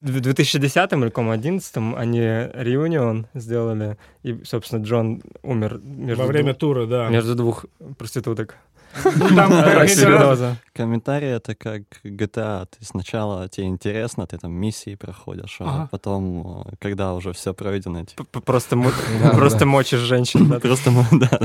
В 0.00 0.20
2010 0.20 0.92
или 0.92 1.08
2011 1.08 1.76
они 1.96 2.20
реюнион 2.20 3.26
сделали, 3.34 3.96
и, 4.22 4.40
собственно, 4.44 4.84
Джон 4.84 5.22
умер 5.42 5.80
между, 5.82 6.22
Во 6.22 6.28
время 6.28 6.50
двух, 6.52 6.58
тура, 6.58 6.86
да. 6.86 7.08
между 7.08 7.34
двух 7.34 7.66
проституток. 7.98 8.56
Ну. 9.04 9.04
Комментарий— 10.72 11.28
это 11.36 11.54
как 11.54 11.82
GTA. 12.04 12.66
Ты 12.66 12.84
сначала 12.84 13.48
тебе 13.48 13.66
интересно, 13.66 14.26
ты 14.26 14.38
там 14.38 14.52
миссии 14.52 14.94
проходишь, 14.94 15.56
а 15.60 15.88
потом, 15.90 16.64
э, 16.68 16.74
когда 16.80 17.14
уже 17.14 17.32
все 17.32 17.52
пройдено, 17.52 18.04
типа, 18.04 18.24
Просто, 18.40 18.76
мочишь 19.66 20.00
женщин. 20.00 20.48
просто, 20.60 20.90
да, 21.12 21.40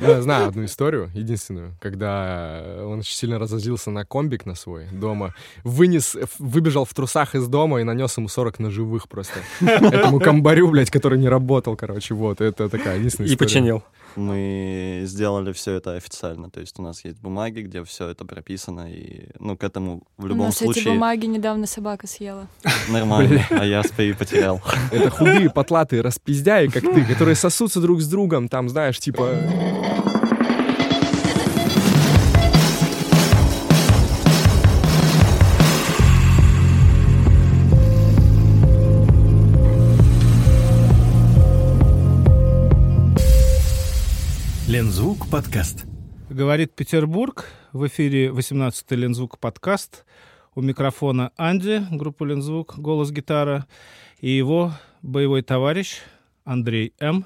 Ну, 0.00 0.08
Я 0.08 0.22
знаю 0.22 0.48
одну 0.48 0.64
историю, 0.64 1.10
единственную, 1.14 1.74
когда 1.80 2.62
он 2.84 3.00
очень 3.00 3.16
сильно 3.16 3.38
разозлился 3.38 3.90
на 3.90 4.04
комбик 4.04 4.46
на 4.46 4.54
свой 4.54 4.86
дома, 4.92 5.34
вынес, 5.64 6.16
выбежал 6.38 6.84
в 6.84 6.94
трусах 6.94 7.34
из 7.34 7.48
дома 7.48 7.80
и 7.80 7.84
нанес 7.84 8.16
ему 8.16 8.28
40 8.28 8.58
ножевых 8.58 9.08
просто. 9.08 9.40
Этому 9.60 10.20
комбарю, 10.20 10.70
блядь, 10.70 10.90
который 10.90 11.18
не 11.18 11.28
работал, 11.28 11.76
короче, 11.76 12.14
вот. 12.14 12.40
Это 12.40 12.68
такая 12.68 12.98
единственная 12.98 13.30
И 13.30 13.36
починил. 13.36 13.82
мы 14.16 15.02
сделали 15.04 15.52
все 15.52 15.74
это 15.74 15.94
официально. 15.94 16.50
То 16.50 16.60
есть 16.60 16.78
у 16.78 16.82
нас 16.82 17.04
есть 17.04 17.20
бумаги, 17.20 17.60
где 17.60 17.84
все 17.84 18.08
это 18.08 18.24
прописано, 18.24 18.90
и, 18.90 19.28
ну, 19.38 19.56
к 19.56 19.64
этому 19.64 20.02
в 20.16 20.24
У 20.24 20.28
любом 20.28 20.46
нас 20.46 20.56
эти 20.56 20.64
случае 20.64 20.94
бумаги 20.94 21.26
недавно 21.26 21.66
собака 21.66 22.06
съела. 22.06 22.46
нормально, 22.88 23.44
а 23.50 23.64
я 23.64 23.82
свои 23.82 24.12
потерял. 24.12 24.60
Это 24.92 25.10
худые, 25.10 25.50
потлатые 25.50 26.02
распиздяи, 26.02 26.68
как 26.68 26.82
ты, 26.82 27.04
которые 27.04 27.34
сосутся 27.34 27.80
друг 27.80 28.00
с 28.00 28.08
другом, 28.08 28.48
там, 28.48 28.68
знаешь, 28.68 28.98
типа... 28.98 29.30
Лензвук 44.76 45.30
подкаст. 45.30 45.86
Говорит 46.28 46.74
Петербург. 46.74 47.46
В 47.72 47.86
эфире 47.86 48.28
18-й 48.28 48.94
Лензвук 48.94 49.38
подкаст. 49.38 50.04
У 50.54 50.60
микрофона 50.60 51.32
Анди, 51.38 51.82
группа 51.90 52.24
Лензвук, 52.24 52.78
голос 52.78 53.10
гитара. 53.10 53.66
И 54.20 54.28
его 54.28 54.74
боевой 55.00 55.40
товарищ 55.40 56.00
Андрей 56.44 56.92
М. 57.00 57.24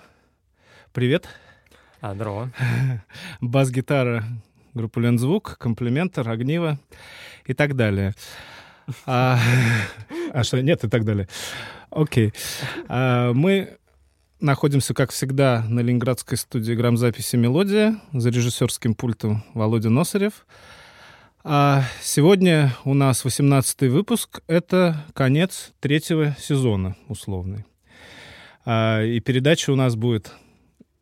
Привет. 0.92 1.28
А, 2.00 2.14
здорово. 2.14 2.52
Бас-гитара 3.40 4.22
группы 4.72 5.00
Лензвук, 5.00 5.56
комплиментор, 5.58 6.28
огниво 6.28 6.78
и 7.46 7.52
так 7.52 7.74
далее. 7.74 8.14
А, 9.06 9.40
а 10.32 10.44
что, 10.44 10.62
нет 10.62 10.84
и 10.84 10.88
так 10.88 11.04
далее. 11.04 11.26
Окей. 11.90 12.32
А, 12.86 13.32
мы 13.32 13.79
находимся, 14.40 14.94
как 14.94 15.10
всегда, 15.10 15.64
на 15.68 15.80
ленинградской 15.80 16.38
студии 16.38 16.72
грамзаписи 16.72 17.36
«Мелодия» 17.36 18.00
за 18.12 18.30
режиссерским 18.30 18.94
пультом 18.94 19.44
Володя 19.54 19.90
Носарев. 19.90 20.46
А 21.42 21.84
сегодня 22.02 22.74
у 22.84 22.94
нас 22.94 23.24
18-й 23.24 23.88
выпуск. 23.88 24.42
Это 24.46 25.04
конец 25.14 25.72
третьего 25.80 26.36
сезона 26.38 26.96
условный. 27.08 27.64
А, 28.64 29.02
и 29.02 29.20
передача 29.20 29.70
у 29.70 29.76
нас 29.76 29.96
будет, 29.96 30.32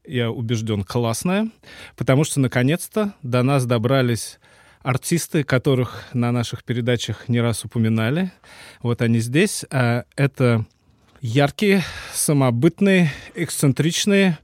я 0.04 0.30
убежден, 0.30 0.84
классная, 0.84 1.50
потому 1.96 2.24
что 2.24 2.40
наконец-то 2.40 3.14
до 3.22 3.42
нас 3.42 3.66
добрались 3.66 4.38
артисты, 4.82 5.42
которых 5.42 6.04
на 6.12 6.30
наших 6.30 6.64
передачах 6.64 7.28
не 7.28 7.40
раз 7.40 7.64
упоминали. 7.64 8.32
Вот 8.80 9.02
они 9.02 9.18
здесь. 9.18 9.64
А, 9.70 10.04
Это 10.16 10.66
яркие, 11.20 11.82
самобытные, 12.12 13.10
эксцентричные 13.34 14.38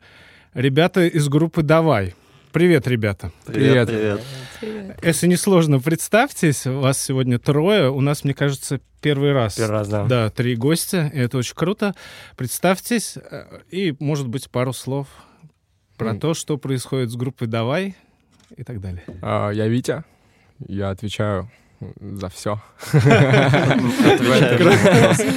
ребята 0.54 1.06
из 1.06 1.28
группы 1.28 1.62
«Давай». 1.62 2.14
Привет, 2.52 2.86
ребята. 2.86 3.32
Привет. 3.46 3.88
Привет, 3.88 4.20
привет. 4.60 4.98
Если 5.02 5.26
не 5.26 5.34
сложно, 5.36 5.80
представьтесь. 5.80 6.66
Вас 6.66 7.00
сегодня 7.00 7.40
трое. 7.40 7.90
У 7.90 8.00
нас, 8.00 8.22
мне 8.22 8.32
кажется, 8.32 8.80
первый 9.00 9.32
раз. 9.32 9.56
Первый 9.56 9.72
раз, 9.72 9.88
да. 9.88 10.04
Да, 10.04 10.30
три 10.30 10.54
гостя, 10.54 11.10
и 11.12 11.18
это 11.18 11.38
очень 11.38 11.56
круто. 11.56 11.94
Представьтесь 12.36 13.16
э, 13.16 13.60
и, 13.72 13.96
может 13.98 14.28
быть, 14.28 14.48
пару 14.50 14.72
слов 14.72 15.08
про 15.96 16.10
М. 16.10 16.20
то, 16.20 16.32
что 16.34 16.56
происходит 16.56 17.10
с 17.10 17.16
группой 17.16 17.48
«Давай» 17.48 17.96
и 18.56 18.62
так 18.62 18.80
далее. 18.80 19.02
А, 19.20 19.50
Я 19.50 19.66
Витя, 19.66 20.04
я 20.60 20.90
отвечаю 20.90 21.50
за 22.00 22.28
все. 22.28 22.60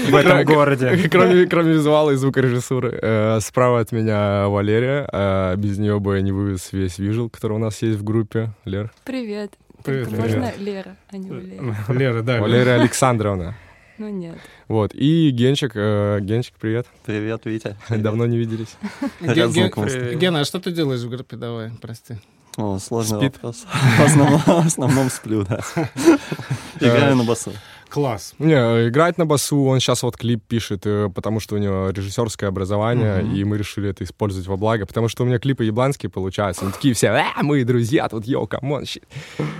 В 0.09 0.16
этом 0.16 0.44
городе. 0.46 1.08
Кроме, 1.09 1.46
кроме 1.46 1.74
визуала 1.74 2.12
и 2.12 2.16
звукорежиссуры. 2.16 2.98
Э, 3.02 3.40
Справа 3.42 3.80
от 3.81 3.92
меня 3.92 4.48
Валерия. 4.48 5.08
а 5.12 5.56
Без 5.56 5.78
нее 5.78 6.00
бы 6.00 6.16
я 6.18 6.22
не 6.22 6.31
вывез 6.31 6.72
весь 6.72 6.98
вижил, 7.00 7.30
который 7.30 7.53
у 7.53 7.59
нас 7.59 7.81
есть 7.81 8.00
в 8.00 8.03
группе. 8.03 8.52
Лер. 8.66 8.92
Привет. 9.03 9.53
Привет, 9.84 10.12
можно 10.12 10.52
Лера, 10.58 10.96
а 11.12 11.18
не 11.18 11.30
Валерия? 11.30 11.75
Лера, 11.90 12.22
да. 12.22 12.40
Валерия 12.42 12.74
Александровна. 12.74 13.56
Ну 13.98 14.09
нет. 14.09 14.38
Вот. 14.68 14.92
И 14.94 15.30
Генчик. 15.31 15.72
э, 15.75 16.19
Генчик, 16.22 16.56
привет. 16.59 16.88
Привет, 17.06 17.42
Витя. 17.46 17.78
Давно 17.90 18.25
не 18.25 18.38
виделись. 18.38 18.75
Гена, 19.22 20.42
а 20.42 20.46
что 20.46 20.59
ты 20.59 20.72
делаешь 20.72 21.02
в 21.02 21.09
группе 21.09 21.36
«Давай»? 21.38 21.72
Прости. 21.81 22.16
О, 22.57 22.79
сложный 22.79 23.19
Спит. 23.19 23.35
вопрос. 23.35 23.66
В 23.97 24.03
основном, 24.03 24.40
в 24.40 24.66
основном 24.66 25.09
сплю, 25.12 25.44
да. 25.44 25.62
Играю 26.79 27.16
на 27.16 27.23
басу. 27.23 27.53
Класс. 27.90 28.34
Не, 28.38 28.90
играть 28.90 29.18
на 29.18 29.25
басу, 29.25 29.63
он 29.63 29.79
сейчас 29.79 30.03
вот 30.03 30.18
клип 30.18 30.44
пишет, 30.45 30.81
э, 30.85 31.09
потому 31.13 31.40
что 31.40 31.56
у 31.56 31.57
него 31.57 31.90
режиссерское 31.90 32.50
образование, 32.50 33.23
и 33.23 33.44
мы 33.45 33.57
решили 33.57 33.90
это 33.90 34.03
использовать 34.03 34.47
во 34.47 34.57
благо, 34.57 34.85
потому 34.85 35.07
что 35.07 35.23
у 35.23 35.25
меня 35.25 35.40
клипы 35.40 35.63
ебланские 35.63 36.09
получаются, 36.09 36.63
они 36.63 36.73
такие 36.73 36.94
все, 36.94 37.09
а, 37.09 37.44
мы 37.44 37.63
друзья, 37.63 38.09
тут, 38.09 38.25
yo, 38.25 38.46
come 38.46 38.68
on, 38.68 38.86
shit. 38.86 39.06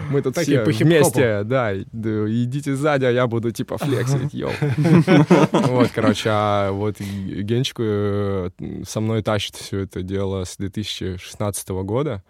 Мы 0.10 0.22
тут 0.22 0.36
Такие 0.36 0.60
по 0.60 0.72
вместе, 0.72 1.44
да, 1.44 1.74
идите 1.78 2.76
сзади, 2.76 3.06
а 3.06 3.12
я 3.12 3.28
буду 3.28 3.52
типа 3.52 3.78
флексить, 3.78 4.34
yo. 4.34 4.52
Вот, 5.52 5.92
короче, 5.94 6.30
а 6.32 6.72
вот 6.72 7.00
Генчик 7.00 7.78
э, 7.80 8.50
со 8.86 9.00
мной 9.00 9.24
тащит 9.24 9.56
все 9.56 9.80
это 9.80 10.02
дело 10.02 10.44
с 10.44 10.58
2016 10.58 11.70
года, 11.70 12.24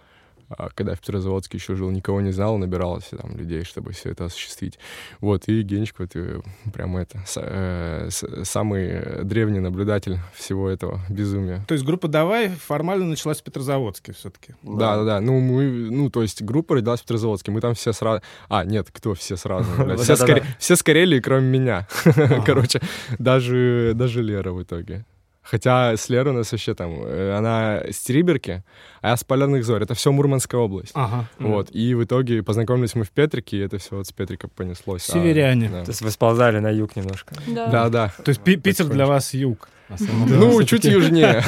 когда 0.75 0.95
в 0.95 0.99
Петрозаводске 1.01 1.57
еще 1.57 1.75
жил, 1.75 1.89
никого 1.91 2.21
не 2.21 2.31
знал, 2.31 2.57
набирался 2.57 3.17
там 3.17 3.35
людей, 3.37 3.63
чтобы 3.63 3.91
все 3.91 4.11
это 4.11 4.25
осуществить. 4.25 4.79
Вот, 5.19 5.47
и 5.47 5.61
Генчик 5.61 5.99
вот 5.99 6.15
э, 6.15 6.41
прям 6.73 6.97
это, 6.97 7.19
с- 7.25 7.39
э, 7.41 8.07
с- 8.09 8.45
самый 8.45 9.23
древний 9.23 9.59
наблюдатель 9.59 10.17
всего 10.33 10.69
этого 10.69 11.01
безумия. 11.09 11.63
То 11.67 11.73
есть 11.73 11.85
группа 11.85 12.07
«Давай» 12.07 12.49
формально 12.49 13.05
началась 13.05 13.41
в 13.41 13.43
Петрозаводске 13.43 14.13
все-таки. 14.13 14.53
Да, 14.63 14.97
да, 14.97 15.03
да. 15.03 15.21
Ну, 15.21 15.39
мы, 15.39 15.89
ну, 15.91 16.09
то 16.09 16.21
есть 16.21 16.41
группа 16.41 16.75
родилась 16.75 16.99
в 16.99 17.03
Петрозаводске. 17.03 17.51
Мы 17.51 17.61
там 17.61 17.73
все 17.73 17.91
сразу... 17.93 18.21
А, 18.49 18.63
нет, 18.63 18.87
кто 18.91 19.13
все 19.13 19.35
сразу? 19.37 19.69
Все, 20.59 20.75
скорели, 20.75 21.19
кроме 21.19 21.47
меня. 21.47 21.87
Короче, 22.45 22.81
даже 23.19 24.23
Лера 24.23 24.51
в 24.51 24.63
итоге. 24.63 25.05
Хотя 25.49 25.95
с 25.95 26.09
Лерой 26.09 26.33
у 26.33 26.37
нас 26.37 26.51
вообще 26.51 26.73
там... 26.75 27.01
э, 27.05 27.33
Она 27.37 27.81
с 27.89 27.99
Териберки, 28.01 28.63
а 29.01 29.09
я 29.09 29.17
с 29.17 29.23
Полярных 29.23 29.63
Зорь. 29.63 29.83
Это 29.83 29.93
все 29.93 30.11
Мурманская 30.11 30.59
область. 30.59 30.91
Ага. 30.93 31.29
Вот, 31.39 31.69
и 31.71 31.93
в 31.93 32.03
итоге 32.03 32.43
познакомились 32.43 32.95
мы 32.95 33.05
в 33.05 33.11
Петрике, 33.11 33.57
и 33.57 33.59
это 33.61 33.77
все 33.77 33.95
вот 33.95 34.07
с 34.07 34.11
Петрика 34.11 34.49
понеслось. 34.49 35.09
А, 35.09 35.13
Северяне. 35.13 35.69
да. 35.69 35.83
То 35.85 35.91
есть 35.91 36.01
вы 36.01 36.11
сползали 36.11 36.59
на 36.59 36.69
юг 36.69 36.95
немножко. 36.97 37.33
Да. 37.47 37.67
Да, 37.67 37.89
да. 37.89 38.13
То 38.23 38.29
есть 38.29 38.41
Пи- 38.41 38.57
Питер 38.57 38.87
для 38.87 39.05
вас 39.05 39.33
юг. 39.33 39.69
Ну, 39.89 40.61
чуть 40.63 40.83
южнее. 40.83 41.41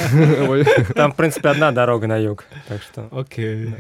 Там, 0.96 1.12
в 1.12 1.16
принципе, 1.18 1.50
одна 1.50 1.72
дорога 1.72 2.08
на 2.08 2.16
юг. 2.18 2.46
Так 2.70 2.81
что 2.81 3.10
Окей. 3.12 3.74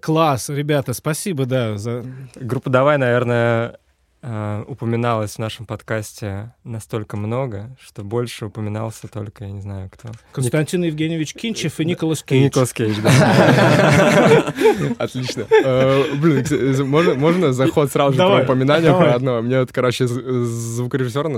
Класс, 0.00 0.48
ребята, 0.50 0.92
спасибо, 0.92 1.46
да, 1.46 1.76
за... 1.76 2.04
Группа 2.36 2.70
«Давай», 2.70 2.96
наверное, 2.96 3.76
э, 4.22 4.64
упоминалась 4.66 5.34
в 5.34 5.38
нашем 5.38 5.66
подкасте 5.66 6.54
настолько 6.64 7.16
много, 7.16 7.76
что 7.80 8.02
больше 8.02 8.46
упоминался 8.46 9.08
только, 9.08 9.44
я 9.44 9.50
не 9.50 9.60
знаю, 9.60 9.90
кто. 9.90 10.10
Константин 10.32 10.82
Евгеньевич 10.84 11.34
Кинчев 11.34 11.80
и 11.80 11.84
Николас 11.84 12.22
И 12.22 12.24
Кейдж. 12.26 12.44
Николас 12.44 12.72
Кейдж, 12.72 13.00
да. 13.02 14.54
Отлично. 14.98 15.46
Э, 15.64 16.14
Блин, 16.14 16.44
кстати, 16.44 16.82
можно, 16.82 17.52
заход 17.52 17.90
сразу 17.90 18.12
же 18.12 18.18
про 18.18 18.42
упоминание 18.42 18.92
про 18.92 19.14
одно? 19.14 19.42
Мне 19.42 19.60
вот, 19.60 19.72
короче, 19.72 20.06
звукорежиссер, 20.06 21.28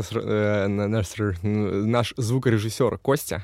наш, 0.68 2.12
э, 2.12 2.14
звукорежиссер 2.16 2.98
Костя, 2.98 3.42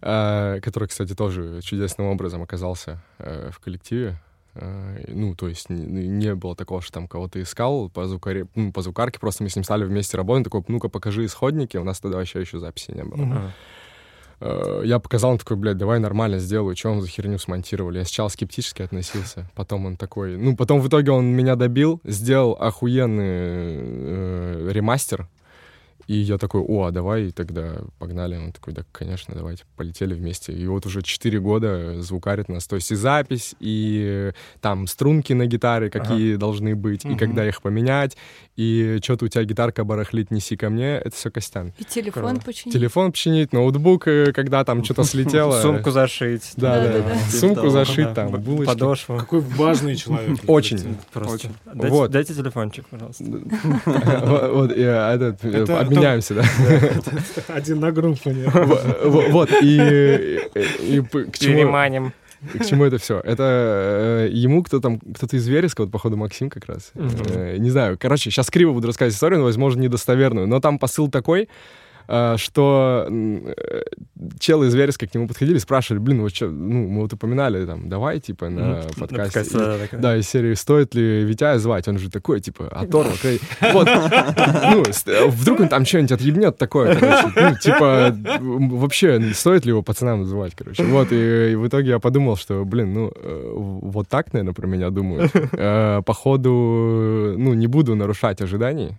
э, 0.00 0.60
который, 0.62 0.88
кстати, 0.88 1.14
тоже 1.14 1.60
чудесным 1.62 2.08
образом 2.08 2.42
оказался 2.42 3.02
э, 3.18 3.50
в 3.52 3.58
коллективе. 3.60 4.16
Э, 4.54 5.04
Ну, 5.08 5.34
то 5.34 5.48
есть 5.48 5.70
не, 5.70 6.08
не 6.08 6.34
было 6.34 6.56
такого, 6.56 6.82
что 6.82 6.92
там 6.92 7.08
кого-то 7.08 7.40
искал 7.40 7.90
по, 7.90 8.06
звукаре, 8.06 8.46
ну, 8.54 8.72
по 8.72 8.82
звукарке, 8.82 9.18
просто 9.20 9.42
мы 9.44 9.50
с 9.50 9.56
ним 9.56 9.64
стали 9.64 9.84
вместе 9.84 10.16
работать, 10.16 10.44
такой, 10.44 10.62
ну-ка 10.68 10.88
покажи 10.88 11.24
исходники, 11.24 11.76
у 11.76 11.84
нас 11.84 12.00
тогда 12.00 12.18
вообще 12.18 12.40
еще 12.40 12.58
записи 12.58 12.92
не 12.92 13.04
было. 13.04 13.52
Э, 14.40 14.82
Я 14.84 14.98
показал, 15.00 15.32
он 15.32 15.38
такой, 15.38 15.56
блядь, 15.56 15.78
давай 15.78 15.98
нормально 15.98 16.38
сделаю, 16.38 16.76
что 16.76 16.90
он 16.90 17.00
за 17.00 17.08
херню 17.08 17.38
смонтировали. 17.38 17.98
Я 17.98 18.04
сначала 18.04 18.28
скептически 18.28 18.82
относился, 18.82 19.50
потом 19.54 19.86
он 19.86 19.96
такой... 19.96 20.36
Ну, 20.36 20.56
потом 20.56 20.80
в 20.80 20.88
итоге 20.88 21.10
он 21.10 21.26
меня 21.26 21.56
добил, 21.56 22.00
сделал 22.04 22.56
охуенный 22.58 24.72
ремастер. 24.72 25.28
И 26.08 26.14
я 26.16 26.38
такой, 26.38 26.62
о, 26.62 26.84
а 26.86 26.90
давай 26.90 27.30
тогда 27.32 27.82
погнали. 27.98 28.34
Он 28.36 28.50
такой, 28.50 28.72
да, 28.72 28.82
конечно, 28.92 29.34
давайте, 29.36 29.64
полетели 29.76 30.14
вместе. 30.14 30.52
И 30.54 30.66
вот 30.66 30.86
уже 30.86 31.02
4 31.02 31.38
года 31.38 32.00
звукарит 32.00 32.48
нас. 32.48 32.66
То 32.66 32.76
есть 32.76 32.90
и 32.90 32.94
запись, 32.94 33.54
и 33.60 34.32
там 34.62 34.86
струнки 34.86 35.34
на 35.34 35.44
гитаре, 35.46 35.90
какие 35.90 36.36
должны 36.36 36.74
быть, 36.74 37.04
и 37.04 37.08
Мгм. 37.08 37.18
когда 37.18 37.46
их 37.46 37.60
поменять, 37.60 38.16
и 38.56 38.98
что-то 39.04 39.26
у 39.26 39.28
тебя 39.28 39.44
гитарка 39.44 39.84
барахлит, 39.84 40.30
неси 40.30 40.56
ко 40.56 40.70
мне, 40.70 40.96
это 40.96 41.14
все 41.14 41.30
Костян. 41.30 41.72
И 41.78 41.84
телефон 41.84 42.30
Круто. 42.30 42.44
починить. 42.46 42.72
Телефон 42.72 43.12
починить, 43.12 43.52
ноутбук, 43.52 44.08
э, 44.08 44.32
когда 44.32 44.64
там 44.64 44.82
что-то 44.84 45.04
слетело. 45.04 45.60
Сумку 45.60 45.90
зашить. 45.90 46.52
Да, 46.56 46.80
да. 46.80 47.18
Сумку 47.30 47.56
Типа 47.60 47.70
зашить, 47.70 48.06
Да, 48.06 48.14
там, 48.14 48.40
булочки. 48.40 48.66
Подошву. 48.66 49.18
Какой 49.18 49.40
важный 49.40 49.94
человек. 49.94 50.38
Очень. 50.46 50.96
Просто. 51.12 51.34
Очень. 51.34 51.50
Дайте, 51.66 51.88
Вот. 51.94 52.10
дайте 52.10 52.32
телефончик, 52.34 52.86
пожалуйста. 52.86 53.24
Вот, 54.58 54.72
и, 54.72 54.80
э, 54.80 55.14
этот, 55.14 55.44
Это 55.98 56.20
обменяемся, 56.20 56.34
да. 56.34 56.44
Один 57.54 57.80
на 57.80 57.92
группу. 57.92 58.30
Вот, 59.04 59.50
и, 59.62 60.40
к 60.52 61.38
чему, 61.38 61.54
Переманим. 61.56 62.12
к 62.58 62.64
чему 62.64 62.84
это 62.84 62.98
все? 62.98 63.20
Это 63.20 64.28
э, 64.28 64.30
ему 64.32 64.62
кто 64.62 64.80
там, 64.80 64.98
кто-то 65.00 65.36
из 65.36 65.46
Вереска, 65.48 65.82
вот, 65.82 65.90
походу, 65.90 66.16
Максим 66.16 66.50
как 66.50 66.66
раз. 66.66 66.90
Мгм. 66.94 67.10
Э, 67.34 67.56
Не 67.58 67.70
знаю, 67.70 67.96
короче, 68.00 68.30
сейчас 68.30 68.50
криво 68.50 68.72
буду 68.72 68.86
рассказывать 68.86 69.14
историю, 69.14 69.40
но, 69.40 69.44
возможно, 69.46 69.80
недостоверную. 69.80 70.46
Но 70.46 70.60
там 70.60 70.78
посыл 70.78 71.08
такой, 71.08 71.48
что 72.38 73.04
м, 73.08 73.42
э, 73.46 73.82
челы 74.40 74.68
из 74.68 74.74
Вереска 74.74 75.06
к 75.06 75.14
нему 75.14 75.28
подходили, 75.28 75.58
спрашивали, 75.58 76.00
блин, 76.00 76.22
вот 76.22 76.34
что, 76.34 76.48
ну, 76.48 76.88
мы 76.88 77.02
вот 77.02 77.12
упоминали, 77.12 77.66
там, 77.66 77.88
давай, 77.88 78.18
типа, 78.20 78.48
на. 78.48 78.60
На 78.60 78.82
подкасте. 78.98 79.16
подкасте, 79.16 79.58
да, 79.58 79.78
такая. 79.78 80.00
Да, 80.00 80.16
из 80.16 80.28
серии 80.28 80.54
«Стоит 80.54 80.94
ли 80.94 81.24
Витя 81.24 81.58
звать?» 81.58 81.86
Он 81.88 81.98
же 81.98 82.10
такой, 82.10 82.40
типа, 82.40 82.68
оторва. 82.68 83.12
крей». 83.20 83.40
Вот, 83.72 83.86
ну, 83.86 85.28
вдруг 85.30 85.60
он 85.60 85.68
там 85.68 85.84
что-нибудь 85.84 86.12
отъебнет 86.12 86.56
такое, 86.56 86.96
короче. 86.96 87.32
Ну, 87.36 87.56
типа, 87.56 88.16
вообще, 88.40 89.20
стоит 89.34 89.64
ли 89.64 89.70
его 89.70 89.82
пацанам 89.82 90.20
называть, 90.20 90.54
короче. 90.56 90.82
Вот, 90.84 91.12
и, 91.12 91.52
и 91.52 91.54
в 91.54 91.66
итоге 91.68 91.90
я 91.90 91.98
подумал, 91.98 92.36
что, 92.36 92.64
блин, 92.64 92.94
ну, 92.94 93.12
э, 93.14 93.52
вот 93.54 94.08
так, 94.08 94.32
наверное, 94.32 94.54
про 94.54 94.66
меня 94.66 94.90
думают. 94.90 95.30
Э, 95.52 96.02
Походу, 96.04 97.34
ну, 97.36 97.54
не 97.54 97.66
буду 97.66 97.94
нарушать 97.94 98.40
ожиданий. 98.40 98.96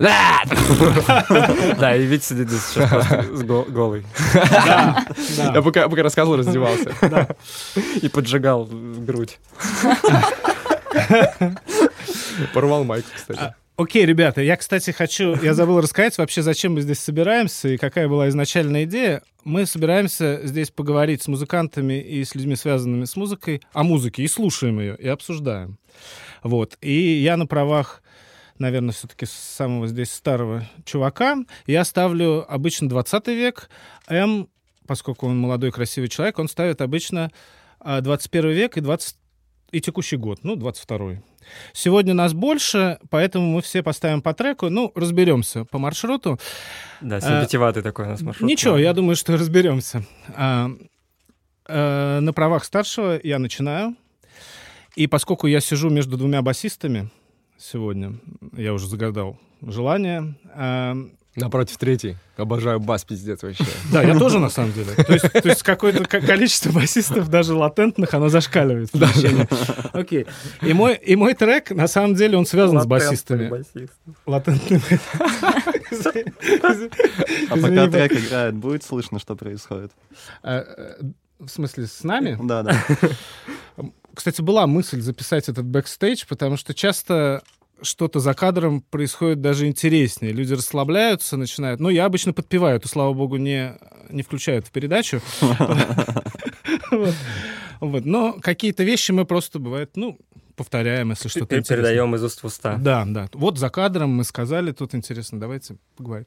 Да, 0.00 1.94
и 1.94 2.04
Витя 2.04 2.24
сидит 2.24 2.48
здесь 2.48 2.64
сейчас 2.64 3.42
голый. 3.42 4.04
Да, 4.34 5.04
Я 5.54 5.62
пока 5.62 5.86
рассказывал, 6.02 6.38
раздевался. 6.38 6.90
И 8.00 8.08
поджигал 8.08 8.66
грудь. 8.66 9.38
Порвал 12.54 12.84
майку, 12.84 13.08
кстати. 13.14 13.38
А, 13.40 13.54
Окей, 13.76 14.04
ребята, 14.04 14.42
я, 14.42 14.56
кстати, 14.56 14.90
хочу... 14.90 15.36
Я 15.42 15.54
забыл 15.54 15.80
рассказать 15.80 16.18
вообще, 16.18 16.42
зачем 16.42 16.74
мы 16.74 16.82
здесь 16.82 16.98
собираемся 16.98 17.68
и 17.68 17.76
какая 17.76 18.08
была 18.08 18.28
изначальная 18.28 18.84
идея. 18.84 19.22
Мы 19.44 19.64
собираемся 19.64 20.40
здесь 20.44 20.70
поговорить 20.70 21.22
с 21.22 21.28
музыкантами 21.28 21.98
и 21.98 22.22
с 22.24 22.34
людьми, 22.34 22.56
связанными 22.56 23.06
с 23.06 23.16
музыкой, 23.16 23.62
о 23.72 23.82
музыке, 23.82 24.22
и 24.22 24.28
слушаем 24.28 24.80
ее, 24.80 24.96
и 24.96 25.08
обсуждаем. 25.08 25.78
Вот. 26.42 26.76
И 26.82 26.92
я 26.92 27.36
на 27.38 27.46
правах, 27.46 27.99
наверное, 28.60 28.92
все-таки 28.92 29.26
самого 29.26 29.88
здесь 29.88 30.12
старого 30.12 30.64
чувака, 30.84 31.38
я 31.66 31.84
ставлю 31.84 32.44
обычно 32.48 32.88
20 32.88 33.28
век. 33.28 33.70
М, 34.08 34.48
поскольку 34.86 35.26
он 35.26 35.38
молодой, 35.38 35.72
красивый 35.72 36.08
человек, 36.08 36.38
он 36.38 36.48
ставит 36.48 36.80
обычно 36.80 37.30
а, 37.80 38.00
21 38.00 38.50
век 38.50 38.76
и, 38.76 38.80
20... 38.80 39.16
и 39.72 39.80
текущий 39.80 40.16
год, 40.16 40.40
ну, 40.42 40.56
22 40.56 41.22
Сегодня 41.72 42.12
нас 42.12 42.34
больше, 42.34 42.98
поэтому 43.08 43.46
мы 43.46 43.62
все 43.62 43.82
поставим 43.82 44.20
по 44.20 44.34
треку. 44.34 44.68
Ну, 44.68 44.92
разберемся 44.94 45.64
по 45.64 45.78
маршруту. 45.78 46.38
Да, 47.00 47.16
А, 47.16 47.20
симпативатый 47.20 47.82
такой 47.82 48.04
у 48.04 48.08
нас 48.08 48.20
маршрут. 48.20 48.48
Ничего, 48.48 48.76
я 48.76 48.92
думаю, 48.92 49.16
что 49.16 49.32
разберемся. 49.36 50.04
А, 50.34 50.70
э, 51.66 52.20
на 52.20 52.32
правах 52.32 52.64
старшего 52.64 53.18
я 53.22 53.38
начинаю. 53.38 53.96
И 54.96 55.06
поскольку 55.06 55.46
я 55.46 55.60
сижу 55.60 55.88
между 55.88 56.16
двумя 56.18 56.42
басистами 56.42 57.10
сегодня, 57.60 58.14
я 58.56 58.72
уже 58.72 58.86
загадал 58.88 59.38
желание. 59.62 60.34
а, 60.54 60.96
Напротив 61.36 61.76
третий. 61.78 62.16
Обожаю 62.36 62.80
бас, 62.80 63.04
пиздец 63.04 63.42
вообще. 63.42 63.64
да, 63.92 64.02
я 64.02 64.18
тоже 64.18 64.40
на 64.40 64.50
самом 64.50 64.72
деле. 64.72 64.92
То 64.94 65.12
есть, 65.12 65.30
то 65.30 65.48
есть 65.48 65.62
какое-то 65.62 66.04
ко- 66.04 66.20
количество 66.20 66.72
басистов, 66.72 67.28
даже 67.28 67.54
латентных, 67.54 68.12
оно 68.14 68.28
зашкаливает. 68.28 68.90
Окей. 69.92 70.26
И 70.62 70.72
мой, 70.72 70.96
и 70.96 71.14
мой 71.14 71.34
трек, 71.34 71.70
на 71.70 71.86
самом 71.86 72.14
деле, 72.16 72.36
он 72.36 72.46
связан 72.46 72.80
с 72.80 72.86
басистами. 72.86 73.48
Басист. 73.48 73.92
Латентными. 74.26 74.82
А 77.50 77.56
пока 77.56 77.88
трек 77.90 78.12
играет, 78.12 78.54
будет 78.56 78.82
слышно, 78.82 79.18
что 79.18 79.36
происходит? 79.36 79.92
А, 80.42 80.64
э, 80.76 81.02
В 81.38 81.48
смысле, 81.48 81.86
с 81.86 82.02
нами? 82.04 82.36
Да, 82.42 82.62
да. 82.62 82.82
Кстати, 84.14 84.40
была 84.40 84.66
мысль 84.66 85.00
записать 85.00 85.48
этот 85.48 85.64
бэкстейдж, 85.66 86.24
потому 86.28 86.56
что 86.56 86.74
часто 86.74 87.42
что-то 87.82 88.20
за 88.20 88.34
кадром 88.34 88.82
происходит 88.82 89.40
даже 89.40 89.66
интереснее. 89.66 90.32
Люди 90.32 90.52
расслабляются, 90.54 91.36
начинают... 91.36 91.80
Ну, 91.80 91.88
я 91.88 92.04
обычно 92.04 92.32
подпеваю, 92.32 92.76
это, 92.76 92.88
слава 92.88 93.12
богу, 93.12 93.36
не, 93.36 93.78
не 94.10 94.22
включают 94.22 94.66
в 94.66 94.70
передачу. 94.70 95.20
Вот. 97.80 98.04
Но 98.04 98.34
какие-то 98.34 98.84
вещи 98.84 99.10
мы 99.10 99.24
просто, 99.24 99.58
бывает, 99.58 99.92
ну, 99.94 100.18
повторяем, 100.54 101.10
если 101.10 101.28
что-то 101.28 101.56
интересное. 101.56 101.76
Передаем 101.78 102.14
из 102.14 102.22
уст 102.22 102.42
в 102.42 102.44
уста. 102.44 102.76
Да, 102.76 103.06
да. 103.06 103.30
Вот 103.32 103.56
за 103.56 103.70
кадром 103.70 104.10
мы 104.10 104.24
сказали, 104.24 104.72
тут 104.72 104.94
интересно, 104.94 105.40
давайте 105.40 105.76
поговорим. 105.96 106.26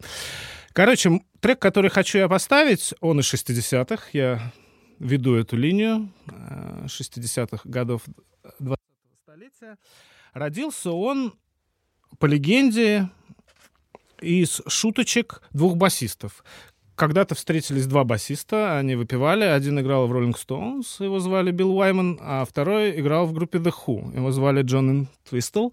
Короче, 0.73 1.21
трек, 1.39 1.59
который 1.59 1.91
хочу 1.91 2.17
я 2.17 2.27
поставить, 2.27 2.95
он 2.99 3.19
из 3.19 3.31
60-х. 3.31 4.05
Я 4.13 4.51
веду 4.99 5.35
эту 5.35 5.57
линию 5.57 6.11
э, 6.27 6.85
60-х 6.85 7.61
годов 7.69 8.03
20-го 8.59 8.75
столетия. 9.23 9.77
Родился 10.33 10.91
он, 10.91 11.33
по 12.19 12.25
легенде, 12.25 13.09
из 14.21 14.61
шуточек 14.67 15.41
двух 15.51 15.75
басистов. 15.75 16.43
Когда-то 16.95 17.33
встретились 17.33 17.87
два 17.87 18.03
басиста, 18.03 18.77
они 18.77 18.95
выпивали. 18.95 19.45
Один 19.45 19.79
играл 19.79 20.07
в 20.07 20.13
Rolling 20.13 20.35
Stones, 20.35 21.03
его 21.03 21.19
звали 21.19 21.51
Билл 21.51 21.75
Уайман, 21.75 22.19
а 22.21 22.45
второй 22.45 22.99
играл 22.99 23.25
в 23.25 23.33
группе 23.33 23.57
The 23.57 23.73
Who, 23.85 24.15
его 24.15 24.31
звали 24.31 24.61
Джон 24.61 25.07
Твистл. 25.27 25.69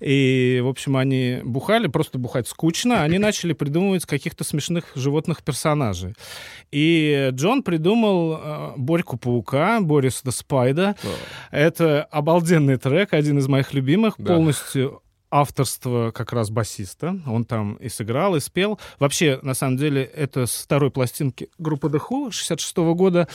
И, 0.00 0.60
в 0.62 0.68
общем, 0.68 0.96
они 0.96 1.40
бухали, 1.42 1.88
просто 1.88 2.18
бухать 2.18 2.46
скучно. 2.46 3.02
Они 3.02 3.18
начали 3.18 3.52
придумывать 3.52 4.06
каких-то 4.06 4.44
смешных 4.44 4.84
животных 4.94 5.42
персонажей. 5.42 6.14
И 6.70 7.30
Джон 7.32 7.62
придумал 7.64 8.38
э, 8.40 8.72
Борьку-паука, 8.76 9.80
Борис 9.80 10.22
the 10.24 10.30
Spider. 10.30 10.96
Это 11.50 12.04
обалденный 12.04 12.76
трек, 12.76 13.12
один 13.12 13.38
из 13.38 13.48
моих 13.48 13.74
любимых, 13.74 14.14
Да. 14.18 14.34
полностью 14.34 15.02
авторство 15.30 16.10
как 16.10 16.32
раз 16.32 16.50
басиста. 16.50 17.20
Он 17.26 17.44
там 17.44 17.74
и 17.74 17.88
сыграл, 17.88 18.36
и 18.36 18.40
спел. 18.40 18.78
Вообще, 18.98 19.38
на 19.42 19.54
самом 19.54 19.76
деле, 19.76 20.02
это 20.02 20.46
с 20.46 20.62
второй 20.64 20.90
пластинки 20.90 21.48
группы 21.58 21.88
The 21.88 22.00
Who 22.08 22.30
66 22.30 22.76
года. 22.94 23.28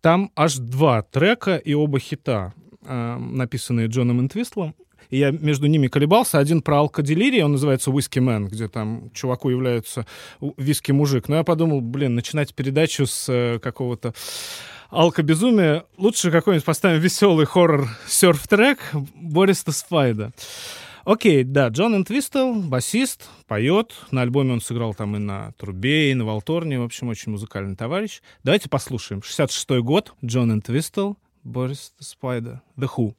Там 0.00 0.30
аж 0.34 0.56
два 0.56 1.02
трека 1.02 1.56
и 1.56 1.74
оба 1.74 1.98
хита, 1.98 2.54
э, 2.84 3.16
написанные 3.18 3.88
Джоном 3.88 4.20
Интвистлом. 4.20 4.74
И 5.10 5.18
я 5.18 5.30
между 5.30 5.66
ними 5.66 5.88
колебался. 5.88 6.38
Один 6.38 6.62
про 6.62 6.78
алкоделирий, 6.78 7.42
он 7.42 7.52
называется 7.52 7.90
«Whiskey 7.90 8.22
Man», 8.22 8.48
где 8.48 8.66
там 8.68 9.10
чуваку 9.12 9.50
является 9.50 10.06
виски-мужик. 10.40 11.28
Но 11.28 11.36
я 11.36 11.44
подумал, 11.44 11.82
блин, 11.82 12.14
начинать 12.14 12.54
передачу 12.54 13.06
с 13.06 13.28
э, 13.28 13.58
какого-то 13.58 14.14
алкобезумия. 14.88 15.84
Лучше 15.98 16.30
какой-нибудь 16.30 16.64
поставим 16.64 17.00
веселый 17.00 17.44
хоррор 17.44 17.88
серф-трек 18.06 18.78
Бориса 19.14 19.70
Спайда. 19.70 20.32
Окей, 21.04 21.42
да, 21.42 21.68
Джон 21.68 21.96
Энтвистел, 21.96 22.54
басист, 22.54 23.28
поет. 23.48 23.92
На 24.12 24.22
альбоме 24.22 24.52
он 24.52 24.60
сыграл 24.60 24.94
там 24.94 25.16
и 25.16 25.18
на 25.18 25.52
трубе, 25.58 26.12
и 26.12 26.14
на 26.14 26.24
валторне. 26.24 26.78
В 26.78 26.84
общем, 26.84 27.08
очень 27.08 27.32
музыкальный 27.32 27.74
товарищ. 27.74 28.20
Давайте 28.44 28.68
послушаем. 28.68 29.20
66-й 29.20 29.82
год. 29.82 30.14
Джон 30.24 30.52
Энтвистел, 30.52 31.18
Борис 31.42 31.92
Спайда, 31.98 32.62
The 32.76 32.88
Who. 32.96 33.14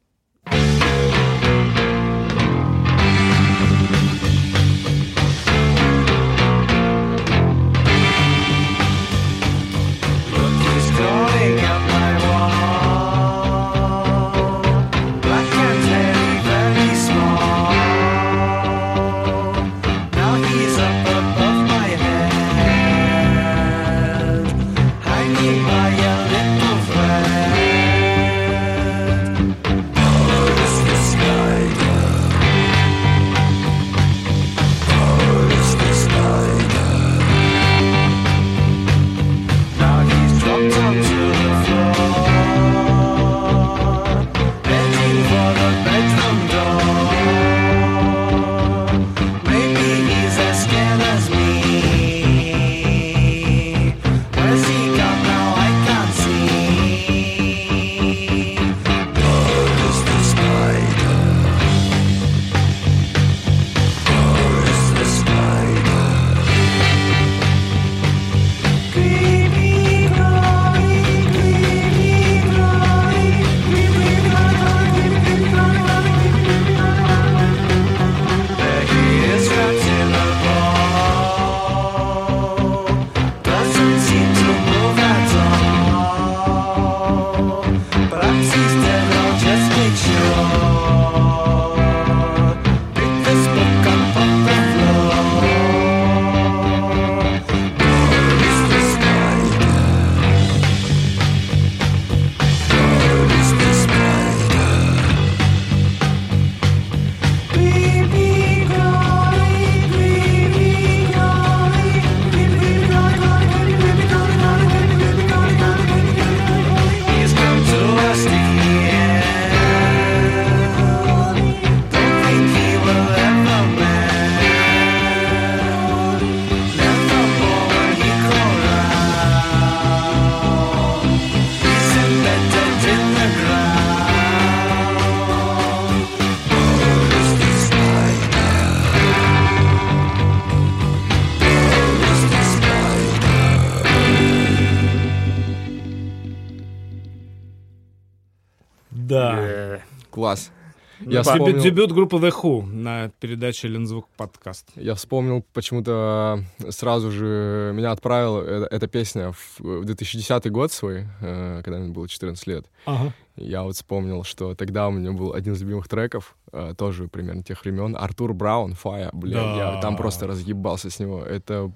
Я 151.14 151.22
дебют, 151.22 151.32
вспомнил- 151.34 151.62
дебют 151.62 151.92
группы 151.92 152.16
The 152.16 152.32
Who 152.42 152.66
на 152.66 153.10
передаче 153.20 153.68
Лензвук 153.68 154.06
подкаст. 154.16 154.66
Я 154.76 154.94
вспомнил 154.94 155.44
почему-то 155.52 156.42
э, 156.62 156.70
сразу 156.70 157.10
же 157.10 157.72
меня 157.74 157.90
отправила 157.92 158.42
э- 158.42 158.68
эта 158.70 158.86
песня 158.86 159.32
в 159.32 159.60
в 159.60 159.84
2010 159.84 160.50
год 160.50 160.72
свой, 160.72 161.06
э, 161.20 161.62
когда 161.64 161.78
мне 161.78 161.92
было 161.92 162.08
14 162.08 162.46
лет. 162.46 162.66
Ага. 162.86 163.12
Я 163.36 163.62
вот 163.62 163.74
вспомнил, 163.74 164.22
что 164.24 164.54
тогда 164.54 164.86
у 164.88 164.92
меня 164.92 165.10
был 165.12 165.32
один 165.34 165.54
из 165.54 165.60
любимых 165.62 165.88
треков, 165.88 166.36
э, 166.52 166.74
тоже 166.76 167.08
примерно 167.08 167.42
тех 167.42 167.64
времен, 167.64 167.96
Артур 167.98 168.32
Браун, 168.34 168.74
Фая, 168.74 169.10
блин, 169.12 169.34
Да. 169.38 169.74
я 169.74 169.80
там 169.80 169.96
просто 169.96 170.26
разъебался 170.26 170.90
с 170.90 170.98
него. 171.00 171.22
Это 171.22 171.70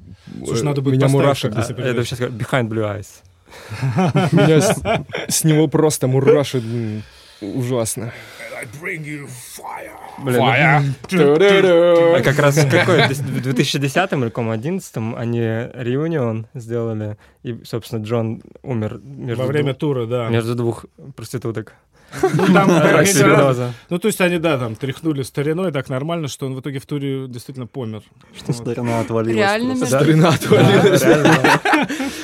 Слушай, 0.45 0.63
э, 0.63 0.65
надо 0.65 0.83
будет 0.83 0.95
меня 0.97 1.07
когда 1.49 1.63
А, 1.63 1.65
Это 1.83 2.05
сейчас 2.05 2.21
Behind 2.21 2.69
Blue 2.69 2.85
Eyes. 2.85 3.09
Меня 4.33 4.61
с, 4.61 4.83
с 5.29 5.43
него 5.45 5.69
просто 5.69 6.07
мурашит 6.07 6.63
ужасно. 7.41 8.13
Блин, 10.19 10.41
ну, 10.41 10.47
Ту-ду-ду. 11.09 12.15
А 12.17 12.21
как 12.23 12.39
раз 12.39 12.57
в 12.57 12.71
какой? 12.71 13.03
В 13.09 13.41
2010 13.43 14.13
или 14.13 14.25
каком 14.25 14.51
11 14.51 14.97
они 15.17 15.41
реюнион 15.41 16.47
сделали, 16.55 17.17
и, 17.43 17.61
собственно, 17.65 18.03
Джон 18.03 18.43
умер 18.63 19.01
между, 19.03 19.43
Во 19.43 19.49
время 19.49 19.71
двух- 19.73 19.79
тура, 19.79 20.07
да. 20.07 20.29
между 20.29 20.55
двух 20.55 20.87
проституток. 21.17 21.75
Ну, 22.23 22.47
там, 22.47 22.69
короче, 22.69 23.13
Передоза. 23.13 23.75
ну, 23.91 23.99
то 23.99 24.09
есть 24.09 24.21
они, 24.21 24.39
да, 24.39 24.59
там 24.59 24.77
тряхнули 24.77 25.23
стариной 25.23 25.73
так 25.73 25.89
нормально, 25.89 26.29
что 26.29 26.47
он 26.47 26.55
в 26.55 26.61
итоге 26.61 26.79
в 26.79 26.87
туре 26.87 27.27
действительно 27.29 27.67
помер. 27.67 28.03
Что 28.37 28.53
старина 28.53 29.01
отвалилась. 29.01 29.37
Реально 29.37 29.77
просто. 29.77 29.97
Старина 29.97 30.29
отвалилась. 30.31 31.03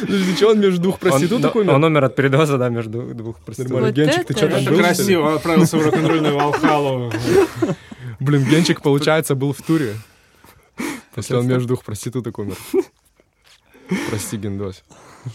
Подожди, 0.00 0.36
что 0.36 0.48
он 0.50 0.60
между 0.60 0.80
двух 0.80 0.98
проституток 0.98 1.54
умер? 1.54 1.74
Он 1.74 1.84
умер 1.84 2.04
от 2.04 2.16
передоза, 2.16 2.56
да, 2.58 2.68
между 2.70 3.14
двух 3.14 3.38
проституток. 3.40 3.74
Нормально. 3.74 3.94
Генчик, 3.94 4.26
ты 4.26 4.34
чё 4.34 4.48
там 4.48 4.64
был, 4.64 4.72
что? 4.72 4.82
Красиво, 4.82 5.22
он 5.28 5.34
отправился 5.34 5.76
в 5.78 5.84
рок-н-ролльную 5.84 6.34
Валхалу. 6.34 7.12
Блин, 8.20 8.44
Генчик, 8.44 8.80
получается, 8.80 9.34
был 9.34 9.52
в 9.52 9.60
туре. 9.60 9.94
Если 11.16 11.34
он 11.34 11.46
между 11.46 11.68
двух 11.68 11.84
проституток 11.84 12.38
умер. 12.38 12.56
Прости, 14.08 14.36
Гендос. 14.36 14.82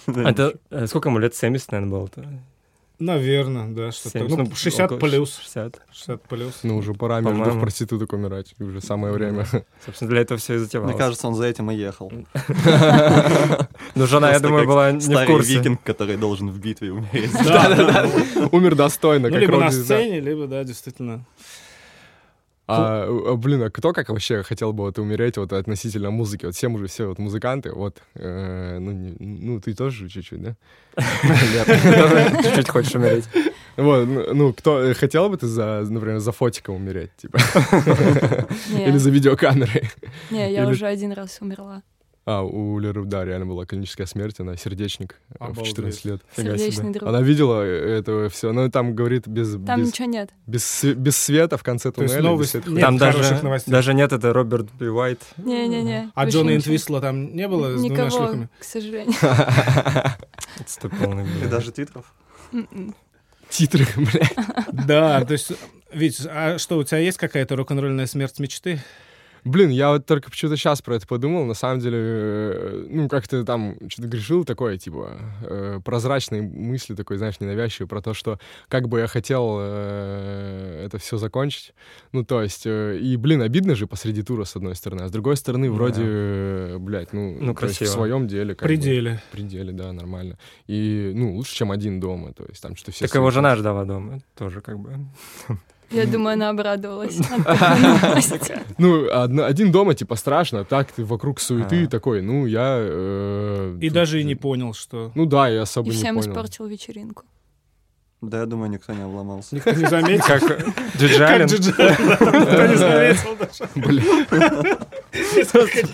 А 0.08 0.30
Это 0.30 0.56
э, 0.72 0.88
сколько 0.88 1.10
ему 1.10 1.20
лет? 1.20 1.36
70, 1.36 1.72
наверное, 1.72 1.92
было-то? 1.92 2.26
Наверное, 3.00 3.68
да, 3.70 3.92
что-то. 3.94 4.20
70, 4.20 4.38
Ну, 4.38 4.56
60 4.56 4.92
около 4.92 5.00
плюс. 5.10 5.38
60. 5.42 5.82
60 5.92 6.22
плюс. 6.24 6.60
Ну, 6.64 6.78
уже 6.78 6.94
пора 6.94 7.22
между 7.22 7.40
По-моему. 7.40 7.62
проституток 7.62 8.12
умирать. 8.12 8.54
И 8.60 8.64
Уже 8.64 8.82
самое 8.82 9.14
время. 9.14 9.46
Собственно, 9.86 10.12
для 10.12 10.20
этого 10.22 10.38
все 10.38 10.56
и 10.56 10.58
затевалось. 10.58 10.92
Мне 10.94 11.02
кажется, 11.02 11.28
он 11.28 11.36
за 11.36 11.46
этим 11.46 11.72
и 11.72 11.76
ехал. 11.76 12.12
Но 13.96 14.06
жена, 14.06 14.32
я 14.32 14.40
думаю, 14.40 14.68
была 14.68 14.92
не 14.92 15.00
в 15.16 15.26
курсе. 15.26 15.58
викинг, 15.58 15.82
который 15.84 16.18
должен 16.18 16.50
в 16.50 16.60
битве 16.60 16.92
умереть. 16.92 17.32
Да, 17.34 17.74
да, 17.76 17.92
да. 18.36 18.48
Умер 18.52 18.76
достойно, 18.76 19.28
Ну, 19.30 19.34
как 19.34 19.42
либо 19.42 19.58
на 19.60 19.72
сцене, 19.72 20.20
либо, 20.20 20.48
да, 20.48 20.64
действительно. 20.64 21.26
А, 22.72 23.06
а, 23.32 23.36
блин, 23.36 23.64
а 23.64 23.70
кто 23.70 23.94
как 23.94 24.10
вообще 24.10 24.44
хотел 24.44 24.74
бы 24.74 24.84
вот 24.84 25.00
умереть 25.00 25.38
вот 25.38 25.54
относительно 25.54 26.12
музыки? 26.12 26.46
Вот 26.46 26.56
все 26.56 26.70
мы 26.70 26.80
же 26.80 26.88
все 26.88 27.08
вот 27.08 27.20
музыканты, 27.20 27.72
вот, 27.72 28.02
э, 28.16 28.78
ну, 28.80 28.92
не- 28.92 29.16
ну, 29.20 29.60
ты 29.60 29.74
тоже 29.74 30.08
чуть-чуть, 30.10 30.42
да? 30.42 30.56
Нет, 31.24 31.68
Чуть-чуть 32.46 32.70
хочешь 32.70 32.96
умереть. 32.96 33.26
Вот, 33.78 34.06
ну, 34.08 34.34
ну, 34.34 34.54
кто, 34.54 34.82
э, 34.84 34.94
хотел 34.94 35.30
бы 35.30 35.38
ты 35.38 35.48
за, 35.48 35.86
например, 35.90 36.20
за 36.20 36.32
фотиком 36.32 36.76
умереть, 36.76 37.12
типа? 37.18 37.40
Не, 38.74 38.88
Или 38.88 38.98
за 38.98 39.10
видеокамерой? 39.10 39.90
не, 40.30 40.52
я 40.52 40.68
уже 40.68 40.86
один 40.86 41.14
раз 41.14 41.38
умерла. 41.42 41.82
А, 42.32 42.44
у 42.44 42.78
Леры, 42.78 43.06
да, 43.06 43.26
реально 43.26 43.48
была 43.48 43.66
клиническая 43.66 44.06
смерть, 44.06 44.40
она 44.40 44.56
сердечник 44.56 45.16
э, 45.32 45.38
в 45.40 45.44
Обалдеть. 45.46 45.68
14 45.70 46.06
лет. 46.06 46.22
Сердечный 46.36 46.94
друг. 46.94 47.10
Она 47.10 47.22
видела 47.24 47.64
э, 47.64 47.98
это 47.98 48.30
все, 48.30 48.52
но 48.52 48.70
там 48.70 48.94
говорит 48.94 49.28
без, 49.28 49.54
Там 49.66 49.80
без, 49.82 49.88
ничего 49.88 50.08
нет. 50.08 50.30
без, 50.46 50.84
без 50.84 51.18
света 51.18 51.58
в 51.58 51.64
конце 51.64 51.92
То 51.92 52.04
есть 52.04 52.14
туннеля. 52.14 52.30
без 52.30 52.32
новость- 52.32 52.52
света. 52.52 52.70
Нет 52.70 52.82
Там 52.82 52.98
даже, 53.00 53.44
новостей. 53.44 53.72
даже 53.72 53.94
нет, 53.96 54.14
это 54.14 54.32
Роберт 54.32 54.72
Б. 54.74 54.90
Уайт. 54.92 55.22
Не-не-не. 55.38 56.12
А 56.14 56.28
Джона. 56.28 56.56
Интвисла 56.56 57.02
там 57.02 57.36
не 57.36 57.48
было 57.48 57.76
с 57.76 57.80
двумя 57.82 57.96
Никого, 57.96 58.10
шлюхами? 58.12 58.50
к 58.60 58.64
сожалению. 58.64 59.14
Это 59.22 60.90
полный, 60.90 61.26
И 61.44 61.48
даже 61.48 61.72
титров. 61.72 62.14
М-м. 62.54 62.96
Титры, 63.50 63.88
блядь. 63.96 64.36
Да, 64.72 65.26
то 65.26 65.34
есть, 65.34 65.52
Вить, 65.92 66.22
а 66.30 66.60
что, 66.60 66.78
у 66.78 66.84
тебя 66.84 67.00
есть 67.00 67.18
какая-то 67.18 67.56
рок-н-ролльная 67.56 68.06
смерть 68.06 68.38
мечты? 68.40 68.80
Блин, 69.50 69.72
я 69.72 69.90
вот 69.90 70.06
только 70.06 70.30
почему-то 70.30 70.58
сейчас 70.58 70.82
про 70.84 70.96
это 70.96 71.08
подумал. 71.08 71.44
На 71.44 71.56
самом 71.56 71.80
деле, 71.80 71.98
э, 72.00 72.88
ну, 72.88 73.10
как-то 73.10 73.44
там 73.44 73.78
что-то 73.90 74.08
грешил 74.08 74.46
такое, 74.46 74.78
типа, 74.78 75.18
э, 75.42 75.80
прозрачные 75.84 76.44
мысли 76.44 76.94
такой, 76.94 77.18
знаешь, 77.18 77.40
ненавязчивые 77.40 77.88
про 77.88 78.00
то, 78.00 78.14
что 78.14 78.40
как 78.68 78.88
бы 78.88 79.00
я 79.00 79.08
хотел 79.08 79.58
э, 79.60 80.84
это 80.86 81.00
все 81.00 81.18
закончить. 81.18 81.74
Ну, 82.12 82.24
то 82.24 82.44
есть, 82.44 82.68
э, 82.68 83.00
и, 83.00 83.18
блин, 83.18 83.42
обидно 83.42 83.74
же 83.74 83.88
посреди 83.88 84.22
тура, 84.22 84.44
с 84.44 84.56
одной 84.56 84.76
стороны, 84.76 85.02
а 85.02 85.08
с 85.08 85.12
другой 85.12 85.36
стороны, 85.36 85.72
вроде, 85.72 86.04
э, 86.06 86.78
блядь, 86.80 87.12
ну, 87.12 87.36
Ну, 87.40 87.56
то 87.56 87.66
есть 87.66 87.78
в 87.78 87.80
красиво. 87.80 87.86
своем 87.88 88.28
деле. 88.28 88.54
как 88.54 88.68
бы, 88.68 88.76
Пределе. 88.76 89.20
в 89.30 89.32
пределе, 89.32 89.72
да, 89.72 89.92
нормально. 89.94 90.38
И, 90.68 91.12
ну, 91.16 91.34
лучше, 91.36 91.56
чем 91.56 91.72
один 91.72 92.00
дома, 92.00 92.34
то 92.34 92.46
есть 92.48 92.62
там 92.62 92.76
что-то 92.76 92.92
все... 92.92 93.08
Так 93.08 93.16
его 93.16 93.32
жена 93.32 93.56
ждала 93.56 93.84
дома. 93.86 94.20
Тоже 94.38 94.62
как 94.62 94.78
бы. 94.78 94.94
Я 95.92 96.06
думаю, 96.06 96.34
она 96.34 96.50
обрадовалась. 96.50 97.18
Ну, 98.78 99.08
один 99.44 99.72
дома, 99.72 99.94
типа, 99.96 100.16
страшно, 100.16 100.64
так 100.64 100.92
ты 100.92 101.04
вокруг 101.04 101.40
суеты 101.42 101.84
А. 101.86 101.88
такой, 101.88 102.22
ну, 102.22 102.46
я... 102.46 102.78
э, 102.80 103.78
И 103.82 103.90
даже 103.90 104.22
и 104.22 104.24
не 104.24 104.36
понял, 104.36 104.74
что... 104.74 105.12
Ну 105.16 105.26
да, 105.26 105.48
я 105.50 105.64
особо 105.64 105.88
И 105.90 105.92
не 105.92 105.98
всем 105.98 106.16
понял. 106.16 106.30
испортил 106.32 106.66
вечеринку. 106.68 107.24
Да, 108.22 108.40
я 108.42 108.46
думаю, 108.46 108.70
никто 108.70 108.94
не 108.94 109.02
обломался. 109.02 109.56
Никто 109.56 109.72
не 109.72 109.86
заметил. 109.86 110.26
Как 110.26 110.44
Аллен, 110.44 111.48
Никто 111.48 112.66
не 112.68 112.76
заметил 112.76 113.38
даже. 113.40 113.70
Блин, 113.76 114.28
Несколько 115.14 115.88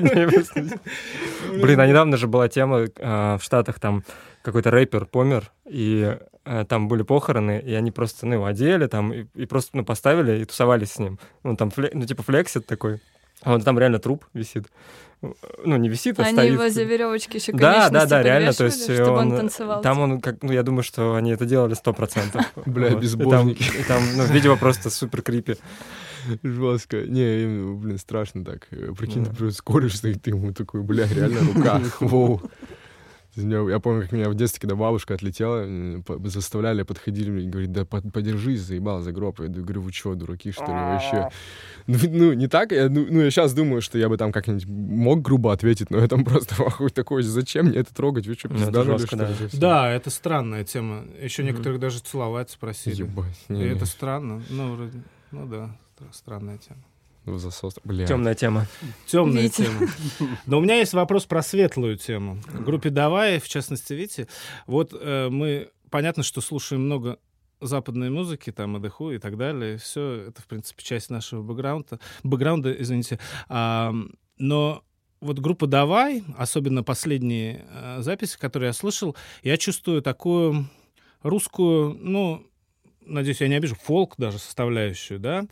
дней. 0.00 1.60
Блин, 1.62 1.80
а 1.80 1.86
недавно 1.86 2.16
же 2.18 2.26
была 2.26 2.48
тема 2.48 2.84
а, 3.00 3.38
в 3.38 3.42
Штатах, 3.42 3.80
там 3.80 4.04
какой-то 4.44 4.70
рэпер 4.70 5.06
помер, 5.06 5.50
и 5.64 6.16
а, 6.44 6.64
там 6.64 6.86
были 6.88 7.02
похороны, 7.02 7.60
и 7.64 7.72
они 7.72 7.90
просто, 7.90 8.26
ну, 8.26 8.34
его 8.34 8.44
одели 8.44 8.86
там, 8.86 9.12
и, 9.12 9.24
и 9.34 9.46
просто, 9.46 9.76
ну, 9.76 9.84
поставили 9.84 10.42
и 10.42 10.44
тусовались 10.44 10.92
с 10.92 10.98
ним. 10.98 11.18
Ну, 11.42 11.56
там, 11.56 11.70
фле- 11.70 11.90
ну, 11.94 12.04
типа, 12.04 12.22
флексит 12.22 12.66
такой. 12.66 13.00
А 13.42 13.52
вот 13.52 13.64
там 13.64 13.78
реально 13.78 13.98
труп 13.98 14.24
висит. 14.34 14.66
Ну, 15.64 15.76
не 15.76 15.88
висит, 15.88 16.20
а 16.20 16.24
Они 16.24 16.32
стоит. 16.32 16.52
его 16.52 16.68
за 16.68 16.82
веревочки 16.82 17.36
еще 17.36 17.52
Да, 17.52 17.88
да, 17.88 18.04
да, 18.04 18.22
реально, 18.22 18.52
то 18.52 18.66
есть 18.66 18.84
чтобы 18.84 19.10
он 19.10 19.32
он, 19.32 19.36
танцевал. 19.38 19.80
там 19.80 19.98
он, 20.00 20.20
как, 20.20 20.42
ну, 20.42 20.52
я 20.52 20.62
думаю, 20.62 20.82
что 20.82 21.14
они 21.14 21.30
это 21.32 21.46
делали 21.46 21.72
сто 21.74 21.94
процентов. 21.94 22.44
Бля. 22.66 22.88
И 22.88 22.94
безбожники. 22.96 23.62
И 23.62 23.82
там, 23.84 24.02
ну, 24.16 24.24
видео 24.26 24.56
просто 24.56 24.90
супер 24.90 25.22
крипи. 25.22 25.56
жестко. 26.42 27.02
Не, 27.06 27.42
им, 27.44 27.78
блин, 27.78 27.98
страшно 27.98 28.44
так. 28.44 28.66
Э, 28.70 28.92
Прикинь, 28.96 29.24
ты 29.24 29.34
просто 29.34 29.58
скоришь 29.58 29.96
стоит, 29.96 30.22
ты 30.22 30.30
ему 30.30 30.52
такой, 30.52 30.82
бля, 30.82 31.06
реально 31.06 31.40
рука. 31.54 31.80
Воу. 32.00 32.42
Я 33.36 33.78
помню, 33.80 34.02
как 34.02 34.12
меня 34.12 34.28
в 34.30 34.34
детстве, 34.34 34.60
когда 34.60 34.76
бабушка 34.76 35.14
отлетела, 35.14 35.66
заставляли, 36.24 36.82
подходили 36.82 37.42
и 37.42 37.48
говорит, 37.48 37.72
да 37.72 37.84
под- 37.84 38.12
подержись, 38.12 38.60
заебал 38.60 39.00
за 39.02 39.12
гроб. 39.12 39.40
Я 39.40 39.48
говорю, 39.48 39.80
вы 39.82 39.92
что, 39.92 40.14
дураки, 40.14 40.52
что 40.52 40.64
ли, 40.66 40.72
вообще? 40.72 41.28
Ну, 41.86 41.98
ну, 42.10 42.32
не 42.32 42.46
так, 42.46 42.72
я, 42.72 42.88
ну, 42.88 43.06
ну, 43.10 43.20
я 43.20 43.30
сейчас 43.30 43.52
думаю, 43.54 43.82
что 43.82 43.98
я 43.98 44.08
бы 44.08 44.16
там 44.16 44.32
как-нибудь 44.32 44.66
мог 44.66 45.20
грубо 45.22 45.52
ответить, 45.52 45.90
но 45.90 45.98
я 45.98 46.08
там 46.08 46.24
просто 46.24 46.54
охуй 46.62 46.90
такой, 46.90 47.22
зачем 47.22 47.66
мне 47.66 47.78
это 47.78 47.94
трогать, 47.94 48.26
вы 48.26 48.34
что, 48.34 48.48
Ну, 48.48 48.54
это 48.56 48.66
пизданули, 48.66 48.98
жестко, 48.98 49.06
что 49.08 49.16
да. 49.16 49.28
ли, 49.28 49.34
совсем?» 49.34 49.60
Да, 49.60 49.90
это 49.90 50.10
странная 50.10 50.64
тема. 50.64 51.04
Еще 51.20 51.42
некоторых 51.42 51.80
даже 51.80 51.98
целовать 52.00 52.50
спросили. 52.50 52.94
Ебать, 52.96 53.38
И 53.48 53.52
не, 53.54 53.64
это 53.64 53.86
странно. 53.86 54.42
Ну, 54.50 54.74
вроде, 54.76 55.02
ну 55.32 55.46
да, 55.46 55.76
стра- 55.98 56.12
странная 56.12 56.58
тема. 56.58 56.80
В 57.24 57.38
засос. 57.38 57.74
Бля. 57.84 58.06
Темная 58.06 58.34
тема. 58.34 58.66
Темная 59.06 59.42
Витя. 59.44 59.64
тема. 59.64 59.88
Но 60.46 60.58
у 60.58 60.60
меня 60.60 60.76
есть 60.76 60.92
вопрос 60.92 61.24
про 61.24 61.42
светлую 61.42 61.96
тему. 61.96 62.38
В 62.48 62.64
группе 62.64 62.90
«Давай», 62.90 63.38
в 63.40 63.48
частности, 63.48 63.92
Вити, 63.92 64.28
вот 64.66 64.92
э, 64.92 65.28
мы, 65.30 65.70
понятно, 65.90 66.22
что 66.22 66.40
слушаем 66.40 66.84
много 66.84 67.18
западной 67.60 68.10
музыки, 68.10 68.52
там, 68.52 68.76
АДХУ 68.76 69.12
и 69.12 69.18
так 69.18 69.36
далее. 69.36 69.78
Все 69.78 70.26
это, 70.28 70.42
в 70.42 70.46
принципе, 70.46 70.82
часть 70.82 71.10
нашего 71.10 71.42
бэкграунда, 71.42 71.98
бэкграунда 72.22 72.72
извините. 72.72 73.18
А, 73.48 73.94
но 74.38 74.82
вот 75.20 75.38
группа 75.38 75.66
«Давай», 75.66 76.22
особенно 76.36 76.82
последние 76.82 77.64
э, 77.70 78.02
записи, 78.02 78.38
которые 78.38 78.68
я 78.68 78.72
слышал, 78.74 79.16
я 79.42 79.56
чувствую 79.56 80.02
такую 80.02 80.68
русскую, 81.22 81.96
ну, 81.98 82.46
надеюсь, 83.06 83.40
я 83.40 83.48
не 83.48 83.56
обижу, 83.56 83.76
фолк 83.76 84.14
даже 84.18 84.38
составляющую, 84.38 85.18
да. 85.18 85.46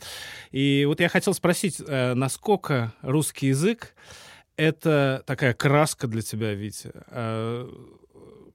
И 0.51 0.85
вот 0.87 0.99
я 0.99 1.09
хотел 1.09 1.33
спросить, 1.33 1.81
э, 1.85 2.13
насколько 2.13 2.93
русский 3.01 3.47
язык— 3.47 3.95
это 4.57 5.23
такая 5.25 5.53
краска 5.53 6.07
для 6.07 6.21
тебя, 6.21 6.53
Витя? 6.53 6.91
Э, 7.07 7.69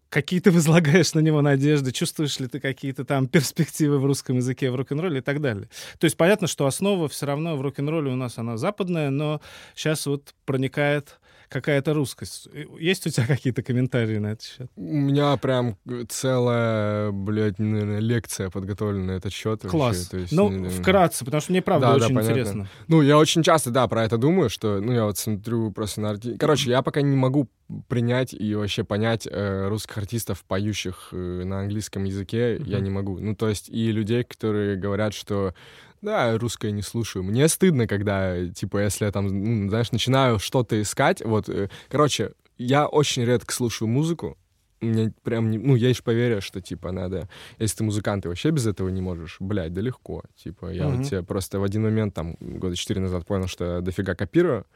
какие 0.09 0.40
ты 0.40 0.50
возлагаешь 0.50 1.14
на 1.14 1.21
него 1.21 1.43
надежды, 1.43 1.93
чувствуешь 1.93 2.38
ли 2.38 2.49
ты 2.49 2.61
какие-то 2.61 3.05
там 3.05 3.26
перспективы 3.26 3.99
в 3.99 4.07
русском 4.07 4.37
языке, 4.37 4.71
в 4.71 4.76
рок-н-ролле 4.76 5.19
и 5.19 5.23
так 5.23 5.40
далее. 5.40 5.69
То 5.99 6.05
есть 6.05 6.17
понятно, 6.17 6.47
что 6.47 6.67
основа 6.67 7.09
все 7.09 7.26
равно 7.26 7.57
в 7.57 7.62
рок-н-ролле 7.62 8.11
у 8.11 8.17
нас 8.17 8.38
она 8.38 8.57
западная, 8.57 9.11
но 9.11 9.40
сейчас 9.75 10.07
вот 10.07 10.35
проникает 10.45 11.19
какая-то 11.49 11.95
русскость. 11.95 12.49
Есть 12.78 13.07
у 13.07 13.11
тебя 13.11 13.26
какие-то 13.26 13.62
комментарии 13.62 14.19
на 14.19 14.28
этот 14.28 14.43
счет? 14.43 14.71
У 14.76 14.83
меня 14.83 15.37
прям 15.37 15.76
целая, 16.09 17.11
блядь, 17.11 17.59
наверное, 17.59 18.00
лекция 18.00 18.50
подготовлена 18.50 19.05
на 19.05 19.11
этот 19.12 19.33
счет. 19.33 19.62
вообще, 19.62 19.69
Класс. 19.71 20.09
то 20.09 20.17
есть, 20.19 20.33
ну, 20.33 20.67
э, 20.67 20.69
вкратце, 20.69 21.25
потому 21.25 21.40
что 21.40 21.52
мне 21.52 21.62
правда 21.62 21.87
Да, 21.88 21.99
да, 21.99 22.05
очень 22.07 22.14
понятно. 22.14 22.31
интересно. 22.33 22.69
Ну, 22.88 23.02
я 23.02 23.17
очень 23.19 23.43
часто, 23.43 23.71
да, 23.71 23.87
про 23.88 24.05
это 24.05 24.19
думаю, 24.19 24.50
что, 24.50 24.81
ну, 24.81 24.93
я 24.93 25.05
вот 25.05 25.19
смотрю 25.19 25.71
просто 25.73 26.00
на 26.00 26.11
арти... 26.11 26.37
Короче, 26.37 26.71
я 26.71 26.83
пока 26.83 27.00
не 27.02 27.17
могу 27.17 27.49
принять 27.88 28.33
и 28.35 28.55
вообще 28.55 28.83
понять 28.85 29.27
э, 29.31 29.68
русских 29.68 29.99
артистов, 29.99 30.42
поющих 30.44 31.09
э, 31.12 31.16
на 31.44 31.61
английском 31.61 32.05
языке, 32.05 32.57
я 32.64 32.77
Мгм. 32.77 32.85
не 32.85 32.90
могу. 32.90 33.18
Ну, 33.20 33.35
то 33.35 33.49
есть 33.49 33.68
и 33.68 33.92
людей, 33.92 34.25
которые 34.25 34.77
говорят, 34.77 35.14
что 35.14 35.55
да, 36.02 36.37
русское 36.38 36.70
не 36.70 36.82
слушаю. 36.82 37.22
Мне 37.22 37.48
стыдно, 37.48 37.87
когда, 37.87 38.46
типа, 38.48 38.78
если 38.82 39.04
я 39.04 39.12
там, 39.12 39.68
знаешь, 39.68 39.92
начинаю 39.92 40.38
что-то 40.38 40.80
искать, 40.80 41.22
вот, 41.24 41.48
э, 41.48 41.68
короче, 41.88 42.32
я 42.56 42.87
очень 42.87 43.24
редко 43.24 43.52
слушаю 43.52 43.88
музыку, 43.88 44.37
мне 44.80 45.12
прям, 45.22 45.50
не, 45.50 45.58
ну, 45.58 45.74
есть 45.74 46.04
поверье, 46.04 46.40
что, 46.40 46.61
типа, 46.61 46.92
надо, 46.92 47.28
если 47.58 47.78
ты 47.78 47.84
музыкант, 47.84 48.22
ты 48.22 48.28
вообще 48.28 48.50
без 48.50 48.66
этого 48.66 48.88
не 48.88 49.00
можешь, 49.00 49.37
блядь, 49.40 49.72
да 49.72 49.80
легко, 49.80 50.22
типа, 50.37 50.70
я 50.70 50.87
Мгм. 50.87 50.96
вот 50.98 51.06
тебе 51.06 51.22
просто 51.22 51.58
в 51.58 51.64
один 51.64 51.82
момент, 51.82 52.14
там, 52.14 52.37
года 52.40 52.76
четыре 52.76 53.00
назад 53.00 53.26
понял, 53.26 53.48
что 53.48 53.76
я 53.76 53.80
дофига 53.80 54.14
копирую, 54.14 54.66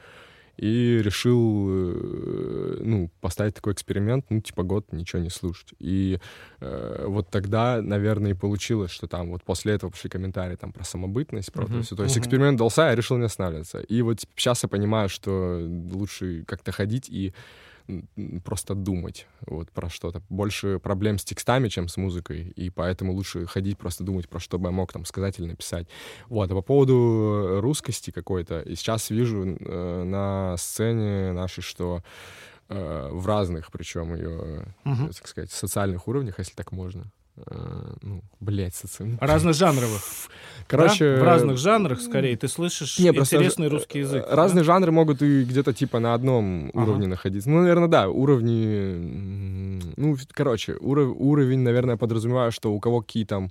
и 0.56 1.00
решил, 1.02 1.68
э, 1.68 2.76
ну, 2.80 3.10
поставить 3.20 3.54
такой 3.54 3.72
эксперимент, 3.72 4.26
ну, 4.30 4.40
типа, 4.40 4.62
год 4.62 4.92
ничего 4.92 5.22
не 5.22 5.30
слушать. 5.30 5.72
И 5.78 6.18
э, 6.60 7.04
вот 7.08 7.30
тогда, 7.30 7.80
наверное, 7.82 8.32
и 8.32 8.34
получилось, 8.34 8.90
что 8.90 9.06
там 9.06 9.30
вот 9.30 9.42
после 9.42 9.74
этого 9.74 9.90
пошли 9.90 10.10
комментарии 10.10 10.56
там 10.56 10.72
про 10.72 10.84
самобытность, 10.84 11.52
про 11.52 11.64
Мгм. 11.64 11.76
это 11.78 11.86
все. 11.86 11.96
То 11.96 12.02
есть 12.04 12.16
Мгм. 12.16 12.22
эксперимент 12.24 12.58
дался, 12.58 12.82
я 12.82 12.94
решил 12.94 13.16
не 13.18 13.24
останавливаться. 13.24 13.78
И 13.80 14.02
вот 14.02 14.20
сейчас 14.36 14.62
я 14.62 14.68
понимаю, 14.68 15.08
что 15.08 15.60
лучше 15.92 16.44
как-то 16.46 16.72
ходить 16.72 17.08
и 17.08 17.32
просто 18.44 18.74
думать 18.74 19.26
вот 19.46 19.70
про 19.70 19.88
что-то. 19.88 20.22
Больше 20.28 20.78
проблем 20.78 21.18
с 21.18 21.24
текстами, 21.24 21.68
чем 21.68 21.88
с 21.88 21.96
музыкой, 21.96 22.52
и 22.56 22.70
поэтому 22.70 23.12
лучше 23.12 23.46
ходить, 23.46 23.78
просто 23.78 24.04
думать, 24.04 24.28
про 24.28 24.40
что 24.40 24.58
бы 24.58 24.68
я 24.68 24.72
мог 24.72 24.92
там 24.92 25.04
сказать 25.04 25.38
или 25.38 25.46
написать. 25.46 25.86
Вот, 26.28 26.50
а 26.50 26.54
по 26.54 26.62
поводу 26.62 27.60
русскости 27.60 28.10
какой-то, 28.10 28.60
и 28.60 28.74
сейчас 28.74 29.10
вижу 29.10 29.56
э, 29.58 30.02
на 30.04 30.56
сцене 30.56 31.32
нашей, 31.32 31.62
что 31.62 32.02
э, 32.68 33.08
в 33.12 33.26
разных, 33.26 33.70
причем 33.70 34.14
ее, 34.14 34.66
Мгм. 34.84 35.10
так 35.12 35.26
сказать, 35.26 35.50
социальных 35.50 36.08
уровнях, 36.08 36.38
если 36.38 36.54
так 36.54 36.72
можно. 36.72 37.10
Э, 37.36 37.94
ну, 38.02 38.22
блядь, 38.40 38.74
социальных. 38.74 39.18
Разножанровых. 39.22 40.02
Короче, 40.68 41.16
да? 41.16 41.20
В 41.22 41.24
разных 41.24 41.56
жанрах, 41.56 42.00
скорее, 42.00 42.36
ты 42.36 42.46
слышишь 42.46 42.98
не, 42.98 43.12
просто 43.12 43.36
интересный 43.36 43.66
э, 43.66 43.70
русский 43.70 44.00
язык. 44.00 44.24
э, 44.28 44.34
Разные 44.34 44.64
жанры 44.64 44.92
могут 44.92 45.22
и 45.22 45.44
где-то 45.44 45.72
типа 45.72 45.98
на 45.98 46.12
одном 46.14 46.70
Ага. 46.74 46.82
уровне 46.82 47.06
находиться. 47.06 47.48
Ну, 47.48 47.60
наверное, 47.62 47.88
да, 47.88 48.08
уровни... 48.08 49.80
Ну, 49.96 50.16
короче, 50.32 50.74
уров- 50.74 51.14
уровень, 51.18 51.60
наверное, 51.60 51.96
подразумеваю, 51.96 52.52
что 52.52 52.72
у 52.72 52.80
кого 52.80 53.00
какие 53.00 53.24
там... 53.24 53.50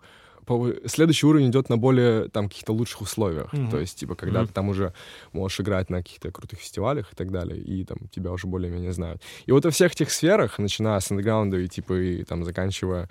Следующий 0.86 1.28
уровень 1.28 1.50
идет 1.50 1.70
на 1.70 1.78
более 1.78 2.28
там 2.28 2.50
каких-то 2.50 2.74
лучших 2.74 3.02
условиях. 3.02 3.54
Мгм. 3.54 3.70
То 3.70 3.80
есть, 3.80 3.98
типа, 4.00 4.16
когда 4.16 4.40
Мгм. 4.40 4.48
ты 4.48 4.54
там 4.54 4.70
уже 4.70 4.94
можешь 5.34 5.60
играть 5.62 5.90
на 5.90 5.98
каких-то 6.00 6.30
крутых 6.32 6.60
фестивалях 6.60 7.14
и 7.14 7.16
так 7.16 7.32
далее, 7.32 7.58
и 7.62 7.86
там 7.86 7.98
тебя 8.12 8.32
уже 8.32 8.48
более-менее 8.48 8.92
знают. 8.92 9.22
И 9.46 9.52
вот 9.52 9.64
во 9.66 9.72
всех 9.72 9.94
этих 9.94 10.12
сферах, 10.12 10.60
начиная 10.60 11.00
с 11.00 11.10
андеграунда 11.12 11.58
и 11.58 11.68
типа 11.68 11.94
и 11.94 12.24
там 12.26 12.44
заканчивая 12.44 13.08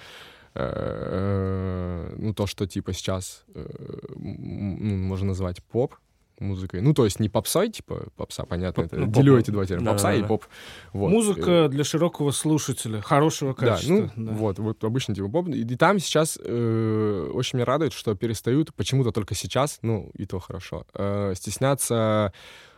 э, 0.55 2.15
ну, 2.19 2.35
то, 2.35 2.47
что 2.47 2.67
типа 2.67 2.93
сейчас 2.93 3.45
э, 3.55 3.67
можно 4.17 5.29
назвать 5.29 5.63
поп 5.65 5.95
музыкой. 6.41 6.81
Ну, 6.81 6.95
то 6.95 7.05
есть 7.05 7.21
не 7.21 7.29
попсой, 7.29 7.69
типа 7.69 8.09
попса, 8.17 8.45
понятно, 8.45 8.83
Поп- 8.83 8.93
это 8.93 9.01
ну, 9.03 9.13
делю 9.13 9.35
поп, 9.35 9.41
эти 9.43 9.51
два 9.51 9.67
термина. 9.67 9.85
да, 9.85 9.93
попса 9.93 10.09
да, 10.09 10.15
и 10.15 10.21
да. 10.23 10.27
поп. 10.27 10.45
Вот. 10.93 11.11
Музыка 11.11 11.69
для 11.69 11.85
широкого 11.85 12.31
слушателя, 12.31 13.01
хорошего 13.01 13.55
Да, 13.59 13.75
качества. 13.75 14.11
ну, 14.17 14.27
да. 14.27 14.33
вот, 14.33 14.59
вот 14.59 14.83
обычно 14.85 15.15
типа 15.15 15.29
поп. 15.29 15.49
И, 15.49 15.61
и 15.61 15.77
там 15.77 15.99
сейчас 15.99 16.39
э, 16.43 17.31
очень 17.33 17.59
меня 17.59 17.67
радует, 17.67 17.93
что 17.93 18.15
перестают 18.15 18.75
почему-то 18.75 19.13
только 19.13 19.35
сейчас, 19.35 19.79
ну, 19.83 20.11
и 20.15 20.25
то 20.27 20.39
хорошо, 20.41 20.87
э, 20.95 21.35
стесняться 21.37 22.33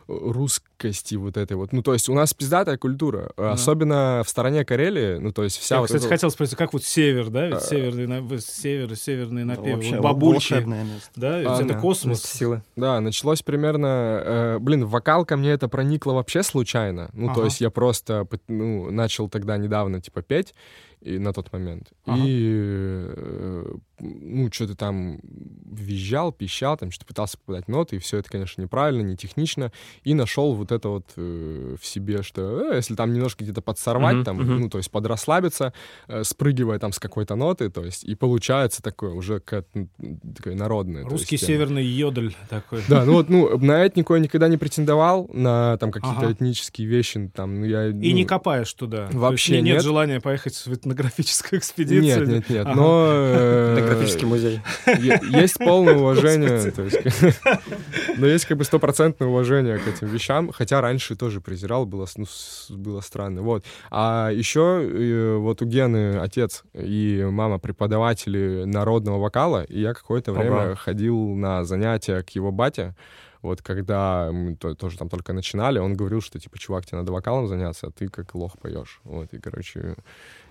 русскости 0.08 1.14
вот 1.14 1.36
этой 1.36 1.56
вот. 1.56 1.72
Ну, 1.72 1.82
то 1.82 1.92
есть 1.92 2.08
у 2.08 2.14
нас 2.14 2.34
пиздатая 2.34 2.76
культура, 2.76 3.30
Да. 3.36 3.52
особенно 3.52 4.22
в 4.24 4.28
стороне 4.28 4.64
Карелии, 4.64 5.18
ну, 5.18 5.32
то 5.32 5.44
есть 5.44 5.58
вся 5.58 5.76
Я, 5.76 5.80
вот 5.80 5.86
кстати, 5.86 6.02
эта- 6.02 6.08
хотел 6.14 6.30
спросить, 6.30 6.56
как 6.56 6.72
вот 6.72 6.84
север, 6.84 7.30
да? 7.30 7.46
Ведь 7.46 7.56
А. 7.56 7.60
северный, 7.60 8.40
север, 8.40 8.96
северные 8.96 9.44
напевы. 9.44 9.74
Вообще, 9.76 9.96
вот 9.96 10.02
бабульки, 10.02 10.54
место. 10.54 11.10
да? 11.16 11.38
Ведь 11.38 11.48
А, 11.48 11.56
это 11.56 11.74
да. 11.74 11.78
космос. 11.80 12.22
Силы. 12.22 12.62
Да, 12.76 13.00
началось 13.00 13.42
примерно... 13.42 14.22
э, 14.24 14.58
блин, 14.58 14.86
вокал 14.86 15.24
ко 15.24 15.36
мне 15.36 15.50
это 15.50 15.68
проникло 15.68 16.12
вообще 16.12 16.42
случайно. 16.42 17.10
Ну, 17.12 17.26
Ага. 17.26 17.34
то 17.40 17.44
есть 17.44 17.60
я 17.60 17.70
просто 17.70 18.26
ну, 18.48 18.90
начал 18.90 19.28
тогда 19.28 19.56
недавно, 19.56 20.00
типа, 20.00 20.22
петь 20.22 20.54
и 21.00 21.18
на 21.18 21.32
тот 21.32 21.52
момент. 21.52 21.90
Ага. 22.06 22.22
И, 22.24 23.06
э, 23.16 23.74
ну, 24.02 24.50
что-то 24.52 24.74
там 24.74 25.20
визжал, 25.64 26.32
пищал, 26.32 26.76
там 26.76 26.90
что-то 26.90 27.06
пытался 27.06 27.38
попадать 27.38 27.66
в 27.66 27.68
ноты, 27.68 27.96
и 27.96 27.98
все 28.00 28.18
это, 28.18 28.28
конечно, 28.28 28.60
неправильно, 28.60 29.02
не 29.02 29.16
технично. 29.16 29.72
И 30.02 30.12
нашел 30.14 30.54
вот 30.54 30.72
это 30.72 30.88
вот 30.88 31.06
э, 31.16 31.76
в 31.80 31.86
себе, 31.86 32.22
что 32.22 32.72
э, 32.72 32.76
если 32.76 32.94
там 32.96 33.12
немножко 33.14 33.44
где-то 33.44 33.62
подсорвать, 33.62 34.16
Мгм, 34.16 34.24
там, 34.24 34.36
мгм. 34.36 34.60
ну, 34.60 34.68
то 34.68 34.78
есть 34.78 34.90
подрасслабиться, 34.90 35.72
э, 36.08 36.24
спрыгивая 36.24 36.78
там 36.78 36.92
с 36.92 36.98
какой-то 36.98 37.36
ноты, 37.36 37.70
то 37.70 37.84
есть, 37.84 38.04
и 38.04 38.14
получается 38.14 38.82
такое 38.82 39.12
уже 39.12 39.38
как, 39.40 39.66
м, 39.74 39.88
такое 40.36 40.54
народное. 40.56 41.04
то 41.04 41.10
Русский 41.10 41.36
есть, 41.36 41.46
северный 41.46 41.84
йодль 41.84 42.34
такой. 42.50 42.82
Да, 42.88 43.04
ну 43.04 43.12
вот, 43.14 43.28
ну, 43.28 43.56
на 43.58 43.86
этнику 43.86 44.14
я 44.14 44.20
никогда 44.20 44.48
не 44.48 44.56
претендовал, 44.56 45.30
на 45.32 45.76
там 45.78 45.92
какие-то 45.92 46.22
Ага. 46.22 46.32
этнические 46.32 46.88
вещи, 46.88 47.30
там, 47.34 47.60
ну, 47.60 47.66
я... 47.66 47.86
И 47.86 47.92
ну, 47.92 48.00
не 48.00 48.24
копаешь 48.24 48.72
туда. 48.74 49.08
Вообще 49.12 49.56
не- 49.56 49.62
нет. 49.62 49.74
нет. 49.76 49.82
желания 49.84 50.20
поехать 50.20 50.54
в 50.54 50.72
этнографическую 50.72 51.60
экспедицию. 51.60 52.02
Нет, 52.26 52.28
нет, 52.28 52.50
нет, 52.50 52.66
Ага. 52.66 52.74
но... 52.74 53.74
э, 53.92 53.94
Этнографический 53.94 54.26
музей. 54.26 54.60
е- 54.86 55.20
Есть 55.40 55.58
полное 55.58 55.94
уважение, 55.96 56.70
то 56.70 56.82
есть, 56.82 56.98
но 58.18 58.26
есть 58.26 58.44
как 58.46 58.58
бы 58.58 58.64
стопроцентное 58.64 59.28
уважение 59.28 59.78
к 59.78 59.86
этим 59.88 60.08
вещам, 60.08 60.50
хотя 60.52 60.80
раньше 60.80 61.16
тоже 61.16 61.40
презирал, 61.40 61.86
было, 61.86 62.06
ну, 62.16 62.26
было 62.70 63.00
странно, 63.00 63.42
вот. 63.42 63.64
А 63.90 64.30
еще 64.32 64.80
э, 64.82 65.36
вот 65.36 65.62
у 65.62 65.66
Гены 65.66 66.18
отец 66.18 66.62
и 66.74 67.26
мама 67.30 67.58
преподаватели 67.58 68.64
народного 68.64 69.18
вокала, 69.18 69.64
и 69.64 69.80
я 69.80 69.94
какое-то 69.94 70.32
время 70.32 70.74
ходил 70.76 71.16
на 71.34 71.64
занятия 71.64 72.22
к 72.22 72.30
его 72.30 72.50
бате, 72.52 72.94
вот 73.42 73.60
когда 73.60 74.30
мы 74.32 74.54
то- 74.54 74.74
тоже 74.76 74.96
там 74.98 75.08
только 75.08 75.32
начинали, 75.32 75.80
он 75.80 75.94
говорил, 75.94 76.20
что 76.20 76.38
типа, 76.38 76.58
чувак, 76.58 76.86
тебе 76.86 76.98
надо 76.98 77.10
вокалом 77.12 77.48
заняться, 77.48 77.88
а 77.88 77.90
ты 77.90 78.06
как 78.08 78.34
лох 78.36 78.56
поешь. 78.58 79.00
Вот, 79.02 79.34
и, 79.34 79.38
короче, 79.40 79.96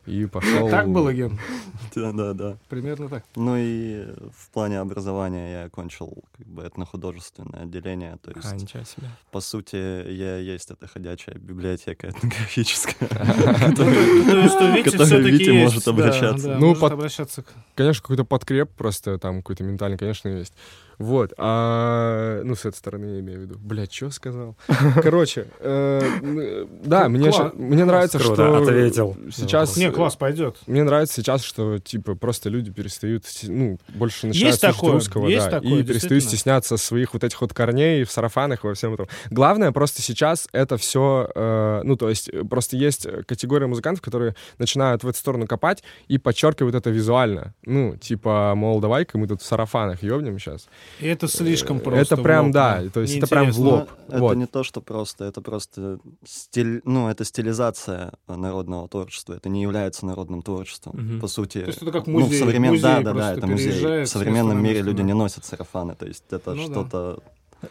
и 0.06 0.26
пошел... 0.26 0.70
Так 0.70 0.90
было, 0.90 1.14
Ген? 1.14 1.40
Да, 1.94 2.14
да, 2.14 2.34
да. 2.34 2.58
Примерно 2.70 3.10
так. 3.10 3.26
Ну 3.36 3.58
и 3.58 4.06
в 4.34 4.50
плане 4.54 4.80
образования 4.80 5.52
я 5.52 5.64
окончил 5.66 6.24
как 6.38 6.48
бы 6.48 6.64
этнохудожественное 6.64 7.64
отделение, 7.64 8.18
то 8.22 8.32
есть 8.32 8.50
А, 8.50 8.56
ничего 8.56 8.84
себе. 8.86 9.08
по 9.30 9.42
сути 9.42 9.76
я 9.76 10.38
есть 10.38 10.72
эта 10.72 10.88
ходячая 10.88 11.36
библиотека 11.36 12.10
этнографическая. 12.10 13.10
То 13.76 13.84
есть 13.84 15.12
у 15.12 15.18
Вити 15.18 15.50
может 15.50 15.86
обращаться. 15.88 16.56
Ну, 16.58 16.74
обращаться 16.74 17.42
к... 17.44 17.48
Конечно, 17.76 18.02
какой-то 18.02 18.24
подкреп 18.24 18.72
просто 18.72 19.18
там 19.18 19.42
какой-то 19.42 19.66
ментальный, 19.66 19.98
конечно, 19.98 20.30
есть. 20.30 20.54
Вот, 21.02 21.34
а, 21.38 22.42
ну, 22.44 22.54
с 22.54 22.64
этой 22.64 22.76
стороны 22.76 23.06
я 23.06 23.20
имею 23.22 23.40
в 23.40 23.42
виду. 23.44 23.56
Блядь, 23.60 23.92
что 23.92 24.12
сказал? 24.12 24.56
Короче, 25.02 25.48
э, 25.60 26.68
да, 26.84 27.10
мне, 27.10 27.32
мне 27.56 27.86
нравится, 27.86 28.20
что 28.20 28.58
ответил 28.62 29.18
сейчас... 29.32 29.76
вопрос. 29.78 29.91
Класс, 29.92 30.16
пойдет. 30.16 30.58
Мне 30.68 30.84
нравится 30.84 31.16
сейчас, 31.16 31.44
что, 31.44 31.80
типа, 31.80 32.16
просто 32.16 32.50
люди 32.50 32.72
перестают, 32.72 33.26
ну, 33.44 33.78
больше 33.90 34.28
начинают 34.28 34.54
Есть 34.54 34.60
слушать 34.60 34.78
такое, 34.78 34.94
русского, 34.94 35.28
есть 35.28 35.46
да, 35.46 35.60
такое, 35.60 35.80
и 35.80 35.84
перестают 35.84 36.24
стесняться 36.24 36.78
своих 36.78 37.14
вот 37.14 37.24
этих 37.24 37.40
вот 37.42 37.54
корней 37.54 38.04
в 38.04 38.12
сарафанах 38.12 38.64
и 38.64 38.68
во 38.68 38.74
всем 38.74 38.94
этом. 38.94 39.08
Главное 39.30 39.72
просто 39.72 40.02
сейчас 40.02 40.48
это 40.52 40.78
все, 40.78 41.82
ну, 41.84 41.96
то 41.96 42.10
есть 42.10 42.30
э, 42.30 42.44
просто 42.44 42.78
есть 42.78 43.08
категория 43.26 43.68
музыкантов, 43.68 44.02
которые 44.02 44.36
начинают 44.58 45.04
в 45.04 45.08
эту 45.08 45.18
сторону 45.18 45.48
копать 45.48 45.84
и 46.08 46.18
подчеркивают 46.18 46.76
это 46.76 46.90
визуально. 46.90 47.54
Ну, 47.66 47.98
типа, 47.98 48.54
мол, 48.56 48.80
давай-ка 48.80 49.18
мы 49.18 49.28
тут 49.28 49.42
в 49.42 49.46
сарафанах 49.46 50.04
ёбнем 50.04 50.40
сейчас. 50.40 50.68
И 51.00 51.08
это 51.08 51.28
слишком 51.28 51.80
просто. 51.80 52.16
это 52.16 52.22
прям, 52.22 52.46
лоб, 52.46 52.54
да, 52.54 52.84
то 52.94 53.02
есть 53.02 53.18
это 53.18 53.28
прям 53.28 53.52
в 53.52 53.60
лоб. 53.60 53.90
Но 54.08 54.18
Вот. 54.20 54.32
Это 54.32 54.40
не 54.40 54.46
то, 54.46 54.64
что 54.64 54.82
просто, 54.82 55.26
это 55.26 55.42
просто 55.42 56.00
стиль, 56.26 56.82
ну, 56.86 57.10
это 57.10 57.24
стилизация 57.26 58.14
народного 58.28 58.88
творчества, 58.88 59.34
это 59.34 59.50
не 59.50 59.62
является 59.62 59.81
народным 60.06 60.42
творчеством, 60.42 60.94
Мгм. 60.96 61.20
по 61.20 61.28
сути. 61.28 61.62
То 61.62 61.68
есть 61.68 61.82
это 61.82 61.92
как 61.92 62.08
ну, 62.08 62.20
в 62.20 62.24
музей, 62.24 62.42
современ- 62.42 62.70
музей 62.70 62.82
да, 62.82 63.02
да, 63.02 63.14
да, 63.14 63.34
это 63.34 63.48
музей. 63.48 64.04
В 64.04 64.08
современном 64.08 64.58
мире 64.62 64.76
место, 64.76 64.86
люди 64.90 64.98
да. 65.02 65.04
не 65.08 65.14
носят 65.14 65.46
сарафаны, 65.46 65.96
то 65.96 66.06
есть 66.06 66.24
это 66.32 66.54
Ну 66.54 66.64
что-то 66.64 67.20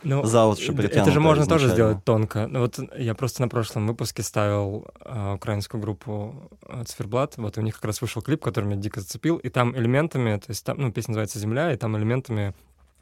Ну, 0.04 0.24
за 0.24 0.46
уши 0.46 0.64
это 0.72 0.72
притянуто 0.82 1.10
же 1.12 1.20
можно 1.20 1.46
тоже 1.46 1.66
изначально. 1.66 1.74
сделать 1.74 2.04
тонко. 2.04 2.46
Ну, 2.46 2.60
вот 2.60 2.78
я 2.96 3.14
просто 3.14 3.42
на 3.42 3.48
прошлом 3.48 3.86
выпуске 3.88 4.22
ставил 4.22 4.86
а, 5.00 5.34
украинскую 5.34 5.80
группу 5.80 6.34
а, 6.68 6.84
Циферблат. 6.84 7.36
Вот 7.38 7.58
у 7.58 7.60
них 7.60 7.74
как 7.74 7.86
раз 7.86 8.00
вышел 8.00 8.22
клип, 8.22 8.40
который 8.42 8.66
меня 8.66 8.76
дико 8.76 9.00
зацепил. 9.00 9.36
И 9.38 9.48
там 9.48 9.76
элементами, 9.76 10.36
то 10.36 10.46
есть 10.50 10.64
там, 10.64 10.76
ну, 10.78 10.92
песня 10.92 11.12
называется 11.12 11.38
«Земля», 11.40 11.72
и 11.72 11.76
там 11.76 11.96
элементами 11.96 12.54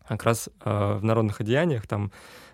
как 0.09 0.23
раз 0.25 0.49
а, 0.65 0.97
в 0.99 1.05
народных 1.05 1.41
одеяниях, 1.43 1.87
там 1.87 2.11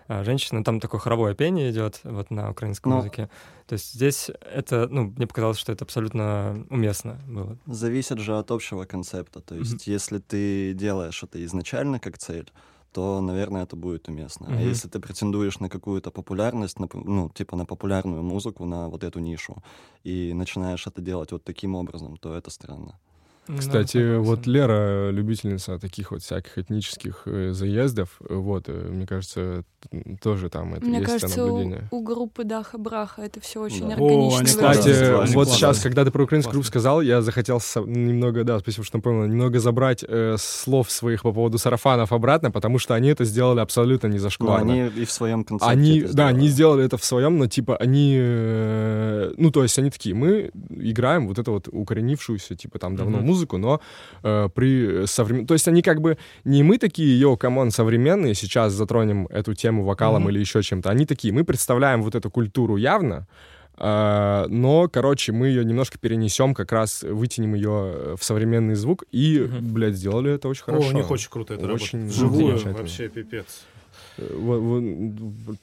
женщина, 0.07 0.63
там 0.63 0.79
такое 0.79 0.99
хоровое 0.99 1.33
пение 1.35 1.71
идет 1.71 2.01
вот 2.03 2.31
на 2.31 2.51
украинском 2.51 2.91
Ну. 2.91 2.97
языке. 2.99 3.29
То 3.67 3.73
есть 3.73 3.93
здесь 3.93 4.29
это, 4.53 4.87
ну, 4.89 5.13
мне 5.17 5.25
показалось, 5.27 5.57
что 5.57 5.71
это 5.71 5.83
абсолютно 5.85 6.65
уместно 6.69 7.19
было. 7.27 7.57
Зависит 7.67 8.19
же 8.19 8.37
от 8.37 8.51
общего 8.51 8.85
концепта. 8.85 9.39
То 9.41 9.55
есть, 9.55 9.87
если 9.87 10.19
ты 10.19 10.73
делаешь 10.73 11.23
это 11.23 11.43
изначально 11.45 11.99
как 11.99 12.17
цель, 12.17 12.51
то, 12.93 13.19
наверное, 13.21 13.63
это 13.63 13.75
будет 13.75 14.07
уместно. 14.07 14.47
А 14.47 14.51
Мгм. 14.51 14.61
если 14.61 14.87
ты 14.87 14.99
претендуешь 14.99 15.59
на 15.59 15.67
какую-то 15.69 16.11
популярность, 16.11 16.79
на, 16.79 16.87
ну, 16.93 17.29
типа 17.29 17.57
на 17.57 17.65
популярную 17.65 18.23
музыку, 18.23 18.65
на 18.65 18.87
вот 18.87 19.03
эту 19.03 19.19
нишу, 19.19 19.55
и 20.05 20.33
начинаешь 20.33 20.87
это 20.87 21.01
делать 21.01 21.31
вот 21.31 21.43
таким 21.43 21.75
образом, 21.75 22.15
то 22.17 22.33
это 22.33 22.49
странно. 22.51 22.99
Ну, 23.47 23.57
Кстати, 23.59 23.97
согласен. 23.97 24.21
вот 24.23 24.47
Лера, 24.47 25.11
любительница 25.11 25.77
таких 25.77 26.11
вот 26.11 26.23
всяких 26.23 26.57
этнических 26.57 27.21
э, 27.25 27.51
заездов, 27.51 28.09
э, 28.27 28.33
вот, 28.33 28.63
э, 28.67 28.89
мне 28.91 29.05
кажется, 29.05 29.63
тоже 30.21 30.49
там 30.49 30.73
это 30.73 30.85
Мне 30.85 30.97
есть 30.99 31.11
кажется, 31.11 31.43
у, 31.45 31.47
наблюдение. 31.47 31.87
у 31.91 32.01
группы 32.01 32.43
Даха 32.43 32.79
Браха 32.79 33.21
это 33.21 33.39
все 33.39 33.61
очень 33.61 33.87
Да. 33.87 33.93
органично. 33.93 34.35
О, 34.35 34.37
они 34.39 34.45
Кстати, 34.47 34.89
Да, 34.99 35.17
вот 35.19 35.29
классно. 35.33 35.53
сейчас, 35.53 35.79
когда 35.81 36.03
ты 36.05 36.09
про 36.11 36.23
украинскую 36.23 36.53
группу 36.53 36.65
сказал, 36.67 37.01
я 37.01 37.21
захотел 37.21 37.61
немного, 37.85 38.43
да, 38.43 38.57
спасибо, 38.59 38.83
что 38.83 38.97
напомнил, 38.97 39.27
немного 39.27 39.59
забрать 39.59 40.03
э, 40.07 40.37
слов 40.39 40.89
своих 40.89 41.21
по 41.21 41.31
поводу 41.31 41.59
сарафанов 41.59 42.11
обратно, 42.13 42.49
потому 42.49 42.79
что 42.79 42.95
они 42.95 43.09
это 43.09 43.25
сделали 43.25 43.59
абсолютно 43.59 44.07
не 44.07 44.13
Но 44.17 44.19
зашкварно. 44.23 44.73
они 44.73 44.87
и 44.87 45.05
в 45.05 45.11
своем 45.11 45.43
концепте 45.43 45.71
Они, 45.71 45.99
это 45.99 46.13
да, 46.15 46.27
они 46.29 46.47
сделали. 46.47 46.83
это 46.83 46.97
в 46.97 47.05
своем, 47.05 47.37
но 47.37 47.45
типа 47.45 47.77
они, 47.77 48.15
э, 48.17 49.33
ну 49.37 49.51
то 49.51 49.61
есть 49.61 49.77
они 49.77 49.91
такие, 49.91 50.15
мы 50.15 50.49
играем 50.71 51.27
вот 51.27 51.37
эту 51.37 51.51
вот 51.51 51.67
укоренившуюся 51.71 52.55
типа 52.55 52.79
там 52.79 52.95
давно 52.95 53.17
Мгм. 53.17 53.25
музыку, 53.27 53.34
но 53.57 53.79
э, 54.23 54.49
при 54.53 55.05
современ... 55.05 55.45
то 55.47 55.53
есть 55.53 55.67
они 55.67 55.81
как 55.81 56.01
бы 56.01 56.17
не 56.43 56.63
мы 56.63 56.77
такие, 56.77 57.19
yo, 57.19 57.37
come 57.37 57.56
on, 57.56 57.71
современные, 57.71 58.33
сейчас 58.33 58.73
затронем 58.73 59.27
эту 59.27 59.53
тему 59.53 59.83
вокалом 59.83 60.21
Мгм. 60.23 60.31
или 60.31 60.39
еще 60.39 60.61
чем-то, 60.63 60.89
они 60.89 61.05
такие, 61.05 61.33
мы 61.33 61.43
представляем 61.43 62.01
вот 62.03 62.15
эту 62.15 62.29
культуру 62.31 62.77
явно, 62.77 63.27
э, 63.77 64.45
но, 64.49 64.87
короче, 64.87 65.31
мы 65.31 65.47
ее 65.47 65.65
немножко 65.65 65.97
перенесем, 65.99 66.53
как 66.53 66.71
раз 66.71 67.03
вытянем 67.03 67.55
ее 67.55 68.15
в 68.17 68.23
современный 68.23 68.75
звук 68.75 69.03
и, 69.11 69.39
Мгм. 69.39 69.73
блядь, 69.73 69.95
сделали 69.95 70.33
это 70.33 70.47
очень 70.47 70.63
О, 70.63 70.65
хорошо. 70.65 70.87
у 70.89 70.91
них 70.91 71.11
очень 71.11 71.29
круто 71.29 71.53
это 71.53 71.65
Очень 71.65 71.99
работает. 71.99 72.11
Вживую 72.11 72.73
вообще 72.73 73.09
пипец. 73.09 73.65
Э, 74.17 74.35
вот 74.37 75.57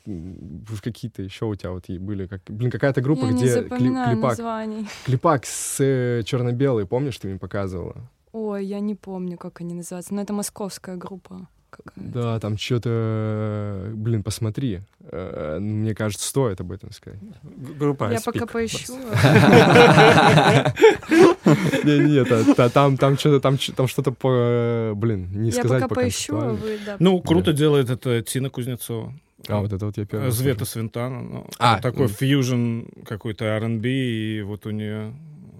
какие-то 0.82 1.22
еще 1.22 1.46
у 1.46 1.54
тебя 1.54 1.72
вот 1.72 1.88
были, 1.88 2.26
как, 2.26 2.40
блин, 2.48 2.70
какая-то 2.70 3.00
группа, 3.00 3.26
Я 3.26 3.32
где 3.32 3.60
кли- 3.62 3.68
клипак, 3.68 4.22
названий. 4.22 4.86
клипак 5.04 5.46
с 5.46 6.22
черно-белый, 6.24 6.86
помнишь, 6.86 7.18
ты 7.18 7.28
мне 7.28 7.38
показывала? 7.38 7.96
Ой, 8.32 8.64
я 8.64 8.80
не 8.80 8.94
помню, 8.94 9.36
как 9.36 9.60
они 9.60 9.74
называются. 9.74 10.14
Но 10.14 10.22
это 10.22 10.32
московская 10.32 10.96
группа. 10.96 11.48
Какая-то. 11.76 12.12
Да, 12.12 12.40
там 12.40 12.56
что-то, 12.56 13.90
блин, 13.94 14.22
посмотри, 14.22 14.80
Э, 15.10 15.58
мне 15.60 15.94
кажется, 15.94 16.28
стоит 16.28 16.60
об 16.60 16.70
этом 16.72 16.92
сказать. 16.92 17.18
Группа 17.42 18.12
Я 18.12 18.20
пока 18.20 18.46
поищу. 18.46 18.94
Не-не, 21.84 22.68
там, 22.70 22.96
там 22.96 23.18
что-то, 23.18 23.40
там, 23.40 23.58
там 23.76 23.88
что-то 23.88 24.12
по, 24.12 24.30
э, 24.32 24.94
блин, 24.94 25.28
не 25.32 25.50
Я 25.50 25.54
сказать 25.54 25.82
пока 25.82 25.88
по 25.88 25.94
поищу, 25.96 26.36
а. 26.36 26.56
Ну, 26.98 27.20
круто 27.20 27.52
делает 27.52 27.90
это 27.90 28.22
Тина 28.22 28.48
Кузнецова. 28.48 29.12
А, 29.48 29.60
вот 29.60 29.72
это 29.72 29.86
вот 29.86 29.96
я 29.96 30.06
первый. 30.06 30.30
Звета 30.30 30.64
Свинтана. 30.64 31.20
Ну, 31.20 31.46
А, 31.58 31.80
такой 31.80 32.06
фьюжн 32.06 32.82
какой-то 33.04 33.44
R&B, 33.44 33.88
и 33.88 34.42
вот 34.42 34.66
у 34.66 34.70
нее... 34.70 35.12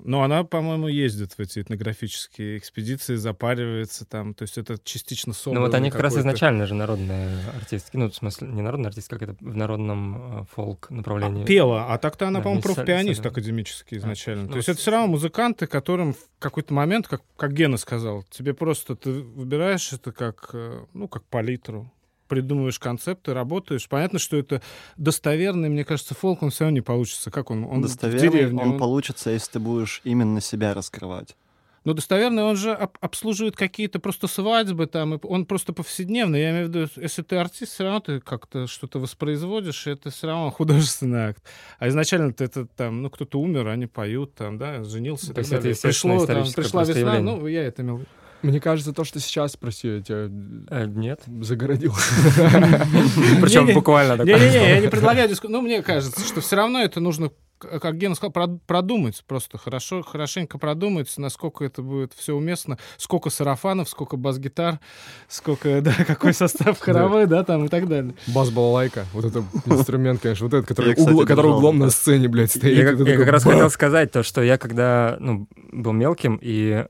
Ну, 0.05 0.23
она, 0.23 0.45
по-моему, 0.45 0.89
ездит 0.89 1.35
в 1.35 1.41
эти 1.41 1.61
этнографические 1.61 2.59
экспедиции, 2.59 3.15
запаривается 3.17 4.05
там. 4.05 4.35
То 4.35 4.43
есть 4.43 4.59
это 4.59 4.77
частично 4.83 5.33
соло. 5.33 5.55
Ну 5.55 5.61
вот 5.61 5.75
они 5.75 5.91
как 5.91 6.01
раз 6.01 6.17
изначально 6.17 6.67
же 6.67 6.75
народные 6.75 7.39
артистки. 7.57 7.97
Ну, 7.97 8.11
в 8.11 8.15
смысле, 8.15 8.49
не 8.49 8.63
народные 8.63 8.89
артистки, 8.89 9.11
как 9.11 9.23
это 9.23 9.37
в 9.41 9.57
народном 9.57 10.41
э, 10.41 10.45
фолк 10.55 10.91
направлении. 10.91 11.45
Пела, 11.45 11.93
а 11.93 11.99
так-то 11.99 12.27
она, 12.27 12.41
Да, 12.41 12.45
по-моему, 12.45 12.63
профпианист 12.63 13.25
академический 13.25 13.99
изначально. 13.99 14.45
ну, 14.45 14.51
То 14.51 14.57
есть 14.57 14.69
это 14.69 14.79
все 14.79 14.91
равно 14.91 15.07
музыканты, 15.07 15.67
которым 15.67 16.15
в 16.15 16.19
какой-то 16.39 16.75
момент, 16.75 17.07
как, 17.07 17.23
как 17.37 17.53
Гена 17.53 17.77
сказал, 17.77 18.25
тебе 18.31 18.55
просто 18.55 18.97
ты 18.97 19.11
выбираешь 19.11 19.93
это 19.93 20.13
как, 20.13 20.51
э, 20.53 20.85
ну, 20.95 21.07
как 21.07 21.25
палитру 21.25 21.93
придумываешь 22.33 22.79
концепты, 22.79 23.35
работаешь. 23.35 23.87
Понятно, 23.89 24.19
что 24.19 24.39
это 24.39 24.63
достоверный, 24.97 25.69
мне 25.69 25.85
кажется, 25.85 26.15
фолк, 26.15 26.43
он 26.43 26.49
все 26.51 26.65
равно 26.65 26.77
не 26.77 26.81
получится. 26.81 27.31
Как 27.31 27.51
он? 27.51 27.65
Он 27.65 27.81
в 27.81 27.83
Достоверный 27.83 28.31
деревне, 28.31 28.63
он 28.63 28.69
он- 28.73 28.79
получится, 28.79 29.29
если 29.31 29.53
ты 29.53 29.59
будешь 29.59 30.01
именно 30.05 30.41
себя 30.41 30.73
раскрывать. 30.73 31.37
Но 31.85 31.93
достоверный 31.95 32.45
он 32.45 32.57
же 32.57 32.73
об- 32.73 32.97
обслуживает 33.01 33.57
какие-то 33.57 33.99
просто 33.99 34.29
свадьбы 34.29 34.87
там, 34.87 35.15
и 35.15 35.19
он 35.27 35.45
просто 35.45 35.73
повседневный. 35.73 36.41
Я 36.41 36.51
имею 36.53 36.67
в 36.67 36.69
виду, 36.71 36.89
если 36.97 37.23
ты 37.23 37.37
артист, 37.37 37.73
все 37.73 37.85
равно 37.85 38.01
ты 38.01 38.21
как-то 38.21 38.67
что-то 38.69 38.99
воспроизводишь, 39.01 39.87
и 39.87 39.91
это 39.91 40.11
все 40.11 40.29
равно 40.29 40.51
художественный 40.53 41.25
акт. 41.31 41.43
А 41.81 41.89
изначально 41.89 42.33
ты 42.33 42.45
это 42.45 42.67
там, 42.67 43.03
ну, 43.03 43.11
кто-то 43.11 43.39
умер, 43.41 43.67
они 43.67 43.87
поют 43.87 44.35
там, 44.37 44.59
да, 44.59 44.85
женился 44.85 45.29
так 45.29 45.39
есть 45.39 45.51
это 45.51 45.57
далее. 45.61 45.71
естественное 45.73 46.19
Пришло, 46.19 46.35
там, 46.35 46.53
пришла 46.55 46.85
весна, 46.85 47.01
явление. 47.01 47.21
ну, 47.37 47.47
я 47.49 47.65
это 47.65 47.83
имел 47.83 47.97
в 47.97 47.99
виду. 48.01 48.11
Мне 48.43 48.61
кажется, 48.61 48.93
то, 48.93 49.05
что 49.05 49.21
сейчас, 49.21 49.57
прости, 49.57 49.89
я 49.97 50.01
тебя 50.03 50.29
Э, 50.71 50.87
нет. 50.87 51.21
загородил. 51.43 51.93
Причем 53.41 53.73
буквально 53.75 54.17
такое. 54.17 54.35
Не-не-не, 54.39 54.69
я 54.71 54.81
не 54.81 54.89
предлагаю 54.91 55.29
дискуссию. 55.29 55.53
Ну, 55.57 55.63
мне 55.63 55.83
кажется, 55.83 56.21
что 56.27 56.41
все 56.41 56.57
равно 56.57 56.81
это 56.83 57.01
нужно, 57.01 57.31
как 57.59 57.97
Гена 57.97 58.15
сказал, 58.15 58.33
прод- 58.33 58.59
продумать 58.67 59.23
просто 59.27 59.59
хорошо, 59.59 60.03
хорошенько 60.03 60.59
продумать, 60.59 61.13
насколько 61.19 61.65
это 61.65 61.83
будет 61.83 62.13
все 62.15 62.35
уместно, 62.35 62.79
сколько 62.97 63.31
сарафанов, 63.31 63.89
сколько 63.89 64.17
бас-гитар, 64.17 64.81
сколько, 65.29 65.81
да, 65.83 65.93
какой 66.05 66.35
состав 66.35 66.79
хоровой, 66.81 67.27
да, 67.27 67.45
там 67.45 67.65
и 67.67 67.69
так 67.69 67.89
далее. 67.89 68.15
Бас-балалайка, 68.29 69.07
вот 69.13 69.25
это 69.25 69.45
инструмент, 69.67 70.21
конечно, 70.21 70.47
вот 70.47 70.55
этот, 70.55 70.67
который, 70.69 70.95
угло- 70.95 71.25
который 71.27 71.53
углом 71.53 71.79
на 71.79 71.87
так. 71.87 71.95
сцене, 71.95 72.29
блядь, 72.29 72.51
стоит. 72.51 72.77
Я, 72.77 73.17
как, 73.17 73.29
раз 73.29 73.45
хотел 73.45 73.71
сказать 73.71 74.11
то, 74.13 74.23
что 74.23 74.43
я 74.43 74.59
когда 74.59 75.17
ну, 75.21 75.47
был 75.73 75.93
мелким, 75.93 76.39
и 76.43 76.87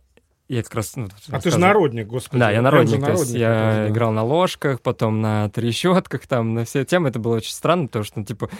я 0.57 0.63
как 0.63 0.75
раз... 0.75 0.97
ну, 0.97 1.09
А 1.31 1.41
ты 1.41 1.51
же 1.51 1.59
народник, 1.59 2.07
господи. 2.07 2.41
Да, 2.41 2.51
я 2.51 2.61
народник, 2.61 3.03
то 3.03 3.13
есть 3.13 3.33
я 3.33 3.89
играл 3.89 4.13
на 4.13 4.23
ложках, 4.23 4.81
потом 4.83 5.21
на 5.21 5.49
трещотках, 5.49 6.27
там, 6.27 6.55
на 6.55 6.65
все 6.65 6.85
темы. 6.85 7.09
Это 7.09 7.19
было 7.19 7.37
очень 7.37 7.53
странно, 7.53 7.87
потому 7.87 8.05
что, 8.05 8.19
ну, 8.19 8.27
типа, 8.27 8.51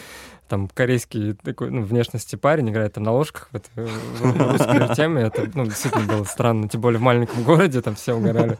там, 0.47 0.67
корейский 0.67 1.33
такой, 1.33 1.69
ну, 1.69 1.83
внешности 1.83 2.35
парень 2.35 2.69
играет 2.71 2.93
там 2.93 3.03
на 3.03 3.11
ложках 3.11 3.49
в 3.51 3.55
этой 3.55 3.85
русской 4.21 4.95
теме. 4.95 5.21
Это, 5.23 5.49
ну, 5.53 5.65
действительно 5.65 6.05
было 6.05 6.23
странно, 6.23 6.67
тем 6.67 6.81
более 6.81 6.97
в 6.97 7.03
маленьком 7.03 7.43
городе, 7.43 7.81
там 7.81 7.93
все 7.93 8.15
угорали. 8.15 8.57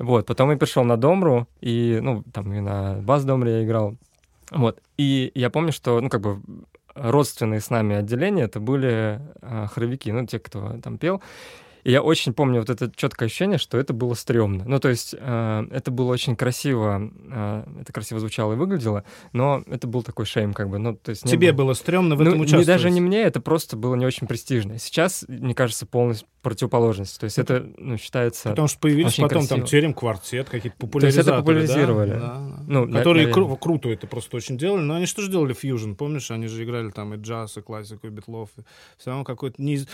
Вот, 0.00 0.26
потом 0.26 0.50
я 0.50 0.56
пришел 0.56 0.82
на 0.82 0.96
Домру, 0.96 1.46
и, 1.60 2.00
ну, 2.02 2.24
там 2.32 2.52
и 2.52 2.58
на 2.58 2.94
бас-домре 2.94 3.58
я 3.58 3.64
играл. 3.64 3.94
Вот, 4.50 4.80
и 4.98 5.30
я 5.36 5.48
помню, 5.48 5.70
что, 5.70 6.00
ну, 6.00 6.08
как 6.08 6.20
бы, 6.20 6.40
родственные 6.96 7.60
с 7.60 7.70
нами 7.70 7.96
отделения 7.96 8.44
это 8.44 8.58
были 8.58 9.20
а, 9.42 9.66
хоровики, 9.66 10.10
ну, 10.10 10.26
те, 10.26 10.38
кто 10.40 10.76
там 10.82 10.98
пел. 10.98 11.22
И 11.84 11.90
я 11.92 12.02
очень 12.02 12.32
помню 12.32 12.60
вот 12.60 12.70
это 12.70 12.90
четкое 12.96 13.26
ощущение, 13.28 13.58
что 13.58 13.76
это 13.78 13.92
было 13.92 14.14
стрёмно. 14.14 14.64
Ну, 14.66 14.78
то 14.80 14.88
есть 14.88 15.14
э, 15.18 15.66
это 15.70 15.90
было 15.90 16.10
очень 16.12 16.34
красиво, 16.34 17.10
э, 17.30 17.64
это 17.82 17.92
красиво 17.92 18.20
звучало 18.20 18.54
и 18.54 18.56
выглядело, 18.56 19.04
но 19.34 19.62
это 19.66 19.86
был 19.86 20.02
такой 20.02 20.24
шейм, 20.24 20.54
как 20.54 20.70
бы. 20.70 20.78
Ну, 20.78 20.96
то 20.96 21.10
есть 21.10 21.24
не 21.26 21.30
Тебе 21.30 21.52
было- 21.52 21.66
было 21.66 21.74
стрёмно 21.74 22.16
в 22.16 22.20
ну, 22.20 22.24
этом 22.24 22.38
не- 22.38 22.42
участвовать? 22.44 22.66
даже 22.66 22.90
не 22.90 23.00
мне, 23.02 23.20
это 23.22 23.40
просто 23.40 23.76
было 23.76 23.94
не 23.96 24.06
очень 24.06 24.26
престижно. 24.26 24.78
Сейчас, 24.78 25.24
мне 25.28 25.54
кажется, 25.54 25.84
полностью 25.86 26.26
противоположность. 26.40 27.18
То 27.20 27.24
есть 27.24 27.38
это, 27.38 27.66
ну, 27.78 27.96
считается... 27.98 28.50
Потому 28.50 28.68
что 28.68 28.78
появились 28.78 29.14
потом 29.16 29.46
там 29.46 29.60
красиво. 29.60 29.66
терем, 29.66 29.94
квартет, 29.94 30.48
какие-то 30.48 30.76
То 30.78 31.06
есть 31.06 31.18
это 31.18 31.36
популяризаторы. 31.36 31.38
популяризировали. 31.38 32.10
да? 32.10 32.18
Да, 32.18 32.34
да. 32.38 32.62
Ну, 32.66 32.92
Которые 32.92 33.30
кру- 33.30 33.58
круто 33.58 33.88
это 33.90 34.06
просто 34.06 34.36
очень 34.36 34.56
делали. 34.58 34.82
Но 34.82 34.94
они 34.94 35.06
что 35.06 35.22
же 35.22 35.30
делали 35.30 35.52
фьюжн, 35.52 35.92
помнишь? 35.94 36.30
Они 36.30 36.46
же 36.46 36.62
играли 36.64 36.90
там 36.90 37.14
и 37.14 37.16
джаз, 37.18 37.56
и 37.56 37.60
классику, 37.62 38.06
и 38.06 38.10
битлов. 38.10 38.48
и 38.58 38.62
Все 38.98 39.10
равно 39.10 39.24
какой-то... 39.24 39.60
неиз- 39.62 39.88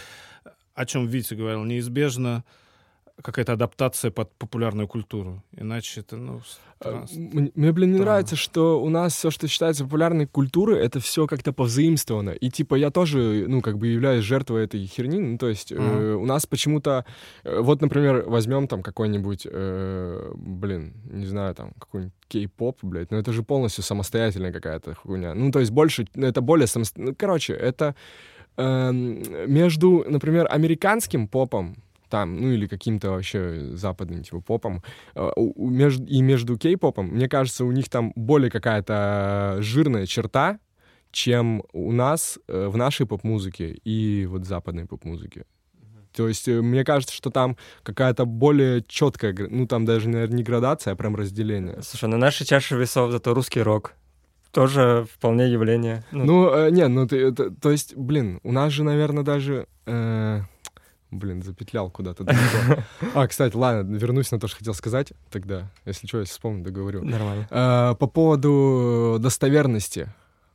О 0.81 0.87
чем 0.87 1.07
Витя 1.07 1.35
говорил, 1.35 1.63
неизбежно 1.65 2.43
какая-то 3.23 3.53
адаптация 3.53 4.11
под 4.11 4.33
популярную 4.37 4.89
культуру. 4.89 5.43
Иначе 5.55 6.01
это, 6.01 6.17
ну... 6.17 6.41
А, 6.83 7.07
странно. 7.07 7.51
Мне, 7.55 7.73
блин, 7.73 7.91
не 7.91 7.97
Странно. 7.97 7.99
нравится, 8.13 8.35
что 8.37 8.83
у 8.83 8.89
нас 8.89 9.15
все, 9.15 9.31
что 9.31 9.47
считается 9.47 9.85
популярной 9.85 10.27
культурой, 10.27 10.79
это 10.79 11.01
все 11.01 11.27
как-то 11.27 11.53
повзаимствовано. 11.53 12.31
И 12.31 12.49
типа 12.49 12.77
я 12.77 12.91
тоже, 12.91 13.45
ну, 13.47 13.61
как 13.61 13.77
бы 13.77 13.89
являюсь 13.89 14.25
жертвой 14.25 14.65
этой 14.65 14.87
херни. 14.87 15.19
Ну, 15.19 15.37
то 15.37 15.51
есть 15.51 15.71
э, 15.71 15.79
Мгм. 15.79 16.23
у 16.23 16.25
нас 16.25 16.47
почему-то... 16.47 17.05
э, 17.45 17.61
вот, 17.61 17.83
например, 17.83 18.25
возьмем 18.27 18.67
там 18.67 18.83
какой-нибудь, 18.83 19.47
э, 19.51 20.33
блин, 20.35 20.95
не 21.05 21.27
знаю, 21.27 21.55
там, 21.55 21.73
какой-нибудь 21.79 22.15
кей-поп, 22.29 22.79
блядь, 22.81 23.11
но 23.11 23.19
это 23.19 23.35
же 23.35 23.43
полностью 23.43 23.85
самостоятельная 23.85 24.53
какая-то 24.53 24.95
хуйня. 24.95 25.35
Ну, 25.35 25.51
то 25.53 25.61
есть 25.61 25.73
больше, 25.73 26.07
это 26.15 26.41
более 26.41 26.67
самостоятельно. 26.67 27.11
Ну, 27.11 27.17
короче, 27.19 27.53
это 27.53 27.95
эм, 28.57 29.23
между, 29.47 30.05
например, 30.09 30.47
американским 30.51 31.29
попом, 31.29 31.77
там, 32.11 32.37
ну 32.41 32.51
или 32.51 32.67
каким-то 32.67 33.11
вообще 33.11 33.71
западным 33.73 34.23
типа 34.23 34.41
попом. 34.41 34.83
Э, 35.15 35.31
и 35.37 36.23
между 36.23 36.59
кей-попом, 36.59 37.07
мне 37.07 37.29
кажется, 37.29 37.65
у 37.65 37.73
них 37.73 37.89
там 37.89 38.13
более 38.17 38.51
какая-то 38.51 39.59
жирная 39.61 40.07
черта, 40.07 40.59
чем 41.13 41.63
у 41.73 41.93
нас 41.93 42.39
э, 42.49 42.69
в 42.69 42.77
нашей 42.77 43.07
поп-музыке 43.07 43.73
и 43.85 44.27
вот 44.27 44.45
западной 44.45 44.87
поп-музыке. 44.87 45.45
То 46.13 46.29
есть 46.29 46.49
э, 46.49 46.61
мне 46.61 46.85
кажется, 46.85 47.15
что 47.15 47.31
там 47.31 47.57
какая-то 47.83 48.25
более 48.25 48.85
четкая, 48.87 49.35
ну 49.49 49.67
там 49.67 49.85
даже, 49.85 50.09
наверное, 50.09 50.37
не 50.37 50.43
градация, 50.43 50.93
а 50.93 50.97
прям 50.97 51.17
разделение. 51.17 51.81
Слушай, 51.83 52.09
на 52.09 52.17
нашей 52.17 52.47
чаше 52.47 52.77
весов 52.77 53.11
зато 53.11 53.35
русский 53.35 53.63
рок. 53.63 53.95
Тоже 54.53 55.07
вполне 55.15 55.49
явление. 55.49 56.05
Ну, 56.11 56.25
Ну, 56.25 56.55
э, 56.55 56.71
не, 56.71 56.89
ну, 56.89 57.07
ты, 57.07 57.17
это- 57.29 57.51
то 57.51 57.71
есть, 57.71 57.95
блин, 57.97 58.41
у 58.43 58.53
нас 58.53 58.73
же, 58.73 58.83
наверное, 58.85 59.23
даже... 59.23 59.67
э, 59.87 60.41
блин, 61.13 61.43
запетлял 61.43 61.91
куда-то 61.91 62.25
далеко. 62.25 62.83
А, 63.15 63.27
кстати, 63.29 63.55
ладно, 63.57 63.97
вернусь 63.97 64.31
на 64.33 64.41
то, 64.41 64.49
что 64.49 64.59
хотел 64.59 64.75
сказать 64.75 65.13
тогда. 65.31 65.71
Если 65.85 66.07
что, 66.07 66.19
если 66.21 66.33
вспомню, 66.33 66.65
договорю. 66.65 67.05
нормально. 67.05 67.47
Э, 67.51 67.95
по 67.99 68.07
поводу 68.07 69.19
достоверности 69.21 70.13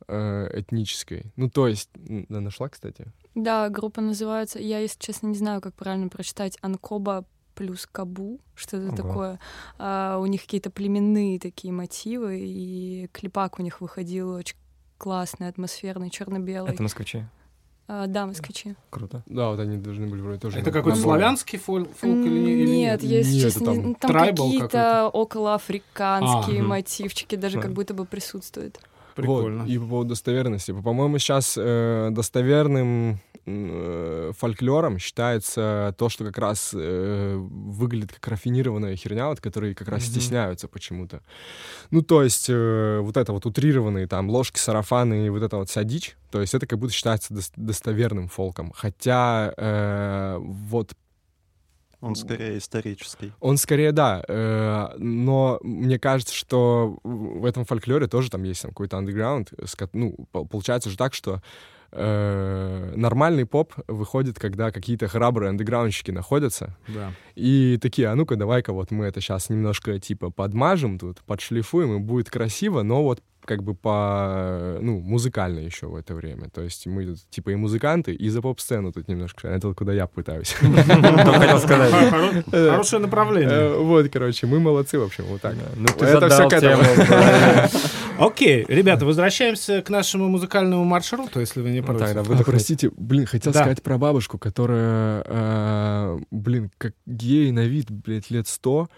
э, 0.08 0.48
этнической. 0.60 1.24
Ну, 1.36 1.48
то 1.50 1.66
есть... 1.66 1.90
да, 1.94 2.40
нашла, 2.40 2.68
кстати? 2.68 3.06
Да, 3.34 3.68
группа 3.70 4.00
называется, 4.00 4.58
я, 4.58 4.78
если 4.78 4.98
честно, 4.98 5.26
не 5.28 5.36
знаю, 5.36 5.60
как 5.60 5.74
правильно 5.74 6.08
прочитать, 6.08 6.56
Анкоба 6.62 7.24
плюс 7.56 7.88
Кабу, 7.90 8.38
что 8.54 8.76
это 8.76 8.88
Ого. 8.88 8.96
такое. 8.96 9.40
А, 9.78 10.18
у 10.18 10.26
них 10.26 10.42
какие-то 10.42 10.70
племенные 10.70 11.40
такие 11.40 11.72
мотивы, 11.72 12.38
и 12.38 13.08
клипак 13.12 13.58
у 13.58 13.62
них 13.62 13.80
выходил 13.80 14.30
очень 14.30 14.56
классный, 14.98 15.48
атмосферный, 15.48 16.10
черно-белый. 16.10 16.72
Это 16.72 16.82
москвичи. 16.82 17.24
А, 17.88 18.06
да, 18.06 18.26
москвичи. 18.26 18.74
Круто. 18.90 19.22
Да, 19.26 19.50
вот 19.50 19.60
они 19.60 19.76
должны 19.78 20.06
были 20.06 20.20
вроде 20.20 20.38
тоже... 20.40 20.58
Это 20.58 20.70
какой-то 20.72 20.98
славянский 20.98 21.58
фоль- 21.58 21.88
фолк 21.88 22.16
или, 22.26 22.38
не- 22.40 22.52
или 22.52 22.66
Нет, 22.68 23.02
если 23.02 23.32
Нет, 23.34 23.42
честно, 23.42 23.62
это 23.62 23.72
не- 23.74 23.94
там 23.94 23.94
там 24.12 24.12
какие-то 24.36 25.08
околоафриканские 25.08 26.60
А, 26.60 26.64
мотивчики, 26.64 27.36
даже 27.36 27.56
как 27.56 27.66
Мгм. 27.66 27.74
будто 27.74 27.94
бы 27.94 28.04
присутствуют. 28.04 28.80
Прикольно. 29.16 29.62
Вот, 29.62 29.68
и 29.70 29.78
по 29.78 29.86
поводу 29.86 30.08
достоверности. 30.10 30.72
По-моему, 30.72 31.18
сейчас 31.18 31.56
э, 31.58 32.08
достоверным 32.10 33.18
э, 33.46 34.32
фольклором 34.38 34.98
считается 34.98 35.94
то, 35.98 36.08
что 36.08 36.24
как 36.24 36.38
раз 36.38 36.72
э, 36.74 37.36
выглядит 37.36 38.12
как 38.12 38.28
рафинированная 38.28 38.94
херня, 38.96 39.28
вот, 39.28 39.40
которые 39.40 39.74
как 39.74 39.88
раз 39.88 40.02
Мгм. 40.02 40.10
стесняются 40.12 40.68
почему-то. 40.68 41.22
Ну, 41.90 42.02
то 42.02 42.22
есть 42.22 42.46
э, 42.48 42.98
вот 43.02 43.16
это 43.16 43.32
вот 43.32 43.46
утрированные 43.46 44.06
там 44.06 44.28
ложки, 44.30 44.58
сарафаны 44.58 45.26
и 45.26 45.30
вот 45.30 45.42
это 45.42 45.56
вот 45.56 45.70
вся 45.70 45.82
дичь, 45.84 46.16
то 46.30 46.40
есть 46.40 46.54
это 46.54 46.66
как 46.66 46.78
будто 46.78 46.92
считается 46.92 47.32
дос- 47.34 47.52
достоверным 47.56 48.28
фолком. 48.28 48.72
Хотя 48.76 49.52
э, 49.56 50.36
вот 50.38 50.92
Он 52.06 52.14
скорее 52.14 52.58
исторический. 52.58 53.32
он 53.40 53.56
скорее, 53.56 53.92
да, 53.92 54.22
э, 54.28 54.88
но 54.98 55.58
мне 55.62 55.98
кажется, 55.98 56.34
что 56.34 56.98
в 57.04 57.44
этом 57.44 57.64
фольклоре 57.64 58.06
тоже 58.06 58.30
там 58.30 58.42
есть 58.44 58.62
там, 58.62 58.70
какой-то 58.70 58.96
андеграунд. 58.98 59.52
Ну, 59.92 60.14
по- 60.32 60.44
получается 60.44 60.90
же 60.90 60.96
так, 60.96 61.14
что 61.14 61.40
э, 61.92 62.92
нормальный 62.96 63.46
поп 63.46 63.72
выходит, 63.88 64.38
когда 64.38 64.70
какие-то 64.70 65.08
храбрые 65.08 65.50
андеграундщики 65.50 66.10
находятся, 66.10 66.76
Да. 66.88 67.12
и 67.34 67.78
такие, 67.80 68.08
а 68.08 68.14
ну-ка, 68.14 68.36
давай-ка 68.36 68.72
вот 68.72 68.90
мы 68.90 69.06
это 69.06 69.20
сейчас 69.20 69.50
немножко 69.50 69.98
типа 69.98 70.30
подмажем 70.30 70.98
тут, 70.98 71.22
подшлифуем, 71.22 71.96
и 71.96 71.98
будет 72.00 72.28
красиво, 72.30 72.82
но 72.82 73.02
вот 73.02 73.22
как 73.46 73.62
бы 73.62 73.74
по, 73.74 74.78
ну, 74.82 75.00
музыкально 75.00 75.60
еще 75.60 75.86
в 75.86 75.94
это 75.96 76.14
время. 76.14 76.50
То 76.52 76.60
есть 76.62 76.86
мы 76.86 77.06
тут, 77.06 77.18
типа 77.30 77.50
и 77.50 77.54
музыканты, 77.54 78.12
и 78.14 78.28
за 78.28 78.42
поп-сцену 78.42 78.92
тут 78.92 79.08
немножко. 79.08 79.48
Это 79.48 79.68
вот 79.68 79.76
куда 79.78 79.92
я 79.94 80.06
пытаюсь. 80.06 80.54
Только 80.60 81.32
хотел 81.40 81.58
сказать. 81.58 81.92
Хоро- 82.12 82.70
Хорошее 82.70 83.02
направление. 83.02 83.50
Э, 83.56 83.78
Вот, 83.78 84.08
короче, 84.12 84.46
мы 84.46 84.60
молодцы, 84.60 84.98
в 84.98 85.02
общем, 85.04 85.24
вот 85.24 85.40
так. 85.40 85.54
Ну, 85.76 85.86
ты 85.86 86.04
Это 86.04 86.28
задал 86.28 86.30
всё 86.30 86.48
к 86.48 86.52
этому. 86.52 86.82
тему. 86.82 87.68
Окей, 88.18 88.64
ребята, 88.68 89.04
возвращаемся 89.04 89.82
к 89.82 89.90
нашему 89.90 90.28
музыкальному 90.28 90.84
маршруту, 90.84 91.40
если 91.40 91.60
вы 91.60 91.70
не 91.70 91.80
Ну, 91.80 91.86
против. 91.86 92.06
Тогда 92.06 92.22
вы 92.22 92.42
простите, 92.44 92.90
блин, 92.96 93.26
хотел 93.26 93.52
сказать 93.52 93.82
про 93.82 93.98
бабушку, 93.98 94.38
которая, 94.38 95.22
э, 95.26 96.18
блин, 96.30 96.70
как 96.78 96.94
ей 97.06 97.52
на 97.52 97.66
вид, 97.66 97.90
блядь, 97.90 98.30
лет 98.30 98.48
сто, 98.48 98.88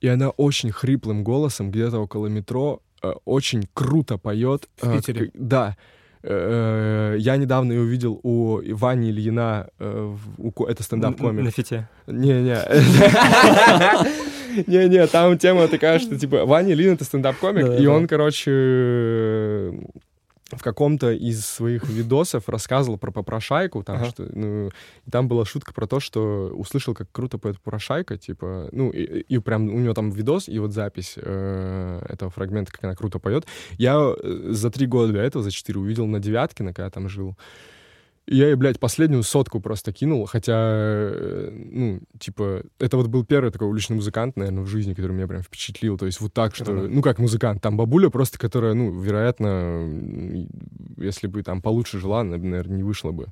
и 0.00 0.06
она 0.06 0.30
очень 0.30 0.70
хриплым 0.70 1.24
голосом 1.24 1.70
где-то 1.72 1.98
около 1.98 2.28
метро 2.28 2.80
э, 2.80 2.87
очень 3.24 3.68
круто 3.74 4.18
поет. 4.18 4.68
В 4.80 4.88
Э, 4.88 4.96
Питере? 4.96 5.30
Да. 5.34 5.76
Э, 6.22 7.16
Я 7.18 7.36
недавно 7.36 7.72
ее 7.72 7.80
увидел 7.82 8.18
у 8.22 8.60
Вани 8.74 9.10
Ильина, 9.10 9.68
э, 9.78 10.16
это 10.38 10.80
На 10.80 10.84
стендап-комик. 10.84 11.54
фите. 11.54 11.88
Не-не. 12.06 12.58
Не-не, 14.66 15.06
там 15.06 15.38
тема 15.38 15.68
такая, 15.68 15.98
что, 15.98 16.18
типа, 16.18 16.44
Ваня 16.46 16.72
Ильин— 16.72 16.92
это 16.94 17.04
стендап-комик, 17.04 17.80
и 17.80 17.86
он, 17.86 18.06
короче, 18.08 19.72
в 20.50 20.62
каком-то 20.62 21.12
из 21.12 21.44
своих 21.44 21.88
видосов 21.88 22.48
рассказывал 22.48 22.96
про 22.96 23.10
попрошайку, 23.10 23.82
там, 23.82 23.96
Ага. 23.96 24.06
что, 24.06 24.28
ну, 24.32 24.68
и 24.68 25.10
там 25.10 25.28
была 25.28 25.44
шутка 25.44 25.74
про 25.74 25.86
то, 25.86 26.00
что 26.00 26.50
услышал, 26.54 26.94
как 26.94 27.10
круто 27.12 27.36
поет 27.38 27.60
попрошайка, 27.60 28.16
типа, 28.16 28.68
ну, 28.72 28.90
и, 28.90 29.02
и 29.20 29.38
прям 29.38 29.68
у 29.68 29.78
него 29.78 29.92
там 29.94 30.10
видос, 30.10 30.48
и 30.48 30.58
вот 30.58 30.72
запись 30.72 31.14
э, 31.16 32.02
этого 32.08 32.30
фрагмента, 32.30 32.72
как 32.72 32.84
она 32.84 32.94
круто 32.94 33.18
поет. 33.18 33.46
Я 33.76 34.14
э, 34.16 34.48
за 34.50 34.70
три 34.70 34.86
года 34.86 35.12
до 35.12 35.20
этого, 35.20 35.44
за 35.44 35.50
четыре, 35.50 35.80
увидел 35.80 36.06
на 36.06 36.18
Девяткино, 36.18 36.72
когда 36.72 36.84
я 36.86 36.90
там 36.90 37.08
жил. 37.08 37.36
Я 38.30 38.46
ей, 38.48 38.56
блядь, 38.56 38.78
последнюю 38.78 39.22
сотку 39.22 39.58
просто 39.58 39.90
кинул, 39.90 40.26
хотя, 40.26 40.54
э, 40.54 41.50
ну, 41.50 42.00
типа, 42.18 42.62
это 42.78 42.98
вот 42.98 43.06
был 43.06 43.24
первый 43.24 43.50
такой 43.50 43.68
уличный 43.68 43.96
музыкант, 43.96 44.36
наверное, 44.36 44.64
в 44.64 44.66
жизни, 44.66 44.92
который 44.92 45.12
меня 45.12 45.26
прям 45.26 45.42
впечатлил. 45.42 45.96
То 45.96 46.04
есть 46.04 46.20
вот 46.20 46.34
так, 46.34 46.54
что, 46.54 46.72
ну, 46.72 47.00
как 47.00 47.18
музыкант, 47.18 47.62
там 47.62 47.78
бабуля 47.78 48.10
просто, 48.10 48.38
которая, 48.38 48.74
ну, 48.74 48.90
вероятно, 48.90 49.88
если 50.98 51.26
бы 51.26 51.42
там 51.42 51.62
получше 51.62 51.98
жила, 51.98 52.22
наверное, 52.22 52.76
не 52.76 52.82
вышла 52.82 53.12
бы. 53.12 53.28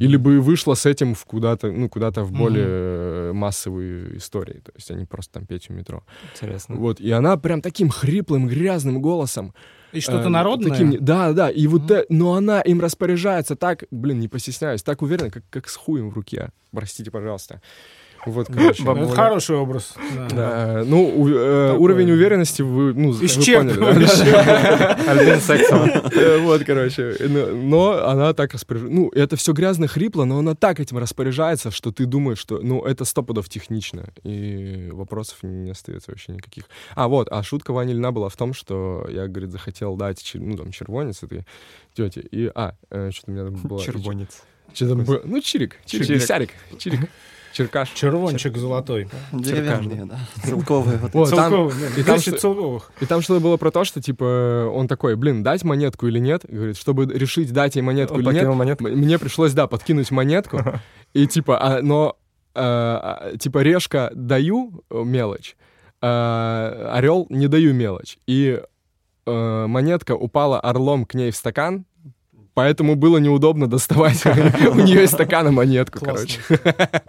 Или 0.00 0.16
бы 0.16 0.40
вышла 0.40 0.74
с 0.74 0.84
этим 0.84 1.14
в 1.14 1.24
куда-то, 1.24 1.70
ну, 1.70 1.88
куда-то 1.88 2.24
в 2.24 2.32
более 2.32 2.66
э, 2.66 3.32
массовые 3.32 4.16
истории. 4.16 4.60
То 4.64 4.72
есть 4.74 4.90
они 4.90 5.04
просто 5.04 5.34
там 5.34 5.46
петь 5.46 5.68
в 5.68 5.72
метро. 5.72 6.02
Интересно. 6.32 6.74
Вот, 6.74 7.00
и 7.00 7.10
она 7.12 7.36
прям 7.36 7.62
таким 7.62 7.88
хриплым, 7.88 8.48
грязным 8.48 9.00
голосом 9.00 9.54
И 9.92 10.00
что-то 10.00 10.26
Э, 10.26 10.28
народное? 10.28 10.70
таким 10.70 11.04
да, 11.04 11.32
да, 11.32 11.50
и 11.50 11.66
вот, 11.66 11.90
э, 11.90 12.06
но 12.08 12.34
она 12.34 12.60
им 12.60 12.80
распоряжается 12.80 13.56
так, 13.56 13.84
блин, 13.90 14.20
не 14.20 14.28
постесняюсь, 14.28 14.82
так 14.82 15.02
уверенно, 15.02 15.30
как, 15.30 15.44
как 15.50 15.68
с 15.68 15.76
хуем 15.76 16.10
в 16.10 16.14
руке. 16.14 16.50
Простите, 16.70 17.10
пожалуйста. 17.10 17.60
Вот, 18.26 18.48
короче. 18.48 18.82
Это 18.82 19.08
хороший 19.08 19.56
образ. 19.56 19.94
да. 20.30 20.80
Э, 20.80 20.84
ну, 20.84 21.02
у- 21.08 21.28
э, 21.28 21.72
уровень 21.76 22.10
уверенности 22.10 22.60
вы, 22.62 22.92
ну, 22.92 23.12
вы 23.12 23.24
Исчерпывающий. 23.24 23.56
поняли, 23.56 24.30
да? 24.30 24.98
Альбин 25.10 25.40
Сексом. 25.40 25.88
Э, 25.88 26.38
Вот, 26.38 26.62
короче. 26.64 27.16
Но, 27.28 28.06
она 28.06 28.32
так 28.34 28.52
распоряжается. 28.52 28.94
Ну, 28.94 29.08
это 29.10 29.36
все 29.36 29.52
грязно, 29.52 29.86
хрипло, 29.88 30.24
но 30.24 30.38
она 30.38 30.54
так 30.54 30.80
этим 30.80 30.98
распоряжается, 30.98 31.70
что 31.70 31.92
ты 31.92 32.04
думаешь, 32.04 32.38
что, 32.38 32.60
ну, 32.62 32.84
это 32.84 33.04
сто 33.04 33.22
пудов 33.22 33.48
технично. 33.48 34.08
И 34.22 34.90
вопросов 34.92 35.38
не 35.42 35.70
остается 35.70 36.10
вообще 36.10 36.32
никаких. 36.32 36.64
А, 36.94 37.08
вот, 37.08 37.28
а 37.30 37.42
шутка 37.42 37.72
Вани 37.72 37.92
Ильина 37.92 38.12
была 38.12 38.28
в 38.28 38.36
том, 38.36 38.52
что 38.52 39.06
я, 39.10 39.28
говорит, 39.28 39.50
захотел 39.50 39.96
дать, 39.96 40.30
ну, 40.34 40.56
там, 40.56 40.72
червонец 40.72 41.22
этой 41.22 41.46
тете. 41.94 42.20
И, 42.20 42.50
а, 42.54 42.74
что-то 43.10 43.30
у 43.30 43.34
меня 43.34 43.44
там 43.44 43.54
было... 43.56 43.80
Червонец. 43.82 44.42
Что-то 44.74 44.94
было... 44.94 45.20
Ну, 45.24 45.40
чирик. 45.40 45.76
Чирик. 45.86 46.06
Чирик. 46.06 46.50
Чирик. 46.78 47.00
Черкаш. 47.52 47.90
Червончик 47.90 48.56
золотой. 48.56 49.08
Деревянные, 49.32 50.04
да. 50.04 50.18
Целковые. 50.44 50.98
Вот 50.98 51.14
Вот, 51.14 51.30
там- 51.30 51.50
Целковый, 51.50 51.74
да, 51.80 52.00
и 52.00 52.04
там 52.04 52.18
целковых. 52.20 52.92
И 53.00 53.06
там 53.06 53.22
что-то 53.22 53.40
было 53.40 53.56
про 53.56 53.70
то, 53.70 53.84
что, 53.84 54.00
типа, 54.00 54.70
он 54.72 54.86
такой, 54.88 55.16
блин, 55.16 55.42
дать 55.42 55.64
монетку 55.64 56.06
или 56.06 56.18
нет? 56.18 56.44
Говорит, 56.48 56.76
чтобы 56.76 57.06
решить, 57.06 57.52
дать 57.52 57.76
ей 57.76 57.82
монетку 57.82 58.14
Он 58.14 58.20
или 58.20 58.32
нет, 58.32 58.48
монетку. 58.48 58.84
мне 58.88 59.18
пришлось, 59.18 59.52
да, 59.52 59.66
подкинуть 59.66 60.10
монетку. 60.10 60.60
И, 61.12 61.26
типа, 61.26 61.58
а, 61.60 61.82
но, 61.82 62.16
э, 62.54 62.60
а, 62.62 63.36
типа, 63.36 63.58
решка 63.58 64.10
даю 64.14 64.84
э, 64.90 65.02
мелочь, 65.02 65.56
а, 66.00 66.92
орел 66.94 67.26
не 67.30 67.48
даю 67.48 67.74
мелочь. 67.74 68.18
И 68.26 68.62
монетка 69.26 70.16
упала 70.16 70.58
орлом 70.58 71.04
к 71.04 71.14
ней 71.14 71.30
в 71.30 71.36
стакан, 71.36 71.84
поэтому 72.60 72.94
было 72.94 73.16
неудобно 73.16 73.66
доставать 73.66 74.22
у 74.26 74.80
нее 74.80 75.04
из 75.04 75.12
стакана 75.12 75.50
монетку, 75.50 76.04
короче. 76.04 76.40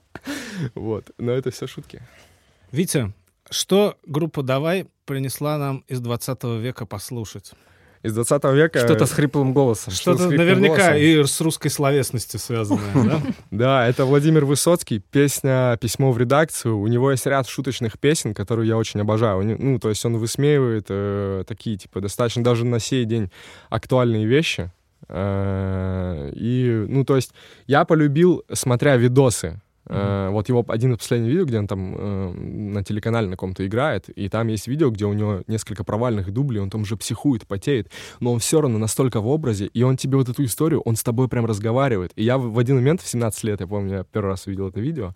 Вот, 0.76 1.06
но 1.18 1.32
это 1.32 1.50
все 1.50 1.68
шутки. 1.68 2.02
Витя, 2.72 3.12
что 3.50 3.98
группа 4.06 4.44
«Давай» 4.44 4.88
принесла 5.06 5.58
нам 5.58 5.84
из 5.88 6.00
20 6.00 6.44
века 6.62 6.86
послушать? 6.86 7.52
Из 8.04 8.14
20 8.14 8.44
века... 8.54 8.80
Что-то 8.80 9.08
с 9.08 9.12
хриплым 9.12 9.54
голосом. 9.54 9.92
Что-то 9.92 10.30
наверняка 10.30 10.92
голосом? 10.92 10.98
и 10.98 11.24
с 11.24 11.42
русской 11.42 11.70
словесностью 11.70 12.40
связанное, 12.40 12.94
да? 12.94 13.22
Да, 13.52 13.88
это 13.88 14.06
Владимир 14.06 14.46
Высоцкий, 14.46 15.00
песня 15.00 15.78
«Письмо 15.82 16.12
в 16.12 16.18
редакцию». 16.18 16.78
У 16.78 16.88
него 16.88 17.12
есть 17.12 17.26
ряд 17.26 17.48
шуточных 17.50 18.00
песен, 18.00 18.34
которые 18.34 18.70
я 18.70 18.78
очень 18.78 19.02
обожаю. 19.02 19.44
Ну, 19.60 19.80
то 19.80 19.90
есть 19.90 20.06
он 20.06 20.18
высмеивает 20.18 20.86
э, 20.90 21.44
такие, 21.48 21.76
типа, 21.78 22.00
достаточно 22.00 22.44
даже 22.44 22.64
на 22.66 22.80
сей 22.80 23.04
день 23.06 23.32
актуальные 23.70 24.26
вещи. 24.26 24.72
Э, 25.08 26.32
и, 26.34 26.86
ну, 26.88 27.06
то 27.06 27.16
есть 27.16 27.34
я 27.68 27.86
полюбил, 27.86 28.44
смотря 28.54 28.98
видосы 28.98 29.60
Э, 29.88 30.30
вот 30.30 30.48
его 30.48 30.64
один 30.68 30.94
из 30.94 31.00
последних 31.00 31.30
видео, 31.30 31.46
где 31.46 31.60
он 31.60 31.68
там 31.68 31.96
э, 31.98 32.34
на 32.34 32.84
телеканале 32.84 33.28
на 33.28 33.36
ком-то 33.36 33.66
играет, 33.66 34.10
и 34.10 34.30
там 34.30 34.48
есть 34.48 34.68
видео, 34.68 34.90
где 34.90 35.06
у 35.06 35.14
него 35.14 35.44
несколько 35.48 35.84
провальных 35.84 36.32
дублей, 36.32 36.62
он 36.62 36.70
там 36.70 36.82
уже 36.82 36.96
психует, 36.96 37.48
потеет, 37.48 37.92
но 38.20 38.32
он 38.32 38.40
все 38.40 38.62
равно 38.62 38.78
настолько 38.78 39.20
в 39.20 39.28
образе, 39.28 39.66
и 39.66 39.84
он 39.84 39.98
тебе 39.98 40.18
вот 40.18 40.30
эту 40.30 40.46
историю, 40.46 40.82
он 40.82 40.96
с 40.96 41.04
тобой 41.04 41.28
прям 41.28 41.46
разговаривает. 41.46 42.12
И 42.16 42.24
я 42.24 42.38
в 42.38 42.52
в 42.52 42.60
один 42.60 42.76
момент, 42.76 43.02
в 43.02 43.08
17 43.08 43.44
лет, 43.44 43.62
я 43.62 43.68
помню, 43.68 43.98
я 43.98 44.04
первый 44.04 44.28
раз 44.28 44.46
увидел 44.46 44.70
это 44.70 44.80
видео, 44.80 45.16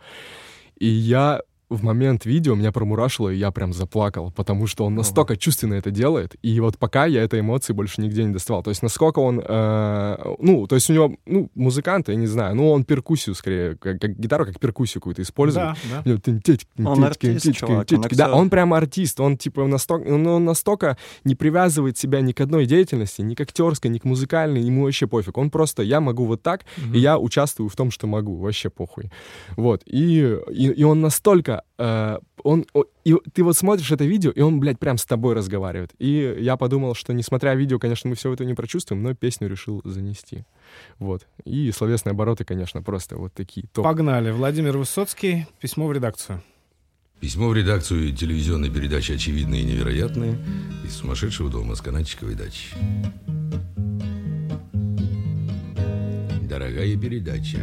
и 0.77 0.87
я 0.87 1.41
в 1.69 1.83
момент 1.83 2.25
видео 2.25 2.55
меня 2.55 2.71
промурашило, 2.71 3.29
и 3.29 3.37
я 3.37 3.51
прям 3.51 3.73
заплакал, 3.73 4.31
потому 4.31 4.67
что 4.67 4.85
он 4.85 4.95
настолько 4.95 5.37
чувственно 5.37 5.75
это 5.75 5.91
делает, 5.91 6.35
и 6.41 6.59
вот 6.59 6.77
пока 6.77 7.05
я 7.05 7.23
этой 7.23 7.39
эмоции 7.39 7.73
больше 7.73 8.01
нигде 8.01 8.23
не 8.23 8.33
доставал. 8.33 8.63
То 8.63 8.69
есть 8.69 8.83
насколько 8.83 9.19
он, 9.19 9.41
э, 9.43 10.35
ну, 10.39 10.67
то 10.67 10.75
есть 10.75 10.89
у 10.89 10.93
него, 10.93 11.15
ну, 11.25 11.49
музыкант, 11.55 12.09
я 12.09 12.15
не 12.15 12.27
знаю, 12.27 12.55
ну, 12.55 12.69
он 12.71 12.83
перкуссию 12.83 13.35
скорее, 13.35 13.75
как, 13.77 13.99
как 13.99 14.19
гитару 14.19 14.45
как 14.45 14.59
перкуссию 14.59 15.01
какую-то 15.01 15.21
использует. 15.21 15.75
Да, 15.89 16.01
да. 16.03 16.11
Он 16.85 17.03
артист, 17.03 17.53
чувак, 17.53 17.91
он. 17.91 18.05
Да, 18.11 18.33
он 18.33 18.49
прям 18.49 18.73
артист, 18.73 19.19
он 19.19 19.37
типа 19.37 19.65
настолько, 19.67 20.07
он, 20.07 20.25
он 20.27 20.45
настолько 20.45 20.97
не 21.23 21.35
привязывает 21.35 21.97
себя 21.97 22.21
ни 22.21 22.31
к 22.31 22.41
одной 22.41 22.65
деятельности, 22.65 23.21
ни 23.21 23.35
к 23.35 23.41
актерской, 23.41 23.89
ни 23.89 23.97
к 23.97 24.03
музыкальной, 24.03 24.61
ему 24.61 24.83
вообще 24.83 25.07
пофиг. 25.07 25.37
Он 25.37 25.49
просто, 25.49 25.83
я 25.83 25.99
могу 25.99 26.25
вот 26.25 26.41
так, 26.41 26.65
и 26.93 26.99
я 26.99 27.17
участвую 27.17 27.69
в 27.69 27.75
том, 27.75 27.91
что 27.91 28.07
могу, 28.07 28.37
вообще 28.37 28.69
похуй. 28.69 29.11
Вот, 29.55 29.83
и, 29.85 30.37
и, 30.51 30.67
и 30.67 30.83
он 30.83 31.01
настолько, 31.01 31.54
э, 31.77 32.17
он, 32.43 32.65
о- 32.73 32.85
и 33.03 33.15
ты 33.33 33.43
вот 33.43 33.55
смотришь 33.57 33.91
это 33.91 34.03
видео, 34.05 34.31
и 34.31 34.41
он, 34.41 34.59
блядь, 34.59 34.79
прям 34.79 34.97
с 34.97 35.05
тобой 35.05 35.33
разговаривает. 35.33 35.91
И 35.99 36.35
я 36.39 36.57
подумал, 36.57 36.95
что, 36.95 37.13
несмотря 37.13 37.53
видео, 37.55 37.79
конечно, 37.79 38.09
мы 38.09 38.15
все 38.15 38.31
это 38.33 38.45
не 38.45 38.53
прочувствуем, 38.53 39.03
но 39.03 39.13
песню 39.13 39.47
решил 39.47 39.81
занести. 39.85 40.45
Вот. 40.99 41.27
И 41.45 41.71
словесные 41.71 42.11
обороты, 42.11 42.45
конечно, 42.45 42.81
просто 42.81 43.17
вот 43.17 43.33
такие 43.33 43.67
топ. 43.73 43.83
Погнали. 43.83 44.31
Владимир 44.31 44.77
Высоцкий. 44.77 45.47
Письмо 45.59 45.87
в 45.87 45.93
редакцию. 45.93 46.41
Письмо 47.19 47.47
в 47.47 47.55
редакцию 47.55 48.13
телевизионной 48.13 48.69
передачи 48.69 49.13
«Очевидные 49.13 49.61
и 49.61 49.65
невероятные» 49.65 50.37
из 50.83 50.95
сумасшедшего 50.95 51.49
дома 51.49 51.75
с 51.75 51.81
канатчиковой 51.81 52.35
дачи. 52.35 52.75
Дорогая 56.57 56.95
передача, 56.95 57.57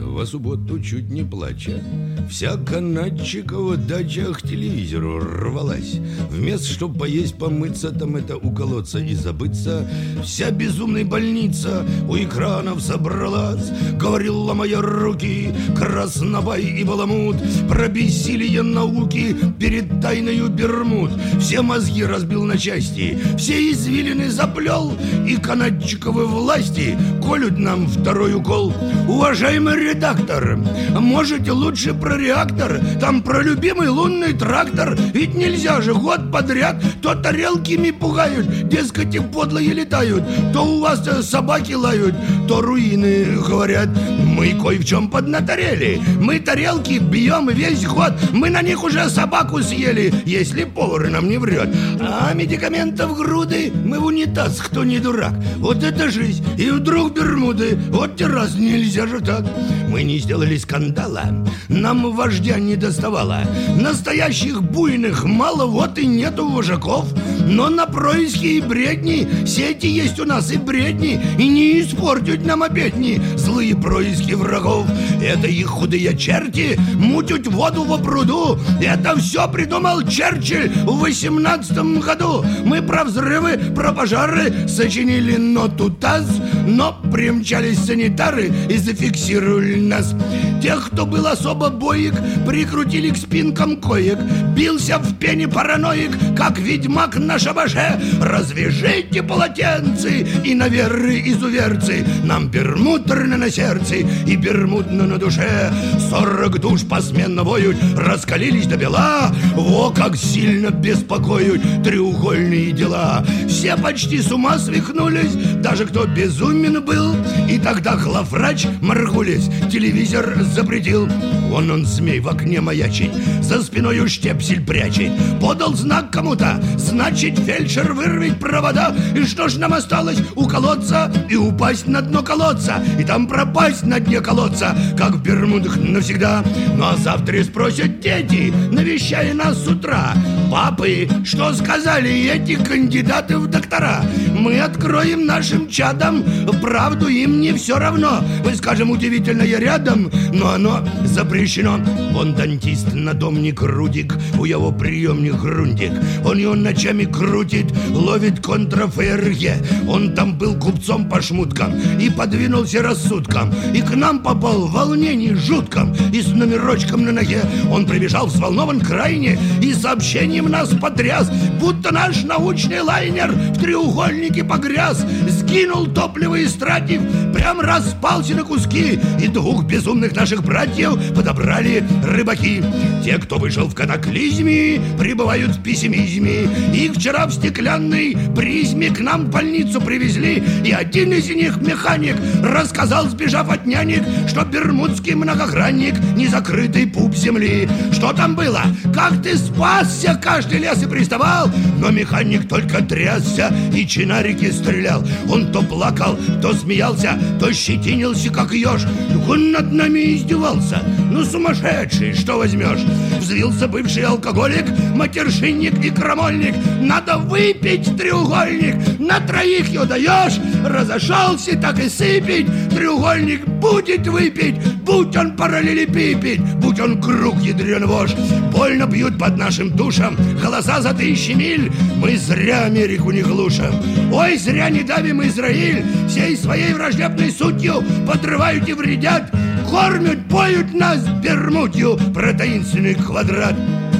во 0.00 0.24
субботу 0.24 0.80
чуть 0.80 1.10
не 1.10 1.22
плача, 1.22 1.82
Вся 2.30 2.56
канатчикова 2.56 3.76
дача 3.76 4.32
к 4.32 4.42
телевизору 4.42 5.18
рвалась. 5.20 6.00
Вместо 6.30 6.66
чтоб 6.66 6.98
поесть, 6.98 7.38
помыться, 7.38 7.92
там 7.92 8.16
это 8.16 8.36
уколоться 8.36 8.98
и 8.98 9.14
забыться, 9.14 9.88
Вся 10.24 10.50
безумная 10.50 11.04
больница 11.04 11.84
у 12.08 12.16
экранов 12.16 12.80
собралась. 12.80 13.70
Говорил, 14.00 14.40
ломая 14.40 14.80
руки, 14.80 15.54
краснобай 15.76 16.62
и 16.62 16.84
баламут, 16.84 17.36
Про 17.68 17.88
бессилие 17.88 18.62
науки 18.62 19.36
перед 19.60 20.00
тайною 20.00 20.48
Бермуд. 20.48 21.10
Все 21.38 21.62
мозги 21.62 22.02
разбил 22.02 22.44
на 22.44 22.58
части, 22.58 23.18
все 23.36 23.70
извилины 23.70 24.30
заплел, 24.30 24.92
И 25.28 25.36
канатчиковы 25.36 26.26
власти 26.26 26.98
колют 27.22 27.58
нам 27.58 27.88
второй 28.06 28.34
укол. 28.34 28.72
Уважаемый 29.08 29.74
редактор, 29.74 30.56
можете 30.96 31.50
лучше 31.50 31.92
про 31.92 32.16
реактор, 32.16 32.80
там 33.00 33.20
про 33.20 33.42
любимый 33.42 33.88
лунный 33.88 34.32
трактор, 34.32 34.96
ведь 35.12 35.34
нельзя 35.34 35.80
же 35.80 35.92
год 35.92 36.30
подряд 36.30 36.76
то 37.02 37.16
тарелками 37.16 37.90
пугают, 37.90 38.68
дескать, 38.68 39.18
подлые 39.32 39.72
летают, 39.72 40.22
то 40.52 40.64
у 40.64 40.80
вас 40.82 41.04
э, 41.08 41.20
собаки 41.20 41.72
лают, 41.72 42.14
то 42.46 42.60
руины 42.60 43.24
говорят. 43.44 43.88
Мы 44.24 44.50
кое 44.52 44.78
в 44.78 44.84
чем 44.84 45.10
поднаторели, 45.10 46.00
мы 46.20 46.38
тарелки 46.38 46.98
бьем 46.98 47.48
весь 47.48 47.84
год, 47.86 48.12
мы 48.32 48.50
на 48.50 48.62
них 48.62 48.84
уже 48.84 49.10
собаку 49.10 49.60
съели, 49.62 50.14
если 50.24 50.62
повар 50.62 51.08
нам 51.08 51.28
не 51.28 51.38
врет. 51.38 51.74
А 52.00 52.32
медикаментов 52.34 53.16
груды 53.16 53.72
мы 53.84 53.98
в 53.98 54.04
унитаз, 54.04 54.60
кто 54.60 54.84
не 54.84 55.00
дурак. 55.00 55.34
Вот 55.56 55.82
это 55.82 56.08
жизнь, 56.08 56.46
и 56.56 56.70
вдруг 56.70 57.16
Бермуды, 57.16 57.78
вот 57.96 58.20
раз 58.20 58.54
нельзя 58.56 59.06
же 59.06 59.20
так. 59.20 59.44
Мы 59.88 60.02
не 60.02 60.18
сделали 60.18 60.58
скандала, 60.58 61.24
нам 61.68 62.12
вождя 62.12 62.58
не 62.58 62.76
доставало. 62.76 63.40
Настоящих 63.80 64.62
буйных 64.62 65.24
мало, 65.24 65.64
вот 65.64 65.96
и 65.98 66.06
нету 66.06 66.46
вожаков. 66.48 67.06
Но 67.46 67.70
на 67.70 67.86
происки 67.86 68.46
и 68.46 68.60
бредни 68.60 69.46
сети 69.46 69.86
есть 69.86 70.20
у 70.20 70.24
нас 70.24 70.52
и 70.52 70.58
бредни, 70.58 71.20
и 71.38 71.48
не 71.48 71.80
испортят 71.80 72.44
нам 72.44 72.62
обедни 72.62 73.20
злые 73.36 73.74
происки 73.76 74.32
врагов. 74.32 74.86
Это 75.22 75.46
их 75.46 75.68
худые 75.68 76.16
черти 76.18 76.78
мутят 76.96 77.46
воду 77.46 77.84
во 77.84 77.96
пруду. 77.96 78.58
Это 78.82 79.16
все 79.18 79.48
придумал 79.48 80.02
Черчилль 80.02 80.68
в 80.84 80.98
восемнадцатом 80.98 82.00
году. 82.00 82.44
Мы 82.64 82.82
про 82.82 83.04
взрывы, 83.04 83.56
про 83.74 83.92
пожары 83.92 84.68
сочинили 84.68 85.36
ноту 85.36 85.90
ТАСС, 85.90 86.26
но 86.66 87.00
примчались 87.12 87.85
санитары 87.86 88.52
и 88.68 88.76
зафиксировали 88.76 89.80
нас. 89.80 90.14
Тех, 90.62 90.90
кто 90.90 91.06
был 91.06 91.26
особо 91.26 91.70
боек, 91.70 92.14
прикрутили 92.46 93.10
к 93.10 93.16
спинкам 93.16 93.76
коек. 93.76 94.18
Бился 94.56 94.98
в 94.98 95.14
пене 95.18 95.46
параноик, 95.46 96.10
как 96.36 96.58
ведьмак 96.58 97.16
на 97.16 97.38
шабаше. 97.38 98.00
Развяжите 98.20 99.22
полотенцы 99.22 100.26
и 100.44 100.54
на 100.54 100.68
веры 100.68 101.20
изуверцы. 101.20 102.04
Нам 102.24 102.48
бермудно 102.48 103.36
на 103.36 103.50
сердце 103.50 103.96
и 103.96 104.36
бермудно 104.36 105.06
на 105.06 105.18
душе. 105.18 105.72
Сорок 106.10 106.58
душ 106.58 106.82
посменно 106.84 107.44
воют, 107.44 107.76
раскалились 107.96 108.66
до 108.66 108.76
бела. 108.76 109.32
Во, 109.54 109.90
как 109.90 110.16
сильно 110.16 110.70
беспокоят 110.70 111.60
треугольные 111.84 112.72
дела. 112.72 113.24
Все 113.48 113.76
почти 113.76 114.20
с 114.20 114.32
ума 114.32 114.58
свихнулись, 114.58 115.34
даже 115.62 115.86
кто 115.86 116.06
безумен 116.06 116.82
был. 116.82 117.14
И 117.48 117.58
тогда 117.76 117.94
главврач 117.96 118.66
Маргулис 118.80 119.50
телевизор 119.70 120.34
запретил. 120.54 121.06
Вон 121.50 121.70
он, 121.70 121.84
змей, 121.84 122.20
в 122.20 122.28
окне 122.28 122.62
маячить, 122.62 123.12
за 123.42 123.62
спиною 123.62 124.08
штепсель 124.08 124.64
прячет. 124.64 125.12
Подал 125.42 125.74
знак 125.74 126.10
кому-то, 126.10 126.58
значит, 126.78 127.38
фельдшер 127.38 127.92
вырвет 127.92 128.40
провода. 128.40 128.96
И 129.14 129.24
что 129.24 129.48
ж 129.48 129.56
нам 129.56 129.74
осталось? 129.74 130.16
Уколоться 130.34 131.12
и 131.28 131.36
упасть 131.36 131.86
на 131.86 132.00
дно 132.00 132.22
колодца. 132.22 132.82
И 132.98 133.04
там 133.04 133.26
пропасть 133.26 133.84
на 133.84 134.00
дне 134.00 134.22
колодца, 134.22 134.74
как 134.96 135.10
в 135.10 135.22
Бермудах 135.22 135.76
навсегда. 135.76 136.42
Ну 136.76 136.84
а 136.84 136.96
завтра 136.96 137.44
спросят 137.44 138.00
дети, 138.00 138.54
навещая 138.72 139.34
нас 139.34 139.62
с 139.62 139.68
утра. 139.68 140.14
Папы, 140.50 141.08
что 141.24 141.52
сказали 141.52 142.30
эти 142.30 142.56
кандидаты 142.56 143.36
в 143.36 143.48
доктора? 143.48 144.00
Мы 144.32 144.60
откроем 144.60 145.26
нашим 145.26 145.68
чадам, 145.68 146.24
правду 146.66 147.08
им 147.08 147.40
не 147.40 147.52
все 147.52 147.65
равно. 147.74 148.22
Мы 148.44 148.54
скажем, 148.54 148.90
удивительно, 148.90 149.42
я 149.42 149.58
рядом, 149.58 150.10
но 150.32 150.50
оно 150.50 150.80
запрещено. 151.04 151.80
Он 152.14 152.34
дантист, 152.34 152.94
надомник 152.94 153.62
Рудик, 153.62 154.16
у 154.38 154.44
его 154.44 154.72
приемник 154.72 155.34
Грундик. 155.40 155.92
Он 156.24 156.38
его 156.38 156.54
ночами 156.54 157.04
крутит, 157.04 157.66
ловит 157.90 158.40
контраферге. 158.40 159.56
Он 159.88 160.14
там 160.14 160.38
был 160.38 160.54
купцом 160.54 161.08
по 161.08 161.20
шмуткам 161.20 161.74
и 162.00 162.10
подвинулся 162.10 162.82
рассудком. 162.82 163.52
И 163.74 163.80
к 163.82 163.94
нам 163.94 164.22
попал 164.22 164.66
в 164.66 164.72
волнении 164.72 165.32
жутком 165.34 165.94
и 166.12 166.22
с 166.22 166.28
номерочком 166.28 167.04
на 167.04 167.12
ноге. 167.12 167.42
Он 167.70 167.86
прибежал 167.86 168.26
взволнован 168.26 168.80
крайне 168.80 169.38
и 169.60 169.74
сообщением 169.74 170.48
нас 170.48 170.70
потряс, 170.70 171.30
будто 171.60 171.92
наш 171.92 172.24
научный 172.24 172.80
лайнер 172.80 173.32
в 173.32 173.60
треугольнике 173.60 174.44
погряз. 174.44 175.04
Сгинул 175.28 175.86
топливо 175.86 176.42
истратив, 176.44 177.02
прям 177.32 177.55
распался 177.60 178.34
на 178.34 178.44
куски, 178.44 178.98
и 179.20 179.28
двух 179.28 179.64
безумных 179.64 180.14
наших 180.14 180.42
братьев 180.42 181.14
подобрали 181.14 181.84
рыбаки. 182.04 182.62
Те, 183.04 183.18
кто 183.18 183.38
вышел 183.38 183.68
в 183.68 183.74
катаклизме, 183.74 184.80
пребывают 184.98 185.56
в 185.56 185.62
пессимизме. 185.62 186.48
Их 186.74 186.94
вчера 186.94 187.26
в 187.26 187.32
стеклянной 187.32 188.16
призме 188.34 188.90
к 188.90 189.00
нам 189.00 189.26
в 189.26 189.30
больницу 189.30 189.80
привезли, 189.80 190.42
и 190.64 190.72
один 190.72 191.12
из 191.12 191.28
них, 191.28 191.56
механик, 191.58 192.16
рассказал, 192.42 193.08
сбежав 193.08 193.50
от 193.50 193.66
нянек, 193.66 194.02
что 194.28 194.44
бермудский 194.44 195.14
многогранник— 195.14 195.94
незакрытый 196.16 196.86
пуп 196.86 197.14
земли. 197.14 197.68
Что 197.92 198.12
там 198.12 198.34
было? 198.34 198.62
Как 198.94 199.22
ты 199.22 199.36
спасся? 199.36 200.18
Каждый 200.22 200.58
лес 200.58 200.82
и 200.82 200.86
приставал. 200.86 201.50
Но 201.78 201.90
механик 201.90 202.48
только 202.48 202.82
трясся 202.82 203.54
и 203.72 203.86
чинарики 203.86 204.50
стрелял. 204.50 205.04
Он 205.28 205.52
то 205.52 205.62
плакал, 205.62 206.18
то 206.42 206.52
смеялся, 206.54 207.18
то 207.38 207.45
щетинился, 207.52 208.30
как 208.30 208.52
еж. 208.52 208.86
Он 209.28 209.52
над 209.52 209.72
нами 209.72 210.16
издевался. 210.16 210.82
Ну, 211.16 211.24
сумасшедший, 211.24 212.12
что 212.12 212.36
возьмешь? 212.36 212.84
Взвился 213.18 213.66
бывший 213.66 214.02
алкоголик, 214.02 214.66
матершинник 214.94 215.82
и 215.82 215.88
крамольник. 215.88 216.54
Надо 216.82 217.16
выпить 217.16 217.96
треугольник, 217.96 218.76
на 218.98 219.20
троих 219.20 219.66
ее 219.66 219.86
даешь. 219.86 220.38
Разошелся, 220.62 221.56
так 221.56 221.78
и 221.78 221.88
сыпить. 221.88 222.46
Треугольник 222.68 223.46
будет 223.46 224.06
выпить, 224.06 224.56
будь 224.82 225.16
он 225.16 225.34
параллелепипед, 225.36 226.40
будь 226.56 226.80
он 226.80 227.00
круг 227.00 227.40
ядрен 227.40 227.86
вож. 227.86 228.12
Больно 228.52 228.84
бьют 228.84 229.18
под 229.18 229.38
нашим 229.38 229.70
душам, 229.70 230.18
голоса 230.42 230.82
за 230.82 230.92
тысячи 230.92 231.32
миль. 231.32 231.72
Мы 231.96 232.18
зря 232.18 232.64
Америку 232.64 233.10
не 233.10 233.22
глушим. 233.22 233.72
Ой, 234.12 234.36
зря 234.36 234.68
не 234.68 234.82
давим 234.82 235.26
Израиль, 235.26 235.82
всей 236.10 236.36
своей 236.36 236.74
враждебной 236.74 237.30
сутью 237.30 237.82
подрывают 238.06 238.68
и 238.68 238.74
вредят. 238.74 239.32
Кормят, 239.70 240.28
поют 240.28 240.72
нас 240.74 241.02
бермудью 241.22 241.98
про 242.14 242.32
таинственный 242.32 242.94
квадрат. 242.94 243.54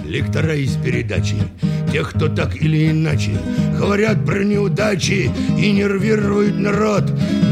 Лектора 0.05 0.55
из 0.55 0.77
передачи, 0.77 1.37
тех, 1.93 2.11
кто 2.13 2.29
так 2.29 2.57
или 2.57 2.91
иначе 2.91 3.33
говорят 3.79 4.25
про 4.25 4.45
неудачи 4.45 5.31
и 5.59 5.73
нервируют 5.73 6.57
народ. 6.57 7.05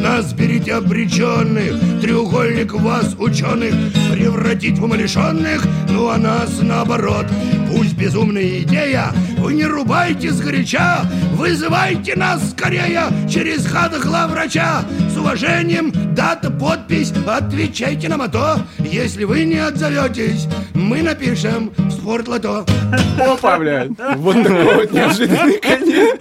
Нас 0.03 0.33
берите 0.33 0.75
обреченных, 0.75 2.01
треугольник 2.01 2.73
вас, 2.75 3.15
ученых, 3.19 3.75
превратить 4.13 4.79
в 4.79 4.85
умалишенных, 4.85 5.67
ну 5.91 6.09
а 6.09 6.17
нас 6.17 6.61
наоборот. 6.63 7.27
Пусть 7.75 7.97
безумная 7.97 8.61
идея, 8.61 9.13
вы 9.37 9.55
не 9.55 9.65
рубайте 9.65 10.31
сгоряча, 10.31 11.03
вызывайте 11.33 12.15
нас 12.15 12.51
скорее 12.53 13.09
через 13.29 13.67
хат 13.67 13.99
главврача. 14.01 14.85
С 15.13 15.17
уважением, 15.17 15.93
дата, 16.15 16.53
подпись, 16.53 17.13
отвечайте 17.27 18.09
нам, 18.09 18.23
а 18.23 18.29
то, 18.29 18.59
если 18.79 19.25
вы 19.25 19.45
не 19.45 19.57
отзоветесь, 19.59 20.47
мы 20.75 21.03
напишем 21.03 21.73
в 21.77 21.91
спортлото. 21.91 22.65
Опа, 23.19 23.59
блядь. 23.59 23.91
Вот 24.19 24.41
такой 24.45 24.75
вот 24.77 24.93
неожиданный 24.93 25.59
конец. 25.59 26.21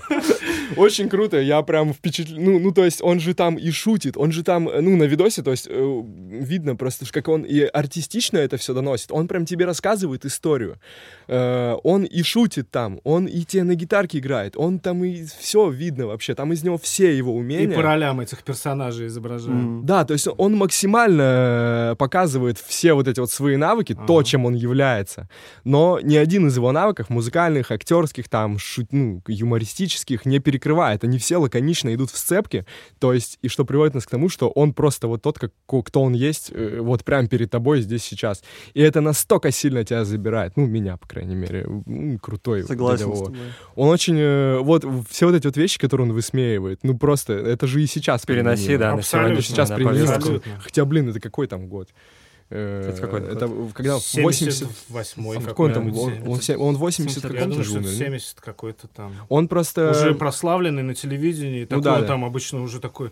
Очень 0.76 1.08
круто, 1.08 1.40
я 1.40 1.62
прям 1.62 1.94
впечатлен. 1.94 2.44
Ну, 2.44 2.60
ну, 2.60 2.72
то 2.72 2.84
есть 2.84 3.02
он 3.02 3.20
же 3.20 3.34
там 3.36 3.58
и 3.58 3.70
шутит, 3.70 4.18
он 4.18 4.32
же 4.32 4.44
там, 4.44 4.64
ну, 4.64 4.98
на 4.98 5.04
видосе, 5.04 5.44
то 5.44 5.52
есть 5.52 5.68
э, 5.70 6.02
видно 6.30 6.76
просто, 6.76 7.06
как 7.12 7.28
он 7.28 7.44
и 7.44 7.62
артистично 7.62 8.38
это 8.38 8.58
все 8.58 8.74
доносит. 8.74 9.12
Он 9.12 9.28
прям 9.28 9.46
тебе 9.46 9.66
рассказывает 9.66 10.26
историю. 10.26 10.80
Э, 11.28 11.76
он 11.84 12.04
и 12.04 12.22
шутит 12.24 12.70
там, 12.72 13.00
он 13.04 13.26
и 13.26 13.44
тебе 13.44 13.64
на 13.64 13.76
гитарке 13.76 14.20
играет, 14.20 14.56
он 14.58 14.80
там 14.80 15.04
и 15.04 15.24
все 15.40 15.70
видно 15.70 16.08
вообще, 16.08 16.36
там 16.36 16.52
из 16.54 16.64
него 16.64 16.78
все 16.78 17.16
его 17.18 17.32
И 17.34 17.36
умения. 17.40 17.76
по 17.76 17.82
ролям 17.82 18.20
этих 18.20 18.44
персонажей 18.44 19.08
изображаем. 19.08 19.86
Да, 19.86 20.06
то 20.06 20.14
есть 20.14 20.28
он 20.38 20.56
максимально 20.56 21.92
э, 21.92 21.96
показывает 21.98 22.58
все 22.58 22.94
вот 22.94 23.08
эти 23.08 23.20
вот 23.20 23.32
свои 23.32 23.56
навыки, 23.56 23.94
то, 24.08 24.18
Ага. 24.18 24.24
чем 24.24 24.46
он 24.46 24.56
является. 24.56 25.30
Но 25.64 26.00
ни 26.02 26.16
один 26.16 26.48
из 26.48 26.56
его 26.58 26.72
навыков, 26.72 27.10
музыкальных, 27.10 27.72
актерских, 27.72 28.30
там, 28.30 28.58
шут, 28.58 28.92
ну, 28.92 29.22
юмористических, 29.28 30.26
не 30.26 30.40
перекрывает. 30.40 31.04
Они 31.04 31.18
все 31.18 31.38
лаконично 31.38 31.94
идут 31.94 32.12
в 32.12 32.18
сцепки. 32.18 32.66
То 33.00 33.14
есть, 33.14 33.40
и 33.42 33.48
что 33.48 33.66
приводит 33.66 33.94
нас 33.96 34.06
к 34.06 34.10
тому, 34.10 34.30
что 34.30 34.50
он 34.50 34.74
просто 34.74 35.08
вот 35.08 35.22
тот, 35.22 35.40
как, 35.40 35.52
кто 35.86 36.02
он 36.02 36.14
есть, 36.14 36.52
э, 36.54 36.80
вот 36.82 37.04
прям 37.04 37.28
перед 37.28 37.50
тобой 37.52 37.82
здесь 37.82 38.04
сейчас. 38.04 38.44
И 38.74 38.82
это 38.82 39.02
настолько 39.02 39.52
сильно 39.52 39.84
тебя 39.84 40.04
забирает. 40.06 40.54
Ну, 40.58 40.66
меня, 40.66 40.98
по 40.98 41.08
крайней 41.14 41.36
мере. 41.36 41.68
Крутой. 42.22 42.64
Согласен 42.64 43.16
с 43.16 43.20
тобой. 43.24 43.40
Он 43.76 43.90
очень... 43.90 44.18
э, 44.18 44.60
вот 44.60 44.86
все 45.10 45.28
вот 45.28 45.36
эти 45.36 45.46
вот 45.46 45.58
вещи, 45.58 45.80
которые 45.80 46.08
он 46.08 46.14
высмеивает, 46.14 46.80
ну, 46.84 46.98
просто, 46.98 47.34
это 47.34 47.68
же 47.68 47.82
и 47.82 47.88
сейчас 47.88 48.26
Переноси, 48.26 48.78
да, 48.78 48.94
Абсолютно, 48.94 49.42
сейчас 49.42 49.70
применимо. 49.70 50.42
Хотя, 50.60 50.86
блин, 50.86 51.10
это 51.10 51.20
какой 51.20 51.48
там 51.48 51.68
год? 51.68 51.90
Э, 52.50 52.90
Это 52.90 53.02
какой 53.02 53.22
Это 53.22 53.48
год? 53.48 53.70
в- 53.70 53.74
когда? 53.74 53.98
в 53.98 54.14
80... 54.16 54.54
78 54.54 55.40
В 55.40 55.46
каком 55.46 55.74
там? 55.74 55.98
Он, 55.98 56.14
он, 56.28 56.40
он 56.58 56.76
80 56.78 57.14
70 57.14 57.24
Я 57.24 57.30
каком-то 57.30 57.46
думаю, 57.46 57.64
же 57.64 57.70
что 57.70 57.80
умер, 57.80 57.90
нет? 57.90 57.98
70 57.98 58.42
какой-то 58.42 58.88
там. 58.88 59.14
Он 59.30 59.48
просто... 59.48 59.92
Уже 59.92 60.14
прославленный 60.14 60.84
на 60.84 60.94
телевидении. 60.94 61.68
Ну 61.70 61.82
Такой 61.82 62.02
да. 62.02 62.08
там 62.08 62.26
обычно 62.26 62.62
уже 62.62 62.80
такой 62.80 63.12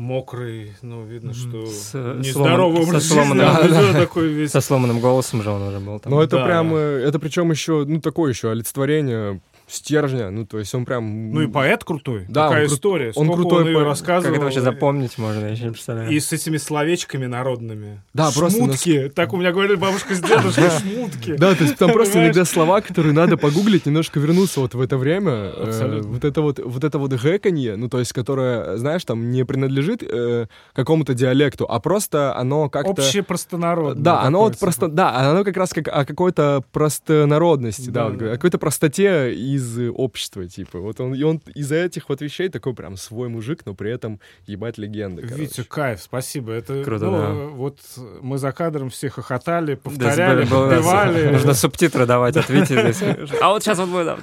мокрый, 0.00 0.72
ну, 0.82 1.04
видно, 1.04 1.34
что 1.34 1.66
С, 1.66 1.90
э, 1.94 2.16
нездоровый 2.18 2.78
сломан- 2.82 2.88
образ 2.88 3.04
со 3.04 3.14
жизни, 3.14 3.34
сломанным- 3.34 3.92
такой 4.00 4.28
весь. 4.28 4.50
Со 4.50 4.60
сломанным 4.60 5.00
голосом 5.00 5.42
же 5.42 5.50
он 5.50 5.62
уже 5.62 5.78
был 5.78 6.00
там. 6.00 6.12
Ну, 6.12 6.20
это 6.20 6.36
Да. 6.38 6.44
прям... 6.44 6.74
э, 6.74 7.04
Это 7.06 7.18
причем 7.18 7.50
еще, 7.50 7.84
ну, 7.86 8.00
такое 8.00 8.32
еще 8.32 8.50
олицетворение 8.50 9.40
стержня. 9.70 10.30
Ну, 10.30 10.46
то 10.46 10.58
есть 10.58 10.74
он 10.74 10.84
прям... 10.84 11.32
Ну 11.32 11.42
и 11.42 11.46
поэт 11.46 11.84
крутой. 11.84 12.26
Да, 12.28 12.48
Такая 12.48 12.64
он 12.64 12.68
кру- 12.70 12.74
история. 12.74 13.12
он 13.14 13.32
крутой 13.32 13.68
он 13.68 13.74
поэт. 13.74 13.86
рассказывал. 13.86 14.22
Как 14.24 14.34
это 14.34 14.44
вообще 14.44 14.60
запомнить 14.60 15.18
можно, 15.18 15.40
я 15.40 15.48
еще 15.48 15.64
не 15.64 15.70
представляю. 15.70 16.10
И 16.10 16.20
с 16.20 16.32
этими 16.32 16.56
словечками 16.56 17.26
народными. 17.26 18.02
Да, 18.14 18.30
просто 18.34 18.58
Шмутки. 18.58 19.12
Так 19.14 19.32
у 19.32 19.36
меня 19.36 19.52
говорили 19.52 19.76
бабушка 19.76 20.14
с 20.14 20.20
дедушкой, 20.20 20.70
шмутки. 20.80 21.34
Да, 21.36 21.54
то 21.54 21.64
есть 21.64 21.76
там 21.76 21.92
просто 21.92 22.22
иногда 22.22 22.44
слова, 22.44 22.80
которые 22.80 23.12
надо 23.12 23.36
погуглить, 23.36 23.86
немножко 23.86 24.20
вернуться 24.20 24.60
вот 24.60 24.74
в 24.74 24.80
это 24.80 24.98
время. 24.98 25.52
Э. 25.56 26.00
Вот 26.02 26.24
это 26.24 26.42
вот, 26.42 26.58
вот 26.58 26.84
это 26.84 26.98
вот 26.98 27.12
гэканье, 27.12 27.76
ну, 27.76 27.88
то 27.88 27.98
есть, 27.98 28.12
которое, 28.12 28.76
знаешь, 28.76 29.04
там 29.04 29.30
не 29.30 29.44
принадлежит 29.44 30.02
э, 30.02 30.46
какому-то 30.72 31.14
диалекту, 31.14 31.66
а 31.68 31.80
просто 31.80 32.36
оно 32.36 32.68
как-то... 32.68 32.90
Общее 32.90 33.22
простонародное. 33.22 34.02
Да, 34.02 34.22
оно 34.22 34.40
вот 34.40 34.58
просто, 34.58 34.86
типа. 34.86 34.96
да, 34.96 35.16
оно 35.30 35.44
как 35.44 35.56
раз 35.56 35.70
как 35.70 35.88
о 35.88 36.04
какой-то 36.04 36.64
простонародности, 36.72 37.90
да, 37.90 38.06
о 38.06 38.16
какой-то 38.16 38.58
простоте 38.58 39.34
из 39.60 39.78
э, 39.78 39.90
общества, 39.90 40.46
типа. 40.48 40.78
Вот 40.78 41.00
он, 41.00 41.14
и 41.14 41.22
он 41.22 41.40
из-за 41.54 41.76
этих 41.76 42.08
вот 42.08 42.20
вещей 42.22 42.48
такой 42.48 42.74
прям 42.74 42.96
свой 42.96 43.28
мужик, 43.28 43.60
но 43.66 43.74
при 43.74 43.92
этом 43.92 44.18
ебать 44.46 44.78
легенда, 44.78 45.22
короче. 45.22 45.42
Витя, 45.42 45.62
кайф, 45.64 46.00
спасибо. 46.02 46.52
Это, 46.52 46.82
Круто, 46.82 47.04
ну, 47.06 47.12
да. 47.18 47.32
Вот 47.54 47.78
мы 48.22 48.38
за 48.38 48.52
кадром 48.52 48.90
все 48.90 49.10
хохотали, 49.10 49.74
Да, 49.74 49.80
повторяли, 49.82 50.44
было- 50.46 50.68
подпевали. 50.70 51.30
Нужно 51.30 51.54
субтитры 51.54 52.06
давать 52.06 52.36
от 52.36 52.48
Вити. 52.48 52.70
А 53.40 53.48
вот 53.50 53.62
сейчас 53.62 53.78
вот 53.78 53.88
будет... 53.88 54.06
да, 54.06 54.18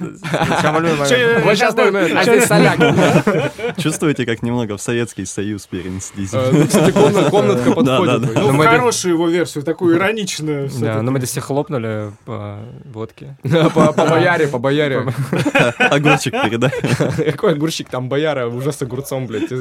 сейчас 0.54 1.74
будет, 1.74 2.50
а. 2.50 3.80
Чувствуете, 3.80 4.26
как 4.26 4.42
немного 4.42 4.76
в 4.76 4.82
Советский 4.82 5.24
Союз 5.24 5.66
перенеслись? 5.66 6.30
Э, 6.32 6.50
ну, 6.52 6.66
Кстати, 6.66 6.90
комна- 6.92 7.30
комнатка 7.30 7.72
подходит. 7.74 8.34
да. 8.34 8.40
Ну, 8.40 8.62
хорошую 8.62 9.14
его 9.14 9.28
версию, 9.28 9.64
такую 9.64 9.96
ироничную. 9.96 10.68
Да, 10.80 11.02
ну 11.02 11.12
мы 11.12 11.18
здесь 11.18 11.30
все 11.30 11.40
хлопнули 11.40 12.12
по 12.24 12.58
водке. 12.84 13.36
По 13.42 13.92
бояре, 13.92 14.48
по 14.48 14.58
бояре. 14.58 15.12
Огурчик 15.78 16.32
передай. 16.32 16.70
Какой 17.32 17.52
огурчик? 17.52 17.88
Там 17.88 18.08
бояра 18.08 18.46
уже 18.48 18.72
с 18.72 18.82
огурцом, 18.82 19.26
блядь. 19.26 19.50
Он- 19.52 19.60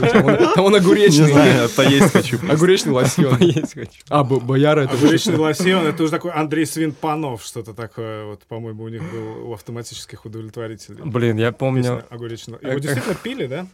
Там 0.56 0.66
он 0.66 0.72
Не 0.74 0.78
огуречный. 0.80 1.32
знаю, 1.32 1.70
поесть 1.70 2.12
хочу. 2.12 2.38
Огуречный 2.50 2.94
лосьон. 2.94 3.36
Поесть 3.40 3.74
хочу. 3.74 3.92
А, 4.10 4.24
бо- 4.24 4.40
бояра 4.40 4.82
это... 4.82 4.94
Огуречный 4.94 5.36
лосьон, 5.38 5.86
это 5.86 6.04
уже 6.04 6.12
такой 6.12 6.32
Андрей 6.32 6.66
Свинпанов, 6.66 7.44
что-то 7.44 7.74
такое, 7.74 8.26
вот, 8.26 8.44
по-моему, 8.44 8.84
у 8.84 8.88
них 8.90 9.02
был 9.12 9.50
у 9.50 9.54
автоматических 9.54 10.26
удовлетворителей. 10.26 11.02
Блин, 11.04 11.38
я 11.38 11.52
помню... 11.52 12.04
Огуречного. 12.10 12.60
Его 12.62 12.80
действительно 12.80 13.16
пили, 13.16 13.46
да? 13.48 13.68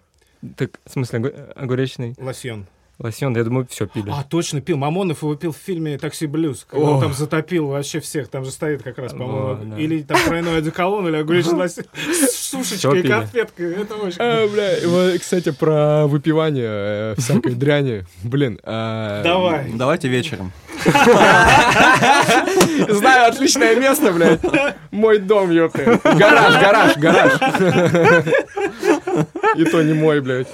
Так, 0.58 0.72
в 0.86 0.92
смысле, 0.92 1.20
огу- 1.20 1.34
огуречный 1.56 2.16
Лосьон. 2.18 2.66
Лосьон? 3.00 3.36
Я 3.36 3.44
думаю, 3.44 3.68
все 3.70 3.88
пили. 3.88 4.10
А, 4.12 4.24
точно, 4.24 4.62
пил. 4.62 4.78
Мамонов 4.78 5.24
его 5.24 5.36
пил 5.36 5.52
в 5.52 5.58
фильме 5.58 5.98
«Такси 5.98 6.28
блюз», 6.28 6.66
когда 6.70 6.86
О. 6.86 6.90
он 6.92 7.02
там 7.02 7.14
затопил 7.14 7.68
вообще 7.68 8.00
всех. 8.00 8.28
Там 8.30 8.46
же 8.46 8.52
стоит 8.52 8.84
как 8.84 8.98
раз, 8.98 9.12
по-моему, 9.14 9.58
да. 9.72 9.78
или 9.80 10.02
там 10.04 10.18
тройной 10.26 10.58
одеколон, 10.58 11.08
или 11.08 11.18
огуречный 11.18 11.56
лосьон 11.56 11.86
с 12.12 12.32
сушечкой 12.36 13.02
и 13.02 13.08
конфеткой. 13.08 13.74
Это 13.74 13.96
очень 13.96 14.18
А, 14.20 14.48
бля, 14.48 15.18
кстати, 15.20 15.52
про 15.52 16.08
выпивание 16.08 16.68
э, 16.68 17.16
всякой 17.18 17.56
дряни. 17.56 18.06
Блин. 18.24 18.60
а, 18.64 19.22
Давай. 19.24 19.72
Давайте 19.74 20.08
вечером. 20.08 20.52
Знаю 22.90 23.30
отличное 23.30 23.76
место, 23.76 24.12
блядь. 24.12 24.42
Мой 24.92 25.20
дом, 25.20 25.52
ёпты. 25.52 26.00
Гараж, 26.04 26.62
гараж, 26.62 26.98
гараж. 26.98 27.34
И 29.56 29.66
то 29.66 29.82
не 29.82 29.94
мой, 29.94 30.22
блядь. 30.22 30.48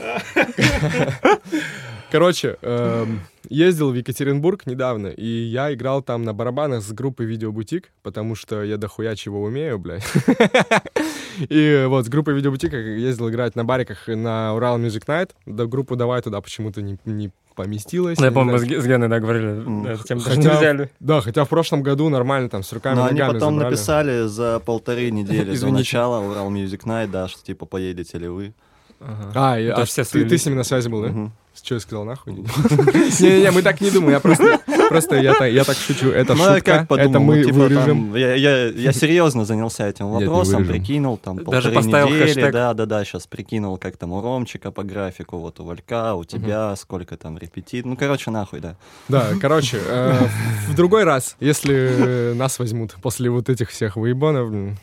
Короче, 2.12 2.58
эм, 2.62 3.22
ездил 3.50 3.92
в 3.92 3.94
Екатеринбург 3.96 4.66
недавно, 4.66 5.08
и 5.08 5.26
я 5.26 5.74
играл 5.74 6.02
там 6.02 6.24
на 6.24 6.34
барабанах 6.34 6.82
с 6.84 6.92
группой 6.92 7.26
«Видеобутик», 7.28 7.92
потому 8.04 8.36
что 8.36 8.64
я 8.64 8.78
дохуя 8.78 9.16
чего 9.16 9.44
умею, 9.44 9.78
блядь. 9.80 10.04
И 11.50 11.86
вот 11.88 12.06
с 12.06 12.10
группой 12.10 12.34
«Видеобутик» 12.34 12.74
ездил 12.74 13.30
играть 13.30 13.56
на 13.56 13.64
бариках 13.64 14.08
на 14.08 14.54
Урал 14.56 14.80
Music 14.80 15.06
Night. 15.06 15.32
Да, 15.46 15.66
группу 15.66 15.96
«Давай» 15.96 16.22
туда 16.22 16.42
почему-то 16.42 16.82
не, 16.82 16.98
не 17.06 17.32
поместилось. 17.56 18.18
Ну, 18.18 18.26
Я 18.26 18.30
не 18.32 18.34
помню, 18.36 18.54
мы 18.54 18.60
с 18.60 18.64
Геной, 18.64 19.08
да, 19.08 19.20
говорили, 19.20 19.64
да, 19.86 19.96
тем 20.04 20.20
хотя- 20.20 20.36
не 20.42 20.48
взяли. 20.50 20.90
Да, 21.00 21.22
хотя 21.22 21.46
в 21.46 21.50
прошлом 21.50 21.84
году 21.84 22.10
нормально 22.10 22.50
там 22.50 22.64
с 22.64 22.72
руками 22.74 22.96
Но 22.96 23.06
они 23.06 23.20
ногами 23.20 23.34
потом 23.34 23.54
забрали. 23.56 23.72
написали 23.74 24.28
за 24.28 24.60
полторы 24.66 25.12
недели 25.12 25.56
до 25.58 25.68
начала 25.72 26.20
Урал 26.20 26.52
Music 26.52 26.84
Night, 26.86 27.08
да, 27.12 27.28
что 27.28 27.44
типа 27.44 27.66
поедете 27.66 28.18
ли 28.18 28.28
вы. 28.28 28.54
Ага. 29.00 29.32
А, 29.36 29.60
и- 29.60 29.68
Ну, 29.70 29.74
а 29.76 29.86
все 29.86 30.04
ты, 30.04 30.26
ты 30.26 30.38
с 30.38 30.46
ними 30.46 30.56
на 30.56 30.64
связи 30.64 30.90
был, 30.90 31.02
да? 31.04 31.08
Мгм. 31.10 31.32
Что 31.64 31.76
я 31.76 31.80
сказал, 31.82 32.06
нахуй? 32.06 32.34
Не-не-не, 33.20 33.52
мы 33.52 33.62
так 33.62 33.82
не 33.82 33.92
думаем, 33.92 34.14
я 34.14 34.20
просто, 34.20 34.60
просто 34.90 35.16
я, 35.18 35.34
так- 35.34 35.52
я 35.52 35.64
так 35.64 35.76
шучу, 35.78 36.10
это 36.10 36.34
Ну, 36.36 36.44
шутка, 36.44 36.62
как 36.62 36.88
подумал, 36.88 37.10
это 37.10 37.20
мы 37.20 37.36
ну, 37.38 37.44
типа, 37.44 37.56
вырежем. 37.58 37.86
там, 37.86 38.16
я, 38.16 38.34
я, 38.36 38.66
я 38.68 38.94
серьезно 38.94 39.46
занялся 39.46 39.88
этим 39.88 40.10
вопросом, 40.10 40.66
прикинул 40.66 41.18
там 41.18 41.38
полторы 41.40 41.72
поставил 41.72 42.08
недели, 42.08 42.26
хэштег. 42.26 42.52
да, 42.54 42.74
да, 42.74 42.86
да, 42.86 43.04
сейчас 43.04 43.28
прикинул, 43.28 43.78
как 43.78 43.98
там 43.98 44.12
у 44.14 44.22
Ромчика 44.22 44.72
по 44.72 44.84
графику, 44.84 45.38
вот 45.38 45.60
у 45.60 45.64
Валька, 45.66 46.16
у 46.16 46.24
тебя, 46.24 46.76
сколько 46.76 47.18
там 47.18 47.38
репетит, 47.38 47.86
ну, 47.86 47.96
короче, 47.98 48.32
нахуй, 48.32 48.60
да. 48.60 48.76
Да, 49.08 49.28
короче, 49.42 49.80
э, 49.86 50.28
в 50.68 50.76
другой 50.76 51.04
раз, 51.04 51.36
если 51.40 52.34
нас 52.36 52.60
возьмут 52.60 52.96
после 53.02 53.30
вот 53.30 53.50
этих 53.50 53.70
всех 53.70 53.96
выебанов, 53.96 54.50
блин, 54.50 54.78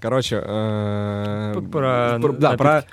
короче, 0.00 0.42
э, 0.44 1.54
Про 1.70 2.18
да, 2.32 2.52
про, 2.56 2.84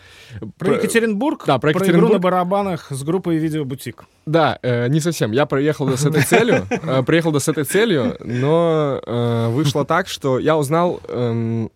Про 0.57 0.75
Екатеринбург, 0.75 1.43
Да, 1.45 1.59
про 1.59 1.71
игру 1.71 1.79
Екатеринбург. 1.79 2.13
на 2.13 2.19
барабанах 2.19 2.91
с 2.91 3.03
группой 3.03 3.37
«Видеобутик». 3.37 4.05
Да, 4.25 4.59
э, 4.61 4.87
не 4.87 4.99
совсем. 4.99 5.31
Я 5.31 5.45
приехал 5.45 5.89
с 5.89 6.05
этой 6.05 6.23
целью, 6.23 6.67
э, 6.69 7.03
приехал 7.03 7.31
да 7.31 7.39
с 7.39 7.47
этой 7.47 7.63
целью, 7.63 8.15
но 8.19 8.99
э, 9.05 9.49
вышло 9.49 9.85
так, 9.85 10.07
что 10.07 10.39
я 10.39 10.57
узнал. 10.57 11.01
эм, 11.09 11.69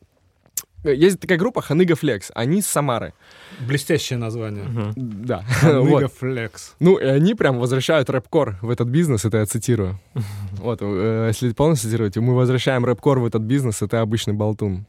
есть 0.84 1.19
такая 1.19 1.38
группа 1.38 1.61
Ханыга 1.61 1.95
Флекс, 1.95 2.32
они 2.36 2.61
с 2.61 2.67
Самары. 2.67 3.13
Блестящее 3.59 4.19
название. 4.19 4.93
Да. 4.95 5.43
Нига 5.63 5.82
вот. 5.82 6.13
Флекс. 6.19 6.75
Ну, 6.80 6.97
и 6.97 7.05
они 7.05 7.34
прям 7.34 7.59
возвращают 7.59 8.09
рэп-кор 8.09 8.57
в 8.61 8.69
этот 8.69 8.88
бизнес, 8.88 9.25
это 9.25 9.38
я 9.38 9.45
цитирую. 9.45 9.99
Вот, 10.57 10.80
э, 10.82 11.25
если 11.28 11.51
полностью 11.53 11.89
цитировать, 11.89 12.17
мы 12.17 12.36
возвращаем 12.36 12.86
рэп-кор 12.86 13.19
в 13.19 13.25
этот 13.25 13.41
бизнес, 13.43 13.82
это 13.82 14.01
обычный 14.01 14.34
болтун. 14.34 14.86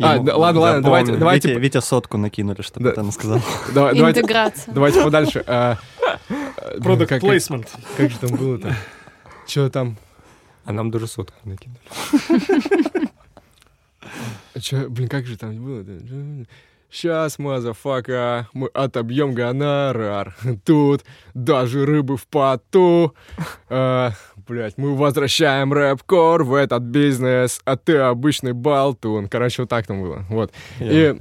А, 0.00 0.14
Ему- 0.16 0.24
да, 0.24 0.36
ладно, 0.36 0.60
ладно, 0.60 0.82
давайте- 0.82 1.16
давайте 1.16 1.48
Витя, 1.48 1.58
Витя 1.60 1.80
сотку 1.80 2.18
накинули, 2.18 2.62
чтобы 2.62 2.84
Да. 2.84 2.90
ты 2.90 2.96
там 2.96 3.12
сказал. 3.12 3.40
Давай- 3.74 3.94
Давайте 3.96 4.20
Интеграция. 4.20 4.74
давайте 4.74 5.02
подальше. 5.02 5.42
А, 5.46 5.76
э, 6.28 6.80
Продукт 6.80 7.08
как- 7.08 7.20
placement. 7.20 7.68
Как 7.96 8.10
же 8.10 8.18
там 8.18 8.30
было-то? 8.36 8.74
Что 9.46 9.70
там? 9.70 9.96
А 10.64 10.72
нам 10.72 10.90
даже 10.90 11.06
сотку 11.06 11.36
накинули. 11.44 11.78
Че, 14.60 14.88
блин, 14.88 15.08
как 15.08 15.26
же 15.26 15.36
там 15.36 15.54
было? 15.56 15.84
Сейчас, 16.90 17.38
motherfucker, 17.38 18.48
мы 18.52 18.68
отобьем 18.68 19.34
гонорар. 19.34 20.34
Тут 20.64 21.04
даже 21.34 21.84
рыбы 21.84 22.16
в 22.16 22.26
поту. 22.26 23.14
Блять, 24.48 24.74
мы 24.76 24.94
возвращаем 24.94 25.72
рэп-кор 25.72 26.44
в 26.44 26.54
этот 26.54 26.84
бизнес, 26.84 27.60
а 27.64 27.76
ты 27.76 27.96
обычный 27.96 28.52
болтун. 28.52 29.28
Короче, 29.28 29.62
вот 29.62 29.68
так 29.68 29.86
там 29.86 30.00
было. 30.02 30.24
Вот. 30.28 30.52
И 30.78 31.16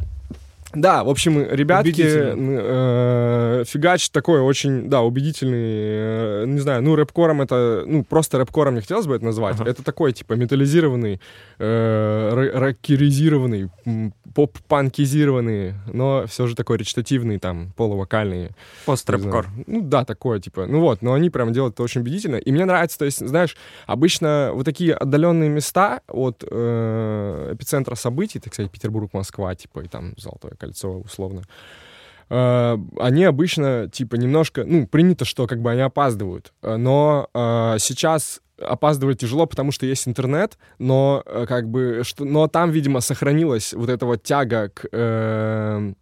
да, 0.76 1.04
в 1.04 1.10
общем, 1.10 1.42
ребятки 1.42 2.04
э, 2.06 3.64
фигачат 3.66 4.12
такой 4.12 4.42
очень, 4.42 4.90
да, 4.90 5.02
убедительный, 5.02 6.44
э, 6.44 6.46
не 6.48 6.60
знаю, 6.60 6.82
ну, 6.84 6.96
рэп-кором 6.96 7.42
это, 7.42 7.84
ну, 7.86 8.04
просто 8.04 8.38
рэп-кором 8.38 8.76
не 8.76 8.82
хотелось 8.82 9.08
бы 9.08 9.16
это 9.16 9.26
назвать. 9.26 9.60
Это 9.62 9.84
такой, 9.84 10.14
типа, 10.14 10.34
металлизированный, 10.34 11.20
э, 11.60 12.52
рокеризированный, 12.54 13.70
поп-панкизированный, 14.34 15.76
но 15.92 16.26
все 16.28 16.48
же 16.48 16.56
такой 16.56 16.78
речитативный, 16.78 17.40
там, 17.40 17.72
полувокальный. 17.76 18.50
Пост-рэпкор. 18.86 19.48
Ну 19.66 19.82
да, 19.82 20.04
такое, 20.04 20.40
типа. 20.40 20.66
Ну 20.68 20.82
вот, 20.82 21.02
но 21.02 21.14
они 21.14 21.30
прям 21.30 21.54
делают 21.54 21.76
это 21.76 21.84
очень 21.84 22.02
убедительно. 22.02 22.36
И 22.36 22.52
мне 22.52 22.66
нравится, 22.66 23.00
то 23.00 23.06
есть, 23.06 23.26
знаешь, 23.26 23.56
обычно 23.88 24.52
вот 24.54 24.66
такие 24.66 24.94
отдаленные 24.94 25.50
места 25.50 26.02
от 26.08 26.44
э, 26.50 27.52
эпицентра 27.54 27.96
событий, 27.96 28.40
так 28.40 28.54
сказать, 28.54 28.72
Петербург, 28.72 29.14
Москва, 29.14 29.56
типа, 29.56 29.80
и 29.80 29.88
там 29.88 30.14
Золотое 30.18 30.54
кольцо, 30.66 31.00
условно, 31.00 31.42
э, 32.30 32.78
они 33.00 33.24
обычно, 33.24 33.88
типа, 33.92 34.16
немножко, 34.16 34.64
ну, 34.66 34.88
принято, 34.88 35.26
что 35.26 35.48
как 35.48 35.62
бы 35.62 35.72
они 35.72 35.82
опаздывают. 35.82 36.54
Э, 36.62 36.76
Но 36.78 37.30
э, 37.34 37.76
сейчас 37.80 38.42
опаздывать 38.58 39.20
тяжело, 39.20 39.46
потому 39.46 39.72
что 39.72 39.86
есть 39.86 40.08
интернет, 40.08 40.58
но 40.80 41.22
э, 41.26 41.46
как 41.48 41.68
бы, 41.70 42.02
что, 42.04 42.26
но 42.26 42.48
там, 42.48 42.72
видимо, 42.72 43.02
сохранилась 43.02 43.74
вот 43.74 43.90
эта 43.90 44.06
вот 44.06 44.24
тяга 44.24 44.70
к 44.70 44.86
э, 44.92 45.94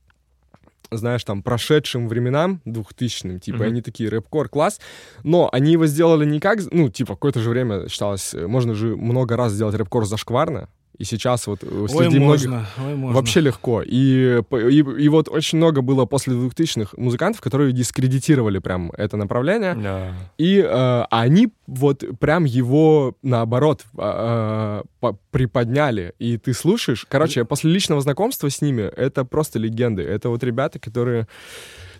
знаешь, 0.91 1.24
там, 1.24 1.41
прошедшим 1.41 2.07
временам, 2.07 2.61
двухтысячным, 2.66 3.39
типа, 3.39 3.57
Мгм. 3.57 3.66
они 3.68 3.82
такие, 3.82 4.09
рэп-кор, 4.09 4.47
класс, 4.47 4.80
но 5.24 5.49
они 5.51 5.72
его 5.72 5.88
сделали 5.88 6.24
не 6.24 6.39
как, 6.39 6.59
ну, 6.72 6.89
типа, 6.89 7.16
какое-то 7.16 7.39
же 7.39 7.49
время 7.49 7.89
считалось, 7.89 8.36
э, 8.36 8.45
можно 8.45 8.76
же 8.76 8.95
много 8.95 9.36
раз 9.36 9.53
сделать 9.53 9.74
рэп-кор 9.76 10.05
зашкварно, 10.05 10.70
и 10.97 11.03
сейчас 11.05 11.47
вот 11.47 11.63
э, 11.63 11.67
Ой, 11.67 11.89
среди 11.89 12.19
многих 12.19 12.49
можно, 12.49 12.65
ой, 12.85 12.95
можно. 12.95 13.15
вообще 13.15 13.39
легко. 13.41 13.81
И, 13.81 14.41
и, 14.41 14.77
и 15.03 15.09
вот 15.09 15.27
очень 15.29 15.57
много 15.57 15.81
было 15.81 16.05
после 16.05 16.33
2000-х 16.35 16.95
музыкантов, 16.97 17.41
которые 17.41 17.71
дискредитировали 17.73 18.59
прям 18.59 18.91
это 18.97 19.17
направление, 19.17 19.75
Да. 19.75 20.13
и 20.37 20.59
э, 20.59 21.03
они 21.09 21.49
вот 21.67 22.03
прям 22.19 22.43
его 22.45 23.15
наоборот 23.23 23.83
по- 23.93 25.17
приподняли. 25.31 26.13
И 26.19 26.37
ты 26.37 26.53
слушаешь. 26.53 27.05
Короче, 27.09 27.45
после 27.45 27.71
личного 27.71 28.01
знакомства 28.01 28.49
с 28.49 28.61
ними 28.61 28.81
это 28.83 29.25
просто 29.25 29.59
легенды. 29.59 30.01
Это 30.03 30.29
вот 30.29 30.43
ребята, 30.43 30.79
которые 30.79 31.27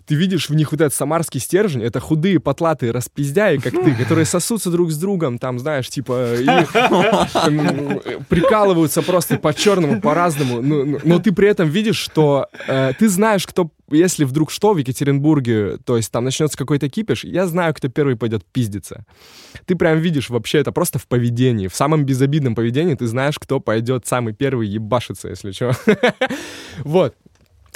ты 0.06 0.14
видишь 0.14 0.48
в 0.48 0.54
них 0.54 0.72
вот 0.72 0.80
этот 0.80 0.94
самарский 0.94 1.40
стержень, 1.40 1.82
это 1.82 2.00
худые, 2.00 2.40
потлатые 2.40 2.92
распиздяи, 2.92 3.56
как 3.58 3.72
ты, 3.72 3.94
которые 3.94 4.24
сосутся 4.24 4.70
друг 4.70 4.90
с 4.90 4.96
другом, 4.98 5.38
там, 5.38 5.58
знаешь, 5.58 5.88
типа, 5.88 6.34
и, 6.34 6.46
м, 7.48 8.00
прикалываются 8.28 9.02
просто 9.02 9.38
по-черному, 9.38 10.00
по-разному, 10.00 10.60
но, 10.62 10.84
но- 10.84 10.98
но 11.04 11.18
ты 11.18 11.32
при 11.32 11.48
этом 11.48 11.68
видишь, 11.68 11.96
что 11.98 12.48
э, 12.68 12.92
ты 12.98 13.08
знаешь, 13.08 13.46
кто, 13.46 13.70
если 13.90 14.24
вдруг 14.24 14.50
что 14.50 14.72
в 14.74 14.78
Екатеринбурге, 14.78 15.78
то 15.84 15.96
есть 15.96 16.10
там 16.10 16.24
начнется 16.24 16.56
какой-то 16.58 16.88
кипиш, 16.88 17.24
я 17.24 17.46
знаю, 17.46 17.74
кто 17.74 17.88
первый 17.88 18.16
пойдет 18.16 18.44
пиздиться. 18.52 19.04
Ты 19.66 19.74
прям 19.76 19.98
видишь 19.98 20.30
вообще 20.30 20.58
это 20.58 20.72
просто 20.72 20.98
в 20.98 21.06
поведении, 21.06 21.68
в 21.68 21.74
самом 21.76 22.04
безобидном 22.04 22.54
поведении 22.54 22.94
ты 22.94 23.06
знаешь, 23.06 23.38
кто 23.38 23.60
пойдет 23.60 24.06
самый 24.06 24.34
первый 24.34 24.68
ебашиться, 24.68 25.28
если 25.28 25.52
что. 25.52 25.72
Вот. 26.84 27.14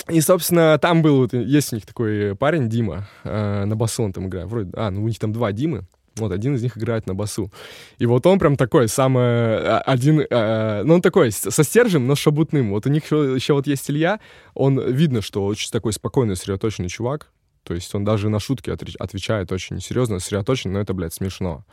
И, 0.09 0.21
собственно, 0.21 0.79
там 0.79 1.03
был, 1.03 1.19
вот, 1.19 1.33
есть 1.35 1.73
у 1.73 1.77
них 1.77 1.87
такой 1.87 2.35
парень, 2.35 2.69
Дима, 2.69 3.09
э, 3.25 3.65
на 3.65 3.77
басу 3.77 4.03
он 4.03 4.13
там 4.13 4.29
играет. 4.29 4.49
Вроде, 4.49 4.71
а, 4.75 4.91
ну 4.91 5.05
у 5.05 5.09
них 5.09 5.19
там 5.19 5.33
два 5.33 5.53
Димы. 5.53 5.87
Вот, 6.17 6.33
один 6.33 6.55
из 6.57 6.63
них 6.63 6.77
играет 6.77 7.07
на 7.07 7.15
басу. 7.15 7.53
И 7.99 8.07
вот 8.07 8.27
он 8.27 8.39
прям 8.39 8.57
такой, 8.57 8.89
самый, 8.89 9.23
а, 9.23 9.83
один, 9.85 10.21
э, 10.21 10.83
ну 10.83 10.95
он 10.95 11.03
такой, 11.03 11.31
со 11.31 11.63
стержем, 11.63 12.07
но 12.07 12.15
шабутным. 12.15 12.71
Вот 12.71 12.87
у 12.87 12.91
них 12.91 13.05
еще, 13.05 13.35
еще 13.35 13.53
вот 13.53 13.67
есть 13.67 13.91
Илья, 13.91 14.19
он, 14.55 14.81
видно, 14.81 15.23
что 15.23 15.45
очень 15.45 15.71
такой 15.71 15.93
спокойный, 15.93 16.37
сосредоточенный 16.37 16.89
чувак. 16.89 17.31
То 17.63 17.75
есть 17.75 17.95
он 17.95 18.03
даже 18.03 18.31
на 18.31 18.41
шутки 18.41 18.71
отвечает 18.71 19.53
очень 19.53 19.81
серьезно, 19.81 20.21
сосредоточенно, 20.21 20.75
но 20.75 20.81
это, 20.81 20.95
блядь, 20.95 21.13
смешно. 21.13 21.65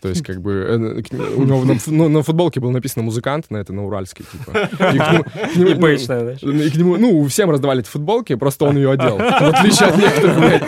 То 0.00 0.08
есть, 0.10 0.22
как 0.22 0.40
бы, 0.42 0.52
э, 0.52 0.76
у 1.36 1.44
него 1.44 1.64
на, 1.64 1.76
ну, 1.86 2.08
на 2.08 2.22
футболке 2.22 2.60
было 2.60 2.70
написано 2.70 3.04
«музыкант», 3.04 3.46
на 3.50 3.56
это 3.56 3.72
на 3.72 3.86
уральский, 3.86 4.24
типа. 4.30 4.68
И 4.92 4.98
к 4.98 5.12
нему- 5.12 5.24
к 5.24 5.56
нему- 5.56 5.70
И 5.70 5.74
бэчная, 5.74 6.20
знаешь. 6.20 6.42
и 6.42 6.70
к 6.70 6.76
нему, 6.76 6.96
ну, 6.96 7.26
всем 7.28 7.50
раздавали 7.50 7.80
эти 7.80 7.88
футболки, 7.88 8.34
просто 8.34 8.66
он 8.66 8.76
ее 8.76 8.90
одел. 8.92 9.16
В 9.16 9.22
отличие 9.54 9.88
от 9.88 9.96
некоторых, 9.96 10.36
блядь. 10.38 10.62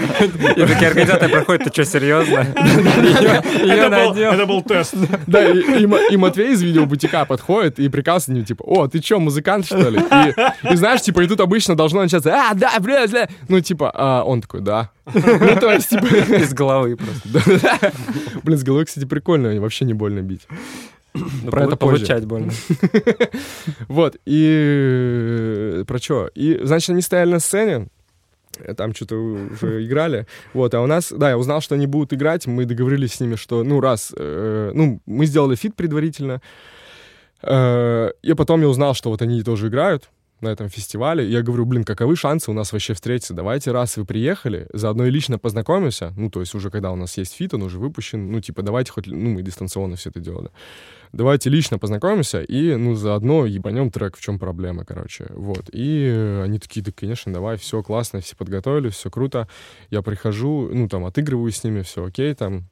И 0.56 0.62
такие 0.66 0.88
организаторы 0.88 1.30
проходят, 1.30 1.64
ты 1.64 1.70
что, 1.72 1.84
серьезно? 1.84 2.46
Это 2.56 3.90
был, 3.90 4.08
надел. 4.08 4.32
это 4.32 4.46
был 4.46 4.62
тест. 4.62 4.94
Да, 5.26 5.44
и, 5.48 5.82
и 5.82 5.86
Ма- 5.86 6.00
и 6.10 6.16
Матвей 6.16 6.52
из 6.52 6.62
видеобутика 6.62 7.24
подходит 7.24 7.78
и 7.78 7.88
приказывает 7.88 8.38
мне, 8.38 8.44
типа, 8.46 8.62
о, 8.62 8.86
ты 8.88 9.02
что, 9.02 9.18
музыкант, 9.18 9.66
что 9.66 9.88
ли? 9.90 9.98
И, 10.00 10.72
и 10.72 10.76
знаешь, 10.76 11.02
типа, 11.02 11.20
и 11.22 11.26
тут 11.26 11.40
обычно 11.40 11.74
должно 11.74 12.00
начаться, 12.02 12.32
а, 12.34 12.54
да, 12.54 12.72
бля, 12.80 13.06
бля. 13.06 13.28
Ну, 13.48 13.60
типа, 13.60 13.90
а 13.94 14.22
он 14.24 14.40
такой, 14.40 14.60
да. 14.60 14.90
Ну, 15.14 15.60
то 15.60 15.72
есть, 15.72 15.90
типа, 15.90 16.06
Из 16.36 16.52
головы 16.52 16.96
просто. 16.96 17.92
Блин, 18.42 18.58
с 18.58 18.62
головой, 18.62 18.84
кстати, 18.84 19.04
прикольно, 19.04 19.60
вообще 19.60 19.84
не 19.84 19.94
больно 19.94 20.20
бить. 20.20 20.46
Ну, 21.14 21.50
Про 21.50 21.64
это 21.64 21.76
позже. 21.76 21.96
Получать 21.96 22.26
больно. 22.26 22.52
Вот, 23.88 24.16
и 24.26 25.78
э, 25.80 25.84
про 25.86 25.98
что? 25.98 26.28
И, 26.34 26.60
значит, 26.62 26.90
они 26.90 27.02
стояли 27.02 27.30
на 27.30 27.40
сцене, 27.40 27.88
э, 28.58 28.74
там 28.74 28.94
что-то 28.94 29.16
уже 29.16 29.84
играли, 29.86 30.26
вот, 30.52 30.74
а 30.74 30.82
у 30.82 30.86
нас, 30.86 31.12
да, 31.16 31.30
я 31.30 31.38
узнал, 31.38 31.60
что 31.60 31.74
они 31.74 31.86
будут 31.86 32.12
играть, 32.12 32.46
мы 32.46 32.64
договорились 32.64 33.14
с 33.14 33.20
ними, 33.20 33.36
что, 33.36 33.64
ну, 33.64 33.80
раз, 33.80 34.12
э, 34.16 34.72
ну, 34.74 35.00
мы 35.06 35.26
сделали 35.26 35.56
фит 35.56 35.74
предварительно, 35.74 36.42
э, 37.42 38.10
и 38.22 38.34
потом 38.34 38.60
я 38.60 38.68
узнал, 38.68 38.94
что 38.94 39.10
вот 39.10 39.22
они 39.22 39.42
тоже 39.42 39.68
играют, 39.68 40.10
на 40.40 40.48
этом 40.48 40.68
фестивале. 40.68 41.28
Я 41.28 41.42
говорю, 41.42 41.64
блин, 41.64 41.84
каковы 41.84 42.16
шансы 42.16 42.50
у 42.50 42.54
нас 42.54 42.72
вообще 42.72 42.94
встретиться? 42.94 43.34
Давайте, 43.34 43.72
раз 43.72 43.96
вы 43.96 44.04
приехали, 44.04 44.68
заодно 44.72 45.06
и 45.06 45.10
лично 45.10 45.38
познакомимся. 45.38 46.12
Ну, 46.16 46.30
то 46.30 46.40
есть 46.40 46.54
уже 46.54 46.70
когда 46.70 46.92
у 46.92 46.96
нас 46.96 47.16
есть 47.16 47.34
фит, 47.34 47.54
он 47.54 47.62
уже 47.62 47.78
выпущен. 47.78 48.30
Ну, 48.30 48.40
типа, 48.40 48.62
давайте 48.62 48.92
хоть... 48.92 49.06
Ну, 49.06 49.30
мы 49.30 49.42
дистанционно 49.42 49.96
все 49.96 50.10
это 50.10 50.20
делали. 50.20 50.50
Давайте 51.12 51.48
лично 51.48 51.78
познакомимся 51.78 52.42
и, 52.42 52.76
ну, 52.76 52.94
заодно 52.94 53.46
ебанем 53.46 53.90
трек, 53.90 54.16
в 54.16 54.20
чем 54.20 54.38
проблема, 54.38 54.84
короче. 54.84 55.26
Вот. 55.30 55.70
И 55.72 56.40
они 56.44 56.58
такие, 56.58 56.84
да, 56.84 56.92
конечно, 56.94 57.32
давай, 57.32 57.56
все 57.56 57.82
классно, 57.82 58.20
все 58.20 58.36
подготовили, 58.36 58.90
все 58.90 59.10
круто. 59.10 59.48
Я 59.90 60.02
прихожу, 60.02 60.68
ну, 60.72 60.88
там, 60.88 61.06
отыгрываю 61.06 61.50
с 61.50 61.64
ними, 61.64 61.82
все 61.82 62.04
окей, 62.04 62.34
там, 62.34 62.68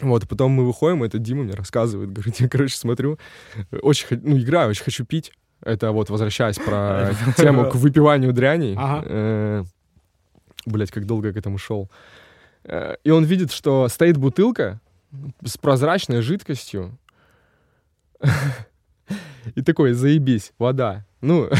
вот, 0.00 0.26
потом 0.26 0.52
мы 0.52 0.66
выходим, 0.66 1.04
и 1.04 1.06
это 1.06 1.18
Дима 1.18 1.42
мне 1.42 1.52
рассказывает, 1.52 2.12
говорит, 2.12 2.40
я, 2.40 2.48
короче, 2.48 2.76
смотрю, 2.76 3.18
очень, 3.82 4.06
ну, 4.22 4.38
играю, 4.38 4.70
очень 4.70 4.84
хочу 4.84 5.04
пить. 5.04 5.32
Это 5.64 5.92
вот, 5.92 6.10
возвращаясь 6.10 6.56
про 6.58 7.12
тему 7.36 7.70
к 7.70 7.74
выпиванию 7.76 8.32
дряней. 8.32 8.74
Ага. 8.76 9.02
Э, 9.06 9.64
Блять, 10.64 10.90
как 10.92 11.06
долго 11.06 11.28
я 11.28 11.32
к 11.34 11.36
этому 11.36 11.58
шел. 11.58 11.90
Э, 12.64 12.94
И 13.04 13.10
он 13.10 13.24
видит, 13.24 13.50
что 13.52 13.88
стоит 13.88 14.16
бутылка 14.16 14.80
с 15.44 15.58
прозрачной 15.58 16.20
жидкостью. 16.22 16.98
И 19.54 19.62
такой, 19.62 19.92
заебись, 19.92 20.52
вода. 20.58 21.04
Ну, 21.20 21.48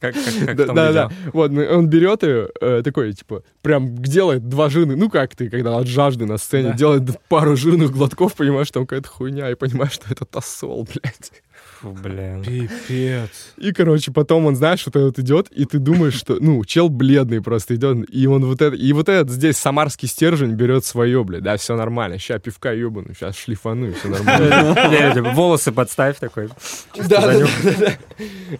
Как, 0.00 0.14
как, 0.14 0.46
как 0.46 0.56
да, 0.56 0.66
да, 0.66 0.92
да. 0.92 1.10
Вот, 1.32 1.50
ну, 1.50 1.62
он 1.64 1.86
берет 1.88 2.22
ее, 2.24 2.50
э, 2.60 2.82
такой, 2.84 3.14
типа, 3.14 3.42
прям 3.62 3.96
делает 3.96 4.46
два 4.50 4.68
жирных, 4.68 4.98
ну 4.98 5.08
как 5.08 5.34
ты, 5.34 5.48
когда 5.48 5.78
от 5.78 5.86
жажды 5.86 6.26
на 6.26 6.36
сцене, 6.36 6.72
Да. 6.72 6.76
делает 6.76 7.02
пару 7.30 7.56
жирных 7.56 7.90
глотков, 7.90 8.34
понимаешь, 8.34 8.66
что 8.66 8.80
там 8.80 8.86
какая-то 8.86 9.08
хуйня, 9.08 9.50
и 9.50 9.54
понимаешь, 9.54 9.92
что 9.92 10.04
это 10.10 10.26
тосол, 10.26 10.84
блядь. 10.84 11.32
Фу, 11.84 11.90
блин. 12.02 12.42
Пипец. 12.42 13.52
И, 13.58 13.72
короче, 13.72 14.10
потом 14.10 14.46
он, 14.46 14.56
знаешь, 14.56 14.84
вот 14.86 14.96
этот 14.96 15.18
идет, 15.18 15.48
и 15.50 15.66
ты 15.66 15.78
думаешь, 15.78 16.14
что, 16.14 16.38
ну, 16.40 16.64
чел 16.64 16.88
бледный 16.88 17.42
просто 17.42 17.74
идет, 17.74 18.08
и 18.10 18.26
он 18.26 18.44
вот 18.46 18.62
это, 18.62 18.74
и 18.74 18.92
вот 18.94 19.10
этот 19.10 19.30
здесь 19.30 19.58
самарский 19.58 20.08
стержень 20.08 20.52
берет 20.52 20.86
свое, 20.86 21.22
блядь, 21.24 21.42
да, 21.42 21.58
все 21.58 21.76
нормально, 21.76 22.18
ща 22.18 22.38
пивка 22.38 22.72
ебану, 22.72 23.12
сейчас 23.14 23.36
шлифану, 23.36 23.88
и 23.88 23.92
все 23.92 24.08
нормально. 24.08 25.32
Волосы 25.34 25.72
подставь 25.72 26.18
такой. 26.18 26.48
Да. 27.08 27.46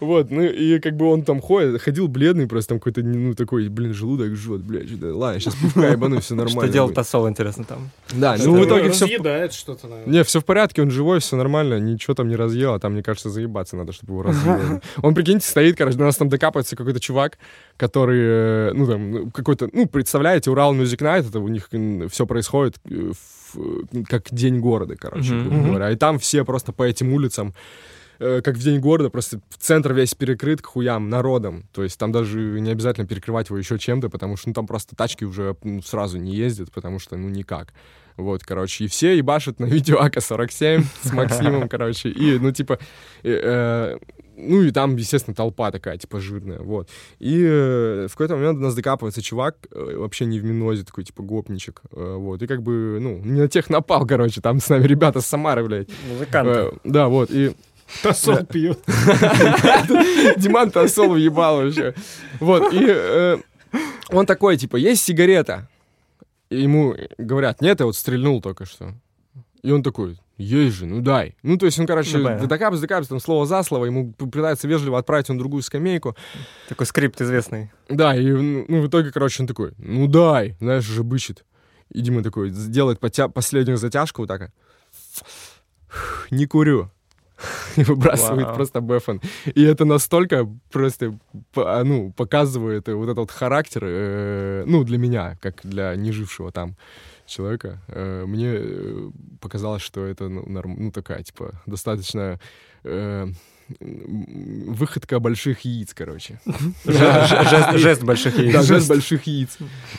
Вот, 0.01 0.31
ну 0.31 0.43
и 0.43 0.79
как 0.81 0.97
бы 0.97 1.07
он 1.07 1.23
там 1.23 1.41
ходит, 1.41 1.81
ходил 1.81 2.09
бледный, 2.09 2.47
просто 2.47 2.71
там 2.71 2.79
какой-то, 2.79 3.03
ну, 3.03 3.35
такой, 3.35 3.69
блин, 3.69 3.95
желудок 3.95 4.35
жжет, 4.35 4.61
блядь, 4.63 4.91
ладно, 5.01 5.41
сейчас 5.41 5.55
пивка 5.55 5.89
ебану, 5.89 6.21
все 6.21 6.35
нормально. 6.35 6.63
Что 6.63 6.73
делал. 6.73 6.91
Тосол, 6.91 7.29
интересно, 7.29 7.65
там? 7.65 7.91
Да, 8.13 8.37
ну 8.39 8.55
в 8.55 8.67
итоге 8.67 8.91
все... 8.91 9.07
Что-то, 9.51 9.89
наверное. 9.89 10.13
Не, 10.13 10.25
все 10.25 10.41
в 10.41 10.45
порядке, 10.45 10.83
он 10.83 10.91
живой, 10.91 11.21
все 11.21 11.37
нормально, 11.37 11.79
ничего 11.79 12.15
там 12.15 12.29
не 12.29 12.37
разъел, 12.37 12.75
а 12.75 12.79
там, 12.79 12.93
мне 12.93 13.03
кажется, 13.03 13.14
заебаться 13.23 13.77
надо, 13.77 13.93
чтобы 13.93 14.13
его 14.15 14.23
разъел. 14.25 14.81
Он, 15.03 15.15
прикиньте, 15.15 15.47
стоит, 15.47 15.77
короче, 15.77 15.97
до 15.97 16.05
нас 16.05 16.17
там 16.17 16.29
докапывается 16.29 16.77
какой-то 16.77 17.01
чувак, 17.01 17.39
который, 17.77 18.21
э, 18.21 18.73
ну, 18.75 18.87
там, 18.87 19.11
ну, 19.11 19.31
какой-то, 19.31 19.69
ну, 19.73 19.87
представляете, 19.87 20.51
Урал 20.51 20.75
Music 20.75 20.99
Night, 20.99 21.29
это 21.29 21.41
у 21.41 21.49
них 21.49 21.69
все 22.11 22.27
происходит 22.27 22.77
э, 22.89 23.13
в, 23.13 23.59
э, 23.59 24.03
как 24.09 24.33
день 24.33 24.61
города, 24.61 24.97
короче, 24.97 25.39
грубо 25.41 25.69
говоря. 25.69 25.91
И 25.91 25.97
там 25.97 26.19
все 26.19 26.45
просто 26.45 26.73
по 26.73 26.83
этим 26.83 27.13
улицам 27.13 27.55
э, 28.25 28.43
как 28.43 28.57
в 28.57 28.63
день 28.63 28.81
города, 28.81 29.11
просто 29.11 29.41
центр 29.59 29.93
весь 29.93 30.15
перекрыт 30.15 30.63
к 30.63 30.67
хуям 30.67 31.09
народом. 31.09 31.69
То 31.73 31.83
есть 31.83 31.99
там 31.99 32.13
даже 32.13 32.39
не 32.39 32.71
обязательно 32.71 33.07
перекрывать 33.07 33.49
его 33.49 33.59
еще 33.59 33.79
чем-то, 33.79 34.09
потому 34.09 34.37
что 34.37 34.49
ну, 34.49 34.55
там 34.55 34.67
просто 34.67 34.97
тачки 34.97 35.25
уже 35.25 35.57
ну, 35.63 35.83
сразу 35.83 36.19
не 36.19 36.35
ездят, 36.35 36.73
потому 36.73 36.99
что 36.99 37.17
ну 37.17 37.29
никак. 37.29 37.73
Вот, 38.17 38.45
короче, 38.45 38.85
и 38.85 38.89
все 38.89 39.17
ебашат 39.17 39.59
на 39.59 39.65
видео 39.65 39.99
АК-47 39.99 40.85
с 41.03 41.13
Максимом, 41.13 41.69
короче, 41.69 42.11
и, 42.11 42.39
ну, 42.39 42.53
типа, 42.53 42.79
э, 43.25 43.41
э, 43.43 43.99
ну, 44.37 44.63
и 44.63 44.71
там, 44.71 44.97
естественно, 44.97 45.35
толпа 45.35 45.71
такая, 45.73 45.99
типа, 45.99 46.21
жирная, 46.21 46.61
вот. 46.61 46.89
И 47.19 47.43
э, 47.43 48.07
в 48.09 48.13
какой-то 48.13 48.37
момент 48.37 48.59
до 48.59 48.67
нас 48.67 48.75
докапывается 48.75 49.21
чувак, 49.21 49.57
э, 49.73 49.97
вообще 49.97 50.27
не 50.27 50.39
в 50.39 50.45
минозе, 50.45 50.85
такой, 50.85 51.03
типа, 51.03 51.25
гопничек, 51.25 51.83
э, 51.91 52.15
вот, 52.17 52.41
и 52.43 52.47
как 52.47 52.63
бы, 52.63 52.99
ну, 53.01 53.19
не 53.19 53.41
на 53.41 53.49
тех 53.49 53.69
напал, 53.69 54.07
короче, 54.07 54.41
там 54.41 54.61
с 54.61 54.69
нами 54.69 54.87
ребята 54.87 55.21
с 55.21 55.27
Самары, 55.27 55.65
блядь. 55.65 55.89
Музыканты. 56.09 56.53
Э, 56.53 56.73
да, 56.85 57.09
вот, 57.09 57.31
и 57.33 57.55
Тосол 58.03 58.45
пьет. 58.45 58.81
Диман 60.37 60.71
Тосол 60.71 61.11
въебал 61.11 61.57
вообще. 61.63 61.95
Вот, 62.41 62.73
и 62.73 62.85
э, 62.87 63.39
он 64.11 64.27
такой, 64.27 64.57
типа, 64.57 64.77
есть 64.77 65.05
сигарета? 65.05 65.69
Ему 66.51 66.95
говорят, 67.19 67.61
нет, 67.61 67.81
я 67.81 67.87
вот 67.87 67.97
стрельнул 67.97 68.41
только 68.41 68.65
что. 68.65 68.95
И 69.63 69.71
он 69.71 69.83
такой, 69.83 70.19
есть 70.37 70.77
же, 70.77 70.87
ну 70.87 71.01
дай. 71.01 71.37
Ну, 71.43 71.57
то 71.57 71.67
есть 71.67 71.79
он, 71.79 71.87
короче, 71.87 72.19
Ну, 72.19 72.25
докапывается, 72.25 72.83
докапывается, 72.83 73.09
там 73.11 73.21
слово 73.21 73.47
за 73.47 73.63
слово, 73.63 73.87
ему 73.87 74.13
пытается 74.13 74.69
вежливо 74.69 74.99
отправить 74.99 75.31
он 75.31 75.39
другую 75.39 75.63
скамейку. 75.63 76.17
Такой 76.69 76.87
скрипт 76.87 77.21
известный. 77.21 77.71
Да, 77.89 78.15
и 78.15 78.27
ну, 78.31 78.83
в 78.83 78.89
итоге, 78.89 79.11
короче, 79.11 79.43
он 79.43 79.47
такой, 79.47 79.73
ну 79.79 80.07
дай, 80.07 80.57
знаешь, 80.61 80.89
уже 80.89 81.03
бычит. 81.03 81.45
И 81.91 82.01
Дима 82.01 82.23
такой 82.23 82.51
делает 82.51 82.99
потя- 83.01 83.29
последнюю 83.31 83.77
затяжку 83.79 84.23
вот 84.23 84.29
так. 84.29 84.51
Не 86.31 86.47
курю. 86.47 86.91
И 87.77 87.83
выбрасывает 87.85 88.47
Вау. 88.47 88.55
просто 88.55 88.81
бэфон. 88.81 89.21
И 89.55 89.63
это 89.63 89.85
настолько 89.85 90.47
просто, 90.71 91.19
а, 91.57 91.83
ну, 91.85 92.13
показывает 92.13 92.89
вот 92.89 93.05
этот 93.05 93.19
вот 93.19 93.31
характер, 93.31 93.83
э, 93.85 94.65
ну, 94.67 94.85
для 94.85 94.99
меня, 94.99 95.37
как 95.41 95.61
для 95.65 95.95
нежившего 95.97 96.51
там 96.53 96.77
человека. 97.27 97.81
Э, 97.89 98.25
мне 98.27 98.53
э, 98.55 99.11
показалось, 99.41 99.83
что 99.83 100.05
это, 100.05 100.29
ну, 100.29 100.43
норм- 100.47 100.77
ну, 100.79 100.91
такая, 100.91 101.23
типа, 101.23 101.53
достаточно 101.67 102.39
э, 102.85 103.27
выходка 103.81 105.21
больших 105.21 105.61
яиц, 105.65 105.95
короче. 105.95 106.39
Же- 106.85 106.93
же- 107.73 107.79
Жест 107.79 108.03
больших 108.03 108.37
Да, 108.37 108.43
яиц. 108.43 108.63
жест 108.65 108.89
больших 108.89 109.27
яиц. 109.27 109.57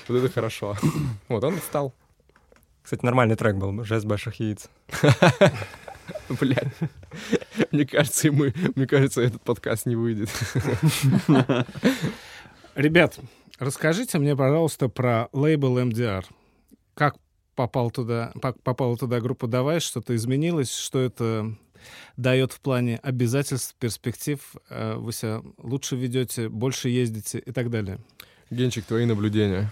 Вот 0.08 0.18
это 0.24 0.30
хорошо. 0.34 0.76
Вот 1.30 1.44
он 1.44 1.58
встал. 1.60 1.94
Кстати, 2.84 3.04
нормальный 3.04 3.36
трек 3.36 3.56
был 3.56 3.72
бы. 3.72 3.84
Жест 3.84 4.06
больших 4.06 4.40
яиц. 4.40 4.70
Блядь. 6.40 6.74
Мне 7.72 7.86
кажется, 7.86 8.28
и 8.28 8.32
мы, 8.32 8.54
мне 8.76 8.88
кажется, 8.88 9.22
этот 9.22 9.42
подкаст 9.42 9.86
не 9.86 9.96
выйдет. 9.96 10.30
Ребят, 12.76 13.20
расскажите 13.60 14.20
мне, 14.20 14.36
пожалуйста, 14.36 14.90
про 14.90 15.30
лейбл 15.32 15.80
MDR. 15.80 16.26
Как 16.94 17.16
попал 17.56 17.92
туда, 17.92 18.34
по- 18.42 18.54
попала 18.54 18.98
туда 18.98 19.20
группа 19.20 19.48
«Давай», 19.48 19.80
что-то 19.80 20.16
изменилось, 20.16 20.74
что 20.76 21.00
это 21.00 21.56
дает 22.18 22.52
в 22.52 22.60
плане 22.60 23.00
обязательств, 23.02 23.76
перспектив, 23.80 24.40
э, 24.70 24.96
вы 24.96 25.14
себя 25.14 25.42
лучше 25.58 25.96
ведете, 25.96 26.50
больше 26.50 26.90
ездите 26.90 27.40
и 27.40 27.52
так 27.52 27.70
далее. 27.70 28.00
Генчик, 28.50 28.86
твои 28.86 29.06
наблюдения. 29.06 29.72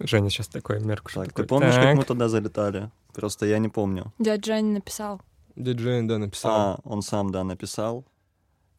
Женя 0.00 0.30
сейчас 0.30 0.48
такой 0.48 0.80
мерку. 0.80 1.10
Так, 1.12 1.32
ты 1.32 1.44
помнишь, 1.44 1.74
как 1.74 1.82
«Так». 1.84 1.96
мы 1.96 2.04
туда 2.04 2.28
залетали? 2.28 2.90
Просто 3.18 3.46
я 3.46 3.58
не 3.58 3.68
помню. 3.68 4.12
Дядя 4.20 4.52
Жень 4.54 4.72
написал. 4.72 5.20
Диджей, 5.56 6.02
да, 6.06 6.18
написал. 6.18 6.52
А, 6.52 6.78
он 6.84 7.02
сам, 7.02 7.30
да, 7.32 7.42
написал. 7.42 8.04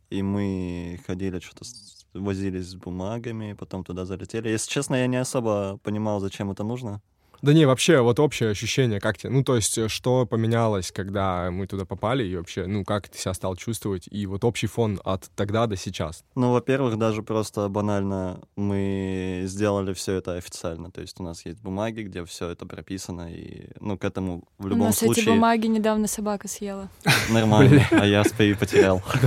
И 0.09 0.21
мы 0.23 0.97
ходили, 1.05 1.39
что-то 1.39 1.65
с- 1.65 2.05
возились 2.13 2.67
с 2.69 2.75
бумагами, 2.75 3.51
потом 3.53 3.83
туда 3.83 4.05
залетели. 4.05 4.47
Если 4.47 4.71
честно, 4.71 4.95
я 4.95 5.07
не 5.07 5.17
особо 5.21 5.77
понимал, 5.83 6.21
зачем 6.21 6.51
это 6.51 6.63
нужно. 6.63 7.01
Да 7.41 7.53
не, 7.53 7.65
вообще, 7.65 8.01
вот 8.01 8.19
общее 8.19 8.49
ощущение, 8.49 8.99
как 8.99 9.17
тебе, 9.17 9.31
ну, 9.31 9.43
то 9.43 9.55
есть, 9.55 9.77
э, 9.77 9.87
что 9.87 10.25
поменялось, 10.25 10.91
когда 10.91 11.49
мы 11.51 11.67
туда 11.67 11.85
попали, 11.85 12.23
и 12.25 12.35
вообще, 12.35 12.65
ну, 12.65 12.83
как 12.83 13.07
ты 13.09 13.17
себя 13.17 13.33
стал 13.33 13.55
чувствовать, 13.55 14.07
и 14.11 14.25
вот 14.25 14.43
общий 14.43 14.67
фон 14.67 14.99
от 15.03 15.29
тогда 15.35 15.67
до 15.67 15.75
сейчас. 15.75 16.23
Ну, 16.35 16.51
во-первых, 16.51 16.97
даже 16.97 17.23
просто 17.23 17.69
банально 17.69 18.41
мы 18.55 19.43
сделали 19.45 19.93
все 19.93 20.15
это 20.15 20.33
официально. 20.33 20.91
То 20.91 21.01
есть 21.01 21.19
у 21.19 21.23
нас 21.23 21.45
есть 21.45 21.61
бумаги, 21.61 22.01
где 22.01 22.25
все 22.25 22.49
это 22.49 22.65
прописано, 22.65 23.31
и, 23.31 23.69
ну, 23.79 23.97
к 23.97 24.03
этому 24.03 24.43
в 24.57 24.65
У 24.65 24.69
любом 24.69 24.87
нас 24.87 24.97
случае 24.97 25.23
эти 25.23 25.29
бумаги 25.29 25.67
недавно 25.67 26.07
собака 26.07 26.47
съела. 26.47 26.89
нормально, 27.29 27.85
а 27.91 28.05
я 28.05 28.23
свои 28.23 28.53
потерял. 28.53 29.01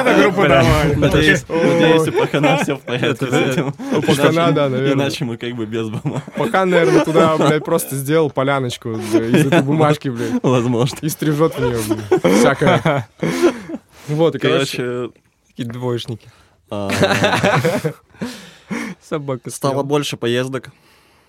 Это 0.00 0.22
группа 0.22 0.48
«Давай». 0.48 0.96
Надеюсь, 0.96 1.44
надеюсь, 1.48 2.08
у 2.08 2.12
пахана 2.12 2.56
все 2.58 2.76
в 2.76 2.80
порядке 2.80 3.26
с 3.26 3.32
этим. 3.32 3.74
У 3.96 4.02
пахана, 4.02 4.52
да, 4.52 4.68
наверное. 4.68 4.94
Иначе 4.94 5.24
мы 5.24 5.36
как 5.36 5.54
бы 5.54 5.66
без 5.66 5.88
бумаг. 6.02 6.22
Пока, 6.36 6.64
наверное, 6.64 7.04
туда, 7.04 7.36
блядь, 7.36 7.64
просто 7.64 7.96
сделал 7.96 8.30
поляночку 8.30 8.92
из 8.92 9.14
этой 9.46 9.62
бумажки, 9.62 10.08
блядь, 10.08 10.42
Возможно. 10.42 10.98
и 11.02 11.08
стрижет 11.08 11.54
в 11.56 11.60
нее, 11.60 11.78
блядь, 11.88 12.34
всякое. 12.38 13.08
Вот, 14.08 14.34
и, 14.34 14.38
короче, 14.38 15.10
Такие 15.48 15.68
двоечники. 15.68 16.28
а, 16.70 16.90
Собака 19.02 19.50
стало 19.50 19.82
больше 19.82 20.16
поездок. 20.16 20.70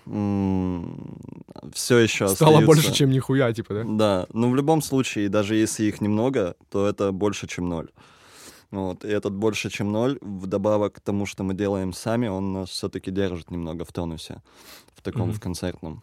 Все 0.04 1.98
еще 1.98 2.28
стало 2.28 2.60
больше, 2.60 2.92
чем 2.92 3.10
нихуя, 3.10 3.52
типа, 3.52 3.74
да? 3.74 3.82
Да, 3.84 4.26
но 4.32 4.50
в 4.50 4.56
любом 4.56 4.82
случае, 4.82 5.28
даже 5.28 5.54
если 5.54 5.84
их 5.84 6.00
немного, 6.00 6.56
то 6.70 6.88
это 6.88 7.12
больше, 7.12 7.46
чем 7.46 7.68
ноль. 7.68 7.88
Вот, 8.72 9.04
и 9.04 9.08
этот 9.08 9.34
больше, 9.34 9.68
чем 9.70 9.92
ноль, 9.92 10.18
вдобавок 10.22 10.94
к 10.94 11.00
тому, 11.00 11.26
что 11.26 11.44
мы 11.44 11.54
делаем 11.54 11.92
сами, 11.92 12.26
он 12.28 12.52
нас 12.54 12.70
все-таки 12.70 13.10
держит 13.10 13.50
немного 13.50 13.84
в 13.84 13.92
тонусе, 13.92 14.42
в 14.96 15.02
таком, 15.02 15.28
Мгм. 15.28 15.32
в 15.32 15.40
концертном. 15.40 16.02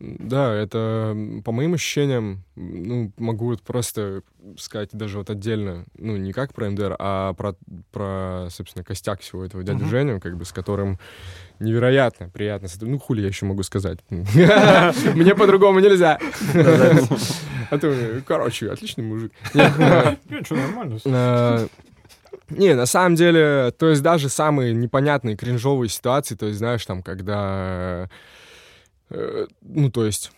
Да, 0.00 0.54
это, 0.54 1.14
по 1.44 1.52
моим 1.52 1.74
ощущениям, 1.74 2.42
ну, 2.56 3.12
могу 3.18 3.48
вот 3.50 3.60
просто 3.60 4.22
сказать 4.56 4.88
даже 4.92 5.18
вот 5.18 5.28
отдельно, 5.28 5.84
ну, 5.98 6.16
не 6.16 6.32
как 6.32 6.54
про 6.54 6.70
МДР, 6.70 6.96
а 6.98 7.34
про, 7.34 7.54
про 7.92 8.46
собственно, 8.48 8.82
костяк 8.82 9.20
всего 9.20 9.44
этого 9.44 9.62
дядю 9.62 9.84
Женю, 9.84 10.18
как 10.18 10.38
бы, 10.38 10.46
с 10.46 10.52
которым 10.52 10.98
невероятно 11.58 12.30
приятно. 12.30 12.68
Ну, 12.80 12.98
хули 12.98 13.20
я 13.20 13.26
еще 13.28 13.44
могу 13.44 13.62
сказать? 13.62 13.98
Мне 14.08 15.34
по-другому 15.34 15.80
нельзя. 15.80 16.18
А 16.54 17.78
ты, 17.78 18.22
короче, 18.26 18.70
отличный 18.70 19.04
мужик. 19.04 19.32
Нет, 19.54 19.72
э, 19.78 20.16
Ничего, 20.30 20.58
нормально. 20.60 20.98
Не, 22.50 22.74
на 22.74 22.86
самом 22.86 23.14
деле, 23.14 23.72
то 23.78 23.88
есть 23.88 24.02
даже 24.02 24.28
самые 24.28 24.74
непонятные 24.74 25.36
кринжовые 25.36 25.88
ситуации, 25.88 26.34
то 26.34 26.46
есть, 26.46 26.58
знаешь, 26.58 26.84
там, 26.84 27.02
когда, 27.02 28.08
э, 29.10 29.46
ну, 29.62 29.90
то 29.90 30.04
есть, 30.04 30.32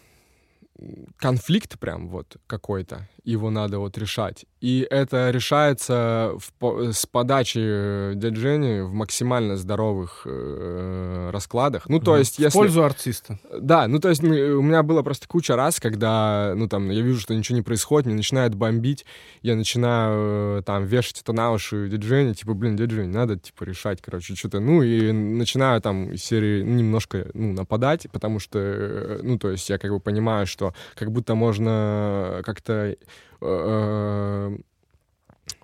конфликт 1.16 1.78
прям 1.78 2.08
вот 2.08 2.36
какой-то, 2.46 3.08
его 3.24 3.50
надо 3.50 3.78
вот 3.78 3.96
решать. 3.98 4.44
И 4.60 4.86
это 4.90 5.30
решается 5.30 6.34
в 6.36 6.92
с 6.92 7.06
подачи 7.06 8.14
дяди 8.14 8.36
Жени 8.36 8.80
в 8.80 8.92
максимально 8.92 9.56
здоровых 9.56 10.22
э, 10.24 11.30
раскладах. 11.32 11.88
Ну, 11.88 11.98
то 11.98 12.16
есть, 12.16 12.36
В 12.36 12.38
если... 12.38 12.58
пользу 12.58 12.84
артиста. 12.84 13.38
Да, 13.56 13.88
ну 13.88 13.98
то 13.98 14.08
есть 14.08 14.22
у 14.22 14.62
меня 14.62 14.82
было 14.82 15.02
просто 15.02 15.26
куча 15.28 15.56
раз, 15.56 15.80
когда, 15.80 16.54
ну 16.56 16.68
там, 16.68 16.90
я 16.90 17.02
вижу, 17.02 17.20
что 17.20 17.34
ничего 17.34 17.56
не 17.56 17.62
происходит, 17.62 18.06
мне 18.06 18.14
начинает 18.14 18.54
бомбить, 18.54 19.04
я 19.42 19.56
начинаю 19.56 20.58
э, 20.58 20.62
там 20.62 20.84
вешать 20.84 21.20
это 21.20 21.32
на 21.32 21.52
уши 21.52 21.88
дяди 21.88 22.06
Жени, 22.06 22.34
типа, 22.34 22.54
блин, 22.54 22.76
дядя 22.76 22.94
Жень, 22.94 23.10
надо, 23.10 23.38
типа, 23.38 23.64
решать, 23.64 24.00
короче, 24.00 24.34
что-то, 24.34 24.60
ну 24.60 24.82
и 24.82 25.12
начинаю 25.12 25.80
там 25.80 26.12
из 26.12 26.22
серии 26.24 26.62
ну, 26.62 26.74
немножко, 26.76 27.28
ну, 27.34 27.52
нападать, 27.52 28.06
потому 28.12 28.38
что, 28.38 28.58
э, 28.58 29.20
ну, 29.22 29.38
то 29.38 29.50
есть 29.50 29.68
я 29.70 29.78
как 29.78 29.90
бы 29.90 30.00
понимаю, 30.00 30.46
что 30.46 30.74
как 30.94 31.10
будто 31.10 31.34
можно 31.34 32.42
как-то 32.44 32.72
э, 32.72 32.96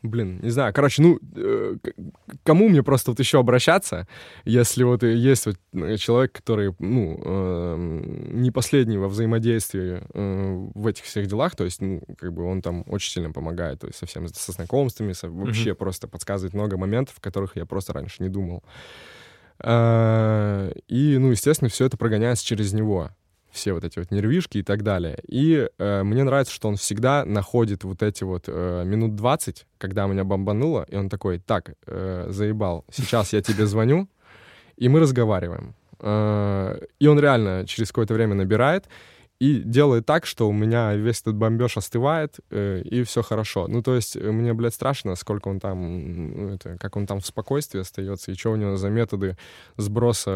Блин, 0.02 0.40
не 0.42 0.50
знаю. 0.50 0.72
Короче, 0.74 1.02
ну, 1.02 1.18
э, 1.36 1.76
кому 2.44 2.68
мне 2.68 2.82
просто 2.82 3.10
вот 3.10 3.20
еще 3.20 3.38
обращаться, 3.38 4.06
если 4.44 4.82
вот 4.84 5.02
есть 5.02 5.46
вот 5.46 5.56
э, 5.72 5.96
человек, 5.96 6.32
который, 6.32 6.74
ну, 6.78 7.20
э, 7.24 7.76
не 8.32 8.50
последний 8.50 8.96
во 8.98 9.08
взаимодействии 9.08 10.02
э, 10.14 10.68
в 10.74 10.86
этих 10.86 11.04
всех 11.04 11.26
делах, 11.26 11.54
то 11.56 11.64
есть, 11.64 11.80
ну, 11.80 12.02
как 12.18 12.32
бы 12.32 12.44
он 12.44 12.60
там 12.62 12.84
очень 12.88 13.12
сильно 13.12 13.32
помогает, 13.32 13.80
то 13.80 13.86
есть 13.86 13.98
совсем 13.98 14.26
со 14.28 14.52
знакомствами, 14.52 15.12
со- 15.12 15.30
вообще 15.30 15.74
просто 15.74 16.08
подсказывает 16.08 16.54
много 16.54 16.76
моментов, 16.76 17.16
о 17.18 17.20
которых 17.20 17.56
я 17.56 17.64
просто 17.66 17.92
раньше 17.92 18.22
не 18.22 18.28
думал. 18.28 18.62
Э, 19.62 20.72
И, 20.88 21.18
ну, 21.18 21.30
естественно, 21.30 21.68
все 21.68 21.86
это 21.86 21.96
прогоняется 21.96 22.44
через 22.44 22.72
него 22.72 23.10
все 23.50 23.72
вот 23.72 23.84
эти 23.84 23.98
вот 23.98 24.10
нервишки 24.10 24.58
и 24.58 24.62
так 24.62 24.82
далее. 24.82 25.18
И 25.26 25.68
э, 25.78 26.02
мне 26.02 26.24
нравится, 26.24 26.52
что 26.52 26.68
он 26.68 26.76
всегда 26.76 27.24
находит 27.24 27.84
вот 27.84 28.02
эти 28.02 28.24
вот 28.24 28.44
э, 28.46 28.84
минут 28.84 29.14
20, 29.16 29.66
когда 29.78 30.06
меня 30.06 30.24
бомбануло, 30.24 30.86
и 30.88 30.96
он 30.96 31.08
такой, 31.08 31.38
так, 31.38 31.74
э, 31.86 32.26
заебал, 32.28 32.84
сейчас 32.92 33.32
я 33.32 33.42
тебе 33.42 33.66
звоню, 33.66 34.08
и 34.76 34.88
мы 34.88 35.00
разговариваем. 35.00 35.74
Э, 36.00 36.78
и 36.98 37.06
он 37.06 37.18
реально 37.18 37.66
через 37.66 37.88
какое-то 37.88 38.14
время 38.14 38.34
набирает 38.34 38.86
и 39.40 39.60
делает 39.60 40.04
так, 40.04 40.26
что 40.26 40.48
у 40.48 40.52
меня 40.52 40.94
весь 40.94 41.20
этот 41.20 41.36
бомбеж 41.36 41.76
остывает, 41.76 42.38
э, 42.50 42.82
и 42.84 43.04
все 43.04 43.22
хорошо. 43.22 43.68
Ну, 43.68 43.82
то 43.82 43.94
есть 43.94 44.16
э, 44.16 44.30
мне, 44.32 44.52
блядь, 44.52 44.74
страшно, 44.74 45.14
сколько 45.14 45.46
он 45.48 45.60
там, 45.60 46.54
это, 46.54 46.76
как 46.78 46.96
он 46.96 47.06
там 47.06 47.20
в 47.20 47.26
спокойствии 47.26 47.80
остается, 47.80 48.32
и 48.32 48.34
что 48.34 48.50
у 48.50 48.56
него 48.56 48.76
за 48.76 48.88
методы 48.90 49.36
сброса, 49.76 50.30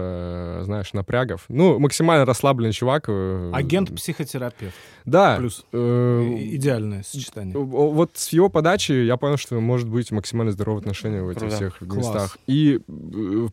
э, 0.61 0.62
знаешь, 0.64 0.92
напрягов. 0.92 1.46
Ну, 1.48 1.80
максимально 1.80 2.24
расслабленный 2.24 2.72
чувак. 2.72 3.07
э, 3.09 3.50
Агент-психотерапевт. 3.53 4.74
Да. 5.05 5.36
Плюс. 5.36 5.64
э, 5.72 6.36
Идеальное 6.53 7.03
сочетание. 7.03 7.57
Вот 7.59 8.12
с 8.14 8.28
его 8.28 8.48
подачи 8.48 8.92
я 8.92 9.16
понял, 9.16 9.36
что 9.36 9.59
может 9.61 9.88
быть 9.88 10.12
максимально 10.12 10.53
здоровые 10.53 10.80
отношения 10.80 11.22
в 11.22 11.28
этих 11.28 11.40
Круто. 11.40 11.57
всех 11.57 11.78
Класс. 11.78 11.96
местах. 11.96 12.38
И 12.46 12.78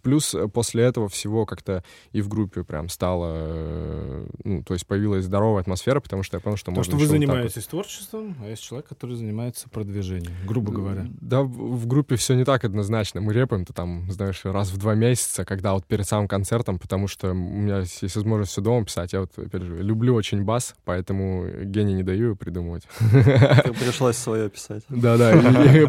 плюс 0.04 0.36
после 0.54 0.84
этого 0.84 1.10
всего 1.10 1.46
как-то 1.48 1.84
и 2.12 2.22
в 2.22 2.28
группе 2.28 2.64
прям 2.64 2.88
стало, 2.88 4.26
ну, 4.44 4.64
то 4.64 4.74
есть 4.76 4.86
появилась 4.86 5.26
здоровая 5.40 5.62
атмосфера, 5.62 6.00
потому 6.02 6.24
что 6.24 6.38
я 6.38 6.42
понял, 6.42 6.58
что 6.58 6.66
То, 6.66 6.72
можно 6.72 6.92
что 6.92 6.98
вы 6.98 7.04
еще 7.04 7.12
вот 7.12 7.20
занимаетесь 7.20 7.66
творчеством, 7.66 8.36
а 8.44 8.50
есть 8.50 8.62
человек, 8.62 8.88
который 8.88 9.16
занимается 9.16 9.70
продвижением, 9.70 10.34
грубо 10.46 10.72
говоря. 10.72 11.08
Да, 11.22 11.42
в, 11.42 11.88
группе 11.88 12.18
все 12.18 12.36
не 12.36 12.44
так 12.44 12.66
однозначно. 12.66 13.22
Мы 13.22 13.34
репаем-то 13.34 13.74
там, 13.74 14.12
знаешь, 14.12 14.42
раз 14.44 14.70
в 14.70 14.78
два 14.78 14.96
месяца, 14.96 15.46
когда 15.46 15.74
вот 15.74 15.86
перед 15.86 16.06
самым 16.06 16.28
концертом, 16.28 16.78
потому 16.78 17.08
что 17.08 17.32
у 17.32 17.34
меня 17.34 17.80
есть 17.80 18.16
возможность 18.16 18.52
все 18.52 18.62
дома 18.62 18.86
писать. 18.86 19.14
Я 19.14 19.22
вот, 19.22 19.32
опять 19.38 19.64
же, 19.64 19.78
люблю 19.78 20.14
очень 20.14 20.44
бас, 20.44 20.76
поэтому 20.84 21.48
гений 21.64 21.94
не 21.94 22.04
даю 22.04 22.36
придумывать. 22.36 22.84
Пришлось 23.80 24.18
свое 24.18 24.50
писать. 24.50 24.84
Да-да, 24.90 25.34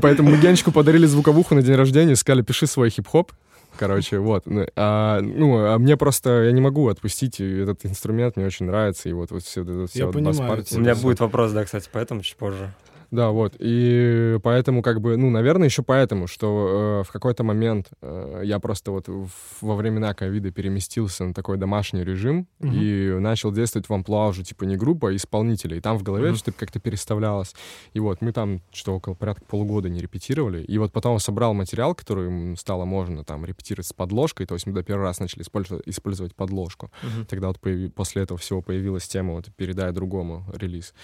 поэтому 0.01 0.31
мы 0.31 0.39
Генчику 0.39 0.71
подарили 0.71 1.07
звуковуху 1.07 1.55
на 1.55 1.63
день 1.63 1.75
рождения, 1.75 2.15
сказали, 2.15 2.43
пиши 2.43 2.67
свой 2.67 2.91
хип-хоп. 2.91 3.33
Короче, 3.81 4.19
вот. 4.19 4.45
Ну, 4.45 4.67
А, 4.77 5.21
ну, 5.21 5.57
а 5.67 5.79
мне 5.79 5.97
просто, 5.97 6.45
я 6.45 6.53
не 6.53 6.61
могу 6.61 6.89
отпустить 6.89 7.41
этот 7.41 7.87
инструмент, 7.87 8.37
мне 8.37 8.45
очень 8.45 8.67
нравится, 8.67 9.09
и 9.09 9.13
вот, 9.13 9.31
вот 9.31 9.43
все, 9.43 9.63
вот, 9.63 9.89
все 9.89 10.01
Я 10.01 10.07
вот 10.07 10.15
понимаю, 10.15 10.37
бас-партии, 10.37 10.77
У 10.77 10.81
меня 10.81 10.95
будет 10.95 11.21
вопрос, 11.21 11.53
да, 11.53 11.65
кстати, 11.65 11.89
поэтому 11.91 12.23
чуть 12.23 12.37
позже. 12.37 12.71
Да, 13.11 13.31
вот. 13.31 13.55
И 13.59 14.39
поэтому, 14.43 14.83
как 14.83 15.01
бы, 15.01 15.17
ну, 15.17 15.31
наверное, 15.31 15.67
еще 15.67 15.83
поэтому, 15.83 16.27
что 16.29 17.01
э, 17.03 17.09
в 17.09 17.13
какой-то 17.13 17.43
момент 17.43 17.89
э, 18.03 18.43
я 18.45 18.59
просто 18.61 18.91
вот 18.93 19.09
в- 19.09 19.29
во 19.61 19.75
времена 19.75 20.15
ковида 20.15 20.51
переместился 20.53 21.25
на 21.25 21.35
такой 21.35 21.57
домашний 21.57 22.05
режим 22.05 22.47
Мгм. 22.61 22.73
и 22.75 23.19
начал 23.19 23.51
действовать 23.53 23.89
в 23.89 23.93
амплуа 23.93 24.29
уже, 24.29 24.45
типа, 24.45 24.65
не 24.65 24.77
группа, 24.77 25.09
а 25.11 25.17
исполнителей. 25.17 25.79
И 25.79 25.81
там 25.81 25.99
в 25.99 26.03
голове 26.05 26.29
Мгм. 26.29 26.37
что-то 26.37 26.59
как-то 26.59 26.79
переставлялось. 26.79 27.55
И 27.95 28.01
вот 28.01 28.21
мы 28.23 28.33
там 28.33 28.61
что 28.73 28.95
около 28.95 29.15
порядка 29.15 29.45
полугода 29.45 29.89
не 29.89 30.01
репетировали. 30.01 30.63
И 30.63 30.79
вот 30.79 30.93
потом 30.93 31.19
собрал 31.19 31.53
материал, 31.53 31.95
который 31.95 32.57
стало 32.57 32.85
можно 32.85 33.25
там 33.25 33.45
репетировать 33.45 33.87
с 33.89 33.93
подложкой. 33.93 34.47
То 34.47 34.55
есть 34.55 34.67
мы 34.67 34.73
до 34.73 34.83
первый 34.83 35.03
раз 35.03 35.19
начали 35.21 35.43
использовать, 35.43 35.83
использовать 35.89 36.35
подложку. 36.35 36.91
Тогда 37.29 37.49
вот 37.49 37.59
появи- 37.61 37.91
после 37.91 38.23
этого 38.23 38.39
всего 38.39 38.63
появилась 38.63 39.09
тема 39.09 39.35
вот 39.35 39.47
«Передай 39.57 39.93
другому» 39.93 40.45
релиз. 40.53 40.95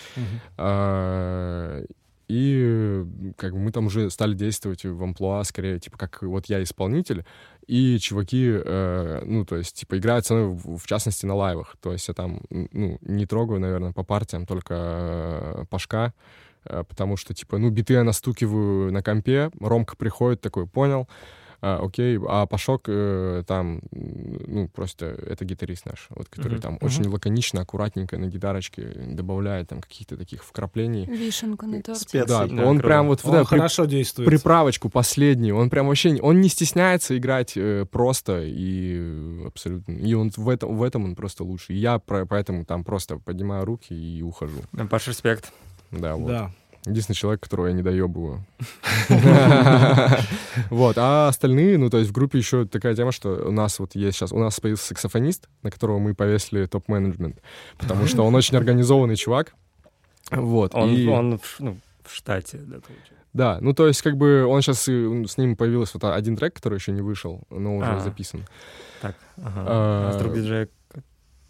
А, 0.56 1.82
И 2.28 3.04
как 3.36 3.52
бы 3.52 3.58
мы 3.58 3.70
там 3.70 3.86
уже 3.86 4.10
стали 4.10 4.34
действовать 4.34 4.84
в 4.84 5.02
амплуа, 5.02 5.44
скорее, 5.44 5.78
типа, 5.78 5.96
как 5.96 6.22
вот 6.22 6.46
я 6.46 6.62
исполнитель, 6.62 7.24
и 7.66 7.98
чуваки, 7.98 8.48
э, 8.48 9.22
ну, 9.24 9.44
то 9.44 9.56
есть, 9.56 9.76
типа, 9.76 9.98
играют 9.98 10.26
со 10.26 10.34
мной, 10.34 10.56
в, 10.56 10.78
в 10.78 10.86
частности, 10.86 11.26
на 11.26 11.34
лайвах. 11.34 11.76
То 11.80 11.92
есть 11.92 12.08
я 12.08 12.14
там, 12.14 12.40
ну, 12.50 12.98
не 13.00 13.26
трогаю, 13.26 13.60
наверное, 13.60 13.92
по 13.92 14.02
партиям, 14.02 14.44
только 14.44 14.74
э, 14.74 15.64
Пашка, 15.70 16.14
э, 16.64 16.82
потому 16.88 17.16
что, 17.16 17.32
типа, 17.32 17.58
ну, 17.58 17.70
биты 17.70 17.94
я 17.94 18.04
настукиваю 18.04 18.92
на 18.92 19.02
компе, 19.02 19.50
Ромка 19.60 19.96
приходит 19.96 20.40
такой, 20.40 20.66
понял, 20.66 21.08
а, 21.60 21.78
окей, 21.84 22.18
а 22.28 22.46
Пашок 22.46 22.82
э, 22.88 23.42
там, 23.46 23.80
ну, 23.92 24.68
просто 24.68 25.06
это 25.06 25.44
гитарист 25.44 25.86
наш, 25.86 26.06
вот, 26.10 26.28
который 26.28 26.54
Мгм. 26.54 26.62
там 26.62 26.78
очень 26.80 27.06
лаконично, 27.08 27.62
аккуратненько 27.62 28.18
на 28.18 28.26
гитарочке 28.26 28.82
добавляет 29.10 29.68
там 29.68 29.80
каких-то 29.80 30.16
таких 30.16 30.44
вкраплений. 30.44 31.04
Вишенка 31.06 31.66
на 31.66 31.82
торте. 31.82 32.00
Специи. 32.00 32.26
Да, 32.28 32.46
Да, 32.46 32.64
он 32.66 32.80
прям 32.80 33.06
вот 33.08 33.20
Он 33.24 33.32
да, 33.32 33.44
при- 33.44 33.56
хорошо 33.58 33.84
действует. 33.86 34.28
приправочку 34.28 34.88
последнюю, 34.88 35.56
он 35.56 35.70
прям 35.70 35.86
вообще, 35.88 36.18
он 36.20 36.40
не 36.40 36.48
стесняется 36.48 37.16
играть 37.16 37.52
э, 37.56 37.86
просто 37.90 38.42
и 38.44 39.44
абсолютно, 39.46 39.92
и 39.92 40.14
он 40.14 40.30
в 40.36 40.48
этом, 40.48 40.76
в 40.76 40.82
этом 40.82 41.04
он 41.04 41.14
просто 41.14 41.44
лучше. 41.44 41.72
И 41.72 41.76
я 41.76 41.98
про- 41.98 42.26
поэтому 42.26 42.64
там 42.64 42.84
просто 42.84 43.18
поднимаю 43.18 43.64
руки 43.64 43.94
и 43.94 44.22
ухожу. 44.22 44.60
Паш, 44.90 45.08
респект. 45.08 45.52
Да, 45.90 46.16
вот. 46.16 46.28
Да. 46.28 46.50
Единственный 46.86 47.16
человек, 47.16 47.42
которого 47.42 47.66
я 47.66 47.72
не 47.72 47.82
доебываю. 47.82 48.44
Вот, 50.70 50.96
а 50.98 51.28
остальные, 51.28 51.78
ну, 51.78 51.90
то 51.90 51.98
есть 51.98 52.10
в 52.10 52.14
группе 52.14 52.38
еще 52.38 52.64
такая 52.64 52.94
тема, 52.94 53.12
что 53.12 53.48
у 53.48 53.50
нас 53.50 53.78
вот 53.78 53.94
есть 53.94 54.16
сейчас, 54.16 54.32
у 54.32 54.38
нас 54.38 54.58
появился 54.58 54.86
саксофонист, 54.86 55.48
на 55.62 55.70
которого 55.70 55.98
мы 55.98 56.14
повесили 56.14 56.66
топ-менеджмент, 56.66 57.40
потому 57.78 58.06
что 58.06 58.22
он 58.24 58.34
очень 58.34 58.56
организованный 58.56 59.16
чувак. 59.16 59.54
Вот, 60.30 60.74
Он, 60.74 61.38
в, 61.38 61.56
ну, 61.60 61.76
в 62.04 62.14
штате. 62.14 62.58
Да, 62.58 62.76
получается. 62.80 63.12
Да, 63.32 63.58
ну 63.60 63.74
то 63.74 63.86
есть 63.86 64.00
как 64.00 64.16
бы 64.16 64.46
он 64.46 64.62
сейчас, 64.62 64.84
с 64.84 65.36
ним 65.36 65.56
появился 65.56 65.98
вот 66.00 66.10
один 66.14 66.36
трек, 66.36 66.54
который 66.54 66.76
еще 66.78 66.92
не 66.92 67.02
вышел, 67.02 67.42
но 67.50 67.76
уже 67.76 67.90
А. 67.90 68.00
записан. 68.00 68.44
так, 69.02 69.14
ага. 69.36 69.64
А, 69.66 70.10
А 70.14 70.18
с 70.18 70.34
диджея... 70.34 70.68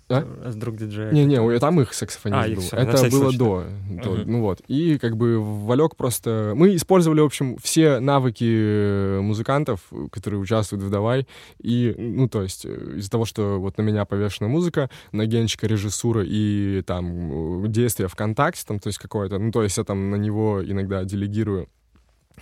А? 0.08 0.24
А 0.44 0.50
с 0.50 0.54
друг 0.54 0.76
диджея... 0.76 1.10
Не-не, 1.10 1.58
там 1.58 1.80
их 1.80 1.92
саксофонист 1.92 2.72
А, 2.72 2.76
был. 2.76 2.84
на 2.84 2.90
Это 2.90 3.10
было 3.10 3.22
случай, 3.30 3.38
до, 3.38 3.64
до, 3.88 4.10
Мгм. 4.10 4.32
Ну 4.32 4.40
вот. 4.40 4.60
И 4.68 4.98
как 4.98 5.16
бы 5.16 5.38
Валек 5.40 5.96
просто... 5.96 6.52
Мы 6.54 6.76
использовали, 6.76 7.20
в 7.20 7.24
общем, 7.24 7.56
все 7.56 7.98
навыки 7.98 8.44
э, 8.46 9.20
музыкантов, 9.20 9.80
которые 10.12 10.40
участвуют 10.40 10.84
в 10.84 10.90
«Давай». 10.90 11.26
И, 11.60 11.94
ну, 11.98 12.28
то 12.28 12.42
есть 12.42 12.64
э, 12.64 12.98
из-за 12.98 13.10
того, 13.10 13.24
что 13.24 13.58
вот 13.58 13.78
на 13.78 13.82
меня 13.82 14.04
повешена 14.04 14.48
музыка, 14.48 14.90
на 15.10 15.26
Генчика 15.26 15.66
режиссура 15.66 16.22
и 16.24 16.82
там 16.86 17.64
э, 17.64 17.68
действия 17.68 18.06
ВКонтакте, 18.06 18.62
там, 18.66 18.78
то 18.78 18.88
есть 18.88 18.98
какое-то... 18.98 19.38
Ну, 19.38 19.50
то 19.50 19.62
есть 19.62 19.76
я 19.76 19.84
там 19.84 20.10
на 20.10 20.16
него 20.16 20.62
иногда 20.64 21.02
делегирую 21.04 21.68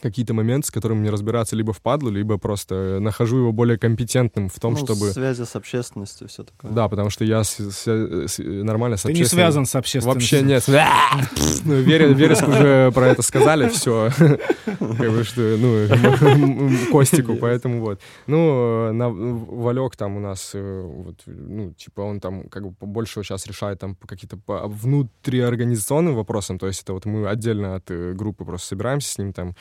какие-то 0.00 0.34
моменты, 0.34 0.66
с 0.68 0.70
которыми 0.70 1.00
мне 1.00 1.10
разбираться 1.10 1.56
либо 1.56 1.72
впадлу, 1.72 2.10
либо 2.10 2.38
просто 2.38 2.98
нахожу 3.00 3.38
его 3.38 3.52
более 3.52 3.78
компетентным 3.78 4.48
в 4.48 4.58
том, 4.60 4.74
Ну, 4.74 4.78
чтобы... 4.84 5.10
Связи 5.10 5.42
с 5.44 5.56
общественностью, 5.56 6.28
все 6.28 6.44
такое. 6.44 6.70
Да, 6.72 6.88
потому 6.88 7.10
что 7.10 7.24
я 7.24 7.42
с- 7.44 7.56
с- 7.56 7.86
с- 8.28 8.38
нормально 8.38 8.96
с 8.96 9.02
Ты 9.02 9.12
не 9.12 9.24
связан 9.24 9.66
с 9.66 9.74
общественностью. 9.74 10.38
Вообще 10.38 10.42
нет. 10.42 10.64
Ну, 11.64 11.74
Вере- 11.80 12.12
Вереск 12.12 12.46
уже 12.46 12.90
про 12.92 13.06
это 13.08 13.22
сказали, 13.22 13.68
все. 13.68 14.10
Как 14.18 15.10
бы 15.10 15.24
что, 15.24 15.40
ну, 15.58 16.70
Костику, 16.92 17.36
поэтому 17.36 17.80
вот. 17.80 18.00
Ну, 18.26 18.92
на, 18.92 19.08
Валек 19.10 19.96
там 19.96 20.16
у 20.16 20.20
нас, 20.20 20.50
э, 20.54 20.82
вот, 20.82 21.16
ну, 21.26 21.72
типа 21.72 22.00
он 22.02 22.20
там 22.20 22.48
как 22.48 22.64
бы 22.64 22.74
больше 22.86 23.22
сейчас 23.22 23.46
решает 23.46 23.78
там 23.78 23.94
по 23.94 24.06
какие-то 24.06 24.36
по 24.36 24.66
внутриорганизационным 24.66 26.14
вопросам, 26.14 26.58
то 26.58 26.66
есть 26.66 26.82
это 26.82 26.92
вот 26.92 27.04
мы 27.06 27.28
отдельно 27.28 27.76
от 27.76 27.90
э, 27.90 28.12
группы 28.12 28.44
просто 28.44 28.68
собираемся 28.68 29.10
с 29.12 29.18
ним 29.18 29.32
там 29.32 29.50
э, 29.50 29.54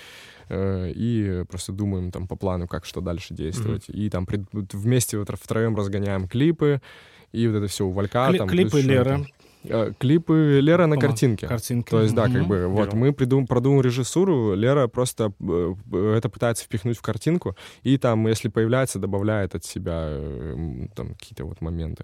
и 0.49 1.43
просто 1.49 1.71
думаем 1.71 2.11
там 2.11 2.27
по 2.27 2.35
плану, 2.35 2.67
как 2.67 2.85
что 2.85 3.01
дальше 3.01 3.33
действовать. 3.33 3.85
И 3.87 4.09
там 4.09 4.25
пред- 4.25 4.45
вместе 4.73 5.17
вот 5.17 5.29
втроем 5.39 5.75
разгоняем 5.75 6.27
клипы, 6.27 6.81
и 7.31 7.47
вот 7.47 7.55
это 7.57 7.67
все 7.67 7.85
у 7.85 7.91
Валька. 7.91 8.27
Кли- 8.29 8.37
там, 8.37 8.47
клипы 8.49 8.81
Лера. 8.81 9.25
Э, 9.65 9.93
Клипы 9.97 10.59
Лера 10.61 10.87
на 10.87 10.95
Помо- 10.95 10.99
картинке. 11.01 11.47
Картинки. 11.47 11.89
То 11.89 12.01
есть, 12.01 12.13
да, 12.13 12.27
как 12.27 12.45
бы, 12.47 12.67
вот, 12.67 12.89
Беру. 12.89 12.97
мы 12.97 13.13
придум, 13.13 13.47
продумываем 13.47 13.85
режиссуру, 13.85 14.55
Лера 14.55 14.87
просто 14.87 15.31
э, 15.39 15.73
э, 15.93 16.15
это 16.17 16.27
пытается 16.27 16.65
впихнуть 16.65 16.97
в 16.97 17.01
картинку, 17.01 17.55
и 17.81 17.97
там, 17.97 18.27
если 18.27 18.49
появляется, 18.49 18.99
добавляет 18.99 19.55
от 19.55 19.63
себя 19.63 20.07
э, 20.09 20.87
там 20.95 21.13
какие-то 21.15 21.45
вот 21.45 21.61
моменты. 21.61 22.03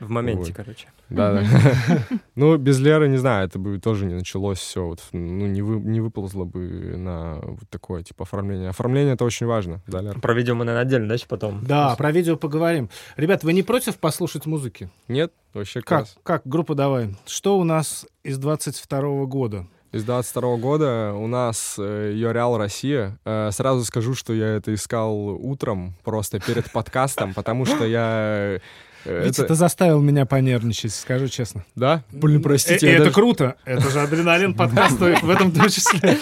В 0.00 0.10
моменте, 0.10 0.52
Вот. 0.52 0.56
короче. 0.56 0.88
Да, 1.08 1.32
да. 1.32 1.44
Ну, 2.34 2.56
без 2.56 2.80
Леры, 2.80 3.08
не 3.08 3.16
знаю, 3.16 3.46
это 3.46 3.58
бы 3.58 3.78
тоже 3.78 4.06
не 4.06 4.14
началось 4.14 4.58
все, 4.58 4.84
вот, 4.86 5.00
ну, 5.12 5.46
не, 5.46 5.62
вы, 5.62 5.76
не 5.80 6.00
выползло 6.00 6.44
бы 6.44 6.96
на 6.96 7.36
вот 7.42 7.68
такое, 7.70 8.02
типа, 8.02 8.24
оформление. 8.24 8.70
Оформление— 8.70 9.14
это 9.14 9.24
очень 9.24 9.46
важно, 9.46 9.82
да, 9.86 10.00
Лер? 10.00 10.18
Про 10.20 10.34
видео 10.34 10.54
мы, 10.54 10.64
наверное, 10.64 10.86
отдельно, 10.86 11.08
да, 11.08 11.16
потом? 11.28 11.64
Да, 11.64 11.94
про 11.96 12.10
видео 12.10 12.36
поговорим. 12.36 12.90
Ребят, 13.16 13.44
вы 13.44 13.52
не 13.52 13.62
против 13.62 13.96
послушать 13.98 14.46
музыки? 14.46 14.90
Нет? 15.08 15.32
Вообще 15.52 15.80
Как, 15.80 15.88
класс. 16.06 16.16
как, 16.24 16.42
группа 16.44 16.74
«Давай». 16.74 17.14
Что 17.26 17.56
у 17.58 17.64
нас 17.64 18.06
из 18.24 18.38
22 18.38 19.26
года? 19.26 19.66
Из 19.92 20.02
22 20.02 20.56
года 20.56 21.12
у 21.14 21.28
нас 21.28 21.76
э, 21.78 22.12
Йореал 22.16 22.58
Россия. 22.58 23.16
Э, 23.24 23.50
сразу 23.52 23.84
скажу, 23.84 24.14
что 24.14 24.32
я 24.32 24.48
это 24.56 24.74
искал 24.74 25.28
утром, 25.28 25.94
просто 26.02 26.40
перед 26.40 26.72
подкастом, 26.72 27.32
потому 27.32 27.64
что 27.64 27.84
я... 27.86 28.58
э, 29.04 29.24
Витя, 29.26 29.42
ты 29.42 29.54
заставил 29.54 30.00
меня 30.00 30.26
понервничать, 30.26 30.94
скажу 30.94 31.28
честно. 31.28 31.64
Да? 31.74 32.02
Блин, 32.12 32.42
простите. 32.42 32.86
Э, 32.86 32.90
я 32.90 32.94
это 32.96 33.04
даже- 33.04 33.14
круто. 33.14 33.54
Это 33.64 33.90
же 33.90 34.00
адреналин 34.00 34.54
подкаста 34.56 35.16
в 35.22 35.30
этом 35.30 35.52
том 35.52 35.68
числе. 35.68 36.18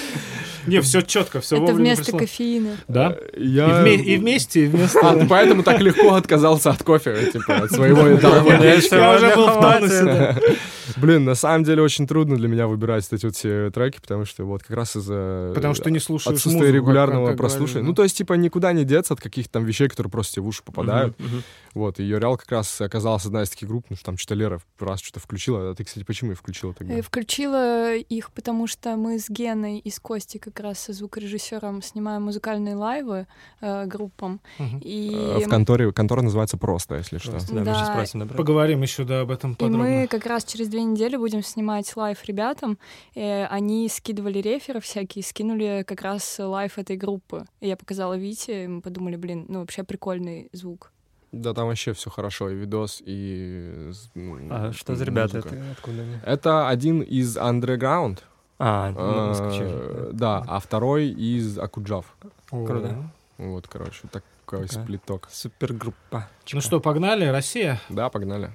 Не, 0.66 0.80
все 0.80 1.00
четко, 1.02 1.40
все 1.40 1.56
Это 1.62 1.72
вместо 1.74 2.04
пришло. 2.04 2.18
кофеина. 2.20 2.76
Да? 2.86 3.16
И, 3.36 3.46
Я... 3.48 3.82
вме- 3.82 3.96
и 3.96 4.16
вместе, 4.16 4.64
и 4.64 4.66
вместо... 4.68 5.00
А, 5.02 5.16
ты 5.16 5.26
поэтому 5.26 5.64
так 5.64 5.80
легко 5.80 6.14
отказался 6.14 6.70
от 6.70 6.84
кофе, 6.84 7.30
типа, 7.32 7.56
от 7.64 7.72
своего 7.72 8.14
этапа. 8.14 8.52
Я 8.62 8.76
уже 9.16 9.34
был 9.34 9.48
в 9.48 9.60
тонусе. 9.60 10.36
Блин, 10.96 11.24
на 11.24 11.34
самом 11.34 11.64
деле 11.64 11.82
очень 11.82 12.06
трудно 12.06 12.36
для 12.36 12.48
меня 12.48 12.66
выбирать 12.66 13.06
эти 13.12 13.26
вот 13.26 13.34
все 13.36 13.70
треки, 13.70 14.00
потому 14.00 14.24
что 14.24 14.44
вот 14.44 14.62
как 14.62 14.76
раз 14.76 14.96
из-за 14.96 15.52
Потому 15.54 15.74
что 15.74 15.90
не 15.90 15.98
слушаешь 15.98 16.36
отсутствия 16.36 16.60
музыку, 16.68 16.74
регулярного 16.76 17.26
как- 17.26 17.32
как 17.34 17.38
прослушивания. 17.38 17.72
говорили, 17.74 17.86
Ну, 17.88 17.92
да. 17.92 17.96
то 17.96 18.02
есть, 18.04 18.16
типа, 18.16 18.32
никуда 18.34 18.72
не 18.72 18.84
деться 18.84 19.14
от 19.14 19.20
каких-то 19.20 19.52
там 19.52 19.64
вещей, 19.64 19.88
которые 19.88 20.10
просто 20.10 20.34
тебе 20.34 20.42
в 20.44 20.48
уши 20.48 20.62
попадают. 20.64 21.18
Мгм. 21.18 21.42
Вот, 21.74 22.00
и 22.00 22.04
Йореал 22.04 22.36
как 22.36 22.50
раз 22.52 22.80
оказалась 22.80 23.24
одна 23.24 23.42
из 23.42 23.50
таких 23.50 23.68
групп, 23.68 23.86
ну, 23.88 23.96
что 23.96 24.04
там 24.06 24.16
что-то 24.18 24.34
Лера 24.34 24.60
раз 24.78 25.00
что-то 25.00 25.20
включила. 25.20 25.70
А 25.70 25.74
ты, 25.74 25.84
кстати, 25.84 26.04
почему 26.04 26.32
и 26.32 26.34
включила 26.34 26.74
тогда? 26.74 26.92
Я 26.94 26.98
Э, 27.00 27.02
включила 27.02 27.96
их, 27.96 28.30
потому 28.32 28.66
что 28.66 28.96
мы 28.96 29.18
с 29.18 29.28
Геной 29.30 29.78
и 29.78 29.90
с 29.90 29.98
Костей 29.98 30.38
как 30.38 30.60
раз 30.60 30.78
со 30.80 30.92
звукорежиссером 30.92 31.82
снимаем 31.82 32.22
музыкальные 32.22 32.76
лайвы 32.76 33.26
э, 33.60 33.86
группам. 33.86 34.40
Мгм. 34.58 34.78
И, 34.84 35.10
Э, 35.12 35.38
В 35.44 35.48
конторе, 35.48 35.92
контора 35.92 36.22
называется 36.22 36.56
«Просто», 36.56 36.96
если 36.96 37.18
что. 37.18 37.30
Просто, 37.32 37.52
Да, 37.54 37.58
мы 37.60 37.64
Да. 37.66 37.74
сейчас 37.74 37.88
спросим, 37.88 38.20
да, 38.20 38.34
Поговорим 38.34 38.82
еще, 38.82 39.04
да, 39.04 39.20
об 39.20 39.30
этом 39.30 39.52
и 39.52 39.54
подробно. 39.56 39.78
мы 39.84 40.06
как 40.08 40.26
раз 40.26 40.44
через 40.44 40.68
две 40.72 40.82
недели 40.82 41.16
будем 41.16 41.42
снимать 41.42 41.94
лайв 41.96 42.24
ребятам. 42.24 42.78
Э, 43.14 43.46
они 43.46 43.88
скидывали 43.88 44.38
реферы 44.38 44.80
всякие, 44.80 45.22
скинули 45.22 45.84
как 45.86 46.02
раз 46.02 46.36
лайв 46.38 46.78
этой 46.78 46.96
группы. 46.96 47.44
И 47.60 47.68
я 47.68 47.76
показала 47.76 48.14
Вите, 48.16 48.64
и 48.64 48.66
мы 48.66 48.80
подумали, 48.80 49.16
блин, 49.16 49.46
ну 49.48 49.60
вообще 49.60 49.84
прикольный 49.84 50.48
звук. 50.52 50.90
Да, 51.30 51.54
там 51.54 51.66
вообще 51.68 51.92
все 51.92 52.10
хорошо, 52.10 52.50
и 52.50 52.54
видос, 52.54 53.02
и... 53.04 53.90
ну, 54.14 54.38
А 54.50 54.72
что 54.72 54.94
за 54.94 55.04
ребята? 55.04 55.36
музыка. 55.36 55.54
Это 55.54 55.70
откуда 55.72 56.02
они? 56.02 56.16
Это 56.26 56.68
один 56.68 57.00
из 57.00 57.36
Underground, 57.38 58.18
А, 58.58 58.90
ну, 58.90 59.32
э, 59.62 60.10
да, 60.12 60.44
а 60.46 60.58
второй 60.58 61.08
из 61.08 61.58
Акуджав. 61.58 62.14
О. 62.50 62.66
круто. 62.66 63.10
Вот, 63.38 63.66
короче, 63.66 64.08
такой 64.12 64.66
Такая. 64.66 64.84
сплиток. 64.84 65.28
Супергруппа. 65.30 66.28
Ну 66.52 66.60
что, 66.60 66.80
погнали, 66.80 67.24
Россия? 67.24 67.80
Да, 67.88 68.10
погнали. 68.10 68.50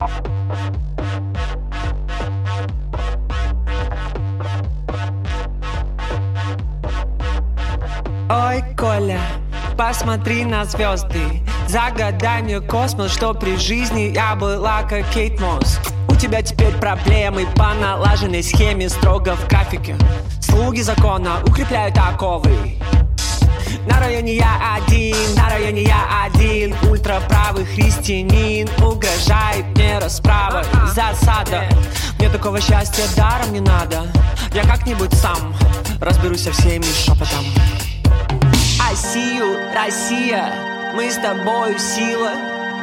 Ой, 0.00 0.08
Коля, 8.78 9.20
посмотри 9.76 10.46
на 10.46 10.64
звезды. 10.64 11.42
Загадай 11.68 12.40
мне 12.42 12.60
космос, 12.60 13.12
что 13.12 13.34
при 13.34 13.56
жизни 13.56 14.12
я 14.14 14.34
была 14.36 14.84
как 14.84 15.06
Кейт 15.10 15.38
Мосс. 15.38 15.78
У 16.08 16.14
тебя 16.14 16.40
теперь 16.40 16.72
проблемы 16.76 17.46
по 17.54 17.74
налаженной 17.74 18.42
схеме 18.42 18.88
Строго 18.88 19.36
в 19.36 19.46
графике. 19.48 19.96
Слуги 20.40 20.80
закона 20.80 21.42
укрепляют 21.46 21.98
оковы 21.98 22.78
на 23.86 24.00
районе 24.00 24.34
я 24.34 24.76
один, 24.76 25.34
на 25.36 25.48
районе 25.48 25.82
я 25.82 26.24
один. 26.24 26.74
Ультраправый 26.90 27.64
христианин 27.64 28.68
Угрожает 28.78 29.64
мне 29.74 29.98
расправой 29.98 30.64
Засада. 30.94 31.64
Мне 32.18 32.28
такого 32.28 32.60
счастья 32.60 33.04
даром 33.16 33.52
не 33.52 33.60
надо. 33.60 34.06
Я 34.52 34.64
как-нибудь 34.64 35.12
сам 35.14 35.54
Разберусь 36.00 36.42
со 36.42 36.52
всеми 36.52 36.84
шепотом. 36.84 37.44
See 38.92 39.38
you, 39.38 39.72
Россия 39.72 40.52
Мы 40.94 41.10
с 41.10 41.14
тобою 41.16 41.78
сила. 41.78 42.32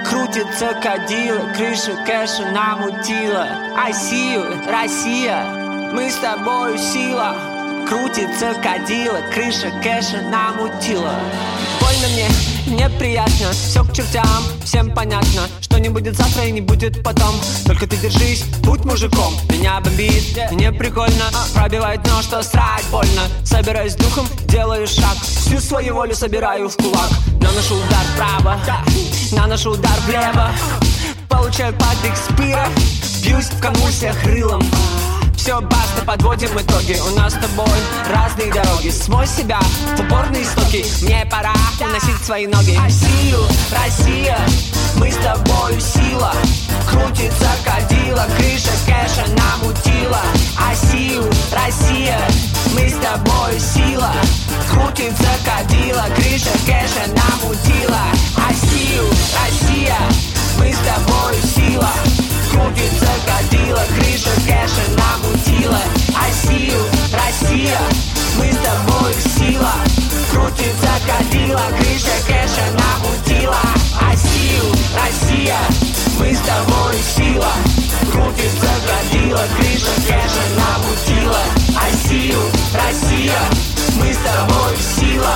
Крутится 0.10 0.74
кадила 0.82 1.54
Крыша 1.54 1.96
кэша 2.06 2.50
намутила 2.52 3.48
see 3.92 4.36
you, 4.36 4.72
Россия 4.72 5.92
Мы 5.94 6.10
с 6.10 6.16
тобою 6.16 6.78
сила 6.78 7.57
Крутится 7.88 8.54
кадила 8.62 9.22
Крыша 9.34 9.72
кэша 9.82 10.22
намутила. 10.24 11.14
Больно 11.80 12.08
мне, 12.10 12.28
неприятно 12.68 13.52
Все 13.52 13.82
к 13.84 13.94
чертям, 13.94 14.44
всем 14.66 14.94
понятно 14.94 15.44
Что 15.62 15.80
не 15.80 15.88
будет 15.88 16.18
завтра 16.18 16.44
и 16.44 16.52
не 16.52 16.60
будет 16.60 17.02
потом. 17.02 17.34
Только 17.66 17.88
ты 17.88 17.96
держись, 17.96 18.44
будь 18.62 18.84
мужиком 18.84 19.34
Меня 19.50 19.80
бомбит, 19.80 20.38
мне 20.52 20.74
прикольно 20.74 21.26
Пробивает 21.56 22.06
нож, 22.08 22.26
что 22.26 22.44
срать 22.44 22.84
больно. 22.92 23.22
Собираюсь 23.46 23.96
духом, 23.96 24.28
делаю 24.48 24.86
шаг 24.86 25.16
Всю 25.22 25.60
свою 25.62 25.94
волю 25.94 26.14
собираю 26.14 26.68
в 26.68 26.76
кулак. 26.76 27.10
Наношу 27.40 27.76
удар 27.76 28.06
вправо, 28.14 28.60
наношу 29.32 29.72
удар 29.72 29.98
влево. 30.06 30.52
Получаю 31.30 31.74
подвиг 31.74 32.18
спира 32.18 32.68
Бьюсь 33.24 33.46
в 33.46 33.62
конвульсиях 33.62 34.22
рылом 34.26 34.62
все, 35.48 35.62
баста, 35.62 36.04
подводим 36.06 36.50
итоги. 36.60 36.98
У 37.10 37.18
нас 37.18 37.32
с 37.32 37.38
тобой 37.38 37.80
разные 38.14 38.52
дороги. 38.52 38.90
Смой 38.90 39.26
себя 39.26 39.62
в 39.96 40.02
упорные 40.02 40.44
истоки 40.44 40.84
Мне 41.06 41.26
пора 41.32 41.54
уносить 41.80 42.22
свои 42.22 42.48
ноги. 42.48 42.78
Россию, 42.78 43.40
Россия, 43.72 44.38
мы 44.98 45.10
с 45.10 45.16
тобою 45.16 45.80
сила. 45.80 46.34
Крутится 46.90 47.50
кадила, 47.64 48.26
крыша 48.36 48.72
кэша 48.86 49.26
намутила 49.38 50.20
Россию, 50.68 51.24
Россия, 51.54 52.20
мы 52.74 52.90
с 52.90 52.96
тобою 52.96 53.58
сила. 53.58 54.12
Крутится 54.70 55.30
кадила, 55.46 56.08
крыша 56.14 56.52
кэша 56.66 57.08
намутила 57.08 58.02
Россию, 58.36 59.06
Россия, 59.46 59.98
мы 60.60 60.74
с 60.74 60.78
тобою 60.80 61.42
сила 61.56 62.27
Крутится 62.58 63.08
кадила, 63.28 63.84
крыша 63.88 64.32
кэша 64.48 64.86
намутила 64.98 65.80
Россию, 66.20 66.80
Россия, 67.14 67.78
мы 68.40 68.52
с 68.52 68.58
тобой 68.58 69.14
сила 69.14 69.74
Крутится 70.32 70.90
кадила, 71.06 71.62
крыша 71.78 72.18
кэша 72.26 72.66
намутила 72.74 73.62
Россию, 74.02 74.74
Россия, 74.96 75.60
мы 76.18 76.34
с 76.34 76.40
тобой 76.40 76.96
сила 77.16 77.52
Крутится 78.12 78.72
кадила, 78.88 79.44
крыша 79.56 79.94
кэша 80.08 80.44
намутила 80.58 81.44
Россию, 81.80 82.40
Россия, 82.74 83.40
мы 84.00 84.12
с 84.12 84.18
тобой 84.18 84.78
сила 84.98 85.36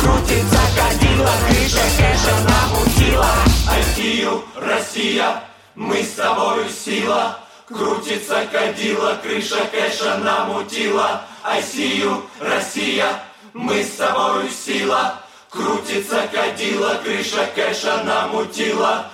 Крутится 0.00 0.62
кадила, 0.74 1.30
крыша 1.48 1.86
кэша 1.96 2.34
намутила 2.50 3.30
Россию, 3.68 4.42
Россия, 4.56 5.42
мы 5.76 6.02
с 6.02 6.12
тобою 6.12 6.68
сила 6.68 7.38
Крутится 7.66 8.46
кадила, 8.50 9.18
крыша 9.22 9.58
кэша 9.72 10.18
намутила 10.18 11.22
Россию, 11.44 12.22
Россия, 12.40 13.06
мы 13.52 13.82
с 13.82 13.90
тобою 13.96 14.48
сила 14.48 15.20
Крутится 15.50 16.28
кадила, 16.32 17.00
крыша 17.04 17.48
кэша 17.54 18.02
намутила 18.04 19.10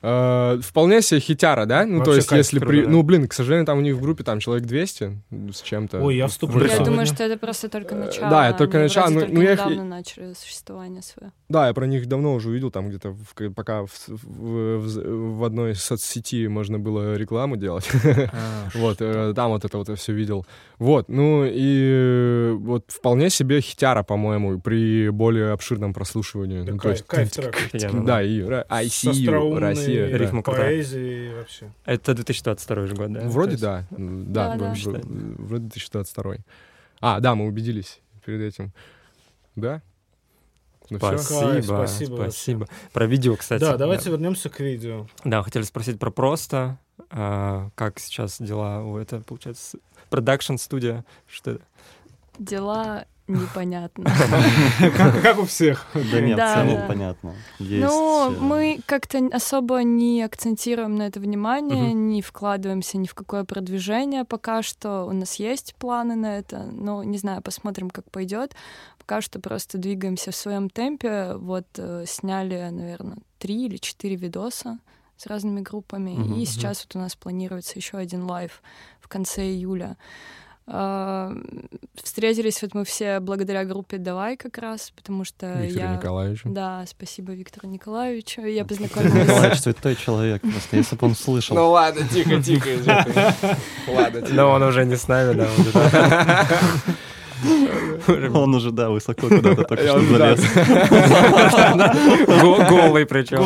Э, 0.00 0.58
вполне 0.62 1.02
себе 1.02 1.18
хитяра, 1.18 1.66
да? 1.66 1.84
Ну, 1.84 1.98
то 2.04 2.10
Вообще 2.10 2.16
есть, 2.16 2.28
кайф, 2.28 2.38
если 2.38 2.58
при... 2.60 2.84
да. 2.84 2.88
Ну, 2.88 3.02
блин, 3.02 3.26
к 3.26 3.32
сожалению, 3.32 3.66
там 3.66 3.78
у 3.78 3.80
них 3.80 3.96
в 3.96 4.00
группе 4.00 4.22
там 4.22 4.38
человек 4.38 4.64
200 4.64 5.22
с 5.52 5.60
чем-то. 5.60 6.00
Ой, 6.00 6.16
я 6.16 6.28
вступлю 6.28 6.62
Я 6.62 6.68
сегодня. 6.68 6.84
думаю, 6.86 7.06
что 7.06 7.24
это 7.24 7.36
просто 7.36 7.68
только 7.68 7.96
начало. 7.96 8.30
да, 8.30 8.48
это 8.48 8.58
только 8.58 8.78
начало, 8.78 9.08
ну- 9.08 9.20
только 9.20 9.34
ну, 9.34 9.42
я 9.42 9.52
недавно 9.54 9.84
начали 9.84 10.34
существование 10.34 11.02
свое. 11.02 11.32
Да, 11.50 11.66
я 11.68 11.72
про 11.72 11.86
них 11.86 12.06
давно 12.06 12.34
уже 12.34 12.50
увидел, 12.50 12.70
там 12.70 12.88
где-то, 12.90 13.10
в- 13.12 13.50
пока 13.54 13.86
в, 13.86 13.90
в- 14.08 14.78
в- 14.78 15.38
в 15.38 15.44
одной 15.44 15.74
соцсети 15.74 16.46
можно 16.46 16.78
было 16.78 17.14
рекламу 17.16 17.56
делать. 17.56 17.88
А, 18.32 18.68
Вот, 18.74 18.98
э, 19.00 19.32
там 19.34 19.50
вот 19.52 19.64
это 19.64 19.78
вот 19.78 19.88
я 19.88 19.94
все 19.94 20.12
видел. 20.12 20.44
Вот, 20.78 21.08
ну 21.08 21.46
и 21.46 21.90
э, 21.90 22.52
вот 22.52 22.84
вполне 22.88 23.30
себе 23.30 23.62
хитяра, 23.62 24.02
по-моему, 24.02 24.60
при 24.60 25.08
более 25.08 25.52
обширном 25.52 25.94
прослушивании. 25.94 26.64
Да 26.64 26.72
Ну, 26.72 26.76
то 26.76 26.82
кайф, 26.82 26.96
есть, 26.96 27.06
кайф 27.06 27.30
трек. 27.32 27.56
офигенно, 27.56 28.04
да, 28.04 28.22
и 28.22 28.40
Ра- 28.40 28.66
I 28.68 28.88
С 28.88 29.04
see 29.04 29.08
you, 29.12 29.22
остроумной 29.22 29.58
Россия. 29.60 30.06
Рифма 30.18 30.42
поэзией 30.42 31.34
вообще. 31.34 31.72
Это 31.86 32.14
2022 32.14 32.86
же 32.86 32.94
год, 32.94 33.12
да? 33.12 33.20
Вроде 33.26 33.56
То 33.56 33.78
есть- 33.78 33.86
да. 34.28 34.56
Да, 34.58 34.74
вроде 35.38 35.62
2022. 35.64 36.34
А, 37.00 37.20
да, 37.20 37.34
мы 37.34 37.46
убедились 37.46 38.00
перед 38.26 38.42
этим. 38.42 38.70
Да? 39.56 39.80
Ну. 40.90 40.98
Спасибо, 40.98 41.40
Кайф, 41.40 41.64
спасибо. 41.64 42.16
спасибо 42.16 42.68
Про 42.92 43.06
видео, 43.06 43.36
кстати. 43.36 43.60
Да, 43.60 43.76
давайте 43.76 44.10
вернемся 44.10 44.48
к 44.48 44.60
видео. 44.60 45.06
Да, 45.24 45.42
хотели 45.42 45.62
спросить 45.64 45.98
про 45.98 46.10
просто. 46.10 46.78
а, 47.10 47.68
как 47.74 47.98
сейчас 47.98 48.40
дела 48.40 48.82
у 48.82 48.96
это, 48.96 49.20
получается, 49.20 49.78
продакшн 50.10 50.56
студия? 50.56 51.04
Что 51.26 51.52
это? 51.52 51.62
Дела 52.38 53.04
непонятно. 53.28 54.04
Как, 54.96 55.20
как 55.20 55.38
у 55.38 55.44
всех. 55.44 55.86
Да 55.92 56.20
нет, 56.20 56.36
Да, 56.38 56.50
в 56.50 56.54
целом 56.54 56.80
да. 56.80 56.86
понятно. 56.86 57.34
Есть, 57.58 57.84
Ну, 57.86 58.32
э, 58.32 58.36
мы 58.40 58.80
как-то 58.86 59.18
особо 59.32 59.82
не 59.82 60.22
акцентируем 60.22 60.96
на 60.96 61.02
это 61.02 61.20
внимание, 61.20 61.92
не 61.92 62.22
вкладываемся 62.22 62.96
ни 62.96 63.06
в 63.06 63.14
какое 63.14 63.44
продвижение 63.44 64.24
пока 64.24 64.62
что. 64.62 65.04
У 65.04 65.12
нас 65.12 65.34
есть 65.34 65.74
планы 65.74 66.16
на 66.16 66.38
это, 66.38 66.68
но 66.72 67.04
не 67.04 67.18
знаю, 67.18 67.42
посмотрим, 67.42 67.90
как 67.90 68.10
пойдет. 68.10 68.54
Пока 69.08 69.22
что 69.22 69.40
просто 69.40 69.78
двигаемся 69.78 70.32
в 70.32 70.36
своем 70.36 70.68
темпе. 70.68 71.32
Вот 71.36 71.64
э, 71.78 72.04
сняли, 72.06 72.68
наверное, 72.70 73.16
три 73.38 73.64
или 73.64 73.78
четыре 73.78 74.16
видоса 74.16 74.80
с 75.16 75.24
разными 75.24 75.62
группами. 75.62 76.10
Мгм, 76.10 76.34
И 76.34 76.44
сейчас 76.44 76.84
вот 76.84 76.94
у 76.94 76.98
нас 76.98 77.16
планируется 77.16 77.72
еще 77.76 77.96
один 77.96 78.24
лайв 78.24 78.62
в 79.00 79.08
конце 79.08 79.44
июля. 79.46 79.96
А, 80.66 81.32
Встретились 81.94 82.60
вот 82.60 82.74
мы 82.74 82.84
все 82.84 83.20
благодаря 83.20 83.64
группе 83.64 83.96
«Давай» 83.96 84.36
как 84.36 84.58
раз, 84.58 84.92
потому 84.94 85.24
что 85.24 85.62
Виктору 85.62 85.86
я... 85.86 85.96
Николаевичу. 85.96 86.50
Да, 86.50 86.84
спасибо 86.86 87.32
Виктору 87.32 87.66
Николаевичу. 87.66 88.42
Я 88.42 88.64
Виктор 88.64 88.68
познакомилась... 88.68 89.26
Николаевич 89.26 89.60
святой 89.60 89.96
человек 89.96 90.42
просто, 90.42 90.76
если 90.76 90.96
бы 90.96 91.06
он 91.06 91.14
слышал. 91.14 91.56
Ну 91.56 91.70
ладно, 91.70 92.06
тихо, 92.12 92.42
тихо. 92.42 92.68
Ладно, 93.88 94.20
тихо. 94.20 94.34
Да, 94.34 94.46
он 94.48 94.62
уже 94.64 94.84
не 94.84 94.96
с 94.96 95.08
нами, 95.08 95.32
да. 95.32 96.46
он 98.34 98.54
уже- 98.54 98.70
да, 98.70 98.90
высоко 98.90 99.28
куда-то 99.28 99.64
только 99.64 99.84
что 99.86 100.00
залез. 100.00 100.40
Го- 102.42 102.64
Голый 102.68 103.06
причем. 103.06 103.42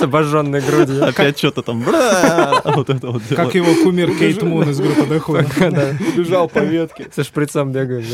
С 0.00 0.02
обожженной 0.02 0.62
грудью. 0.62 1.06
Опять 1.06 1.36
что-то 1.36 1.62
там, 1.62 1.82
бра, 1.82 2.62
вот 2.64 2.88
это 2.88 3.10
вот. 3.10 3.22
Как 3.36 3.54
его 3.54 3.84
кумир 3.84 4.16
Кейт 4.16 4.42
Мун 4.42 4.70
из 4.70 4.80
группы 4.80 5.04
Дохода. 5.06 5.44
Бежал 6.16 6.48
по 6.48 6.60
ветке. 6.60 7.08
Со 7.14 7.22
шприцом 7.22 7.70
бегает. 7.70 8.06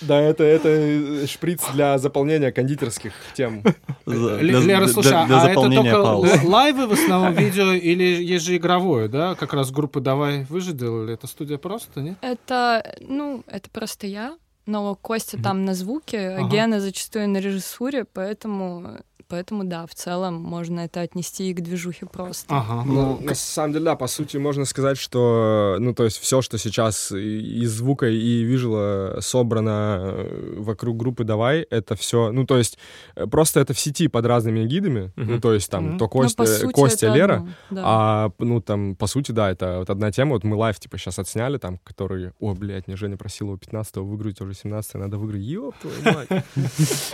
Да, 0.00 0.20
это, 0.20 0.44
это 0.44 1.26
шприц 1.26 1.62
для 1.74 1.98
заполнения 1.98 2.52
кондитерских 2.52 3.12
тем. 3.34 3.62
За- 4.06 4.14
Л- 4.34 4.38
для- 4.38 4.60
Лера, 4.60 4.86
слушай, 4.86 5.26
для 5.26 5.42
а 5.42 5.48
это 5.50 5.60
только 5.70 6.46
лайвы 6.46 6.86
в 6.86 6.92
основном 6.92 7.34
видео 7.34 7.72
или 7.72 8.04
есть 8.22 8.44
же 8.44 8.56
игровое, 8.56 9.08
да? 9.08 9.34
Как 9.34 9.52
раз 9.54 9.72
группы 9.72 10.00
«Давай» 10.00 10.46
вы 10.48 10.60
же 10.60 10.72
делали. 10.72 11.14
Это 11.14 11.26
студия 11.26 11.58
просто, 11.58 12.00
нет? 12.00 12.16
Это, 12.20 12.96
ну, 13.00 13.42
это 13.48 13.68
просто 13.70 14.06
я, 14.06 14.36
но 14.66 14.94
Костя 14.94 15.42
там 15.42 15.64
на 15.64 15.74
звуке, 15.74 16.18
а 16.18 16.38
Ага. 16.44 16.48
Гена 16.48 16.80
зачастую 16.80 17.28
на 17.28 17.38
режиссуре, 17.38 18.04
поэтому, 18.04 18.98
поэтому 19.28 19.64
да, 19.64 19.86
в 19.86 19.94
целом 19.94 20.34
можно 20.34 20.80
это 20.80 21.00
отнести 21.00 21.50
и 21.50 21.54
к 21.54 21.60
движухе 21.60 22.06
просто. 22.06 22.54
Ага. 22.54 22.82
Ну, 22.86 23.18
на 23.20 23.34
самом 23.34 23.72
деле, 23.72 23.84
да, 23.84 23.96
по 23.96 24.06
сути, 24.06 24.36
можно 24.38 24.64
сказать, 24.64 24.98
что, 24.98 25.76
ну, 25.78 25.94
то 25.94 26.04
есть 26.04 26.18
все, 26.18 26.42
что 26.42 26.58
сейчас 26.58 27.12
и- 27.12 27.62
из 27.62 27.72
звука, 27.72 28.06
и 28.08 28.42
вижуала 28.42 29.18
собрано 29.20 29.98
э, 30.02 30.54
вокруг 30.58 30.96
группы 30.96 31.24
«Давай», 31.24 31.60
это 31.62 31.94
все, 31.96 32.32
ну, 32.32 32.46
то 32.46 32.56
есть 32.58 32.78
э, 33.16 33.26
просто 33.26 33.60
это 33.60 33.74
в 33.74 33.78
сети 33.78 34.08
под 34.08 34.26
разными 34.26 34.64
эгидами, 34.64 35.12
ну, 35.16 35.40
то 35.40 35.52
есть 35.54 35.70
там 35.70 35.98
то 35.98 36.04
Ну, 36.04 36.08
Костя, 36.08 36.46
сути, 36.46 37.04
Лера, 37.04 37.34
одно, 37.36 37.48
да. 37.70 37.82
а, 37.84 38.30
ну, 38.38 38.60
там, 38.60 38.96
по 38.96 39.06
сути, 39.06 39.32
да, 39.32 39.50
это 39.50 39.78
вот 39.78 39.90
одна 39.90 40.10
тема, 40.10 40.32
вот 40.32 40.44
мы 40.44 40.56
лайв, 40.56 40.78
типа, 40.80 40.98
сейчас 40.98 41.18
отсняли, 41.18 41.58
там, 41.58 41.78
который, 41.84 42.32
о, 42.40 42.54
блядь, 42.54 42.86
мне 42.86 42.96
Женя 42.96 43.16
просила 43.16 43.52
у 43.52 43.56
15-го 43.56 44.04
выиграть, 44.04 44.40
уже 44.40 44.54
17 44.54 44.94
надо 44.94 45.18
выиграть, 45.18 45.42
ёб 45.42 45.74
твою 45.80 45.96
мать. 46.16 46.44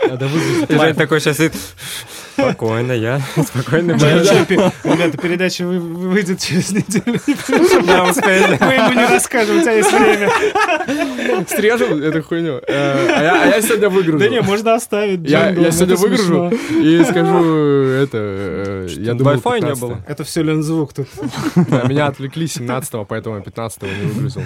Надо 0.09 0.29
выиграть 0.29 0.79
лайв. 0.79 0.97
такой 0.97 1.21
сейчас. 1.21 1.41
Спокойно, 2.32 2.92
я. 2.92 3.20
Спокойно. 3.46 3.92
Ребята, 3.92 5.18
передача 5.18 5.66
вы- 5.66 5.78
вы- 5.80 6.09
выйдет 6.11 6.40
через 6.40 6.70
неделю. 6.72 7.20
Мы 7.26 8.74
ему 8.74 8.92
не 9.00 9.07
расскажем, 9.07 9.59
у 9.59 9.61
тебя 9.61 9.72
есть 9.72 9.92
время. 9.92 10.30
Срежем 11.48 12.02
эту 12.02 12.22
хуйню. 12.22 12.61
Э, 12.66 13.09
А 13.09 13.22
я- 13.22 13.42
а 13.42 13.46
я 13.46 13.62
сегодня 13.62 13.88
выиграю. 13.88 14.18
Да 14.18 14.28
не, 14.28 14.40
можно 14.42 14.74
оставить. 14.74 15.28
Я, 15.28 15.50
это 15.50 15.72
сегодня 15.72 15.96
выгружу 15.96 16.50
и 16.70 17.05
скажу 17.05 17.44
это. 17.44 18.18
э, 18.18 18.86
Я 18.90 19.14
думал, 19.14 19.34
Wi-Fi 19.34 19.61
не 19.61 19.66
15-го. 19.70 19.86
было. 19.88 20.05
Это 20.07 20.24
все 20.24 20.42
Лензвук 20.42 20.92
тут. 20.92 21.09
Меня 21.57 22.07
отвлекли 22.07 22.46
17-го, 22.46 23.05
поэтому 23.05 23.36
я 23.36 23.42
15-го 23.42 23.86
не 23.86 24.11
выгрузил. 24.12 24.42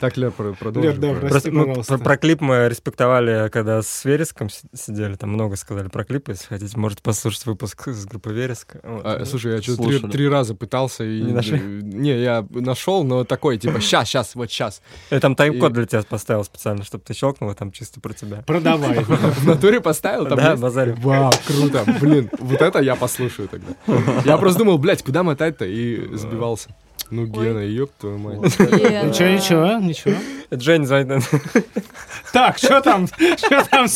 Так, 0.00 0.16
Лер, 0.16 0.30
про- 0.30 0.52
продолжи. 0.52 0.88
Лер, 0.88 0.98
да, 0.98 1.08
про- 1.14 1.28
прости, 1.28 1.50
пожалуйста. 1.50 2.16
клип 2.16 2.40
мы 2.40 2.68
респектовали, 2.68 3.48
когда 3.50 3.82
с 3.82 4.04
Вереском 4.04 4.50
си- 4.50 4.66
сидели, 4.74 5.14
там 5.14 5.30
много 5.30 5.56
сказали 5.56 5.88
про 5.88 6.04
клипы, 6.04 6.32
если 6.32 6.46
хотите, 6.46 6.76
можете 6.90 7.02
послушать 7.02 7.46
выпуск 7.46 7.88
с 7.88 8.04
группы 8.04 8.32
Вереск. 8.32 8.74
Вот. 8.82 9.02
А, 9.04 9.24
слушай, 9.24 9.52
я 9.54 9.62
что-то 9.62 9.84
Слушали. 9.84 10.10
три, 10.10 10.28
раза 10.28 10.56
пытался 10.56 11.04
и... 11.04 11.20
Не 11.22 11.32
нашли? 11.32 11.60
Не, 11.60 12.20
я 12.20 12.44
нашел, 12.50 13.04
но 13.04 13.22
такой, 13.24 13.58
типа, 13.58 13.80
сейчас, 13.80 14.08
сейчас, 14.08 14.34
вот 14.34 14.50
сейчас. 14.50 14.82
Я 15.10 15.20
там 15.20 15.36
тайм-код 15.36 15.70
И- 15.70 15.74
для 15.74 15.86
тебя 15.86 16.02
поставил 16.02 16.42
специально, 16.44 16.82
чтобы 16.84 17.04
ты 17.06 17.14
щелкнул, 17.14 17.50
и 17.50 17.54
там 17.54 17.70
чисто 17.70 18.00
про 18.00 18.12
тебя. 18.12 18.42
Продавай. 18.44 19.04
В 19.04 19.46
натуре 19.46 19.80
поставил, 19.80 20.26
там 20.26 20.36
да, 20.36 20.50
есть? 20.50 20.62
базарю. 20.62 20.96
Вау, 20.98 21.30
круто, 21.46 21.84
блин, 22.00 22.28
вот 22.38 22.60
это 22.60 22.80
я 22.80 22.96
послушаю 22.96 23.48
тогда. 23.48 23.68
Я 24.24 24.36
просто 24.36 24.58
думал, 24.58 24.78
блядь, 24.78 25.04
куда 25.04 25.22
мотать-то, 25.22 25.64
и 25.64 26.16
сбивался. 26.16 26.74
Ну, 27.10 27.26
Гена, 27.26 27.58
ёб 27.58 27.90
твою 27.98 28.18
мать. 28.18 28.38
Ничего, 28.58 29.28
ничего, 29.28 29.78
ничего. 29.80 30.14
Жень 30.50 30.86
звонит. 30.86 31.24
Так, 32.32 32.58
что 32.58 32.80
там? 32.80 33.06
Что 33.08 33.64
там 33.68 33.88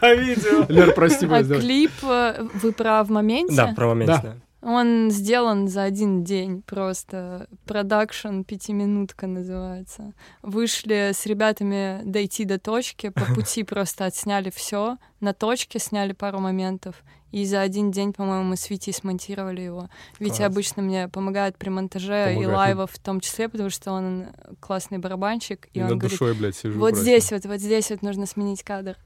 по 0.00 0.14
видео? 0.14 0.64
Лер, 0.68 0.94
прости, 0.94 1.26
А 1.28 1.42
клип 1.42 1.90
э, 2.02 2.46
вы 2.62 2.72
про 2.72 3.02
в 3.02 3.10
моменте? 3.10 3.54
Да, 3.54 3.72
про 3.74 3.88
момент. 3.88 4.24
Он 4.64 5.10
сделан 5.10 5.68
за 5.68 5.82
один 5.82 6.24
день 6.24 6.62
просто. 6.62 7.48
Продакшн 7.66 8.42
пятиминутка 8.42 9.26
называется. 9.26 10.14
Вышли 10.42 11.10
с 11.14 11.26
ребятами 11.26 12.00
дойти 12.04 12.44
до 12.44 12.58
точки, 12.58 13.10
по 13.10 13.24
пути 13.34 13.62
просто 13.62 14.06
отсняли 14.06 14.50
все, 14.50 14.96
на 15.20 15.34
точке 15.34 15.78
сняли 15.78 16.12
пару 16.12 16.38
моментов. 16.40 17.02
И 17.30 17.44
за 17.46 17.62
один 17.62 17.90
день, 17.90 18.12
по-моему, 18.12 18.44
мы 18.44 18.56
с 18.56 18.70
Витей 18.70 18.94
смонтировали 18.94 19.60
его. 19.60 19.88
Витя 20.20 20.36
Класс. 20.36 20.46
обычно 20.52 20.82
мне 20.82 21.08
помогает 21.08 21.56
при 21.58 21.68
монтаже 21.68 22.30
и 22.30 22.34
Помогает. 22.36 22.56
лайвах 22.56 22.90
в 22.90 22.98
том 23.00 23.18
числе, 23.20 23.48
потому 23.48 23.70
что 23.70 23.90
он 23.90 24.26
классный 24.60 24.98
барабанщик. 24.98 25.66
И, 25.72 25.80
И 25.80 25.82
он 25.82 25.88
говорит, 25.98 26.10
душой, 26.12 26.34
блядь, 26.34 26.54
сижу. 26.54 26.78
вот 26.78 26.90
просто. 26.90 27.02
здесь 27.02 27.32
вот, 27.32 27.44
вот 27.44 27.58
здесь 27.60 27.90
вот 27.90 28.02
нужно 28.02 28.26
сменить 28.26 28.62
кадр. 28.62 28.96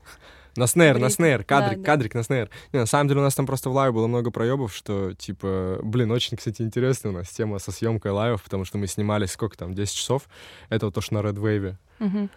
На 0.58 0.66
снейр, 0.66 0.98
на 0.98 1.08
снейр, 1.08 1.44
кадрик, 1.44 1.78
Да, 1.78 1.84
да. 1.84 1.86
кадрик 1.86 2.14
на 2.14 2.22
снейр. 2.24 2.50
Не, 2.72 2.80
на 2.80 2.86
самом 2.86 3.06
деле 3.08 3.20
у 3.20 3.22
нас 3.22 3.34
там 3.34 3.46
просто 3.46 3.70
в 3.70 3.74
лайве 3.74 3.92
было 3.92 4.08
много 4.08 4.30
проебов, 4.32 4.74
что, 4.74 5.14
типа, 5.14 5.78
блин, 5.82 6.10
очень, 6.10 6.36
кстати, 6.36 6.62
интересная 6.62 7.12
у 7.12 7.14
нас 7.14 7.28
тема 7.28 7.58
со 7.60 7.70
съемкой 7.70 8.10
лайвов, 8.10 8.42
потому 8.42 8.64
что 8.64 8.76
мы 8.76 8.88
снимали 8.88 9.26
сколько 9.26 9.56
там, 9.56 9.74
10 9.74 9.94
часов. 9.94 10.24
Это 10.68 10.86
вот 10.86 10.94
то, 10.94 11.00
что 11.00 11.14
на 11.14 11.18
Red 11.18 11.36
Wave. 11.36 11.76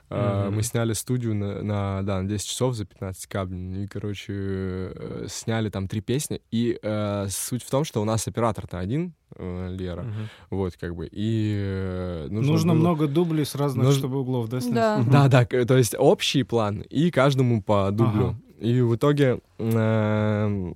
А. 0.09 0.49
Мы 0.49 0.63
сняли 0.63 0.93
студию 0.93 1.35
на, 1.35 1.61
на, 1.61 2.01
да, 2.03 2.21
на 2.21 2.27
10 2.27 2.47
часов 2.47 2.75
за 2.75 2.85
15 2.85 3.27
каблей. 3.27 3.83
И, 3.83 3.87
короче, 3.87 4.33
э, 4.33 5.25
сняли 5.29 5.69
там 5.69 5.87
три 5.87 6.01
песни. 6.01 6.41
И 6.51 6.79
э, 6.81 7.27
суть 7.29 7.63
в 7.63 7.69
том, 7.69 7.83
что 7.83 8.01
у 8.01 8.05
нас 8.05 8.27
оператор-то 8.27 8.79
один, 8.79 9.13
э, 9.35 9.69
Лера. 9.71 10.05
Вот, 10.49 10.75
как 10.77 10.95
бы. 10.95 11.07
И 11.11 12.27
нужно, 12.29 12.51
Нужно 12.51 12.73
было- 12.73 12.79
много 12.79 13.07
дублей 13.07 13.45
с 13.45 13.55
разных 13.55 13.91
чтобы 13.93 14.19
углов, 14.19 14.49
да, 14.49 14.61
снять? 14.61 15.09
Да. 15.09 15.27
Да, 15.27 15.45
то 15.45 15.77
есть 15.77 15.95
общий 15.97 16.43
план 16.43 16.81
и 16.81 17.11
каждому 17.11 17.61
по 17.61 17.89
дублю. 17.91 18.27
Ага. 18.27 18.39
И 18.59 18.81
в 18.81 18.95
итоге 18.95 19.39
эм, 19.57 20.75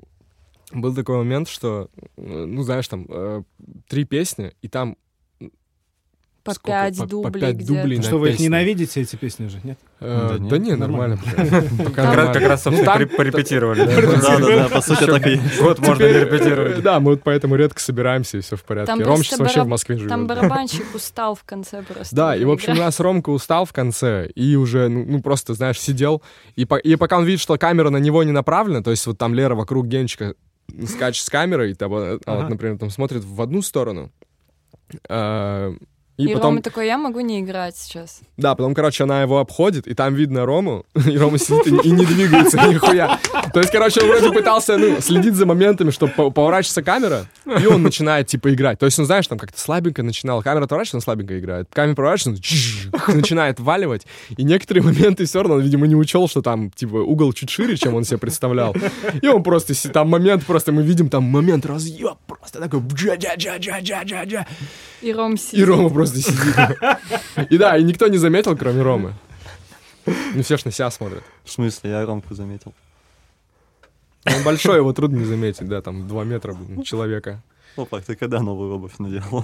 был 0.74 0.96
такой 0.96 1.18
момент, 1.18 1.48
что, 1.48 1.90
ну, 2.18 2.64
знаешь, 2.64 2.88
там 2.88 3.06
э, 3.08 3.44
три 3.88 4.06
песни, 4.06 4.54
и 4.62 4.68
там 4.68 4.98
по 6.46 6.54
Сколько? 6.54 6.68
пять 6.80 6.98
По- 6.98 7.04
по 7.04 7.10
дублей 7.10 7.42
пять 7.42 7.56
где-то. 7.56 7.74
дублей 7.82 7.98
на 7.98 8.04
Что 8.04 8.18
вы 8.20 8.28
их 8.28 8.34
песни. 8.36 8.44
ненавидите, 8.46 9.02
эти 9.02 9.16
песни 9.16 9.48
же, 9.48 9.60
нет? 9.64 9.80
Э, 10.00 10.38
Да 10.40 10.48
Да 10.48 10.58
нет, 10.60 10.68
не, 10.68 10.76
нормально. 10.76 11.18
Как 11.96 12.16
раз, 12.16 12.36
раз, 12.38 12.64
собственно, 12.64 12.86
там- 12.86 12.98
поре- 13.02 13.08
порепетировали. 13.08 13.84
да? 13.86 13.96
Да-да-да, 14.22 14.70
по 14.70 14.82
сути, 14.82 15.06
так 15.06 15.26
и 15.28 15.32
есть. 15.32 15.60
Год 15.60 15.80
можно 15.80 16.04
репетировать. 16.04 16.78
э, 16.78 16.82
Да, 16.82 17.00
мы 17.00 17.12
вот 17.12 17.24
поэтому 17.24 17.56
редко 17.56 17.80
собираемся, 17.82 18.38
и 18.38 18.42
все 18.42 18.56
в 18.56 18.64
порядке. 18.64 18.88
Там 18.94 19.02
Ром 19.02 19.24
сейчас 19.24 19.40
вообще 19.40 19.64
в 19.64 19.68
Москве 19.68 19.98
живет. 19.98 20.10
Там 20.10 20.28
барабанщик 20.28 20.86
устал 20.94 21.34
в 21.36 21.44
конце 21.44 21.82
просто. 21.82 22.16
Да, 22.16 22.36
и, 22.36 22.46
в 22.46 22.52
общем, 22.52 22.74
у 22.74 22.76
нас 22.76 23.00
Ромка 23.00 23.32
устал 23.32 23.66
в 23.66 23.74
конце, 23.74 24.30
и 24.36 24.56
уже, 24.56 24.88
ну, 24.88 25.04
ну, 25.06 25.22
просто, 25.22 25.56
знаешь, 25.56 25.80
сидел, 25.80 26.22
и, 26.56 26.66
по- 26.66 26.76
и 26.78 26.96
пока 26.96 27.18
он 27.18 27.26
видит, 27.26 27.42
что 27.42 27.58
камера 27.58 27.90
на 27.90 27.98
него 27.98 28.24
не 28.24 28.32
направлена, 28.32 28.84
то 28.84 28.92
есть 28.92 29.06
вот 29.08 29.18
там 29.18 29.34
Лера 29.34 29.56
вокруг 29.56 29.88
Генчика 29.88 30.36
скачет 30.88 31.26
с 31.26 31.30
камерой, 31.30 31.74
там, 31.74 31.92
э, 31.96 31.98
а 31.98 32.12
вот, 32.12 32.22
Ага. 32.26 32.50
например, 32.50 32.78
там 32.78 32.92
смотрит 32.92 33.24
в 33.24 33.42
одну 33.42 33.62
сторону, 33.64 34.12
а, 35.10 35.74
И, 36.18 36.26
и, 36.26 36.34
потом, 36.34 36.52
Рома 36.52 36.62
такой, 36.62 36.88
я 36.88 36.98
могу 36.98 37.20
не 37.20 37.42
играть 37.42 37.76
сейчас. 37.76 38.22
да, 38.38 38.56
потом, 38.56 38.74
короче, 38.74 39.04
она 39.04 39.22
его 39.22 39.40
обходит, 39.40 39.86
и 39.86 39.94
там 39.94 40.14
видно 40.16 40.46
Рому, 40.46 40.86
и 40.96 41.18
Рома 41.18 41.38
сидит 41.38 41.68
и, 41.68 41.90
и 41.90 41.92
не 41.92 42.06
двигается 42.06 42.58
нихуя. 42.68 43.20
То 43.54 43.60
есть, 43.60 43.72
короче, 43.72 44.02
он 44.02 44.08
вроде 44.08 44.32
пытался, 44.32 44.78
ну, 44.78 45.02
следить 45.02 45.34
за 45.36 45.46
моментами, 45.46 45.92
чтобы 45.92 46.14
по- 46.14 46.30
поворачивается 46.32 46.84
камера, 46.84 47.26
и 47.46 47.66
он 47.66 47.84
начинает, 47.84 48.28
типа, 48.28 48.54
играть. 48.54 48.80
То 48.80 48.86
есть, 48.86 48.98
он, 48.98 49.06
знаешь, 49.06 49.28
там 49.28 49.38
как-то 49.38 49.60
слабенько 49.60 50.04
начинал. 50.04 50.42
Камера 50.42 50.64
отворачивается, 50.64 50.98
он 50.98 51.02
слабенько 51.02 51.38
играет. 51.38 51.68
Камера 51.74 51.96
поворачивается, 51.96 52.42
он 53.10 53.18
начинает 53.18 53.60
валивать. 53.60 54.08
И 54.38 54.44
некоторые 54.44 54.84
моменты 54.84 55.26
все 55.26 55.40
равно, 55.40 55.56
он, 55.56 55.62
видимо, 55.62 55.86
не 55.86 55.96
учел, 55.96 56.30
что 56.30 56.42
там, 56.42 56.72
типа, 56.72 56.96
угол 56.96 57.34
чуть 57.34 57.50
шире, 57.50 57.76
чем 57.76 57.94
он 57.94 58.06
себе 58.06 58.20
представлял. 58.20 58.74
И 59.22 59.28
он 59.28 59.44
просто, 59.44 59.74
там 59.92 60.10
момент, 60.10 60.46
просто 60.46 60.72
мы 60.72 60.82
видим 60.82 61.10
там 61.10 61.24
момент 61.24 61.66
разъеб, 61.66 62.18
просто 62.26 62.60
такой. 62.60 62.80
И 65.02 65.14
Ром 65.14 65.34
И 65.34 65.38
сидит. 65.38 65.68
Рома 65.68 65.90
просто 65.90 66.18
сидит. 66.22 66.56
И 67.52 67.58
да, 67.58 67.78
и 67.78 67.84
никто 67.84 68.08
не 68.08 68.18
заметил, 68.18 68.56
кроме 68.58 68.82
Ромы. 68.82 69.14
Ну, 70.06 70.44
все 70.44 70.58
ж 70.58 70.66
на 70.66 70.72
себя 70.72 70.90
смотрят. 70.92 71.24
В 71.44 71.52
смысле, 71.52 71.90
я 71.92 72.06
Ромку 72.06 72.34
заметил. 72.34 72.74
Он 74.26 74.44
большой, 74.44 74.78
его 74.78 74.92
трудно 74.94 75.18
не 75.18 75.26
заметить, 75.26 75.68
да, 75.68 75.82
там 75.82 76.08
2 76.08 76.24
метра 76.24 76.56
человека. 76.84 77.42
Опа, 77.78 78.00
ты 78.02 78.16
когда 78.16 78.40
новую 78.40 78.74
обувь 78.76 78.98
надел? 79.00 79.44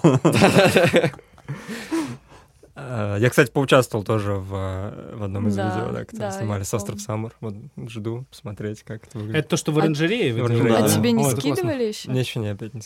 Э, 2.76 3.18
Я, 3.20 3.30
кстати, 3.30 3.52
поучаствовал 3.52 4.04
тоже 4.06 4.34
в, 4.34 4.54
э, 4.56 5.16
в 5.18 5.24
одном 5.24 5.47
из 5.49 5.56
Да, 5.56 5.66
видео, 5.70 5.91
да, 5.91 6.06
которые 6.06 6.32
да, 6.32 6.39
снимали 6.39 6.64
с 6.64 6.74
Остров. 6.74 7.02
Саммер. 7.02 7.34
Вот 7.41 7.56
жду 7.89 8.26
посмотреть, 8.30 8.84
как 8.84 9.06
это 9.06 9.18
выглядит. 9.18 9.39
Это 9.41 9.49
то, 9.49 9.58
что 9.58 9.72
в 9.72 9.80
оранжерее 9.80 10.34
вы 10.34 10.41
В 10.41 10.45
оранжерее, 10.45 10.78
А 10.78 10.82
да. 10.84 10.88
тебе 10.89 11.12
не 11.12 11.26
О, 11.26 11.30
скидывали 11.30 11.84
еще? 11.84 12.10
Мне 12.10 12.22
еще 12.22 12.39
не 12.39 12.47
опять 12.47 12.74
не 12.74 12.82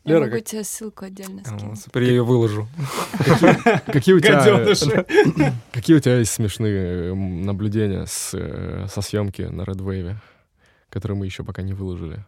скинул. 0.00 0.04
Я 0.04 0.12
Лера, 0.14 0.20
могу 0.30 0.36
как- 0.36 0.44
тебе 0.44 0.64
ссылку 0.64 1.04
отдельно 1.04 1.42
О, 1.42 1.44
скинуть. 1.58 1.80
Супер, 1.80 2.02
я 2.02 2.08
ее 2.08 2.24
выложу. 2.24 2.68
Какие 3.86 4.14
у 4.14 4.20
тебя, 4.20 5.54
какие 5.72 5.96
у 5.96 6.00
тебя 6.00 6.18
есть 6.18 6.32
смешные 6.32 7.14
наблюдения 7.14 8.06
с, 8.06 8.30
э, 8.34 8.86
со 8.88 9.00
съемки 9.02 9.42
на 9.42 9.62
Red 9.62 9.78
Wave, 9.78 10.16
которые 10.88 11.18
мы 11.18 11.26
еще 11.26 11.44
пока 11.44 11.62
не 11.62 11.72
выложили? 11.74 12.24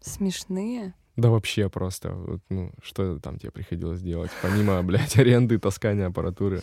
Смешные. 0.00 0.94
Да 1.16 1.30
вообще 1.30 1.70
просто, 1.70 2.10
вот, 2.10 2.40
ну, 2.50 2.72
что 2.82 3.18
там 3.20 3.38
тебе 3.38 3.52
приходилось 3.52 4.00
делать, 4.02 4.30
помимо, 4.42 4.82
блядь, 4.84 5.16
аренды, 5.16 5.58
таскания 5.58 6.06
аппаратуры 6.08 6.62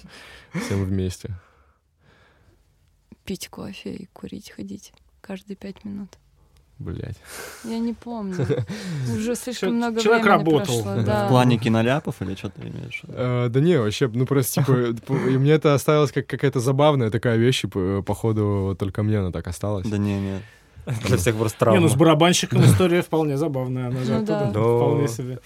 всем 0.54 0.84
вместе? 0.84 1.36
Пить 3.24 3.48
кофе 3.50 3.94
и 3.94 4.06
курить 4.08 4.52
ходить 4.52 4.94
каждые 5.22 5.56
пять 5.56 5.86
минут. 5.86 6.18
Блядь. 6.82 7.18
Я 7.64 7.80
не 7.80 7.94
помню. 7.94 8.36
Уже 9.16 9.36
слишком 9.36 9.70
Чё- 9.70 9.76
много 9.76 10.02
человек 10.02 10.24
времени 10.26 10.38
работал. 10.40 10.84
прошло. 10.84 11.02
В 11.02 11.06
Да. 11.06 11.28
плане 11.30 11.58
киноляпов 11.58 12.22
или 12.22 12.36
что 12.36 12.50
ты 12.50 12.62
имеешь? 12.62 13.02
в? 13.04 13.10
Э, 13.16 13.50
да 13.50 13.60
не, 13.60 13.78
вообще, 13.80 14.08
ну 14.08 14.26
просто, 14.26 14.64
типа, 14.66 15.14
и 15.14 15.38
мне 15.38 15.52
это 15.52 15.74
осталось 15.74 16.12
как 16.12 16.26
какая-то 16.28 16.60
забавная 16.60 17.10
такая 17.12 17.38
вещь, 17.38 17.64
и, 17.66 17.68
по- 17.68 18.02
походу, 18.02 18.76
только 18.80 19.04
мне 19.04 19.20
она 19.20 19.32
так 19.32 19.48
осталась. 19.48 19.88
Да 19.88 19.98
не, 19.98 20.20
не. 20.20 20.40
Для 21.08 21.18
всех 21.18 21.36
просто 21.36 21.70
Не, 21.72 21.80
ну 21.80 21.88
с 21.88 21.94
барабанщиком 21.96 22.62
история 22.66 23.02
вполне 23.04 23.38
забавная. 23.38 23.88
Она 23.88 24.04
же 24.04 24.14
Ну. 24.20 24.26
Да. 24.26 24.50
вполне 24.50 25.08
себе. 25.08 25.40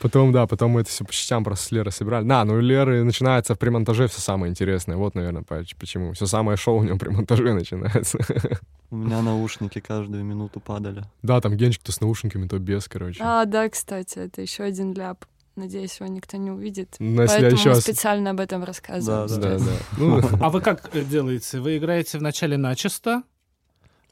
Потом, 0.00 0.32
да, 0.32 0.46
потом 0.46 0.70
мы 0.72 0.80
это 0.80 0.88
все 0.90 1.04
по 1.04 1.12
частям 1.12 1.44
просто 1.44 1.66
с 1.66 1.70
Лерой 1.72 1.92
собирали. 1.92 2.24
Да, 2.26 2.44
ну 2.44 2.54
у 2.54 2.60
Леры 2.60 3.04
начинается 3.04 3.54
при 3.54 3.68
монтаже 3.68 4.08
все 4.08 4.20
самое 4.20 4.50
интересное. 4.50 4.96
Вот, 4.96 5.14
наверное, 5.14 5.42
поч- 5.42 5.76
почему. 5.76 6.12
Все 6.14 6.26
самое 6.26 6.56
шоу 6.56 6.78
у 6.78 6.82
него 6.84 6.96
при 6.98 7.10
монтаже 7.10 7.52
начинается. 7.54 8.18
У 8.90 8.96
меня 8.96 9.20
наушники 9.20 9.78
каждую 9.80 10.24
минуту 10.24 10.58
падали. 10.58 11.04
Да, 11.22 11.40
там 11.40 11.54
Генчик 11.56 11.82
то 11.82 11.92
с 11.92 12.00
наушниками, 12.00 12.48
то 12.48 12.58
без, 12.58 12.88
короче. 12.88 13.20
А, 13.22 13.44
да, 13.44 13.68
кстати, 13.68 14.18
это 14.18 14.40
еще 14.40 14.62
один 14.64 14.94
ляп. 14.94 15.26
Надеюсь, 15.56 16.00
его 16.00 16.10
никто 16.10 16.38
не 16.38 16.50
увидит. 16.50 16.96
Но 16.98 17.22
если 17.22 17.36
я 17.36 17.50
Поэтому 17.50 17.72
еще 17.72 17.80
специально 17.80 18.30
об 18.30 18.40
этом 18.40 18.64
рассказываем. 18.64 19.28
Да, 19.28 19.36
Да, 19.36 19.58
сейчас. 19.58 19.62
да. 19.66 19.72
Ну, 19.98 20.20
А 20.40 20.48
вы 20.48 20.60
как 20.62 20.88
э, 20.96 21.04
делаете? 21.04 21.60
Вы 21.60 21.76
играете 21.76 22.18
вначале 22.18 22.56
начисто, 22.56 23.22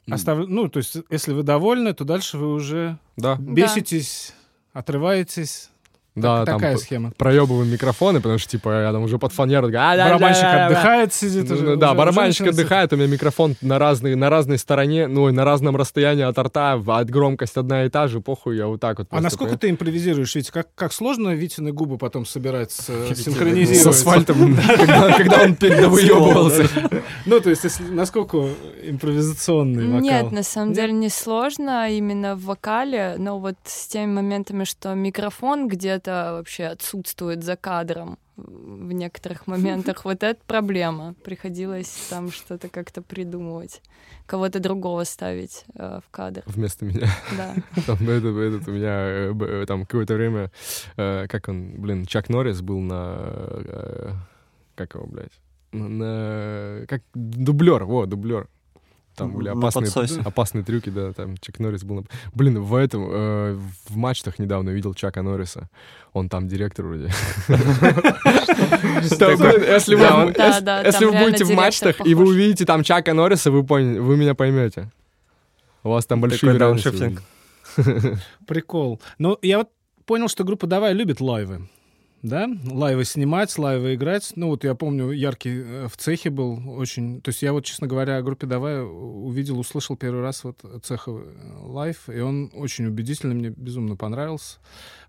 остав- 0.07 0.45
ну, 0.47 0.67
то 0.69 0.77
есть, 0.77 0.97
если 1.09 1.33
вы 1.33 1.41
довольны, 1.43 1.93
то 1.93 2.03
дальше 2.03 2.37
вы 2.37 2.53
уже 2.53 2.99
да, 3.17 3.37
беситесь, 3.37 4.33
отрываетесь. 4.73 5.69
Да, 6.15 6.37
Так- 6.39 6.45
там 6.45 6.59
такая 6.59 6.77
схема. 6.77 7.11
проебываем 7.17 7.71
микрофоны, 7.71 8.19
потому 8.19 8.37
что, 8.39 8.49
типа, 8.51 8.81
я 8.83 8.91
там 8.91 9.03
уже 9.03 9.17
под 9.19 9.31
фанеру. 9.33 9.69
Барабанщик 9.69 10.43
отдыхает, 10.43 11.13
сидит 11.13 11.47
Ну, 11.49 11.55
уже. 11.55 11.63
ну 11.63 11.69
уже- 11.71 11.79
да, 11.79 11.87
уже 11.91 11.97
барабанщик 11.97 12.47
отдыхает, 12.47 12.91
у 12.93 12.97
меня 12.97 13.07
микрофон 13.07 13.55
на 13.61 13.79
разной, 13.79 14.15
на 14.15 14.29
разной 14.29 14.57
стороне, 14.57 15.07
ну, 15.07 15.29
и 15.29 15.31
на 15.31 15.45
разном 15.45 15.75
расстоянии 15.75 16.23
от 16.23 16.37
рта, 16.37 16.73
от 16.85 17.09
громкость 17.09 17.57
одна 17.57 17.85
и 17.85 17.89
та 17.89 18.07
же, 18.07 18.19
похуй, 18.21 18.57
я 18.57 18.67
вот 18.67 18.79
так 18.81 18.99
вот. 18.99 19.07
А 19.11 19.21
насколько 19.21 19.57
ты 19.57 19.69
импровизируешь? 19.69 20.35
Ведь 20.35 20.51
как, 20.51 20.67
как 20.75 20.91
сложно 20.93 21.29
Витины 21.29 21.71
губы 21.71 21.97
потом 21.97 22.25
собирать, 22.25 22.71
с- 22.71 22.89
э, 22.89 23.13
С 23.13 23.23
синхронизировать. 23.23 23.87
асфальтом, 23.95 24.57
когда 25.17 25.43
он 25.43 25.55
передовыебывался. 25.55 26.67
Ну, 27.25 27.39
то 27.39 27.49
есть, 27.49 27.65
насколько 27.89 28.49
импровизационный 28.83 29.85
вокал? 29.87 30.01
Нет, 30.01 30.31
на 30.31 30.43
самом 30.43 30.73
деле 30.73 30.93
не 30.93 31.09
сложно 31.09 31.89
именно 31.91 32.35
в 32.35 32.43
вокале, 32.45 33.15
но 33.17 33.39
вот 33.39 33.55
с 33.65 33.87
теми 33.87 34.13
моментами, 34.13 34.63
что 34.63 34.93
микрофон 34.93 35.67
где-то 35.99 36.33
вообще 36.33 36.65
отсутствует 36.65 37.43
за 37.43 37.55
кадром 37.55 38.17
в 38.37 38.93
некоторых 38.93 39.47
моментах, 39.47 40.05
вот 40.05 40.23
это 40.23 40.39
проблема. 40.47 41.13
Приходилось 41.23 42.07
там 42.09 42.31
что-то 42.31 42.69
как-то 42.69 43.01
придумывать, 43.01 43.81
кого-то 44.25 44.59
другого 44.59 45.03
ставить 45.03 45.65
э, 45.75 45.99
в 46.05 46.09
кадр. 46.09 46.43
Вместо 46.45 46.85
меня. 46.85 47.09
Да. 47.37 47.53
Там, 47.85 47.97
этот, 48.09 48.37
этот 48.37 48.67
у 48.67 48.71
меня 48.71 48.95
э, 49.09 49.33
э, 49.41 49.65
там 49.67 49.85
какое-то 49.85 50.13
время, 50.13 50.51
э, 50.95 51.27
как 51.27 51.49
он, 51.49 51.81
блин, 51.81 52.05
Чак 52.05 52.29
Норрис 52.29 52.61
был 52.61 52.79
на, 52.79 53.15
э, 53.65 54.11
как 54.75 54.95
его, 54.95 55.05
блядь, 55.05 55.37
на- 55.73 56.85
как 56.87 57.01
дублер, 57.13 57.83
во, 57.83 58.05
дублер. 58.05 58.47
Там 59.19 59.31
были 59.33 59.49
На 59.49 59.53
опасные, 59.53 60.21
опасные 60.25 60.63
трюки, 60.63 60.89
да, 60.89 61.13
там 61.13 61.37
Чак 61.37 61.59
Норрис 61.59 61.83
был. 61.83 61.95
на- 61.97 62.03
Блин, 62.33 62.59
в 62.61 62.73
этом, 62.75 63.07
э, 63.11 63.59
в 63.87 63.95
матчах 63.97 64.39
недавно 64.39 64.71
видел 64.71 64.93
Чака 64.93 65.21
Норриса. 65.21 65.69
Он 66.13 66.27
там 66.29 66.47
директор 66.47 66.85
вроде. 66.85 67.09
Если 70.85 71.05
вы 71.05 71.11
будете 71.19 71.45
в 71.45 71.51
матчах, 71.51 72.05
и 72.05 72.13
вы 72.15 72.27
увидите 72.27 72.65
там 72.65 72.83
Чака 72.83 73.13
Норриса, 73.13 73.51
вы 73.51 73.61
меня 74.17 74.35
поймете. 74.35 74.89
У 75.83 75.89
вас 75.89 76.05
там 76.05 76.19
большие 76.21 76.53
вероятности. 76.53 77.17
Прикол. 78.47 78.99
Ну, 79.17 79.37
я 79.41 79.59
вот 79.59 79.69
понял, 80.05 80.27
что 80.27 80.43
группа 80.43 80.67
«Давай» 80.67 80.93
любит 80.93 81.21
лайвы. 81.21 81.69
Да, 82.21 82.49
лайвы 82.65 83.05
снимать, 83.05 83.57
лайвы 83.57 83.95
играть. 83.95 84.33
Ну, 84.35 84.47
вот 84.49 84.65
я 84.65 84.75
помню, 84.75 85.11
яркий 85.11 85.61
э, 85.63 85.87
в 85.87 85.95
цехе 85.95 86.29
был 86.29 86.77
очень... 86.77 87.21
То 87.21 87.29
есть 87.29 87.41
я 87.41 87.53
вот, 87.53 87.63
честно 87.63 87.87
говоря, 87.87 88.17
о 88.17 88.21
группе 88.21 88.45
«Давай» 88.45 88.81
увидел, 88.81 89.57
услышал 89.57 89.95
первый 89.95 90.21
раз 90.21 90.43
вот 90.43 90.59
цеха 90.83 91.11
э, 91.11 91.23
лайв, 91.61 92.09
и 92.09 92.19
он 92.19 92.51
очень 92.53 92.87
убедительный, 92.87 93.35
мне 93.35 93.49
безумно 93.49 93.95
понравился. 93.95 94.57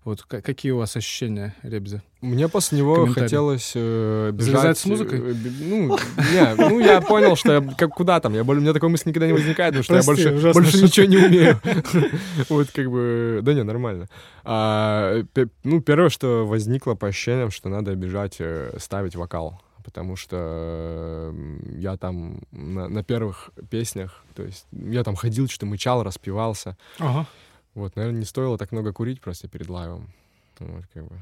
Вот 0.03 0.23
какие 0.23 0.71
у 0.71 0.77
вас 0.77 0.95
ощущения, 0.95 1.53
Ребзи? 1.61 2.01
Мне 2.21 2.47
после 2.47 2.79
него 2.79 3.05
хотелось 3.05 3.73
э, 3.75 4.31
бежать... 4.31 4.51
Завязать 4.51 4.77
с 4.79 4.85
музыкой? 4.85 5.19
э, 5.19 5.35
ну, 5.59 5.97
не, 6.31 6.55
ну, 6.55 6.79
я 6.79 7.01
понял, 7.01 7.35
что 7.35 7.53
я 7.53 7.61
как 7.61 7.91
куда 7.91 8.19
там. 8.19 8.33
Я, 8.33 8.41
у 8.41 8.53
меня 8.53 8.73
такой 8.73 8.89
мысли 8.89 9.09
никогда 9.09 9.27
не 9.27 9.33
возникает, 9.33 9.75
потому 9.75 9.83
что 9.83 10.03
Прости, 10.03 10.23
я 10.23 10.31
больше, 10.31 10.53
больше 10.53 10.83
ничего 10.83 11.05
не 11.05 11.17
умею. 11.17 11.59
Вот 12.49 12.71
как 12.71 12.89
бы... 12.89 13.41
Да 13.43 13.53
не, 13.53 13.63
нормально. 13.63 14.07
А, 14.43 15.23
ну, 15.63 15.81
первое, 15.81 16.09
что 16.09 16.47
возникло 16.47 16.95
по 17.01 17.07
ощущениям, 17.07 17.49
что 17.49 17.67
надо 17.67 17.95
бежать, 17.95 18.35
э, 18.39 18.77
ставить 18.77 19.15
вокал. 19.15 19.59
Потому 19.83 20.15
что 20.15 20.37
э, 20.39 21.59
я 21.79 21.97
там 21.97 22.41
на, 22.51 22.87
на 22.87 23.03
первых 23.03 23.49
песнях, 23.71 24.23
то 24.35 24.43
есть 24.43 24.67
я 24.71 25.03
там 25.03 25.15
ходил, 25.15 25.49
что-то 25.49 25.65
мычал, 25.65 26.03
распевался. 26.03 26.77
Ага. 26.99 27.25
Вот, 27.73 27.95
наверное, 27.95 28.19
не 28.19 28.25
стоило 28.25 28.59
так 28.59 28.71
много 28.71 28.93
курить 28.93 29.19
просто 29.19 29.47
перед 29.47 29.67
лайвом. 29.67 30.13
Вот, 30.59 30.83
как 30.93 31.05
бы. 31.05 31.15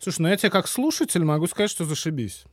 Слушай, 0.00 0.22
ну 0.22 0.28
я 0.28 0.36
тебе 0.36 0.50
как 0.50 0.66
слушатель 0.66 1.22
могу 1.22 1.46
сказать, 1.46 1.70
что 1.70 1.84
зашибись. 1.84 2.44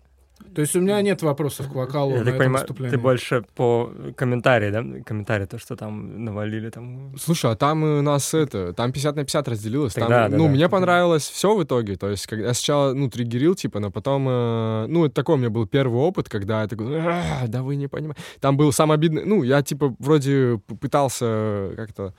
То 0.53 0.61
есть 0.61 0.75
у 0.75 0.81
меня 0.81 1.01
нет 1.01 1.21
вопросов 1.21 1.67
к 1.71 1.75
вокалу 1.75 2.11
Я 2.11 2.19
на 2.19 2.25
так 2.25 2.33
этом 2.35 2.39
понимаю, 2.45 2.61
выступлении. 2.63 2.91
ты 2.91 2.97
больше 3.01 3.43
по 3.55 3.91
комментарии, 4.15 4.69
да? 4.71 5.03
Комментарии, 5.03 5.45
то, 5.45 5.57
что 5.57 5.75
там 5.75 6.23
навалили 6.25 6.69
там. 6.69 7.15
Слушай, 7.17 7.51
а 7.51 7.55
там 7.55 7.83
у 7.83 8.01
нас 8.01 8.33
это, 8.33 8.73
там 8.73 8.91
50 8.91 9.15
на 9.15 9.23
50 9.23 9.47
разделилось. 9.47 9.93
Там, 9.93 10.09
Да, 10.09 10.27
да, 10.29 10.37
ну, 10.37 10.45
да. 10.45 10.49
мне 10.51 10.69
понравилось 10.69 11.27
все 11.27 11.55
в 11.55 11.63
итоге. 11.63 11.95
То 11.95 12.09
есть, 12.09 12.27
когда 12.27 12.47
я 12.47 12.53
сначала, 12.53 12.93
ну, 12.93 13.09
триггерил, 13.09 13.55
типа, 13.55 13.79
но 13.79 13.91
потом, 13.91 14.27
э, 14.29 14.85
ну, 14.87 15.05
это 15.05 15.15
такой 15.15 15.35
у 15.35 15.37
меня 15.37 15.49
был 15.49 15.65
первый 15.67 15.99
опыт, 15.99 16.29
когда 16.29 16.61
я 16.61 16.67
такой, 16.67 16.99
«А, 16.99 17.45
да 17.47 17.63
вы 17.63 17.75
не 17.75 17.87
понимаете. 17.87 18.21
Там 18.39 18.57
был 18.57 18.71
самый 18.71 18.95
обидный, 18.95 19.25
ну, 19.25 19.43
я, 19.43 19.61
типа, 19.61 19.95
вроде 19.99 20.59
пытался 20.81 21.71
как-то, 21.75 22.13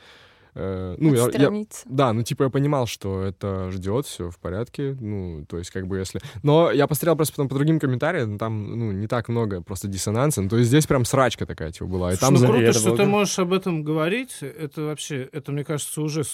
э, 0.59 0.97
ну, 0.99 1.15
я, 1.15 1.29
я- 1.33 1.65
да, 1.87 2.13
ну, 2.13 2.23
типа, 2.23 2.45
я 2.45 2.49
понимал, 2.51 2.87
что 2.87 3.23
это 3.23 3.71
ждет, 3.71 4.07
все 4.07 4.31
в 4.31 4.39
порядке, 4.39 4.97
ну, 5.01 5.45
то 5.49 5.59
есть, 5.59 5.71
как 5.71 5.87
бы, 5.87 5.99
если... 5.99 6.21
Но 6.43 6.71
я 6.71 6.87
посмотрел 6.87 7.17
просто 7.17 7.35
потом 7.35 7.49
по 7.49 7.55
другим 7.55 7.79
комментариям, 7.81 8.39
там, 8.39 8.79
ну, 8.79 8.93
не 8.93 9.07
так 9.07 9.29
много 9.29 9.63
просто 9.63 9.89
диссонанса, 9.89 10.43
ну, 10.43 10.49
то 10.49 10.57
есть 10.57 10.69
здесь 10.69 10.87
прям 10.87 11.05
срачка 11.05 11.47
такая, 11.47 11.73
типа, 11.73 11.87
была. 11.87 12.13
И 12.13 12.17
Слушай, 12.17 12.35
там 12.35 12.43
ну 12.43 12.53
круто, 12.53 12.73
что 12.73 12.89
было 12.89 12.97
ты 12.97 13.05
можешь 13.07 13.39
об 13.39 13.53
этом 13.53 13.83
говорить. 13.83 14.39
Это 14.41 14.83
вообще, 14.83 15.29
это, 15.33 15.53
мне 15.53 15.65
кажется, 15.65 16.01
уже 16.03 16.25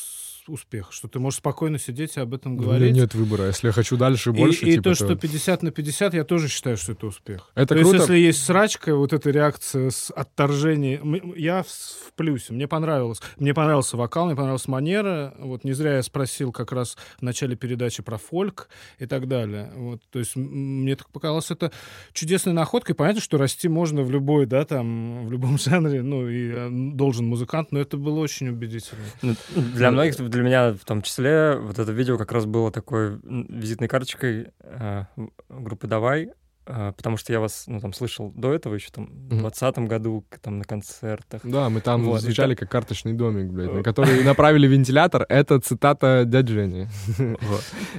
успех, 0.48 0.92
что 0.92 1.08
ты 1.08 1.18
можешь 1.18 1.38
спокойно 1.38 1.78
сидеть 1.78 2.16
и 2.16 2.20
об 2.20 2.34
этом 2.34 2.52
у 2.52 2.54
меня 2.56 2.64
говорить. 2.66 2.94
нет 2.94 3.14
выбора. 3.14 3.46
Если 3.46 3.66
я 3.68 3.72
хочу 3.72 3.96
дальше 3.96 4.30
И- 4.30 4.32
больше, 4.32 4.64
и, 4.66 4.72
типа, 4.72 4.82
то, 4.84 4.94
что 4.94 5.14
50 5.16 5.62
на 5.62 5.70
50, 5.70 6.14
я 6.14 6.24
тоже 6.24 6.48
считаю, 6.48 6.76
что 6.76 6.92
это 6.92 7.06
успех. 7.06 7.50
Это 7.54 7.74
то 7.74 7.80
круто. 7.80 7.96
есть, 7.96 8.08
если 8.08 8.18
есть 8.18 8.44
срачка, 8.44 8.94
вот 8.94 9.12
эта 9.12 9.30
реакция 9.30 9.90
с 9.90 10.10
отторжением, 10.10 11.32
я 11.36 11.62
в, 11.62 11.66
в 11.68 12.12
плюсе, 12.14 12.52
мне 12.52 12.68
понравилось. 12.68 13.20
Мне 13.38 13.54
понравился 13.54 13.96
вокал, 13.96 14.26
мне 14.26 14.36
понравилась 14.36 14.68
манера. 14.68 15.34
Вот 15.38 15.64
не 15.64 15.72
зря 15.72 15.96
я 15.96 16.02
спросил 16.02 16.52
как 16.52 16.72
раз 16.72 16.96
в 17.18 17.22
начале 17.22 17.56
передачи 17.56 18.02
про 18.02 18.18
фольк 18.18 18.68
и 18.98 19.06
так 19.06 19.28
далее. 19.28 19.72
Вот, 19.76 20.00
то 20.10 20.18
есть 20.18 20.36
мне 20.36 20.96
так 20.96 21.08
показалось 21.10 21.50
это 21.50 21.72
чудесной 22.12 22.52
находкой. 22.52 22.94
Понятно, 22.94 23.20
что 23.20 23.38
расти 23.38 23.68
можно 23.68 24.02
в 24.02 24.10
любой, 24.10 24.46
да, 24.46 24.64
там, 24.64 25.26
в 25.26 25.32
любом 25.32 25.58
жанре, 25.64 26.02
ну, 26.02 26.28
и 26.28 26.50
э, 26.52 26.68
должен 26.70 27.26
музыкант, 27.26 27.72
но 27.72 27.80
это 27.80 27.96
было 27.96 28.18
очень 28.20 28.48
убедительно. 28.48 29.02
Ну, 29.22 29.34
Для 29.56 29.90
многих, 29.90 30.16
для 30.34 30.42
меня 30.42 30.72
в 30.72 30.84
том 30.84 31.02
числе, 31.02 31.56
вот 31.58 31.78
это 31.78 31.90
видео 31.92 32.18
как 32.18 32.32
раз 32.32 32.44
было 32.46 32.70
такой 32.70 33.18
визитной 33.22 33.88
карточкой 33.88 34.48
э, 34.62 35.04
группы 35.48 35.86
«Давай», 35.86 36.28
э, 36.66 36.92
потому 36.96 37.16
что 37.16 37.32
я 37.32 37.40
вас, 37.40 37.64
ну, 37.66 37.80
там, 37.80 37.92
слышал 37.92 38.32
до 38.34 38.52
этого 38.54 38.74
еще, 38.74 38.90
там, 38.90 39.04
в. 39.06 39.28
2020 39.40 39.78
году, 39.80 40.24
там, 40.42 40.58
на 40.58 40.64
концертах. 40.64 41.40
Да, 41.44 41.68
мы 41.70 41.80
там 41.80 42.04
Вот, 42.04 42.20
звучали 42.20 42.54
как 42.54 42.70
карточный 42.70 43.12
домик, 43.12 43.50
блядь, 43.52 43.72
на 43.72 43.82
который 43.82 44.22
направили 44.32 44.66
вентилятор. 44.66 45.26
Это 45.28 45.60
цитата 45.60 46.24
дяди 46.26 46.52
Жени. 46.52 46.86
Ну, 47.18 47.36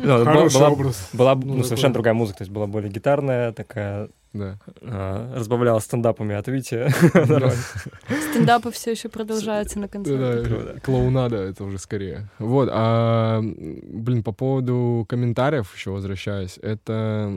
была- 0.04 0.24
Хороший 0.26 0.62
образ. 0.62 1.10
была, 1.14 1.36
Ну, 1.36 1.56
ну, 1.56 1.64
совершенно 1.64 1.94
другая 1.94 2.14
музыка, 2.14 2.40
то 2.40 2.42
есть 2.44 2.52
была 2.52 2.68
более 2.68 2.92
гитарная, 2.92 3.52
такая, 3.54 4.10
Да. 4.36 4.58
э, 4.82 5.34
разбавляла 5.38 5.80
стендапами 5.80 6.36
от 6.36 6.48
Вити. 6.48 6.88
Стендапы 8.32 8.72
все 8.72 8.92
еще 8.92 9.10
продолжаются 9.10 9.80
на 9.80 9.88
концертах. 9.88 10.50
Да, 10.50 10.80
Клоунада 10.82 11.38
это 11.38 11.64
уже 11.64 11.78
скорее. 11.78 12.30
Вот, 12.40 12.70
а, 12.72 13.42
блин, 13.42 14.24
по 14.24 14.32
поводу 14.34 15.06
комментариев 15.08 15.74
еще 15.76 15.92
возвращаясь, 15.92 16.60
это 16.62 17.34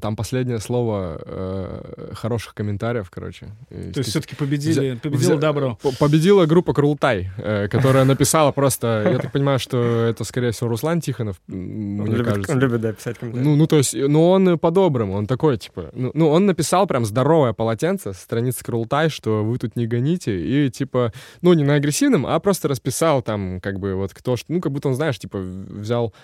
там 0.00 0.16
последнее 0.16 0.58
слово 0.58 1.20
э, 1.24 2.12
хороших 2.14 2.54
комментариев, 2.54 3.10
короче. 3.10 3.48
То 3.68 3.98
есть 3.98 4.10
все-таки 4.10 4.34
победили, 4.34 4.98
взя- 5.02 5.38
добро. 5.38 5.78
Победила 5.98 6.46
группа 6.46 6.72
Крултай, 6.72 7.30
э, 7.36 7.68
которая 7.68 8.04
написала 8.04 8.52
просто, 8.52 9.10
я 9.12 9.18
так 9.18 9.32
понимаю, 9.32 9.58
что 9.58 9.78
это, 10.04 10.24
скорее 10.24 10.52
всего, 10.52 10.70
Руслан 10.70 11.00
Тихонов, 11.00 11.40
Он 11.48 11.56
мне 11.56 12.24
кажется. 12.24 12.52
он 12.52 12.58
любит, 12.58 12.80
да, 12.80 12.92
писать 12.92 13.18
комментарии. 13.18 13.44
Ну, 13.44 13.56
ну, 13.56 13.66
то 13.66 13.76
есть, 13.76 13.94
ну, 13.94 14.28
он 14.30 14.58
по-доброму, 14.58 15.14
он 15.14 15.26
такой, 15.26 15.58
типа, 15.58 15.90
ну, 15.92 16.10
ну, 16.14 16.37
он 16.38 16.46
написал 16.46 16.86
прям 16.86 17.04
здоровое 17.04 17.52
полотенце 17.52 18.12
с 18.12 18.18
страницы 18.18 18.64
Крултай, 18.64 19.10
что 19.10 19.44
вы 19.44 19.58
тут 19.58 19.76
не 19.76 19.86
гоните, 19.86 20.40
и, 20.40 20.70
типа, 20.70 21.12
ну, 21.42 21.52
не 21.52 21.64
на 21.64 21.74
агрессивном, 21.74 22.26
а 22.26 22.38
просто 22.40 22.68
расписал 22.68 23.22
там, 23.22 23.60
как 23.60 23.78
бы, 23.78 23.94
вот 23.94 24.14
кто 24.14 24.36
что, 24.36 24.52
ну, 24.52 24.60
как 24.60 24.72
будто 24.72 24.88
он, 24.88 24.94
знаешь, 24.94 25.18
типа, 25.18 25.38
взял 25.38 26.14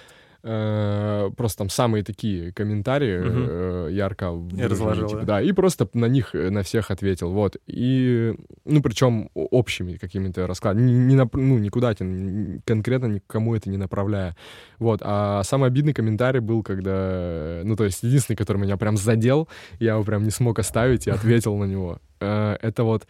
э, 0.44 1.30
просто 1.36 1.58
там 1.58 1.70
самые 1.70 2.04
такие 2.04 2.52
комментарии 2.52 3.20
э, 3.24 3.88
ярко 3.90 4.32
разложил, 4.56 5.08
типа, 5.08 5.20
да? 5.20 5.26
да, 5.26 5.42
и 5.42 5.52
просто 5.52 5.88
на 5.94 6.06
них 6.06 6.34
э, 6.34 6.50
на 6.50 6.62
всех 6.62 6.90
ответил, 6.90 7.30
вот, 7.30 7.56
и, 7.66 8.34
ну, 8.64 8.82
причем 8.82 9.30
общими 9.34 9.94
какими-то 9.96 10.46
раскладами, 10.46 10.90
не, 10.90 11.14
не 11.14 11.16
ну, 11.16 11.58
никуда 11.58 11.94
конкретно 11.94 13.06
никому 13.06 13.56
это 13.56 13.70
не 13.70 13.78
направляя, 13.78 14.36
вот, 14.78 15.00
а 15.02 15.42
самый 15.44 15.68
обидный 15.68 15.94
комментарий 15.94 16.40
был, 16.40 16.62
когда, 16.62 17.62
ну, 17.64 17.74
то 17.74 17.84
есть 17.84 18.02
единственный, 18.02 18.36
который 18.36 18.58
меня 18.58 18.76
прям 18.76 18.96
задел, 18.96 19.48
я 19.80 19.94
его 19.94 20.04
прям 20.04 20.24
не 20.24 20.30
смог 20.30 20.58
оставить 20.58 21.06
и 21.06 21.10
ответил 21.10 21.56
на 21.56 21.64
него. 21.64 21.98
Это 22.20 22.84
вот 22.84 23.06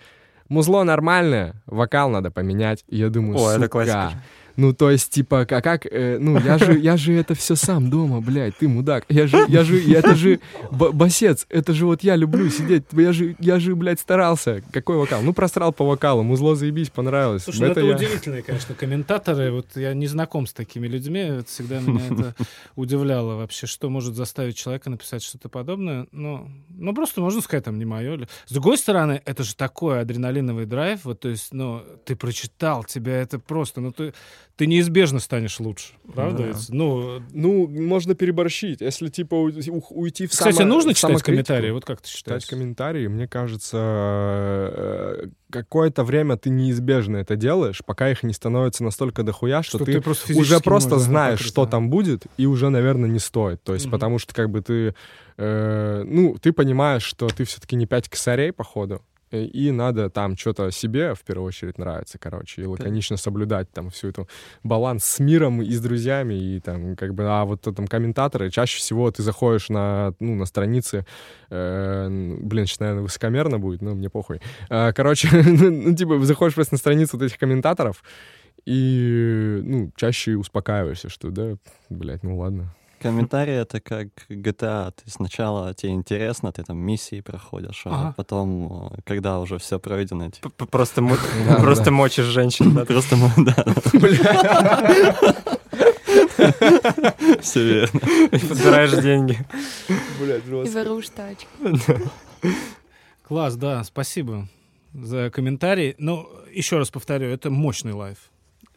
музло 0.48 0.82
нормальное, 0.84 1.62
вокал 1.66 2.10
надо 2.10 2.30
поменять. 2.30 2.84
И 2.88 2.98
я 2.98 3.10
думаю, 3.10 3.38
О, 3.38 3.50
это 3.52 3.68
классика. 3.68 4.12
Ну, 4.56 4.72
то 4.72 4.90
есть, 4.90 5.10
типа, 5.10 5.40
а 5.42 5.60
как, 5.60 5.86
э, 5.86 6.18
ну, 6.20 6.38
я 6.38 6.58
же, 6.58 6.78
я 6.78 6.96
же 6.96 7.12
это 7.12 7.34
все 7.34 7.56
сам 7.56 7.90
дома, 7.90 8.20
блядь, 8.20 8.56
ты 8.56 8.68
мудак. 8.68 9.04
Я 9.08 9.26
же, 9.26 9.44
я 9.48 9.64
же, 9.64 9.78
я- 9.80 9.98
это 9.98 10.14
же 10.14 10.40
ба- 10.70 10.92
басец, 10.92 11.46
это 11.48 11.72
же 11.72 11.86
вот 11.86 12.02
я 12.02 12.16
люблю 12.16 12.48
сидеть, 12.50 12.84
я 12.92 13.12
же, 13.12 13.36
я 13.38 13.58
же, 13.58 13.74
блядь, 13.74 14.00
старался. 14.00 14.62
Какой 14.72 14.96
вокал? 14.96 15.22
Ну, 15.22 15.32
просрал 15.32 15.72
по 15.72 15.84
вокалу, 15.84 16.22
музло 16.22 16.54
заебись, 16.56 16.90
понравилось. 16.90 17.44
Слушай, 17.44 17.60
ну 17.60 17.66
это, 17.66 17.80
я- 17.80 17.94
удивительные, 17.96 18.42
конечно, 18.42 18.74
комментаторы. 18.74 19.50
Вот 19.52 19.66
я 19.76 19.92
не 19.94 20.06
знаком 20.06 20.46
с 20.46 20.52
такими 20.52 20.86
людьми. 20.86 21.20
Это 21.20 21.44
всегда 21.46 21.80
меня 21.80 22.00
это 22.10 22.34
удивляло 22.76 23.36
вообще, 23.36 23.66
что 23.66 23.90
может 23.90 24.14
заставить 24.14 24.56
человека 24.56 24.90
написать 24.90 25.22
что-то 25.22 25.48
подобное. 25.48 26.06
Ну, 26.12 26.48
ну, 26.70 26.94
просто 26.94 27.20
можно 27.20 27.40
сказать, 27.40 27.64
там, 27.64 27.78
не 27.78 27.84
мое. 27.84 28.26
С 28.46 28.52
другой 28.52 28.78
стороны, 28.78 29.20
это 29.24 29.42
же 29.42 29.54
такой 29.56 30.00
адреналиновый 30.00 30.66
драйв. 30.66 31.04
Вот, 31.04 31.20
то 31.20 31.28
есть, 31.28 31.52
ну, 31.52 31.82
ты 32.04 32.16
прочитал, 32.16 32.84
тебя 32.84 33.16
это 33.20 33.38
просто, 33.38 33.80
ну, 33.80 33.92
ты, 33.92 34.12
ты 34.56 34.66
неизбежно 34.66 35.18
станешь 35.18 35.58
лучше. 35.58 35.94
Правда? 36.14 36.52
Да. 36.52 36.58
Ну, 36.68 37.20
Ну, 37.32 37.66
можно 37.66 38.14
переборщить. 38.14 38.80
Если, 38.80 39.08
типа, 39.08 39.34
у- 39.34 39.48
у- 39.48 39.84
уйти 40.00 40.26
в 40.26 40.30
кстати, 40.30 40.56
само- 40.56 40.68
нужно 40.74 40.92
в 40.92 40.96
читать 40.96 41.22
комментарии? 41.22 41.70
Вот 41.70 41.84
как 41.84 42.00
ты 42.00 42.08
считаешь? 42.08 42.42
Читать 42.42 42.50
комментарии, 42.58 43.06
мне 43.08 43.26
кажется, 43.26 43.78
э, 43.80 45.26
какое-то 45.50 46.04
время 46.04 46.36
ты 46.36 46.50
неизбежно 46.50 47.16
это 47.18 47.36
делаешь, 47.36 47.82
пока 47.84 48.10
их 48.10 48.22
не 48.22 48.32
становится 48.32 48.84
настолько 48.84 49.22
дохуя, 49.22 49.62
что, 49.62 49.78
Что 49.78 49.84
ты, 49.86 49.92
ты 49.94 50.00
просто 50.00 50.32
уже 50.36 50.60
просто 50.60 50.98
знаешь, 50.98 51.40
что 51.40 51.64
да. 51.64 51.70
там 51.72 51.90
будет, 51.90 52.24
и 52.36 52.46
уже, 52.46 52.70
наверное, 52.70 53.08
не 53.08 53.18
стоит. 53.18 53.62
То 53.62 53.74
есть, 53.74 53.86
Мгм. 53.86 53.92
потому 53.92 54.18
что 54.18 54.34
как 54.34 54.50
бы 54.50 54.60
ты, 54.60 54.94
э, 55.36 56.04
ну, 56.06 56.36
ты 56.40 56.52
понимаешь, 56.52 57.02
что 57.02 57.28
ты 57.28 57.44
все-таки 57.44 57.76
не 57.76 57.86
пять 57.86 58.08
косарей, 58.08 58.52
походу, 58.52 59.02
и 59.42 59.70
надо 59.70 60.10
там 60.10 60.36
что-то 60.36 60.70
себе 60.70 61.14
в 61.14 61.22
первую 61.22 61.48
очередь 61.48 61.78
нравится, 61.78 62.18
короче, 62.18 62.62
и 62.62 62.66
лаконично 62.66 63.16
соблюдать 63.16 63.70
там 63.72 63.90
всю 63.90 64.08
эту 64.08 64.28
баланс 64.62 65.04
с 65.04 65.18
миром 65.18 65.62
и 65.62 65.70
с 65.70 65.80
друзьями, 65.80 66.34
и 66.34 66.60
там 66.60 66.96
как 66.96 67.14
бы, 67.14 67.24
а 67.26 67.44
вот 67.44 67.62
там 67.62 67.86
комментаторы, 67.86 68.50
чаще 68.50 68.78
всего 68.78 69.10
ты 69.10 69.22
заходишь 69.22 69.68
на, 69.68 70.14
ну, 70.20 70.34
на 70.34 70.46
страницы, 70.46 71.06
э, 71.50 72.08
блин, 72.08 72.66
сейчас, 72.66 72.80
наверное, 72.80 73.02
высокомерно 73.02 73.58
будет, 73.58 73.82
но 73.82 73.94
мне 73.94 74.10
похуй. 74.10 74.40
Э, 74.70 74.92
короче, 74.92 75.28
ну, 75.32 75.94
типа, 75.94 76.18
заходишь 76.24 76.54
просто 76.54 76.74
на 76.74 76.78
страницу 76.78 77.16
вот 77.16 77.24
этих 77.24 77.38
комментаторов, 77.38 78.02
и, 78.64 79.60
ну, 79.62 79.92
чаще 79.96 80.36
успокаиваешься, 80.36 81.08
что, 81.08 81.30
да, 81.30 81.56
блядь, 81.90 82.22
ну 82.22 82.38
ладно. 82.38 82.74
Комментарии— 83.08 83.54
это 83.60 83.80
как 83.80 84.08
GTA. 84.30 84.90
Ты 84.92 85.10
сначала 85.10 85.74
тебе 85.74 85.92
интересно, 85.92 86.50
ты 86.52 86.62
там 86.64 86.78
миссии 86.78 87.20
проходишь, 87.20 87.82
а 87.84 87.90
Ага. 87.90 88.14
потом, 88.16 88.90
э, 88.94 88.98
когда 89.04 89.40
уже 89.40 89.58
все 89.58 89.78
пройдено, 89.78 90.30
типа, 90.30 90.50
Просто, 90.66 91.02
Да, 91.48 91.56
просто 91.56 91.84
да. 91.84 91.90
мочишь 91.90 92.24
женщин. 92.24 92.72
да. 92.74 92.84
просто, 92.86 93.16
да, 93.36 93.54
все 97.42 97.62
верно. 97.64 98.00
И 98.32 98.38
подбираешь 98.38 98.92
деньги. 99.02 99.38
Блядь, 100.20 100.46
И 100.46 100.50
воруешь 100.70 101.08
тачку. 101.10 101.46
Класс, 103.28 103.56
да, 103.56 103.84
спасибо 103.84 104.48
за 104.94 105.30
комментарий. 105.30 105.94
Но 105.98 106.26
еще 106.52 106.78
раз 106.78 106.90
повторю, 106.90 107.28
это 107.28 107.50
мощный 107.50 107.92
лайв. 107.92 108.16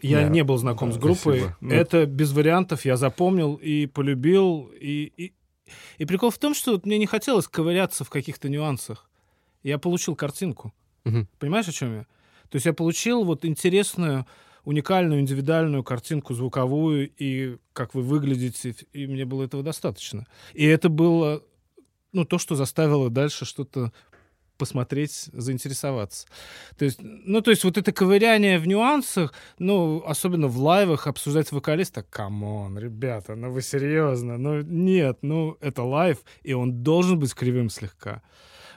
Я 0.02 0.22
Да. 0.24 0.30
не 0.30 0.44
был 0.44 0.58
знаком 0.58 0.90
Да, 0.90 0.96
с 0.96 0.98
группой. 1.00 1.40
спасибо. 1.40 1.58
Ну. 1.62 1.74
Это 1.74 2.06
без 2.06 2.32
вариантов, 2.32 2.86
я 2.86 2.98
запомнил 2.98 3.56
и 3.56 3.88
полюбил. 3.88 4.72
И, 4.80 5.12
и, 5.18 5.34
и 5.98 6.06
прикол 6.06 6.30
в 6.30 6.38
том, 6.38 6.54
что 6.54 6.80
мне 6.84 6.98
не 6.98 7.06
хотелось 7.08 7.48
ковыряться 7.48 8.04
в 8.04 8.10
каких-то 8.10 8.50
нюансах. 8.50 9.10
Я 9.64 9.78
получил 9.80 10.16
картинку. 10.16 10.74
Мгм. 11.04 11.28
Понимаешь, 11.40 11.68
о 11.68 11.72
чем 11.72 11.94
я? 11.96 12.02
То 12.50 12.56
есть 12.56 12.66
я 12.66 12.74
получил 12.74 13.24
вот 13.24 13.44
интересную, 13.44 14.26
уникальную, 14.64 15.22
индивидуальную 15.22 15.84
картинку 15.84 16.34
звуковую 16.34 17.10
и 17.18 17.58
как 17.74 17.94
вы 17.96 18.02
выглядите, 18.02 18.76
и 18.94 19.08
мне 19.08 19.26
было 19.26 19.44
этого 19.44 19.64
достаточно. 19.64 20.28
И 20.54 20.66
это 20.66 20.90
было, 20.90 21.42
ну, 22.12 22.26
то, 22.26 22.38
что 22.38 22.56
заставило 22.56 23.10
дальше 23.10 23.46
что-то 23.46 23.92
посмотреть, 24.58 25.30
заинтересоваться. 25.34 26.28
То 26.78 26.86
есть, 26.86 27.00
ну, 27.02 27.42
то 27.42 27.52
есть 27.52 27.64
вот 27.64 27.78
это 27.78 27.92
ковыряние 27.92 28.60
в 28.60 28.68
нюансах, 28.68 29.34
ну, 29.60 30.04
особенно 30.06 30.48
в 30.48 30.58
лайвах 30.60 31.08
обсуждать 31.08 31.52
вокалиста, 31.52 32.04
come 32.04 32.46
on, 32.46 32.78
ребята, 32.78 33.36
ну 33.36 33.52
вы 33.52 33.62
серьезно? 33.62 34.38
Ну, 34.38 34.62
нет, 34.62 35.20
ну, 35.22 35.58
это 35.62 35.84
лайв, 35.84 36.20
и 36.44 36.54
он 36.54 36.84
должен 36.84 37.20
быть 37.20 37.34
кривым 37.34 37.70
слегка. 37.70 38.22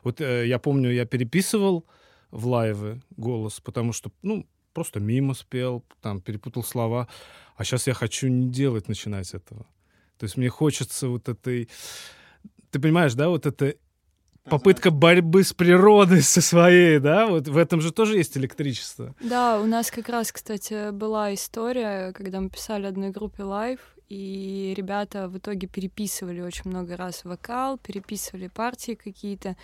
Вот 0.04 0.20
э, 0.20 0.46
я 0.46 0.58
помню, 0.58 0.90
я 0.90 1.04
переписывал 1.04 1.86
в 2.30 2.46
лайвы 2.46 3.02
голос, 3.16 3.60
потому 3.60 3.92
что, 3.92 4.10
ну, 4.22 4.46
просто 4.72 5.00
мимо 5.00 5.34
спел, 5.34 5.84
там, 6.00 6.20
перепутал 6.20 6.62
слова. 6.62 7.08
А 7.56 7.64
сейчас 7.64 7.86
я 7.86 7.94
хочу 7.94 8.28
не 8.28 8.48
делать, 8.48 8.88
начинать 8.88 9.34
этого. 9.34 9.66
То 10.18 10.24
есть 10.24 10.36
мне 10.36 10.48
хочется 10.48 11.08
вот 11.08 11.28
этой... 11.28 11.68
Ты 12.70 12.78
понимаешь, 12.78 13.14
да, 13.14 13.28
вот 13.28 13.46
это 13.46 13.74
попытка 14.50 14.90
борьбы 14.90 15.44
с 15.44 15.52
природой 15.52 16.22
со 16.22 16.40
своей, 16.40 16.98
да? 16.98 17.26
Вот 17.26 17.48
в 17.48 17.56
этом 17.56 17.80
же 17.80 17.92
тоже 17.92 18.16
есть 18.16 18.36
электричество. 18.36 19.14
Да, 19.20 19.60
у 19.60 19.66
нас 19.66 19.90
как 19.90 20.08
раз, 20.08 20.32
кстати, 20.32 20.90
была 20.90 21.32
история, 21.32 22.12
когда 22.12 22.40
мы 22.40 22.50
писали 22.50 22.86
одной 22.86 23.10
группе 23.10 23.44
лайв, 23.44 23.80
и 24.10 24.74
ребята 24.76 25.28
в 25.28 25.38
итоге 25.38 25.68
переписывали 25.68 26.40
очень 26.40 26.68
много 26.68 26.96
раз 26.96 27.24
вокал, 27.24 27.78
переписывали 27.78 28.48
партии 28.48 28.98
какие-то, 29.02 29.56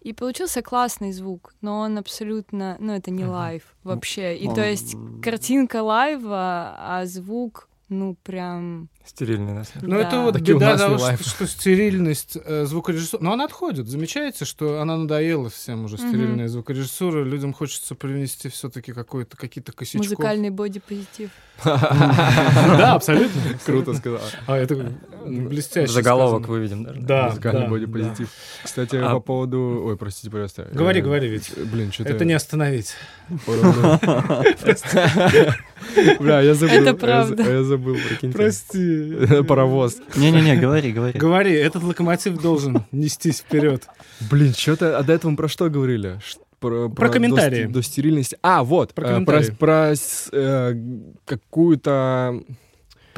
и 0.00 0.12
получился 0.12 0.62
классный 0.62 1.10
звук, 1.10 1.52
но 1.60 1.80
он 1.80 1.98
абсолютно, 1.98 2.76
ну 2.78 2.92
это 2.92 3.10
не 3.10 3.26
лайв 3.26 3.74
вообще, 3.82 4.36
и 4.36 4.46
то 4.54 4.64
есть 4.64 4.94
картинка 5.20 5.82
лайва, 5.82 6.76
а 6.78 7.06
звук, 7.06 7.67
ну 7.88 8.16
прям 8.22 8.88
Стерильный, 9.04 9.54
на 9.54 9.64
самом 9.64 9.88
Ну, 9.88 9.96
Да. 9.96 10.02
это 10.06 10.20
вот 10.20 10.34
Таки 10.34 10.52
беда 10.52 10.72
нас 10.72 10.80
того, 10.82 10.98
что, 10.98 11.24
что 11.24 11.46
стерильность 11.46 12.36
э, 12.44 12.66
звукорежиссуры... 12.66 13.24
Но 13.24 13.32
она 13.32 13.44
отходит. 13.46 13.88
Замечаете, 13.88 14.44
что 14.44 14.82
она 14.82 14.98
надоела 14.98 15.48
всем 15.48 15.86
уже, 15.86 15.96
стерильная 15.96 16.48
звукорежиссура. 16.48 17.24
Людям 17.24 17.54
хочется 17.54 17.94
привнести 17.94 18.50
все-таки 18.50 18.92
какой-то, 18.92 19.38
какие-то 19.38 19.72
косячков. 19.72 20.10
музыкальный 20.10 20.50
бодипозитив. 20.50 21.30
Да, 21.64 22.94
абсолютно. 22.94 23.40
Круто 23.64 23.94
сказал. 23.94 24.20
А, 24.46 24.56
это 24.56 24.92
блестяще 25.26 25.90
Заголовок 25.92 26.46
выведем 26.46 26.84
даже. 26.84 27.00
Да, 27.00 27.28
Музыкальный 27.30 27.68
бодипозитив. 27.68 28.28
Кстати, 28.62 28.96
А- 28.96 29.14
по 29.14 29.20
поводу... 29.20 29.82
Ой, 29.86 29.96
простите, 29.96 30.30
пожалуйста. 30.30 30.68
Говори, 30.72 31.00
Э, 31.00 31.02
говори, 31.02 31.28
ведь. 31.28 31.52
Блин, 31.72 31.90
что-то... 31.92 32.10
Это 32.10 32.24
не 32.26 32.34
остановить. 32.34 32.94
Бля, 36.20 36.40
я 36.40 36.54
забыл. 36.54 36.74
Это 36.74 36.94
правда. 36.94 37.42
Забыл, 37.78 37.96
прикиньте. 38.08 38.36
Прости. 38.36 39.42
Паровоз. 39.48 39.98
Не-не-не, 40.16 40.56
говори, 40.56 40.92
говори. 40.92 41.18
Говори, 41.18 41.52
этот 41.54 41.82
локомотив 41.82 42.40
должен 42.40 42.84
нестись 42.92 43.38
вперед. 43.40 43.86
Блин, 44.30 44.52
что-то... 44.54 44.98
А 44.98 45.02
до 45.02 45.12
этого 45.12 45.30
мы 45.30 45.36
про 45.36 45.48
что 45.48 45.70
говорили? 45.70 46.18
Ш- 46.24 46.38
Про, 46.60 46.88
Про 46.88 47.08
комментарии. 47.08 47.64
До, 47.66 47.74
до 47.74 47.82
стерильности. 47.82 48.36
А, 48.42 48.62
вот. 48.64 48.92
Про 48.94 49.04
э, 49.06 49.12
комментарии. 49.14 49.50
про 49.52 49.90
с- 49.94 50.28
э, 50.32 50.74
какую-то... 51.24 52.42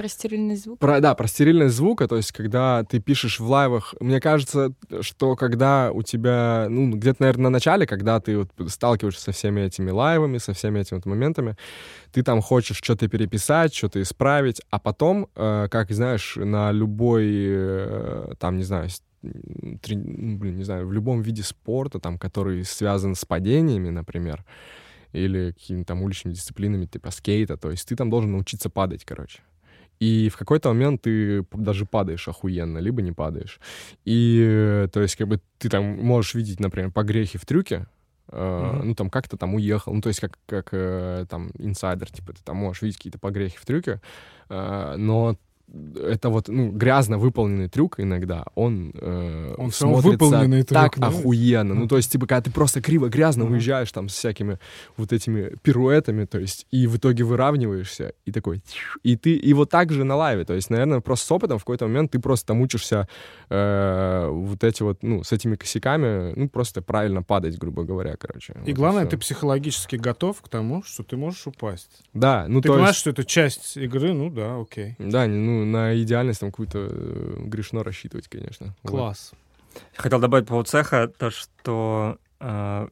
Про 0.01 0.09
стерильный 0.09 0.57
звук. 0.57 0.79
Про, 0.79 1.01
да, 1.01 1.15
про 1.15 1.27
стерильность 1.27 1.75
звука, 1.75 2.09
то 2.09 2.17
есть 2.17 2.33
когда 2.33 2.85
ты 2.85 3.01
пишешь 3.01 3.39
в 3.39 3.47
лайвах, 3.47 3.95
мне 4.01 4.19
кажется, 4.19 4.73
что 5.03 5.37
когда 5.37 5.93
у 5.93 6.03
тебя, 6.03 6.69
ну, 6.71 6.93
где-то, 6.93 7.21
наверное, 7.21 7.43
на 7.45 7.51
начале, 7.51 7.87
когда 7.87 8.19
ты 8.19 8.39
вот 8.39 8.51
сталкиваешься 8.69 9.25
со 9.25 9.33
всеми 9.33 9.61
этими 9.61 9.91
лайвами, 9.91 10.39
со 10.39 10.55
всеми 10.55 10.81
этими 10.81 10.97
вот 10.97 11.05
моментами, 11.05 11.55
ты 12.13 12.23
там 12.23 12.41
хочешь 12.41 12.79
что-то 12.79 13.09
переписать, 13.09 13.75
что-то 13.75 14.01
исправить, 14.01 14.63
а 14.71 14.79
потом, 14.79 15.29
э, 15.37 15.69
как 15.71 15.91
знаешь, 15.91 16.37
на 16.37 16.73
любой, 16.73 17.29
э, 17.31 18.33
там, 18.39 18.57
не 18.57 18.65
знаю, 18.65 18.89
трени- 19.23 20.17
ну, 20.17 20.39
блин, 20.39 20.57
не 20.57 20.65
знаю, 20.65 20.87
в 20.87 20.95
любом 20.95 21.21
виде 21.21 21.43
спорта, 21.43 21.99
там, 21.99 22.17
который 22.17 22.65
связан 22.65 23.15
с 23.15 23.27
падениями, 23.27 23.91
например, 23.91 24.47
или 25.13 25.53
какими-то 25.53 25.89
там 25.89 26.03
уличными 26.03 26.33
дисциплинами, 26.33 26.87
типа 26.87 27.11
скейта, 27.11 27.59
то 27.59 27.71
есть 27.71 27.87
ты 27.87 27.97
там 27.97 28.09
должен 28.09 28.33
научиться 28.33 28.71
падать, 28.71 29.05
короче. 29.05 29.41
И 30.01 30.29
в 30.31 30.37
какой-то 30.37 30.71
момент 30.71 31.03
ты 31.03 31.45
даже 31.53 31.85
падаешь 31.85 32.27
охуенно, 32.27 32.79
либо 32.79 33.03
не 33.03 33.13
падаешь. 33.13 33.61
И, 34.07 34.89
то 34.93 35.01
есть, 35.03 35.17
как 35.17 35.29
бы 35.29 35.41
ты 35.59 35.69
там 35.69 35.85
можешь 35.85 36.35
видеть, 36.35 36.59
например, 36.59 36.91
погрехи 36.91 37.37
в 37.39 37.45
трюке, 37.45 37.87
э, 38.33 38.73
Мгм. 38.77 38.89
ну, 38.89 38.95
там 38.95 39.11
как-то 39.11 39.37
там 39.37 39.55
уехал, 39.55 39.93
ну, 39.93 40.01
то 40.01 40.09
есть, 40.09 40.21
как, 40.21 40.39
как 40.47 40.69
э, 40.73 41.27
там 41.29 41.51
инсайдер, 41.59 42.11
типа, 42.11 42.33
ты 42.33 42.43
там 42.43 42.57
можешь 42.57 42.83
видеть 42.83 42.97
какие-то 42.97 43.19
погрехи 43.19 43.59
в 43.59 43.67
трюке, 43.67 44.01
э, 44.49 44.95
но 44.97 45.37
это 45.97 46.31
вот, 46.31 46.49
ну, 46.49 46.71
грязно 46.73 47.17
выполненный 47.19 47.69
трюк 47.69 48.01
иногда, 48.01 48.45
он, 48.55 48.93
э, 49.01 49.55
Он 49.57 49.71
смотрится 49.71 50.11
выполненный 50.11 50.63
трюк, 50.65 50.69
так 50.95 50.99
да? 50.99 51.09
охуенно. 51.09 51.75
Ну, 51.75 51.87
то 51.87 51.97
есть, 51.97 52.11
типа, 52.11 52.27
когда 52.27 52.43
ты 52.43 52.51
просто 52.51 52.81
криво-грязно 52.83 53.45
Мгм. 53.45 53.53
уезжаешь 53.55 53.93
там 53.93 54.09
с 54.09 54.15
всякими 54.15 54.59
вот 54.97 55.13
этими 55.13 55.53
пируэтами, 55.63 56.25
то 56.25 56.39
есть, 56.41 56.67
и 56.71 56.87
в 56.87 56.97
итоге 56.97 57.23
выравниваешься, 57.25 58.15
и 58.25 58.33
такой, 58.33 58.63
и 59.05 59.17
ты, 59.17 59.35
и 59.35 59.53
вот 59.53 59.71
так 59.71 59.93
же 59.93 60.05
на 60.05 60.17
лайве, 60.17 60.45
то 60.45 60.55
есть, 60.55 60.71
наверное, 60.71 61.01
просто 61.01 61.27
с 61.27 61.33
опытом 61.33 61.59
в 61.59 61.63
какой-то 61.63 61.87
момент 61.87 62.11
ты 62.11 62.19
просто 62.19 62.49
там 62.49 62.61
учишься 62.61 63.07
э, 63.49 64.29
вот 64.31 64.65
эти 64.65 64.83
вот, 64.83 65.03
ну, 65.03 65.23
с 65.25 65.33
этими 65.33 65.57
косяками, 65.57 66.33
ну, 66.37 66.49
просто 66.49 66.83
правильно 66.83 67.23
падать, 67.23 67.59
грубо 67.59 67.85
говоря, 67.85 68.17
короче. 68.19 68.55
И 68.67 68.71
Вот 68.71 68.77
главное, 68.77 69.03
всё. 69.03 69.11
ты 69.11 69.19
психологически 69.19 69.97
готов 69.97 70.41
к 70.43 70.49
тому, 70.49 70.83
что 70.83 71.03
ты 71.03 71.17
можешь 71.17 71.47
упасть. 71.47 72.03
Да, 72.15 72.47
ну, 72.49 72.61
ты 72.61 72.69
то 72.69 72.75
понимаешь, 72.75 72.91
есть, 72.97 73.01
что 73.01 73.11
это 73.11 73.25
часть 73.25 73.77
игры, 73.77 74.13
ну 74.13 74.31
да, 74.31 74.57
окей. 74.61 74.95
да, 74.99 75.27
не- 75.27 75.60
ну, 75.65 75.71
на 75.71 76.03
идеальность 76.03 76.41
там 76.41 76.51
какую-то 76.51 76.89
э, 76.91 77.37
грешно 77.45 77.83
рассчитывать, 77.83 78.29
конечно. 78.29 78.75
Вот. 78.83 78.91
Класс. 78.91 79.33
Хотел 79.97 80.19
добавить 80.21 80.47
по 80.47 80.51
поводу 80.51 80.69
цеха, 80.69 81.09
то, 81.09 81.31
что 81.31 82.19
э, 82.41 82.89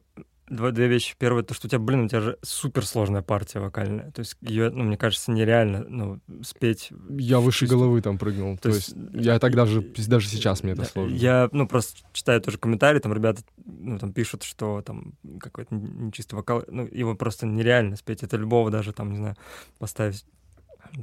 два, 0.49 0.71
две 0.71 0.87
вещи. 0.87 1.15
Первое, 1.17 1.43
то, 1.43 1.53
что 1.53 1.67
у 1.67 1.69
тебя, 1.69 1.79
блин, 1.79 2.05
у 2.05 2.07
тебя 2.07 2.21
же 2.21 2.37
суперсложная 2.41 3.21
партия 3.21 3.59
вокальная. 3.59 4.11
То 4.11 4.19
есть 4.19 4.35
ее, 4.41 4.69
ну, 4.69 4.83
мне 4.83 4.97
кажется, 4.97 5.31
нереально 5.31 5.85
ну, 5.87 6.19
спеть. 6.43 6.91
Я 7.09 7.39
выше 7.39 7.61
Чисто. 7.61 7.75
головы 7.75 8.01
там 8.01 8.17
прыгнул. 8.17 8.55
То, 8.57 8.63
То 8.63 8.69
есть, 8.69 8.89
есть, 8.89 9.25
я 9.25 9.39
так 9.39 9.55
даже, 9.55 9.81
даже 9.81 10.27
сейчас 10.27 10.63
мне 10.63 10.73
это 10.73 10.81
Да, 10.81 10.87
сложно. 10.87 11.15
Я, 11.15 11.49
ну, 11.51 11.67
просто 11.67 11.99
читаю 12.13 12.41
тоже 12.41 12.57
комментарии, 12.57 12.99
там 12.99 13.13
ребята, 13.13 13.41
ну, 13.65 13.97
там 13.99 14.13
пишут, 14.13 14.43
что 14.43 14.81
там 14.81 15.13
какой-то 15.39 15.73
нечистый 15.75 16.37
вокал, 16.37 16.63
ну, 16.67 16.87
его 16.91 17.15
просто 17.15 17.45
нереально 17.45 17.95
спеть. 17.95 18.23
Это 18.23 18.37
любого 18.37 18.71
даже, 18.71 18.93
там, 18.93 19.11
не 19.11 19.17
знаю, 19.17 19.35
поставить 19.77 20.25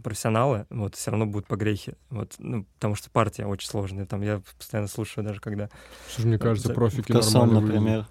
профессионалы, 0.03 0.67
вот, 0.71 0.95
все 0.95 1.11
равно 1.11 1.27
будут 1.27 1.47
погрехи, 1.47 1.95
вот, 2.11 2.35
ну, 2.39 2.65
потому 2.75 2.95
что 2.95 3.11
партия 3.11 3.47
очень 3.47 3.69
сложная, 3.69 4.07
там, 4.07 4.23
я 4.23 4.41
постоянно 4.59 4.89
слушаю 4.89 5.25
даже, 5.25 5.41
когда... 5.41 5.69
Что 6.11 6.23
ж, 6.23 6.25
мне 6.25 6.39
кажется, 6.39 6.69
за- 6.69 6.75
профики 6.75 7.13
Косом, 7.13 7.55
например. 7.55 7.71
выглядят. 7.79 8.07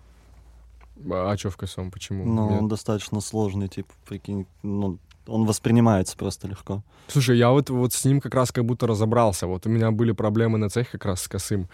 А 1.12 1.36
что 1.38 1.50
в 1.50 1.58
косом? 1.58 1.92
Почему? 1.92 2.26
Ну, 2.26 2.50
Нет. 2.50 2.62
он 2.62 2.68
достаточно 2.70 3.20
сложный, 3.20 3.68
типа, 3.68 3.94
прикинь. 4.08 4.48
Ну, 4.64 4.98
он 5.28 5.46
воспринимается 5.46 6.16
просто 6.16 6.48
легко. 6.48 6.84
Слушай, 7.08 7.38
я 7.38 7.52
вот, 7.52 7.70
вот 7.70 7.94
с 7.94 8.06
ним 8.06 8.22
как 8.22 8.34
раз 8.34 8.52
как 8.52 8.66
будто 8.66 8.88
разобрался. 8.88 9.46
Вот 9.48 9.66
у 9.66 9.70
меня 9.70 9.92
были 9.92 10.14
проблемы 10.14 10.58
на 10.58 10.70
цехе 10.70 10.92
как 10.94 11.06
раз 11.06 11.24
с 11.24 11.28
косым. 11.28 11.68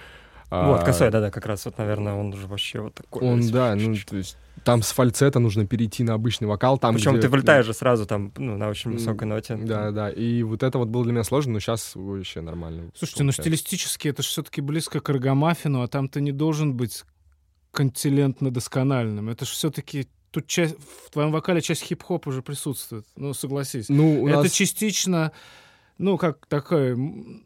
Вот, 0.51 0.81
А, 0.81 0.85
косой, 0.85 1.09
да-да, 1.09 1.31
как 1.31 1.45
раз, 1.45 1.63
вот, 1.63 1.77
наверное, 1.77 2.13
он 2.13 2.33
уже 2.33 2.45
вообще 2.45 2.81
вот 2.81 2.93
такой. 2.93 3.23
Он, 3.23 3.49
да, 3.51 3.73
ну, 3.73 3.95
то 4.05 4.17
есть 4.17 4.37
там 4.65 4.83
с 4.83 4.91
фальцета 4.91 5.39
нужно 5.39 5.65
перейти 5.65 6.03
на 6.03 6.13
обычный 6.13 6.45
вокал. 6.45 6.77
Там, 6.77 6.93
Причем 6.95 7.13
где- 7.13 7.21
ты 7.21 7.29
вылетаешь 7.29 7.65
же 7.65 7.73
сразу 7.73 8.05
там, 8.05 8.33
ну, 8.37 8.57
на 8.57 8.67
очень 8.67 8.91
высокой 8.91 9.29
ноте. 9.29 9.55
Да, 9.55 9.91
да. 9.91 10.09
И 10.09 10.43
вот 10.43 10.61
это 10.61 10.77
вот 10.77 10.89
было 10.89 11.05
для 11.05 11.13
меня 11.13 11.23
сложно, 11.23 11.53
но 11.53 11.59
сейчас 11.61 11.93
вообще 11.95 12.41
нормально. 12.41 12.91
Слушайте, 12.95 13.23
ну 13.23 13.31
стилистически 13.31 14.09
это 14.09 14.23
же 14.23 14.27
все-таки 14.27 14.59
близко 14.59 14.99
к 14.99 15.09
аргомаффину, 15.09 15.83
а 15.83 15.87
там 15.87 16.09
ты 16.09 16.19
не 16.19 16.33
должен 16.33 16.75
быть 16.75 17.05
континентно 17.71 18.51
доскональным. 18.51 19.29
Это 19.29 19.45
же 19.45 19.51
все-таки 19.51 20.07
тут 20.31 20.47
часть, 20.47 20.75
в 21.05 21.11
твоем 21.11 21.31
вокале 21.31 21.61
часть 21.61 21.83
хип-хопа 21.83 22.29
уже 22.29 22.41
присутствует. 22.41 23.05
Ну, 23.15 23.33
согласись. 23.33 23.87
Ну, 23.89 24.23
у 24.23 24.27
это 24.27 24.43
нас... 24.43 24.51
частично, 24.51 25.31
ну, 25.97 26.17
как 26.17 26.45
такое, 26.47 26.93
м, 26.93 27.43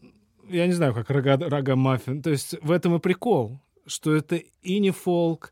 я 0.50 0.68
не 0.68 0.74
знаю, 0.74 0.94
как 0.94 1.10
рога, 1.10 1.38
рога-маффин. 1.38 2.22
То 2.22 2.30
есть 2.30 2.56
в 2.62 2.72
этом 2.72 2.96
и 2.96 3.00
прикол, 3.00 3.60
что 3.86 4.16
это 4.16 4.36
и 4.62 4.80
не 4.80 4.92
фолк, 4.92 5.52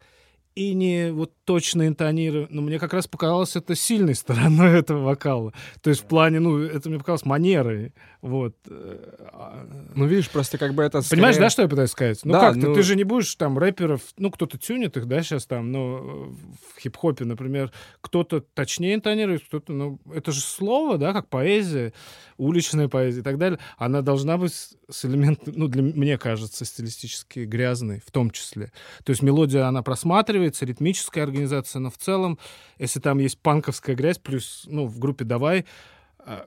и 0.56 0.74
не 0.74 1.12
вот 1.12 1.32
точно 1.46 1.88
интонирование. 1.88 2.50
Но 2.52 2.62
мне 2.62 2.80
как 2.80 2.94
раз 2.94 3.08
показалось 3.08 3.56
это 3.56 3.76
сильной 3.76 4.16
стороной 4.16 4.72
этого 4.80 5.04
вокала. 5.04 5.54
То 5.82 5.90
есть 5.90 6.04
в 6.04 6.06
плане, 6.06 6.40
ну, 6.40 6.60
это 6.60 6.90
мне 6.90 7.00
показалось 7.00 7.26
манерой. 7.26 7.94
Вот. 8.24 8.56
Э, 8.70 9.28
а, 9.34 9.68
Ну, 9.96 10.06
видишь, 10.06 10.30
просто 10.30 10.58
как 10.58 10.74
бы 10.74 10.82
это... 10.84 11.02
Понимаешь, 11.10 11.36
скорее- 11.36 11.46
да, 11.46 11.50
что 11.50 11.62
я 11.64 11.68
пытаюсь 11.68 11.90
сказать? 11.92 12.22
Ну 12.24 12.32
Да, 12.32 12.40
как 12.40 12.54
ты, 12.54 12.68
ну- 12.70 12.74
ты 12.74 12.82
же 12.82 12.96
не 12.96 13.04
будешь 13.04 13.36
там 13.36 13.58
рэперов, 13.60 14.00
ну 14.18 14.32
кто-то 14.32 14.58
тюнит 14.58 14.96
их, 14.96 15.08
да, 15.08 15.22
сейчас 15.24 15.46
там, 15.46 15.74
ну 15.74 16.34
в 16.74 16.80
хип-хопе, 16.80 17.26
например, 17.26 17.74
кто-то 18.00 18.40
точнее 18.40 18.96
интонирует, 18.96 19.44
кто-то, 19.44 19.74
ну 19.74 20.00
это 20.16 20.32
же 20.32 20.40
слово, 20.40 20.98
да, 20.98 21.12
как 21.12 21.28
поэзия, 21.28 21.92
уличная 22.38 22.88
поэзия 22.88 23.20
и 23.20 23.24
так 23.24 23.38
далее, 23.38 23.60
она 23.78 24.02
должна 24.02 24.38
быть 24.38 24.54
с- 24.54 25.04
элементом, 25.06 25.54
ну 25.58 25.68
для 25.68 25.84
мне 25.84 26.18
кажется, 26.18 26.64
стилистически 26.64 27.40
грязной 27.40 28.02
в 28.06 28.10
том 28.12 28.32
числе. 28.32 28.72
То 29.04 29.10
есть 29.10 29.22
мелодия, 29.22 29.68
она 29.68 29.84
просматривается, 29.84 30.66
ритмическая 30.66 31.26
организация, 31.26 31.82
но 31.82 31.90
в 31.92 31.98
целом, 31.98 32.40
если 32.80 33.02
там 33.02 33.18
есть 33.20 33.38
панковская 33.40 33.98
грязь, 33.98 34.18
плюс, 34.18 34.64
ну 34.66 34.86
в 34.86 34.98
группе 34.98 35.26
«Давай», 35.26 35.66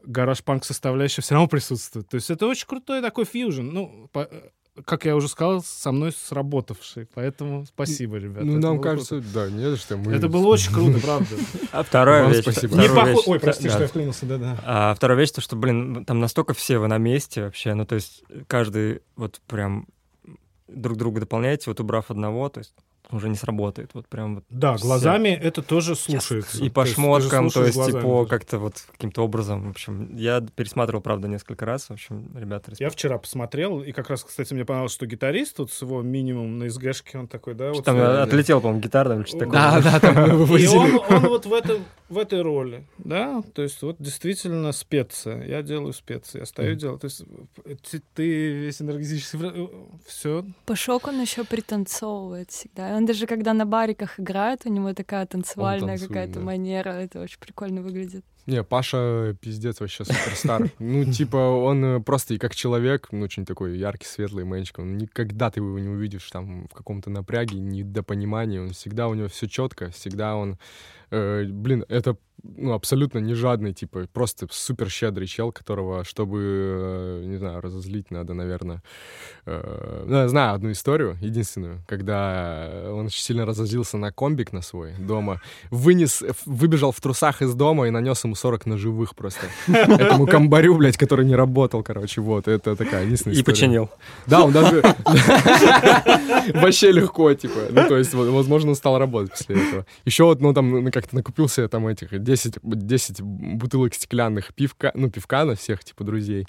гараж-панк 0.04 0.64
составляющая 0.64 1.22
все 1.22 1.34
равно 1.34 1.48
присутствует. 1.48 2.08
То 2.08 2.14
есть 2.16 2.30
это 2.30 2.46
очень 2.46 2.66
крутой 2.66 3.02
такой 3.02 3.24
фьюжн. 3.24 3.62
Ну, 3.62 4.08
по- 4.12 4.28
как 4.84 5.06
я 5.06 5.16
уже 5.16 5.28
сказал, 5.28 5.62
со 5.62 5.90
мной 5.90 6.12
сработавший. 6.12 7.06
Поэтому 7.14 7.64
спасибо, 7.64 8.16
ребята. 8.16 8.44
Ну, 8.44 8.58
Это 8.58 8.60
нам 8.68 8.80
кажется, 8.80 9.22
да, 9.32 9.48
не 9.50 9.70
за 9.70 9.76
что. 9.78 9.96
Мы... 9.96 10.04
круто. 10.04 10.18
Это 10.18 10.28
было 10.28 10.46
очень 10.48 10.72
круто, 10.72 10.98
правда. 11.00 11.34
А 11.72 11.82
вторая 11.82 12.24
Вам 12.24 12.32
вещь. 12.32 12.42
спасибо. 12.42 12.76
Не 12.76 12.82
вторая 12.88 13.06
похо- 13.06 13.16
вещь, 13.16 13.24
Ой, 13.26 13.40
прости, 13.40 13.64
да. 13.64 13.70
что 13.70 13.82
я 13.82 13.88
вклинился, 13.88 14.26
да-да. 14.26 14.58
А 14.64 14.94
вторая 14.94 15.18
вещь, 15.18 15.30
то, 15.30 15.40
что, 15.40 15.56
блин, 15.56 16.04
там 16.04 16.20
настолько 16.20 16.52
все 16.52 16.78
вы 16.78 16.88
на 16.88 16.98
месте 16.98 17.42
вообще, 17.44 17.72
ну, 17.72 17.86
то 17.86 17.94
есть 17.94 18.22
каждый 18.48 19.00
вот 19.16 19.40
прям 19.46 19.86
друг 20.68 20.98
друга 20.98 21.20
дополняете, 21.20 21.70
вот 21.70 21.80
убрав 21.80 22.10
одного, 22.10 22.48
то 22.50 22.58
есть 22.58 22.74
уже 23.10 23.28
не 23.28 23.36
сработает, 23.36 23.90
вот 23.94 24.06
прям 24.06 24.36
вот. 24.36 24.44
Да, 24.50 24.76
все. 24.76 24.86
глазами 24.86 25.28
это 25.28 25.62
тоже 25.62 25.94
слушается. 25.94 26.62
И 26.64 26.68
по 26.68 26.82
То 26.82 26.88
есть 26.88 26.94
шмоткам, 26.94 27.46
то 27.46 27.50
слушаешь 27.50 27.66
есть, 27.66 27.76
глазами 27.76 28.02
типа, 28.02 28.26
как-то 28.26 28.58
вот 28.58 28.84
каким-то 28.92 29.22
образом, 29.22 29.68
в 29.68 29.70
общем, 29.70 30.16
я 30.16 30.40
пересматривал, 30.54 31.00
правда, 31.02 31.28
несколько 31.28 31.64
раз, 31.66 31.88
в 31.88 31.92
общем, 31.92 32.30
ребята, 32.36 32.72
Я 32.78 32.90
вчера 32.90 33.18
посмотрел, 33.18 33.82
и 33.82 33.92
как 33.92 34.10
раз, 34.10 34.24
кстати, 34.24 34.52
мне 34.54 34.64
понравилось, 34.64 34.92
что 34.92 35.06
гитарист 35.06 35.58
вот 35.58 35.70
с 35.70 35.82
его 35.82 36.02
минимум 36.02 36.58
на 36.58 36.68
СГшке, 36.68 37.18
он 37.18 37.28
такой, 37.28 37.54
да, 37.54 37.72
вот... 37.72 37.84
Там 37.84 37.96
э, 37.96 38.22
отлетел, 38.22 38.60
по-моему, 38.60 38.80
гитара, 38.80 39.10
там 39.10 39.26
что-то 39.26 39.46
такое. 39.46 39.60
Да, 39.60 39.80
да, 39.80 40.00
там 40.00 40.56
И 40.56 40.66
он, 40.66 41.00
он 41.08 41.26
вот 41.28 41.46
в, 41.46 41.52
этом, 41.52 41.84
в 42.08 42.18
этой 42.18 42.42
роли, 42.42 42.86
да, 42.98 43.42
то 43.54 43.62
есть 43.62 43.80
вот 43.82 43.96
действительно 43.98 44.72
специя. 44.72 45.44
Я 45.46 45.62
делаю 45.62 45.92
специи, 45.92 46.40
я 46.40 46.46
стою, 46.46 46.74
делаю. 46.74 46.98
То 46.98 47.06
есть 47.06 47.22
э, 47.64 47.76
ты, 47.90 48.02
ты 48.14 48.52
весь 48.52 48.80
энергетический... 48.80 49.38
Все. 50.06 50.44
Пашок, 50.64 51.08
он 51.08 51.20
еще 51.20 51.44
пританцовывает 51.44 52.50
всегда. 52.50 52.95
Он 52.96 53.04
даже 53.04 53.26
когда 53.26 53.52
на 53.52 53.66
бариках 53.66 54.18
играет, 54.18 54.62
у 54.64 54.70
него 54.70 54.94
такая 54.94 55.26
танцевальная 55.26 55.98
какая-то 55.98 56.34
да. 56.34 56.40
манера. 56.40 56.90
Это 56.90 57.20
очень 57.20 57.38
прикольно 57.38 57.82
выглядит. 57.82 58.24
Не, 58.46 58.62
Паша 58.62 59.36
пиздец 59.40 59.80
вообще 59.80 60.04
суперстар. 60.04 60.70
Ну, 60.78 61.04
типа, 61.04 61.36
он 61.36 61.84
э, 61.84 62.00
просто 62.00 62.34
и 62.34 62.38
как 62.38 62.54
человек, 62.54 63.08
ну, 63.10 63.22
очень 63.22 63.44
такой 63.44 63.76
яркий, 63.76 64.06
светлый 64.06 64.44
мальчик. 64.44 64.78
Он 64.78 64.96
никогда 64.96 65.50
ты 65.50 65.60
его 65.60 65.78
не 65.78 65.88
увидишь 65.88 66.30
там 66.30 66.68
в 66.68 66.74
каком-то 66.74 67.10
напряге, 67.10 67.58
недопонимании. 67.58 68.58
Он 68.58 68.70
всегда, 68.70 69.08
у 69.08 69.14
него 69.14 69.28
все 69.28 69.48
четко, 69.48 69.90
всегда 69.90 70.36
он... 70.36 70.58
э, 71.10 71.44
блин, 71.44 71.84
это 71.88 72.16
ну, 72.42 72.72
абсолютно 72.72 73.18
не 73.18 73.34
жадный, 73.34 73.72
типа, 73.72 74.06
просто 74.12 74.46
супер 74.50 74.90
щедрый 74.90 75.26
чел, 75.26 75.52
которого, 75.52 76.04
чтобы, 76.04 76.40
э, 76.40 77.24
не 77.26 77.36
знаю, 77.36 77.60
разозлить, 77.60 78.10
надо, 78.10 78.34
наверное... 78.34 78.82
э, 79.46 80.04
ну, 80.06 80.16
я 80.16 80.28
знаю 80.28 80.54
одну 80.54 80.70
историю, 80.70 81.18
единственную, 81.20 81.82
когда 81.88 82.88
он 82.90 83.06
очень 83.06 83.22
сильно 83.22 83.46
разозлился 83.46 83.96
на 83.98 84.12
комбик 84.12 84.52
на 84.52 84.62
свой 84.62 84.94
дома, 84.98 85.40
вынес, 85.70 86.22
выбежал 86.44 86.92
в 86.92 87.00
трусах 87.00 87.42
из 87.42 87.54
дома 87.54 87.88
и 87.88 87.90
нанес 87.90 88.22
ему 88.24 88.34
40 88.36 88.66
ножевых 88.66 89.14
просто. 89.14 89.46
Этому 89.66 90.26
комбарю, 90.26 90.76
блядь, 90.76 90.96
который 90.96 91.24
не 91.24 91.34
работал, 91.34 91.82
короче, 91.82 92.20
вот. 92.20 92.46
Это 92.48 92.76
такая 92.76 93.04
единственная 93.04 93.36
И 93.36 93.40
история. 93.40 93.54
починил. 93.54 93.90
Да, 94.26 94.44
он 94.44 94.52
даже... 94.52 94.82
Вообще 96.54 96.92
легко, 96.92 97.34
типа. 97.34 97.58
Ну, 97.70 97.88
то 97.88 97.96
есть, 97.96 98.14
возможно, 98.14 98.70
он 98.70 98.76
стал 98.76 98.98
работать 98.98 99.30
после 99.30 99.56
этого. 99.56 99.86
Еще 100.04 100.24
вот, 100.24 100.40
ну, 100.40 100.54
там, 100.54 100.84
ну, 100.84 100.90
как-то 100.92 101.14
накупился 101.16 101.68
там 101.68 101.86
этих 101.88 102.22
10, 102.22 102.58
10 102.62 103.20
бутылок 103.20 103.94
стеклянных 103.94 104.54
пивка, 104.54 104.92
ну, 104.94 105.10
пивка 105.10 105.44
на 105.44 105.54
всех, 105.56 105.82
типа, 105.84 106.04
друзей. 106.04 106.46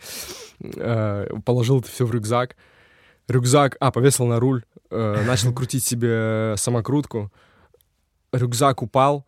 Э, 0.61 1.27
Положил 1.45 1.79
это 1.79 1.89
все 1.89 2.05
в 2.05 2.11
рюкзак. 2.11 2.55
Рюкзак, 3.27 3.75
а, 3.79 3.91
повесил 3.91 4.25
на 4.25 4.39
руль, 4.39 4.63
э, 4.89 5.23
начал 5.25 5.53
крутить 5.53 5.83
себе 5.83 6.53
самокрутку. 6.57 7.31
Рюкзак 8.31 8.81
упал, 8.81 9.25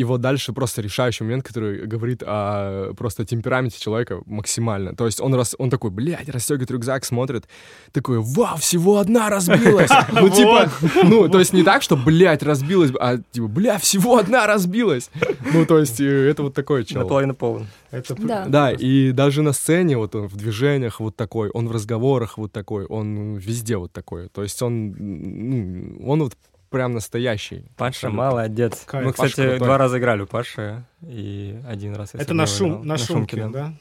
и 0.00 0.04
вот 0.04 0.22
дальше 0.22 0.54
просто 0.54 0.80
решающий 0.80 1.24
момент, 1.24 1.44
который 1.46 1.86
говорит 1.86 2.22
о 2.26 2.94
просто 2.96 3.26
темпераменте 3.26 3.78
человека 3.78 4.22
максимально. 4.24 4.96
То 4.96 5.04
есть 5.04 5.20
он, 5.20 5.34
раз, 5.34 5.54
он 5.58 5.68
такой, 5.68 5.90
блядь, 5.90 6.30
расстегивает 6.30 6.70
рюкзак, 6.70 7.04
смотрит, 7.04 7.44
такой, 7.92 8.18
вау, 8.18 8.56
всего 8.56 8.96
одна 8.96 9.28
разбилась. 9.28 9.90
Ну, 10.12 10.28
типа, 10.30 10.70
ну, 11.04 11.28
то 11.28 11.38
есть 11.38 11.52
не 11.52 11.62
так, 11.62 11.82
что, 11.82 11.96
блядь, 11.96 12.42
разбилась, 12.42 12.92
а 12.98 13.18
типа, 13.30 13.46
бля, 13.48 13.78
всего 13.78 14.16
одна 14.16 14.46
разбилась. 14.46 15.10
Ну, 15.52 15.66
то 15.66 15.78
есть 15.78 16.00
э, 16.00 16.30
это 16.30 16.42
вот 16.44 16.54
такой 16.54 16.84
чел. 16.84 17.02
Наполовину 17.02 17.34
полон. 17.34 17.66
Это 17.90 18.14
Да. 18.14 18.46
Да, 18.48 18.72
и 18.72 19.12
даже 19.12 19.42
на 19.42 19.52
сцене, 19.52 19.98
вот 19.98 20.14
он 20.14 20.28
в 20.28 20.36
движениях 20.36 21.00
вот 21.00 21.16
такой, 21.16 21.50
он 21.50 21.68
в 21.68 21.72
разговорах 21.72 22.38
вот 22.38 22.52
такой, 22.52 22.86
он 22.86 23.36
везде 23.36 23.76
вот 23.76 23.92
такой. 23.92 24.28
То 24.28 24.42
есть 24.42 24.62
он, 24.62 24.94
ну, 24.98 26.10
он 26.10 26.22
вот 26.22 26.34
прям 26.70 26.92
настоящий. 26.94 27.64
Паша 27.76 28.06
Абсолютно. 28.08 28.22
молодец. 28.22 28.82
Кайф. 28.86 29.06
Мы, 29.06 29.12
Паша 29.12 29.28
кстати, 29.30 29.48
крутой. 29.48 29.66
два 29.66 29.78
раза 29.78 29.98
играли 29.98 30.22
у 30.22 30.26
Паши, 30.26 30.84
и 31.02 31.58
один 31.66 31.94
раз 31.94 32.14
Это 32.14 32.32
на, 32.34 32.46
шум, 32.46 32.70
играл. 32.70 32.84
на, 32.84 32.98
шумке, 32.98 33.36
да. 33.36 33.48
да? 33.48 33.72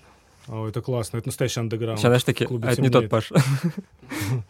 О, 0.48 0.68
это 0.68 0.82
классно, 0.82 1.18
это 1.18 1.28
настоящий 1.28 1.60
андеграунд. 1.60 2.00
Сейчас, 2.00 2.10
знаешь, 2.10 2.24
такие, 2.24 2.50
а 2.50 2.72
это 2.72 2.82
не 2.82 2.90
тот 2.90 3.04
темнеет. 3.10 3.10
Паша. 3.12 3.36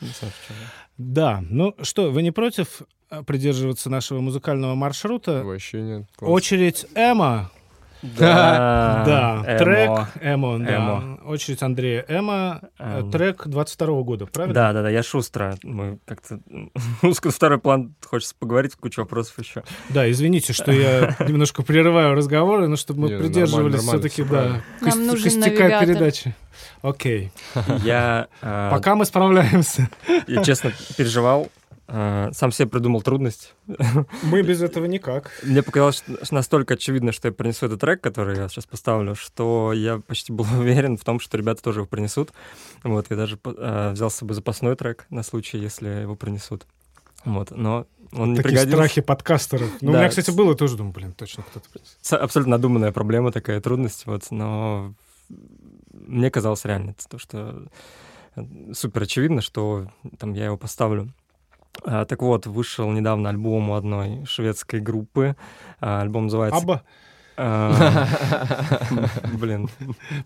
Не 0.01 0.07
чём. 0.19 0.29
Да, 0.97 1.43
ну 1.49 1.75
что, 1.81 2.11
вы 2.11 2.21
не 2.23 2.31
против 2.31 2.81
э, 3.09 3.23
придерживаться 3.23 3.89
нашего 3.89 4.19
музыкального 4.19 4.75
маршрута? 4.75 5.43
Вообще 5.43 5.81
нет. 5.81 6.05
Очередь 6.19 6.85
Эма. 6.95 7.51
Да, 8.01 9.03
Да, 9.05 9.43
эмо. 9.45 9.57
трек 9.57 9.89
Эмо, 10.21 10.59
да. 10.59 10.75
Эмо. 10.75 11.19
Очередь 11.25 11.61
Андрея 11.61 12.05
Эма. 12.07 12.61
э. 12.79 13.03
Трек 13.11 13.47
22 13.47 14.01
года, 14.03 14.25
правильно? 14.25 14.53
Да, 14.53 14.73
да, 14.73 14.83
да, 14.83 14.89
я 14.89 15.03
шустро. 15.03 15.57
Мы 15.63 15.99
как-то... 16.05 16.39
второй 17.31 17.59
план, 17.59 17.95
хочется 18.05 18.35
поговорить, 18.39 18.75
куча 18.75 19.01
вопросов 19.01 19.37
еще. 19.39 19.63
Да, 19.89 20.09
извините, 20.09 20.53
что 20.53 20.71
я 20.71 21.15
немножко 21.27 21.63
прерываю 21.63 22.15
разговоры, 22.15 22.67
но 22.67 22.77
чтобы 22.77 23.01
мы 23.01 23.09
ну, 23.09 23.19
придерживались 23.19 23.81
все-таки, 23.81 24.23
да, 24.23 24.61
Нам 24.81 25.05
нужен 25.05 25.41
костяка 25.41 25.79
передачи. 25.79 26.35
Окей. 26.81 27.31
Я, 27.83 28.27
э, 28.41 28.69
Пока 28.71 28.95
мы 28.95 29.05
справляемся. 29.05 29.89
я 30.27 30.43
честно 30.43 30.71
переживал, 30.97 31.49
сам 31.91 32.51
себе 32.51 32.67
придумал 32.67 33.01
трудность. 33.01 33.55
Мы 34.23 34.41
без 34.43 34.61
этого 34.61 34.85
никак. 34.85 35.31
Мне 35.43 35.63
показалось 35.63 36.03
что 36.23 36.33
настолько 36.35 36.75
очевидно, 36.75 37.11
что 37.11 37.27
я 37.29 37.31
принесу 37.33 37.65
этот 37.65 37.81
трек, 37.81 37.99
который 38.01 38.37
я 38.37 38.47
сейчас 38.47 38.65
поставлю, 38.65 39.15
что 39.15 39.73
я 39.73 39.99
почти 39.99 40.31
был 40.31 40.45
уверен 40.59 40.97
в 40.97 41.03
том, 41.03 41.19
что 41.19 41.37
ребята 41.37 41.63
тоже 41.63 41.79
его 41.79 41.87
принесут. 41.87 42.31
Вот, 42.83 43.07
я 43.09 43.15
даже 43.15 43.39
э, 43.43 43.91
взял 43.93 44.09
с 44.11 44.15
собой 44.15 44.35
запасной 44.35 44.75
трек 44.75 45.05
на 45.09 45.23
случай, 45.23 45.57
если 45.57 45.87
его 45.89 46.15
принесут. 46.15 46.65
Вот, 47.25 47.51
но 47.51 47.85
он 48.13 48.33
не 48.33 48.41
пригодился. 48.41 48.69
страхи 48.77 49.01
подкастеров. 49.01 49.69
Ну, 49.81 49.89
у 49.89 49.93
Да. 49.93 49.99
меня, 49.99 50.09
кстати, 50.09 50.31
было 50.31 50.55
тоже, 50.55 50.77
думаю, 50.77 50.93
блин, 50.93 51.13
точно 51.13 51.43
кто-то 51.43 51.67
принесет. 51.69 51.97
С- 52.01 52.15
абсолютно 52.17 52.51
надуманная 52.51 52.91
проблема, 52.91 53.31
такая 53.31 53.59
трудность, 53.61 54.05
вот, 54.05 54.29
но 54.31 54.93
мне 55.93 56.31
казалось 56.31 56.65
реально 56.65 56.95
то, 57.09 57.17
что 57.17 57.65
э, 58.35 58.41
супер 58.73 59.03
очевидно, 59.03 59.41
что 59.41 59.91
там 60.17 60.33
я 60.33 60.45
его 60.45 60.57
поставлю. 60.57 61.09
А, 61.83 62.05
так 62.05 62.21
вот, 62.21 62.47
вышел 62.47 62.89
недавно 62.91 63.29
альбом 63.29 63.69
у 63.69 63.75
одной 63.75 64.25
шведской 64.25 64.79
группы. 64.79 65.35
А, 65.79 66.01
альбом 66.01 66.25
называется... 66.25 66.59
Абба, 66.59 66.83
а, 67.41 68.05
Блин, 69.33 69.69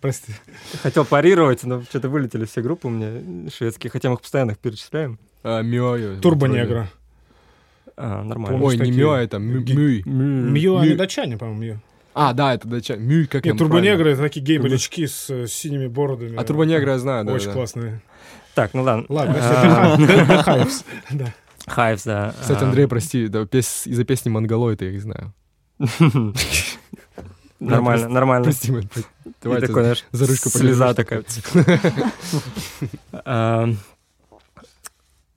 прости. 0.02 0.34
хотел 0.82 1.06
парировать, 1.06 1.64
но 1.64 1.84
что-то 1.84 2.10
вылетели 2.10 2.46
все 2.46 2.62
группы 2.62 2.88
у 2.88 2.90
меня 2.90 3.50
шведские, 3.52 3.92
хотя 3.92 4.10
мы 4.10 4.16
их 4.16 4.22
постоянно 4.22 4.52
их 4.52 4.58
перечисляем. 4.58 5.20
Турбонегра. 6.22 6.88
Нормально. 7.96 8.64
Ой, 8.64 8.78
не? 8.78 8.92
Мё, 8.92 9.14
это 9.14 9.38
Мю- 9.38 9.62
Мюй. 9.62 10.02
Мью, 10.06 10.74
Мю- 10.74 10.78
они 10.78 10.96
датчане, 10.96 11.38
по-моему, 11.38 11.62
Мью. 11.62 11.82
А, 12.16 12.34
да, 12.34 12.56
это 12.56 12.68
дача. 12.68 12.96
Мюй, 12.96 13.26
как 13.26 13.46
Нет, 13.46 13.58
правильно? 13.58 14.12
это 14.12 14.22
такие 14.22 14.44
гей-болячки 14.44 15.06
с 15.06 15.30
э, 15.30 15.48
синими 15.48 15.88
бородами. 15.88 16.36
А 16.36 16.44
турбонегра 16.44 16.94
я 16.94 17.00
знаю, 17.00 17.26
да. 17.26 17.34
Очень 17.34 17.52
классные. 17.52 18.02
Так, 18.56 18.74
ну 18.74 18.84
ладно. 18.84 19.06
Ладно, 19.10 19.36
Hives. 21.68 22.02
Да. 22.06 22.34
Кстати, 22.40 22.64
А, 22.64 22.68
Андрей, 22.68 22.88
прости, 22.88 23.28
да, 23.28 23.46
пес- 23.46 23.88
из-за 23.88 24.04
песни 24.04 24.30
Монголоид 24.30 24.82
я 24.82 24.90
их 24.90 25.02
знаю. 25.02 25.34
Нормально, 27.60 28.10
нормально. 28.20 28.44
Прости, 28.46 28.74
Давайте 29.42 29.68
такой, 29.68 29.84
знаешь, 29.84 30.06
за 30.12 30.28
ручку 30.28 30.50
слеза 30.50 30.94
такая. 30.94 31.24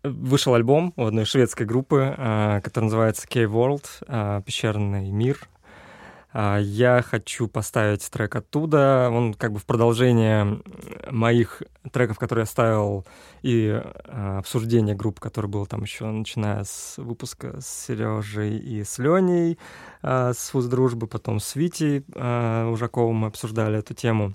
Вышел 0.03 0.55
альбом 0.55 0.93
у 0.97 1.05
одной 1.05 1.25
шведской 1.25 1.67
группы, 1.67 2.15
а, 2.17 2.61
который 2.61 2.85
называется 2.85 3.27
K-World, 3.27 3.85
а, 4.07 4.41
«Пещерный 4.43 5.11
мир». 5.11 5.41
А, 6.39 6.59
Я 6.59 7.01
хочу 7.01 7.49
поставить 7.49 8.11
трек 8.11 8.37
оттуда. 8.37 9.09
Он 9.11 9.33
как 9.33 9.53
бы 9.53 9.59
в 9.59 9.65
продолжение 9.65 10.61
моих 11.11 11.63
треков, 11.93 12.19
которые 12.19 12.43
я 12.43 12.47
ставил, 12.47 13.07
и 13.41 13.71
а, 13.73 14.41
обсуждение 14.41 14.95
групп, 14.95 15.19
которое 15.19 15.49
было 15.49 15.65
там 15.65 15.81
еще, 15.81 16.05
начиная 16.05 16.65
с 16.65 16.99
выпуска 16.99 17.59
с 17.59 17.87
Сережей 17.87 18.59
и 18.59 18.85
с 18.85 18.99
Леней, 18.99 19.59
а, 20.03 20.35
с 20.35 20.51
«Фуз 20.51 20.67
дружбы», 20.67 21.07
потом 21.07 21.41
с 21.41 21.57
Витей 21.57 22.05
Ужаковым 22.11 23.17
мы 23.17 23.29
обсуждали 23.29 23.79
эту 23.79 23.95
тему. 23.95 24.35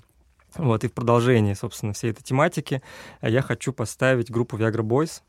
Вот, 0.56 0.82
и 0.82 0.88
в 0.88 0.92
продолжении, 0.92 1.54
собственно, 1.54 1.92
всей 1.92 2.10
этой 2.10 2.24
тематики 2.24 2.82
я 3.20 3.42
хочу 3.42 3.72
поставить 3.72 4.28
группу 4.28 4.56
Viagra 4.56 4.82
Boys. 4.82 5.22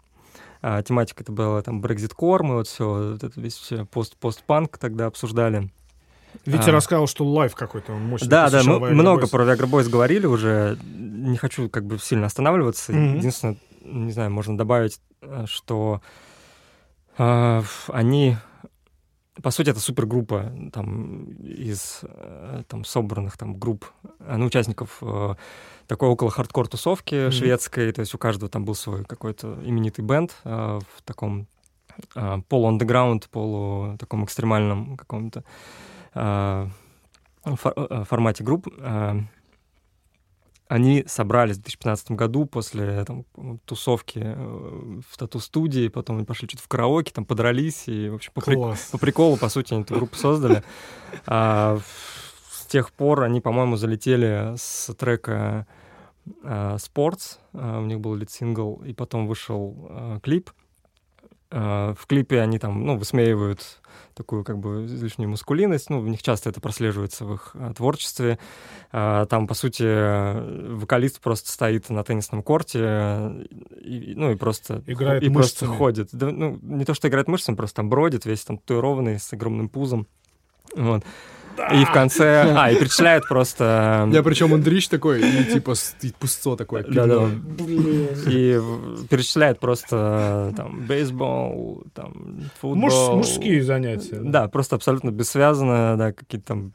Тематика 0.86 1.22
это 1.22 1.32
была 1.32 1.62
там 1.62 1.84
Brexit 1.84 2.14
Core, 2.18 2.42
мы 2.42 2.56
вот 2.56 2.68
все, 2.68 3.12
вот 3.12 3.24
это 3.24 3.40
весь 3.40 3.58
всё 3.58 3.86
пост 3.86 4.18
постпанк 4.18 4.80
тогда 4.80 5.06
обсуждали. 5.06 5.70
Витя 6.46 6.70
А. 6.70 6.74
рассказал, 6.74 7.08
что 7.08 7.26
лайв 7.26 7.56
какой-то 7.56 7.94
мощный. 7.94 8.28
Да, 8.28 8.50
да, 8.50 8.64
мы 8.64 8.92
много 8.92 9.26
Boys. 9.26 9.30
про 9.30 9.44
Viagra 9.46 9.70
Boys 9.70 9.90
говорили 9.90 10.26
уже. 10.26 10.78
Не 10.84 11.38
хочу 11.38 11.70
как 11.70 11.86
бы 11.86 12.00
сильно 12.00 12.26
останавливаться. 12.26 12.92
Мгм. 12.92 13.18
Единственное, 13.18 13.58
не 13.82 14.12
знаю, 14.12 14.32
можно 14.32 14.58
добавить, 14.58 15.00
э, 15.22 15.46
что 15.48 16.02
э, 17.18 17.62
они, 17.88 18.36
по 19.42 19.52
сути, 19.52 19.70
это 19.70 19.80
супергруппа 19.80 20.52
там 20.74 21.24
из 21.44 22.00
э, 22.04 22.64
там 22.68 22.84
собранных 22.84 23.38
там 23.38 23.56
групп, 23.58 23.86
э, 24.20 24.36
ну, 24.38 24.46
участников 24.48 24.98
э, 25.02 25.36
такой 25.88 26.10
около 26.10 26.30
хардкор 26.32 26.68
тусовки 26.68 27.24
Мгм. 27.28 27.32
шведской, 27.32 27.92
то 27.94 28.02
есть 28.02 28.14
у 28.14 28.18
каждого 28.18 28.50
там 28.50 28.66
был 28.66 28.76
свой 28.76 29.06
какой-то 29.06 29.60
именитый 29.64 30.04
бенд 30.04 30.36
э, 30.44 30.80
в 30.96 31.02
таком 31.04 31.48
полу-андеграунд, 32.50 33.30
полу 33.30 33.96
таком 34.00 34.26
экстремальном 34.26 34.98
каком-то 34.98 35.42
э, 35.42 35.44
фор- 36.14 37.74
э, 37.76 38.04
формате 38.06 38.44
групп. 38.44 38.68
Э, 38.80 39.20
Они 40.70 41.04
собрались 41.08 41.58
в 41.58 41.62
2015 41.62 42.12
году 42.12 42.46
после 42.46 43.04
там, 43.06 43.26
тусовки 43.66 44.22
э, 44.24 45.02
в 45.08 45.18
тату-студии, 45.18 45.88
потом 45.90 46.16
они 46.18 46.26
пошли 46.26 46.48
что-то 46.48 46.64
в 46.64 46.68
караоке, 46.68 47.12
там 47.14 47.26
подрались, 47.26 47.88
и, 47.88 48.10
в 48.10 48.16
общем, 48.16 48.32
по, 48.34 48.42
при- 48.42 48.56
по 48.92 48.98
приколу, 48.98 49.38
по 49.38 49.50
сути, 49.50 49.74
они 49.74 49.84
эту 49.84 49.94
группу 49.96 50.16
создали. 50.16 50.64
А, 51.28 51.78
с 52.50 52.66
тех 52.68 52.92
пор 52.92 53.24
они, 53.24 53.40
по-моему, 53.42 53.76
залетели 53.76 54.56
с 54.58 54.92
трека 54.96 55.68
а, 56.44 56.78
Sports, 56.78 57.38
а, 57.54 57.80
у 57.80 57.86
них 57.86 58.00
был 58.00 58.16
лид-сингл, 58.16 58.82
и 58.86 58.94
потом 58.94 59.28
вышел 59.28 59.88
а, 59.90 60.20
клип. 60.22 60.50
А, 61.56 61.94
в 61.94 62.08
клипе 62.08 62.42
они 62.42 62.58
там, 62.58 62.84
ну, 62.84 62.98
высмеивают 62.98 63.80
такую 64.16 64.44
как 64.44 64.58
бы 64.58 64.86
излишнюю 64.86 65.30
мускулинность, 65.30 65.90
ну, 65.92 66.00
у 66.00 66.08
них 66.08 66.24
часто 66.24 66.50
это 66.50 66.60
прослеживается 66.60 67.26
в 67.26 67.36
их 67.36 67.52
а, 67.54 67.74
творчестве. 67.74 68.40
А, 68.92 69.28
там, 69.28 69.46
по 69.46 69.54
сути, 69.54 69.84
вокалист 70.74 71.22
просто 71.22 71.52
стоит 71.52 71.90
на 71.90 72.04
теннисном 72.04 72.42
корте, 72.42 72.80
э, 72.82 73.46
и, 73.82 74.14
ну, 74.16 74.32
и 74.32 74.36
просто, 74.36 74.84
Играет 74.88 75.22
и 75.22 75.30
просто 75.30 75.66
мышцами. 75.66 75.78
ходит. 75.78 76.10
Да, 76.12 76.32
ну, 76.32 76.58
не 76.64 76.86
то, 76.86 76.96
что 76.96 77.08
играет 77.08 77.28
мышцами, 77.28 77.56
просто 77.56 77.78
там 77.78 77.90
бродит, 77.90 78.26
весь 78.26 78.44
там 78.44 78.58
татуированный, 78.58 79.20
с 79.20 79.32
огромным 79.32 79.70
пузом. 79.70 80.08
Вот. 80.76 81.04
И 81.72 81.86
в 81.86 81.92
конце... 81.92 82.54
А, 82.56 82.72
и 82.72 82.76
перечисляют 82.76 83.28
просто... 83.28 84.10
Я 84.12 84.24
причем 84.24 84.54
Андрич 84.54 84.88
такой, 84.88 85.22
и 85.22 85.44
типа 85.46 85.74
и 86.02 86.12
пусто 86.12 86.56
такое. 86.56 86.84
Да-да. 86.84 87.30
пивно. 87.58 88.08
И 88.28 88.60
перечисляет 89.10 89.60
просто 89.60 90.52
э, 90.52 90.56
там 90.56 90.86
бейсбол, 90.86 91.84
там 91.94 92.50
футбол. 92.60 92.76
Муж- 92.76 93.28
мужские 93.28 93.64
занятия. 93.64 94.20
Да, 94.22 94.48
просто 94.48 94.76
абсолютно 94.76 95.12
бессвязано, 95.12 95.96
да, 95.98 96.12
какие-то 96.12 96.48
там 96.48 96.74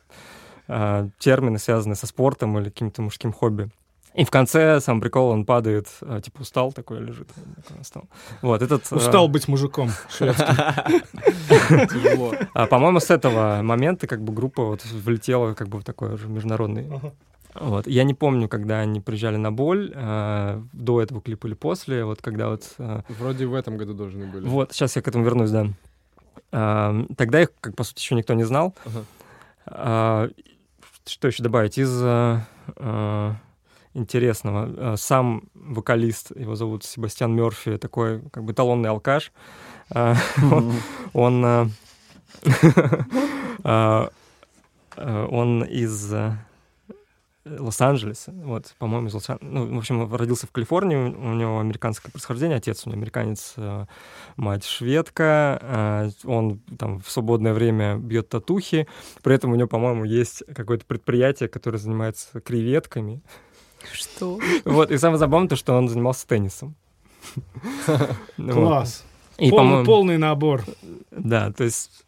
а, 0.69 1.09
термины, 1.19 1.59
связанные 1.59 1.97
со 1.97 2.07
спортом 2.07 2.59
или 2.59 2.67
каким-то 2.67 3.03
мужским 3.03 3.33
хобби. 3.33 3.71
И 4.19 4.25
в 4.25 4.31
конце 4.31 4.81
сам 4.81 5.01
прикол, 5.01 5.31
он 5.31 5.45
падает, 5.45 5.87
а, 6.03 6.21
типа 6.21 6.43
устал 6.43 6.73
такой 6.73 7.01
лежит. 7.01 7.29
устал. 7.81 8.05
Вот 8.43 8.63
этот... 8.63 8.91
э, 8.91 8.97
Устал 8.97 9.29
быть 9.29 9.47
мужиком. 9.47 9.91
Тяжело. 10.19 12.33
а, 12.55 12.67
По-моему, 12.67 13.01
с 13.01 13.11
этого 13.11 13.61
момента 13.63 14.07
как 14.07 14.23
бы 14.23 14.33
группа 14.33 14.65
вот 14.65 14.85
влетела 14.85 15.55
как 15.55 15.69
бы 15.69 15.79
в 15.79 15.85
такой 15.85 16.15
уже 16.15 16.29
международный 16.29 16.89
Вот. 17.55 17.87
Я 17.87 18.05
не 18.05 18.15
помню, 18.15 18.49
когда 18.49 18.81
они 18.81 19.01
приезжали 19.01 19.37
на 19.37 19.53
боль, 19.53 19.93
э, 19.95 20.63
до 20.73 21.01
этого 21.01 21.21
клипа 21.21 21.47
или 21.47 21.55
после, 21.55 22.05
вот 22.05 22.21
когда 22.21 22.49
вот... 22.49 22.75
э, 22.79 23.03
Вроде 23.21 23.47
в 23.47 23.55
этом 23.55 23.77
году 23.77 23.95
должны 23.95 24.27
были. 24.27 24.47
вот, 24.47 24.73
сейчас 24.73 24.97
я 24.97 25.03
к 25.03 25.09
этому 25.09 25.25
вернусь, 25.25 25.51
да. 25.51 25.67
А, 26.51 26.95
тогда 27.17 27.43
их, 27.43 27.51
как 27.61 27.77
по 27.77 27.85
сути, 27.85 28.01
еще 28.01 28.15
никто 28.15 28.35
не 28.35 28.45
знал. 28.45 28.75
Ага. 28.85 29.05
А, 29.67 30.29
что 31.07 31.29
еще 31.29 31.43
добавить? 31.43 31.79
Из 31.79 31.91
а, 32.03 32.47
а, 32.77 33.37
интересного. 33.95 34.93
а, 34.93 34.97
сам 34.97 35.43
вокалист, 35.55 36.31
его 36.37 36.55
зовут 36.55 36.85
Себастьян 36.85 37.35
Мерфи, 37.35 37.77
такой 37.79 38.21
как 38.31 38.45
бы 38.45 38.53
талонный 38.53 38.91
алкаш. 38.91 39.33
А, 39.91 40.15
он- 40.53 40.75
Он... 41.13 41.45
а, 43.65 44.09
Он 45.31 45.63
из 45.63 46.13
Лос-Анджелеса, 47.45 48.33
вот, 48.45 48.75
по-моему, 48.79 49.09
из 49.09 49.15
лос 49.15 49.29
Ну, 49.41 49.75
в 49.75 49.79
общем, 49.79 50.15
родился 50.15 50.47
в 50.47 50.51
Калифорнии, 50.51 50.97
у 50.97 51.35
него 51.35 51.61
американское 51.61 52.11
происхождение, 52.13 52.59
отец 52.59 52.83
у 52.85 52.91
него 52.91 52.99
американец, 52.99 53.55
э, 53.57 53.87
мать 54.37 54.65
шведка, 54.65 55.59
э, 55.63 56.11
он 56.25 56.59
там 56.79 57.01
в 57.01 57.11
свободное 57.11 57.55
время 57.55 57.97
бьет 57.97 58.29
татухи, 58.29 58.87
при 59.23 59.35
этом 59.35 59.53
у 59.53 59.55
него, 59.55 59.69
по-моему, 59.69 60.05
есть 60.05 60.43
какое-то 60.55 60.85
предприятие, 60.85 61.49
которое 61.49 61.79
занимается 61.79 62.41
креветками. 62.41 63.23
Что? 63.93 64.39
Вот, 64.65 64.91
и 64.91 64.99
самое 64.99 65.19
забавное 65.19 65.49
то, 65.49 65.57
что 65.57 65.75
он 65.75 65.89
занимался 65.89 66.27
теннисом. 66.27 66.75
Класс. 68.37 69.05
И, 69.39 69.51
Полный, 69.51 69.85
полный 69.85 70.19
набор. 70.19 70.65
да, 71.13 71.53
то 71.53 71.63
есть 71.63 72.05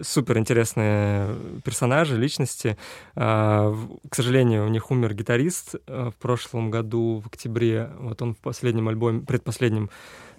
супер 0.00 0.38
интересные 0.38 1.36
персонажи, 1.64 2.16
личности. 2.16 2.78
А, 3.14 3.74
К 4.08 4.14
сожалению, 4.14 4.64
у 4.64 4.68
них 4.68 4.90
умер 4.90 5.12
гитарист 5.14 5.74
а, 5.86 6.10
в 6.10 6.14
прошлом 6.16 6.70
году, 6.70 7.20
в 7.22 7.26
октябре. 7.28 7.90
Вот 7.98 8.22
он 8.22 8.34
в 8.34 8.38
последнем 8.38 8.88
альбоме, 8.88 9.20
предпоследнем, 9.20 9.90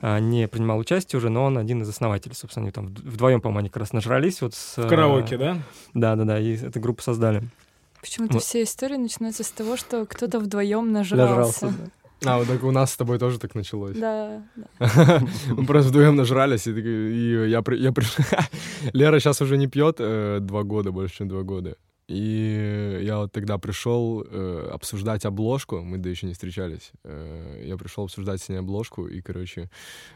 а, 0.01 0.19
не 0.19 0.47
принимал 0.47 0.79
участие 0.79 1.17
уже, 1.19 1.29
но 1.29 1.45
он 1.45 1.57
один 1.59 1.83
из 1.83 1.89
основателей, 1.89 2.33
собственно. 2.35 2.65
Они 2.65 2.71
там 2.71 2.87
вд- 2.87 3.07
вдвоем, 3.07 3.39
по-моему, 3.41 3.59
они 3.59 3.69
как 3.69 3.77
раз 3.77 3.93
нажрались. 3.93 4.41
Вот 4.41 4.55
с, 4.55 4.77
В 4.77 4.87
караоке, 4.87 5.37
да? 5.37 5.57
Да-да-да, 5.93 6.39
и 6.39 6.55
эту 6.57 6.79
группу 6.79 7.03
создали. 7.03 7.43
Почему-то 8.03 8.33
Вот. 8.33 8.43
все 8.43 8.63
истории 8.63 8.97
начинаются 8.97 9.43
с 9.43 9.49
того, 9.51 9.77
что 9.77 10.05
кто-то 10.05 10.39
вдвоем 10.39 10.91
Нажрался. 10.91 11.67
нажрался. 11.67 11.89
да. 12.21 12.33
А, 12.33 12.37
вот 12.37 12.47
так 12.47 12.63
у 12.63 12.71
нас 12.71 12.91
с 12.91 12.97
тобой 12.97 13.17
тоже 13.17 13.39
так 13.39 13.55
началось. 13.55 13.97
Да, 13.97 14.43
да. 14.55 15.21
Мы 15.49 15.65
просто 15.65 15.89
вдвоем 15.89 16.15
нажрались, 16.17 16.67
и, 16.67 17.49
я, 17.49 17.61
при- 17.61 17.77
я 17.79 17.91
пришел... 17.93 18.23
Лера 18.93 19.19
сейчас 19.19 19.41
уже 19.41 19.57
не 19.57 19.67
пьет 19.67 19.95
э, 19.99 20.39
два 20.41 20.63
года, 20.63 20.91
больше, 20.91 21.15
чем 21.17 21.27
два 21.29 21.43
года. 21.43 21.75
И 22.13 22.99
я 23.01 23.17
вот 23.17 23.31
тогда 23.31 23.57
пришел 23.57 24.23
э, 24.29 24.69
обсуждать 24.71 25.25
обложку, 25.25 25.81
мы 25.81 25.97
да 25.97 26.09
еще 26.09 26.27
не 26.27 26.33
встречались. 26.33 26.91
Э, 27.03 27.63
я 27.65 27.75
пришел 27.75 28.03
обсуждать 28.03 28.39
с 28.41 28.49
ней 28.49 28.57
обложку, 28.57 29.07
и, 29.07 29.19
короче... 29.21 29.69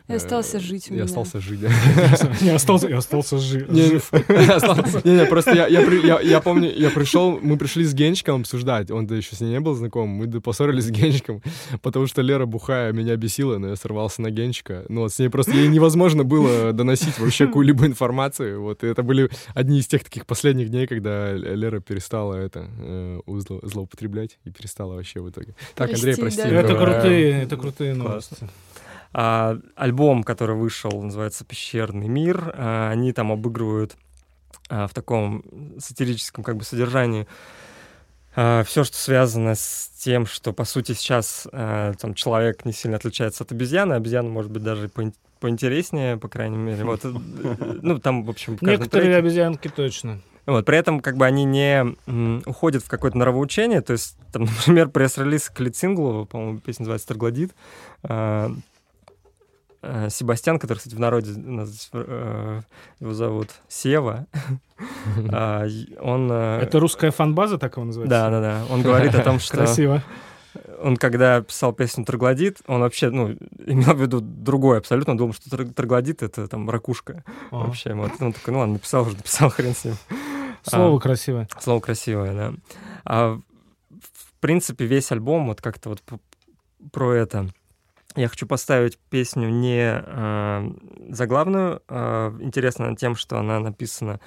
И 0.07 0.13
остался 0.13 0.59
жить 0.59 0.89
у 0.89 0.93
Я 0.93 0.97
меня. 1.01 1.05
остался 1.05 1.39
жить, 1.39 1.59
да. 1.61 1.69
Не 2.41 2.51
остался, 2.51 2.87
я 2.87 2.97
остался 2.99 3.39
жи- 3.39 3.65
Не, 3.69 3.81
не, 3.81 3.87
жив. 3.87 4.11
не, 5.03 5.11
не, 5.17 5.25
просто 5.25 5.55
я, 5.55 5.67
я, 5.67 5.81
я- 5.81 6.21
я 6.21 6.39
помню, 6.41 6.71
я 6.71 6.91
пришел, 6.91 7.39
мы 7.41 7.57
пришли 7.57 7.83
с 7.83 7.93
Генчиком 7.95 8.41
обсуждать, 8.41 8.91
он-то 8.91 9.15
еще 9.15 9.35
с 9.35 9.41
ней 9.41 9.49
не 9.49 9.59
был 9.59 9.73
знаком, 9.73 10.09
мы 10.09 10.29
поссорились 10.39 10.85
с 10.85 10.91
Генчиком, 10.91 11.41
потому 11.81 12.05
что 12.05 12.21
Лера 12.21 12.45
бухая 12.45 12.93
меня 12.93 13.15
бесила, 13.15 13.57
но 13.57 13.69
я 13.69 13.75
сорвался 13.75 14.21
на 14.21 14.29
Генчика. 14.29 14.85
Ну 14.87 15.01
вот 15.01 15.13
с 15.13 15.19
ней 15.19 15.29
просто, 15.29 15.53
ей 15.53 15.67
невозможно 15.67 16.23
было 16.23 16.73
доносить 16.73 17.17
вообще 17.19 17.47
какую-либо 17.47 17.85
информацию, 17.87 18.61
вот 18.61 18.83
это 18.83 19.01
были 19.01 19.29
одни 19.55 19.79
из 19.79 19.87
тех 19.87 20.03
таких 20.03 20.25
последних 20.27 20.69
дней, 20.69 20.85
когда 20.87 21.33
Лера 21.33 21.81
перестала 21.87 22.35
это 22.35 22.69
э, 22.79 23.19
узло- 23.25 23.65
злоупотреблять 23.65 24.37
и 24.43 24.49
перестала 24.51 24.95
вообще 24.95 25.21
в 25.21 25.29
итоге. 25.29 25.55
Так, 25.75 25.91
Андрей, 25.93 26.15
Прости, 26.17 26.41
да. 26.41 26.47
Это 26.49 26.73
э, 26.73 26.77
крутые, 26.77 27.43
это 27.43 27.57
крутые 27.57 27.95
Классно. 27.95 28.09
новости. 28.09 28.49
А, 29.13 29.57
альбом, 29.75 30.23
который 30.23 30.55
вышел, 30.55 31.01
называется 31.01 31.45
«Пещерный 31.45 32.07
мир». 32.07 32.53
А, 32.55 32.89
они 32.91 33.13
там 33.13 33.31
обыгрывают 33.31 33.95
а, 34.69 34.87
в 34.87 34.93
таком 34.93 35.43
сатирическом 35.79 36.43
как 36.43 36.57
бы 36.57 36.63
содержании 36.63 37.25
все, 38.65 38.83
что 38.83 38.95
связано 38.95 39.55
с 39.55 39.89
тем, 39.97 40.27
что, 40.27 40.53
по 40.53 40.63
сути, 40.63 40.91
сейчас 40.91 41.47
а, 41.51 41.93
там 41.93 42.13
человек 42.13 42.65
не 42.65 42.71
сильно 42.71 42.97
отличается 42.97 43.43
от 43.43 43.51
обезьяны. 43.51 43.93
Обезьяна, 43.93 44.29
может 44.29 44.51
быть, 44.51 44.61
даже 44.61 44.89
поин- 44.89 45.15
поинтереснее, 45.39 46.17
по 46.17 46.27
крайней 46.27 46.57
мере. 46.57 46.83
Вот, 46.83 47.03
э, 47.03 47.09
ну, 47.81 47.97
там, 47.97 48.23
в 48.25 48.29
общем, 48.29 48.55
Некоторые 48.61 49.09
треке- 49.13 49.15
обезьянки 49.17 49.69
точно. 49.69 50.21
Вот, 50.47 50.65
при 50.65 50.77
этом 50.77 51.01
как 51.01 51.17
бы 51.17 51.25
они 51.25 51.43
не 51.43 51.93
м, 52.07 52.41
уходят 52.45 52.81
в 52.83 52.89
какое-то 52.89 53.17
нравоучение, 53.17 53.81
то 53.81 53.91
есть, 53.93 54.17
там, 54.31 54.43
например, 54.67 54.87
пресс-релиз 54.89 55.49
к 55.49 55.59
лид-синглу, 55.59 56.25
по-моему, 56.25 56.59
песня 56.59 56.83
называется 56.83 57.07
«Троглодит», 57.09 57.51
а, 58.03 58.49
а, 59.81 60.09
Себастьян, 60.09 60.57
который, 60.57 60.77
кстати, 60.77 60.95
в 60.95 60.99
народе 60.99 61.31
нас, 61.37 61.89
э, 61.93 62.61
его 62.99 63.13
зовут 63.13 63.49
Сева, 63.67 64.25
а, 65.31 65.65
он... 65.99 66.29
э, 66.31 66.59
Это 66.61 66.79
русская 66.79 67.11
фанбаза, 67.11 67.57
так 67.57 67.75
его 67.75 67.85
называется? 67.85 68.09
Да, 68.09 68.29
да, 68.29 68.39
да. 68.41 68.73
Он 68.73 68.81
говорит 68.81 69.15
о 69.15 69.21
том, 69.23 69.39
что 69.41 69.57
Красиво. 69.57 70.01
он, 70.81 70.95
когда 70.97 71.41
писал 71.41 71.73
песню 71.73 72.05
«Троглодит», 72.05 72.59
он 72.67 72.79
вообще, 72.81 73.09
ну, 73.09 73.35
имел 73.65 73.93
в 73.93 74.01
виду 74.01 74.21
другое 74.21 74.77
абсолютно. 74.79 75.17
Думал, 75.17 75.33
что 75.33 75.49
тр- 75.55 75.73
троглодит— 75.73 76.21
это 76.23 76.47
там 76.47 76.69
ракушка 76.69 77.23
вообще. 77.51 77.93
Вот. 77.93 78.11
Он 78.21 78.31
такой, 78.33 78.53
ну 78.53 78.59
ладно, 78.59 78.73
написал 78.75 79.03
уже, 79.03 79.17
написал, 79.17 79.49
хрен 79.49 79.75
с 79.75 79.83
ним. 79.85 79.95
Слово 80.69 80.97
А, 80.97 80.99
красивое. 80.99 81.47
Слово 81.59 81.79
красивое, 81.79 82.33
да. 82.33 82.53
А, 83.05 83.39
в 83.89 84.33
принципе, 84.39 84.85
весь 84.85 85.11
альбом 85.11 85.47
вот 85.47 85.61
как-то 85.61 85.89
вот 85.89 86.03
про 86.91 87.13
это. 87.13 87.47
Я 88.15 88.27
хочу 88.29 88.47
поставить 88.47 88.97
песню 89.09 89.49
не 89.49 90.01
э, 90.03 90.71
заглавную. 91.09 91.81
э, 91.87 92.37
интересно 92.41 92.95
тем, 92.95 93.15
что 93.15 93.37
она 93.39 93.59
написана, 93.59 94.19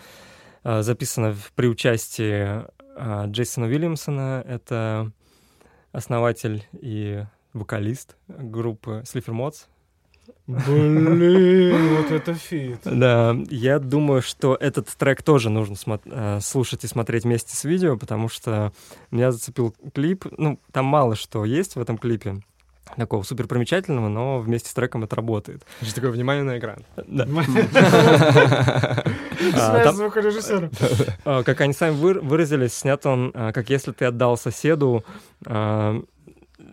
э, 0.64 0.82
записана 0.82 1.32
в- 1.34 1.52
при 1.54 1.66
участии 1.66 2.62
э, 2.96 3.26
Джейсона 3.26 3.66
Уильямсона. 3.66 4.44
Это 4.46 5.10
основатель 5.92 6.66
и 6.72 7.24
вокалист 7.52 8.16
группы 8.28 9.02
Slipper 9.04 9.32
Mods. 9.34 9.66
Блин, 10.46 11.96
вот 11.96 12.10
это 12.10 12.34
фит. 12.34 12.80
Да, 12.84 13.36
я 13.50 13.78
думаю, 13.78 14.20
что 14.22 14.56
этот 14.58 14.88
трек 14.88 15.22
тоже 15.22 15.48
нужно 15.50 15.74
смо- 15.74 16.00
э, 16.04 16.40
слушать 16.40 16.82
и 16.84 16.88
смотреть 16.88 17.24
вместе 17.24 17.54
с 17.56 17.64
видео, 17.64 17.96
потому 17.96 18.28
что 18.28 18.72
меня 19.10 19.30
зацепил 19.32 19.74
клип. 19.94 20.24
Ну, 20.38 20.58
там 20.72 20.86
мало 20.86 21.14
что 21.14 21.44
есть 21.44 21.76
в 21.76 21.80
этом 21.80 21.98
клипе 21.98 22.42
такого 22.96 23.22
супер 23.22 23.46
примечательного, 23.46 24.08
но 24.08 24.40
вместе 24.40 24.68
с 24.70 24.74
треком 24.74 25.04
это 25.04 25.14
работает. 25.14 25.62
Значит, 25.78 25.94
такое 25.94 26.10
внимание 26.10 26.42
на 26.42 26.58
экран. 26.58 26.84
Да. 27.06 27.26
А, 29.54 29.92
звукорежиссера. 29.92 30.68
А, 31.24 31.42
Как 31.42 31.60
они 31.62 31.72
сами 31.72 31.94
выр- 31.96 32.20
выразились, 32.20 32.74
снят 32.74 33.04
он, 33.06 33.30
а, 33.34 33.52
как 33.52 33.70
если 33.70 33.92
ты 33.92 34.04
отдал 34.04 34.36
соседу 34.36 35.02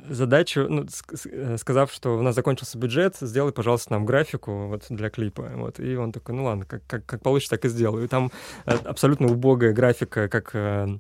задачу, 0.10 0.68
ну, 0.70 0.86
э, 1.26 1.58
сказав, 1.58 1.92
что 1.92 2.18
у 2.18 2.22
нас 2.22 2.36
закончился 2.36 2.78
бюджет, 2.78 3.16
сделай, 3.22 3.52
пожалуйста, 3.52 3.94
нам 3.94 4.06
графику 4.06 4.68
вот 4.68 4.86
для 4.90 5.10
клипа. 5.10 5.52
Вот. 5.56 5.80
И 5.80 5.96
он 5.96 6.12
такой, 6.12 6.36
ну 6.36 6.46
ладно, 6.46 6.66
как, 6.66 6.82
как, 6.88 7.06
как 7.06 7.22
получится, 7.22 7.56
так 7.56 7.66
и 7.66 7.70
сделаю. 7.70 8.06
И 8.06 8.08
там 8.08 8.32
э, 8.66 8.76
абсолютно 8.86 9.28
убогая 9.28 9.74
графика, 9.74 10.28
как 10.30 10.52
э, 10.54 10.86
на 10.86 11.00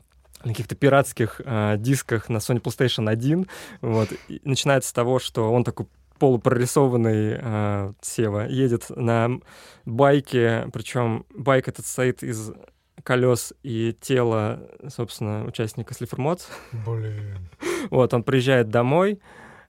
каких-то 0.51 0.75
пиратских 0.75 1.41
э, 1.43 1.75
дисках 1.77 2.29
на 2.29 2.37
Sony 2.37 2.61
PlayStation 2.61 3.09
1. 3.09 3.47
Вот. 3.81 4.09
И 4.27 4.41
начинается 4.43 4.89
с 4.89 4.93
того, 4.93 5.19
что 5.19 5.51
он 5.51 5.63
такой 5.63 5.87
полупрорисованный 6.19 7.37
э, 7.39 7.93
Сева 8.01 8.47
едет 8.47 8.89
на 8.89 9.39
байке, 9.85 10.67
причем 10.73 11.25
байк 11.29 11.67
этот 11.67 11.85
состоит 11.85 12.23
из 12.23 12.51
колес 13.03 13.53
и 13.63 13.95
тела, 13.99 14.61
собственно, 14.89 15.45
участника 15.45 15.93
Mods. 15.93 16.43
Блин. 16.85 17.49
Вот, 17.89 18.13
он 18.13 18.23
приезжает 18.23 18.69
домой 18.69 19.19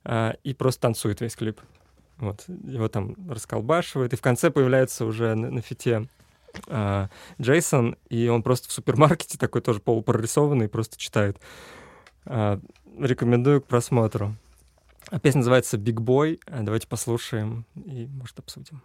а, 0.04 0.34
и 0.42 0.54
просто 0.54 0.82
танцует 0.82 1.20
весь 1.20 1.36
клип. 1.36 1.60
Вот, 2.16 2.44
его 2.64 2.88
там 2.88 3.14
расколбашивает, 3.28 4.12
и 4.12 4.16
в 4.16 4.20
конце 4.20 4.50
появляется 4.50 5.04
уже 5.04 5.34
на, 5.34 5.50
на 5.50 5.60
фите 5.60 6.08
а, 6.66 7.08
Джейсон, 7.40 7.96
и 8.08 8.28
он 8.28 8.42
просто 8.42 8.68
в 8.68 8.72
супермаркете 8.72 9.38
такой 9.38 9.60
тоже 9.60 9.80
полупрорисованный, 9.80 10.68
просто 10.68 10.98
читает. 10.98 11.38
А, 12.24 12.60
рекомендую 12.98 13.62
к 13.62 13.66
просмотру. 13.66 14.34
А 15.10 15.18
песня 15.18 15.38
называется 15.38 15.76
«Big 15.76 15.96
Boy». 15.96 16.40
А, 16.46 16.62
Давайте 16.62 16.88
послушаем 16.88 17.64
и, 17.74 18.06
может, 18.06 18.38
обсудим. 18.38 18.82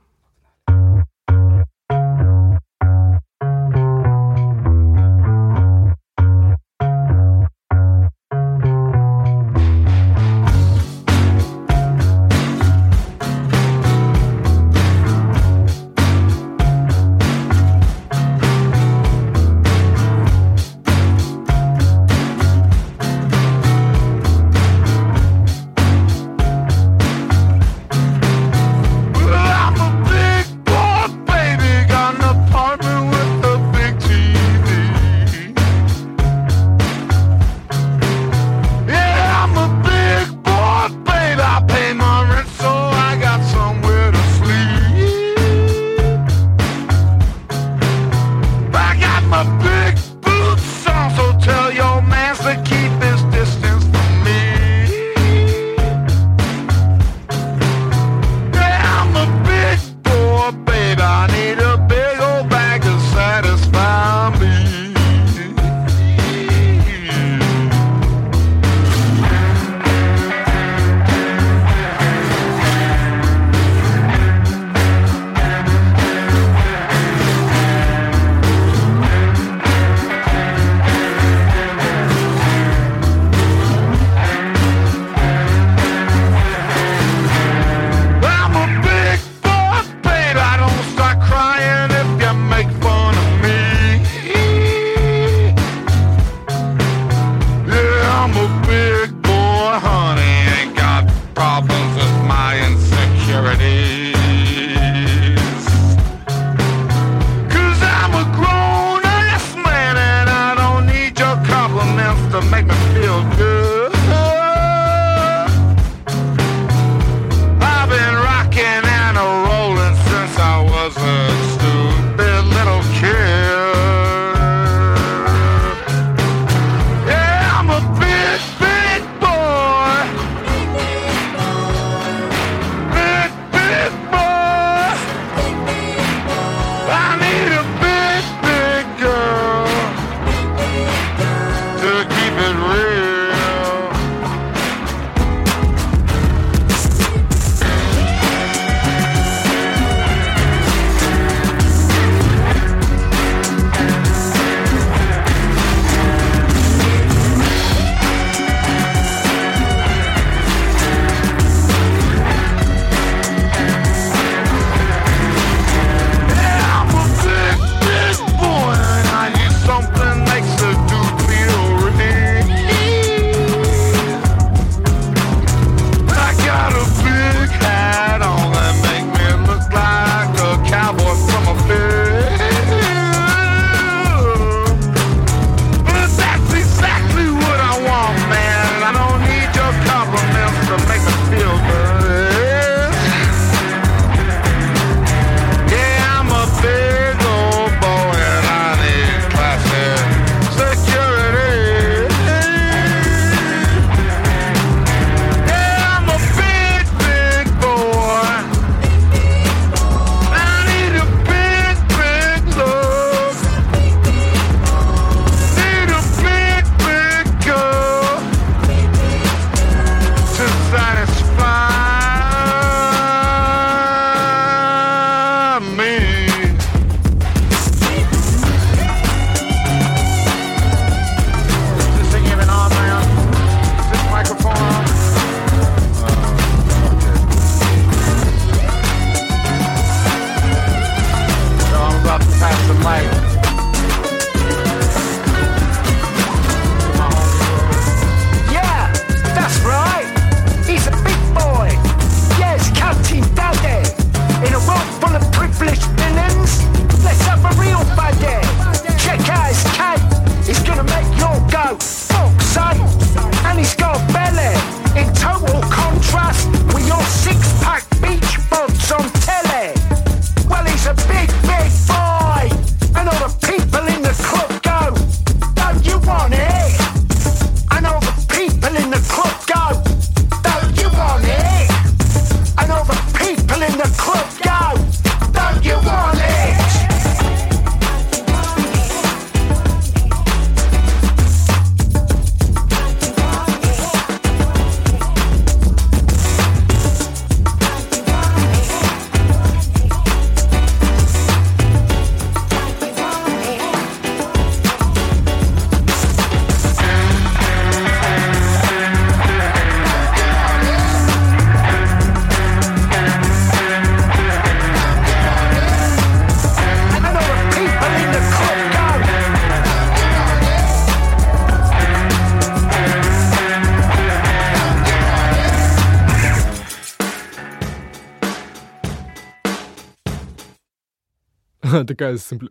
Такая 331.85 332.18
сэмпли... 332.18 332.49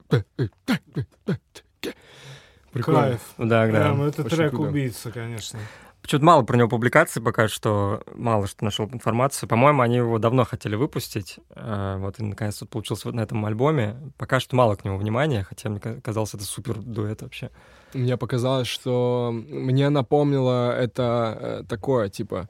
Прикольно. 2.73 3.01
Кайф. 3.03 3.21
Да, 3.39 3.67
да. 3.67 3.71
Прям 3.71 4.03
это 4.03 4.23
Очень 4.23 4.37
трек 4.37 4.51
круто. 4.51 4.69
убийца, 4.71 5.11
конечно. 5.11 5.59
Почему-то 6.01 6.25
мало 6.25 6.43
про 6.43 6.57
него 6.57 6.69
публикаций 6.69 7.23
пока 7.23 7.47
что, 7.47 8.03
мало 8.15 8.47
что 8.47 8.65
нашел 8.65 8.87
информацию. 8.87 9.49
По-моему, 9.49 9.83
они 9.83 9.97
его 9.99 10.19
давно 10.19 10.45
хотели 10.45 10.75
выпустить. 10.75 11.39
э, 11.55 11.97
Вот, 11.99 12.19
и 12.19 12.25
наконец 12.25 12.57
то 12.57 12.67
получился 12.67 13.09
вот 13.09 13.15
на 13.15 13.21
этом 13.21 13.45
альбоме. 13.45 13.97
Пока 14.17 14.41
что 14.41 14.57
мало 14.57 14.75
к 14.75 14.85
нему 14.85 14.97
внимания, 14.97 15.45
хотя 15.45 15.69
мне 15.69 15.79
ка- 15.81 16.01
казалось, 16.01 16.35
это 16.35 16.45
супер 16.45 16.79
дуэт 16.79 17.23
вообще. 17.23 17.51
Мне 17.95 18.17
показалось, 18.17 18.67
что 18.69 19.31
мне 19.33 19.91
напомнило 19.91 20.73
это 20.77 21.39
э, 21.41 21.65
такое, 21.69 22.09
типа, 22.09 22.49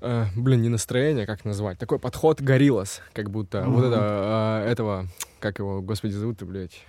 э, 0.00 0.24
блин, 0.36 0.62
не 0.62 0.68
настроение, 0.70 1.26
как 1.26 1.44
назвать, 1.44 1.78
такой 1.78 1.98
подход 1.98 2.40
Гориллас, 2.40 3.02
как 3.12 3.28
будто 3.28 3.64
вот 3.66 3.84
Мгм. 3.84 3.92
это, 3.92 4.62
э, 4.64 4.70
этого, 4.70 5.06
как 5.40 5.58
его, 5.58 5.80
господи, 5.82 6.12
зовут-то, 6.12 6.46
блядь. 6.46 6.84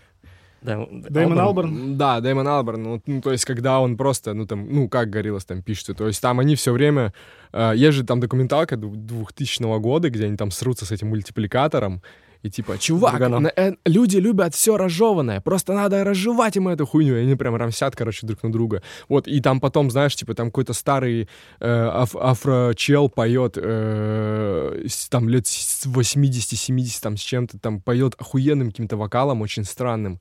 Дэймон 0.61 1.39
Алберн? 1.39 1.97
Да, 1.97 2.19
Дэймон 2.19 2.47
Алберн. 2.47 2.83
Ну, 2.83 3.01
ну, 3.05 3.21
то 3.21 3.31
есть, 3.31 3.45
когда 3.45 3.79
он 3.79 3.95
просто, 3.95 4.33
ну, 4.33 4.45
там, 4.47 4.67
ну, 4.73 4.89
как 4.89 5.09
Гориллас 5.09 5.45
там 5.45 5.61
пишется. 5.61 5.93
То 5.93 6.07
есть, 6.07 6.21
там 6.21 6.39
они 6.39 6.55
все 6.55 6.71
время... 6.73 7.13
э, 7.53 7.73
есть 7.75 7.95
же 7.95 8.03
там 8.03 8.19
документалка 8.19 8.75
дву- 8.75 8.95
2000 8.95 9.79
года, 9.79 10.09
где 10.09 10.25
они 10.25 10.35
там 10.35 10.51
срутся 10.51 10.85
с 10.85 10.91
этим 10.91 11.09
мультипликатором. 11.09 12.01
И 12.47 12.49
типа, 12.49 12.77
чувак, 12.77 13.19
на- 13.39 13.51
э, 13.55 13.73
люди 13.85 14.17
любят 14.17 14.55
все 14.55 14.77
разжеванное, 14.77 15.41
просто 15.41 15.73
надо 15.73 16.03
разжевать 16.05 16.55
им 16.55 16.69
эту 16.69 16.85
хуйню. 16.85 17.15
И 17.17 17.23
они 17.23 17.35
прям 17.35 17.55
рамсят, 17.55 17.93
короче, 17.95 18.25
друг 18.25 18.41
на 18.43 18.51
друга. 18.51 18.81
Вот, 19.09 19.27
и 19.27 19.41
там 19.41 19.59
потом, 19.59 19.91
знаешь, 19.91 20.15
типа, 20.15 20.33
там 20.33 20.47
какой-то 20.47 20.71
старый 20.73 21.27
э, 21.59 21.67
аф- 21.69 22.15
афро-чел 22.15 23.09
поет, 23.09 23.57
э, 23.57 24.85
там, 25.09 25.27
лет 25.29 25.45
с 25.47 25.85
80-70 25.85 27.01
там 27.01 27.17
с 27.17 27.21
чем-то, 27.21 27.59
там, 27.59 27.81
поет 27.81 28.15
охуенным 28.17 28.71
каким-то 28.71 28.95
вокалом, 28.97 29.41
очень 29.41 29.65
странным. 29.65 30.19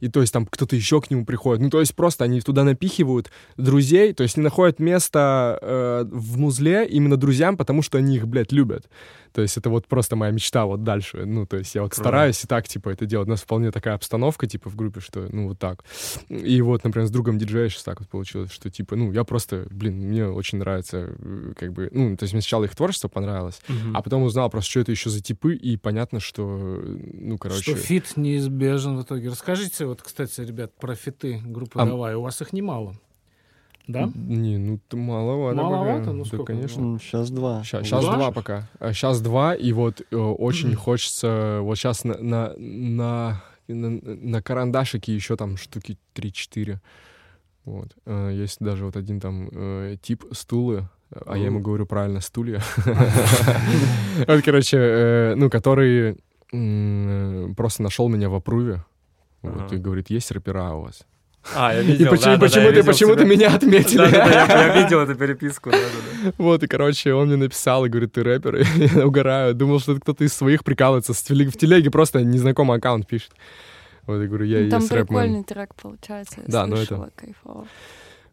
И 0.00 0.08
то 0.08 0.20
есть 0.20 0.32
там 0.32 0.46
кто-то 0.46 0.76
еще 0.76 1.00
к 1.00 1.10
нему 1.10 1.24
приходит. 1.24 1.60
Ну, 1.62 1.70
то 1.70 1.80
есть 1.80 1.94
просто 1.96 2.24
они 2.24 2.40
туда 2.40 2.62
напихивают 2.64 3.30
друзей, 3.56 4.12
то 4.12 4.22
есть 4.22 4.36
не 4.36 4.42
находят 4.44 4.78
места 4.78 5.58
э, 5.60 6.04
в 6.08 6.38
музле 6.38 6.86
именно 6.86 7.16
друзьям, 7.16 7.56
потому 7.56 7.82
что 7.82 7.98
они 7.98 8.16
их, 8.16 8.28
блядь, 8.28 8.52
любят. 8.52 8.88
То 9.34 9.42
есть 9.42 9.56
это 9.56 9.68
вот 9.68 9.88
просто 9.88 10.14
моя 10.14 10.30
мечта 10.30 10.64
вот 10.64 10.84
дальше. 10.84 11.24
Ну, 11.26 11.44
то 11.44 11.56
есть 11.56 11.74
я 11.74 11.82
вот 11.82 11.90
Круто. 11.90 12.02
стараюсь 12.08 12.44
и 12.44 12.46
так, 12.46 12.68
типа, 12.68 12.90
это 12.90 13.04
делать. 13.04 13.26
У 13.26 13.30
нас 13.32 13.40
вполне 13.42 13.72
такая 13.72 13.94
обстановка, 13.94 14.46
типа, 14.46 14.70
в 14.70 14.76
группе, 14.76 15.00
что, 15.00 15.26
ну, 15.32 15.48
вот 15.48 15.58
так. 15.58 15.84
И 16.28 16.62
вот, 16.62 16.84
например, 16.84 17.08
с 17.08 17.10
другом 17.10 17.36
диджея 17.36 17.68
сейчас 17.68 17.82
так 17.82 17.98
вот 17.98 18.08
получилось, 18.08 18.52
что, 18.52 18.70
типа, 18.70 18.94
ну, 18.94 19.10
я 19.12 19.24
просто, 19.24 19.66
блин, 19.70 19.96
мне 19.96 20.28
очень 20.28 20.58
нравится, 20.58 21.16
э, 21.18 21.52
как 21.56 21.72
бы, 21.72 21.88
ну, 21.90 22.16
то 22.16 22.22
есть 22.22 22.32
мне 22.32 22.42
сначала 22.42 22.64
их 22.64 22.76
творчество 22.76 23.08
понравилось, 23.08 23.60
Мгм. 23.66 23.96
а 23.96 24.02
потом 24.02 24.22
узнал 24.22 24.48
просто, 24.50 24.70
что 24.70 24.80
это 24.80 24.92
еще 24.92 25.10
за 25.10 25.20
типы, 25.20 25.56
и 25.56 25.76
понятно, 25.76 26.20
что, 26.20 26.46
ну, 26.46 27.36
короче... 27.36 27.62
Что 27.62 27.74
фит 27.74 28.12
неизбежен 28.16 28.96
в 28.96 29.02
итоге. 29.02 29.30
Расскажите, 29.30 29.86
вот, 29.86 30.00
кстати, 30.00 30.40
ребят, 30.42 30.76
про 30.76 30.94
фиты 30.94 31.40
группы 31.44 31.80
А- 31.80 31.86
«Давай». 31.86 32.14
У 32.14 32.22
вас 32.22 32.40
их 32.40 32.52
немало. 32.52 32.96
Да? 33.86 34.10
Не, 34.14 34.58
ну, 34.58 34.78
т- 34.88 34.96
маловато. 34.96 35.56
Маловато? 35.56 35.98
пока. 36.00 36.12
Ну, 36.12 36.22
да, 36.22 36.28
сколько? 36.28 36.44
конечно. 36.52 36.98
Сейчас 36.98 37.30
два. 37.30 37.62
Сейчас, 37.64 37.88
Два? 37.90 38.16
два 38.16 38.30
пока. 38.30 38.68
Сейчас 38.80 39.20
два, 39.20 39.54
и 39.54 39.72
вот 39.72 40.00
э, 40.10 40.16
очень 40.16 40.74
хочется... 40.74 41.58
Вот 41.62 41.76
сейчас 41.76 42.04
на, 42.04 42.14
на, 42.18 42.54
на, 42.56 43.42
на, 43.68 43.90
на 44.02 44.42
карандашике 44.42 45.14
еще 45.14 45.36
там 45.36 45.56
штуки 45.56 45.98
3-4. 46.14 46.78
Вот. 47.66 47.88
Э, 48.06 48.30
Есть 48.32 48.60
даже 48.60 48.84
вот 48.86 48.96
один 48.96 49.20
там 49.20 49.48
э, 49.52 49.96
тип 50.00 50.24
стулы, 50.32 50.88
а 51.26 51.36
я 51.36 51.46
ему 51.46 51.60
говорю 51.60 51.86
правильно 51.86 52.20
стулья. 52.20 52.62
Вот, 54.26 54.42
короче, 54.44 54.76
э, 54.78 55.34
ну, 55.36 55.50
который 55.50 56.16
м, 56.52 57.54
просто 57.56 57.82
нашел 57.82 58.08
меня 58.08 58.28
в 58.28 58.34
опруве. 58.34 58.84
Вот, 59.42 59.72
и 59.72 59.76
говорит, 59.76 60.08
есть 60.10 60.30
рэпера 60.30 60.72
у 60.72 60.82
вас? 60.82 61.06
А, 61.54 61.74
я 61.74 61.80
И 61.80 61.84
видел, 61.84 62.10
почему, 62.10 62.36
да-да-да, 62.36 62.40
почему 62.46 62.62
я 62.64 62.68
ты, 62.70 62.74
видел 62.76 62.92
почему 62.92 63.16
ты 63.16 63.24
меня 63.26 63.54
отметили? 63.54 63.98
Да-да-да, 63.98 64.30
я, 64.32 64.66
я 64.66 64.82
видел 64.82 65.00
эту 65.00 65.14
переписку. 65.14 65.70
да-да-да. 65.70 66.32
Вот, 66.38 66.62
и, 66.62 66.66
короче, 66.66 67.12
он 67.12 67.26
мне 67.28 67.36
написал 67.36 67.84
и 67.84 67.88
говорит, 67.88 68.12
ты 68.12 68.22
рэпер? 68.22 68.56
И 68.60 68.64
я 68.96 69.06
угораю. 69.06 69.54
Думал, 69.54 69.78
что 69.80 69.92
это 69.92 70.00
кто-то 70.00 70.24
из 70.24 70.32
своих 70.32 70.64
прикалывается. 70.64 71.12
В 71.12 71.20
телеге 71.22 71.90
просто 71.90 72.22
незнакомый 72.22 72.78
аккаунт 72.78 73.06
пишет. 73.06 73.32
Вот, 74.06 74.20
я 74.20 74.26
говорю, 74.26 74.44
я 74.46 74.60
Ну, 74.60 74.70
Там 74.70 74.80
есть 74.80 74.92
рэпмен. 74.92 75.06
прикольный 75.06 75.44
трек 75.44 75.74
получается. 75.74 76.40
я 76.40 76.44
Да, 76.46 76.66
ну 76.66 76.76
это- 76.76 76.86
слышала, 76.86 77.10
кайфово. 77.14 77.66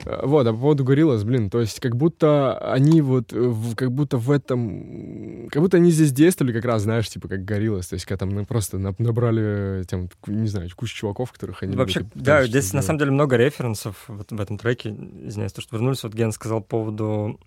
Э, 0.06 0.26
Вот, 0.26 0.48
а 0.48 0.52
по 0.54 0.60
поводу 0.60 0.84
Гориллас, 0.84 1.24
блин, 1.24 1.50
то 1.50 1.60
есть 1.62 1.80
как 1.80 1.96
будто 1.96 2.58
они 2.74 3.02
вот, 3.02 3.34
э, 3.34 3.40
в- 3.40 3.76
как 3.76 3.92
будто 3.92 4.18
в 4.18 4.32
этом, 4.32 5.48
как 5.52 5.62
будто 5.62 5.78
они 5.78 5.92
здесь 5.92 6.12
действовали 6.12 6.54
как 6.54 6.66
раз, 6.66 6.84
знаешь, 6.84 7.10
типа 7.10 7.28
как 7.28 7.46
Гориллас, 7.46 7.88
то 7.88 7.94
есть 7.96 8.06
когда 8.06 8.26
там 8.26 8.30
ну, 8.30 8.46
просто 8.46 8.78
наб- 8.78 8.96
набрали, 9.00 9.84
там, 9.84 10.10
не 10.28 10.48
знаю, 10.48 10.70
кучу 10.76 10.96
чуваков, 10.96 11.32
которых 11.32 11.64
они... 11.64 11.76
Вообще, 11.76 12.00
любят, 12.00 12.12
да, 12.16 12.44
здесь 12.46 12.66
что-то 12.66 12.78
на 12.78 12.82
сделать. 12.82 12.86
самом 12.86 13.00
деле 13.00 13.12
много 13.12 13.38
референсов 13.38 14.04
вот 14.08 14.32
в 14.32 14.40
этом 14.42 14.58
треке. 14.58 14.90
Извиняюсь, 14.90 15.54
то, 15.54 15.62
что 15.62 15.76
вернулись. 15.76 16.04
Вот 16.04 16.14
Ген 16.14 16.32
сказал 16.32 16.62
по 16.62 16.68
поводу 16.82 17.40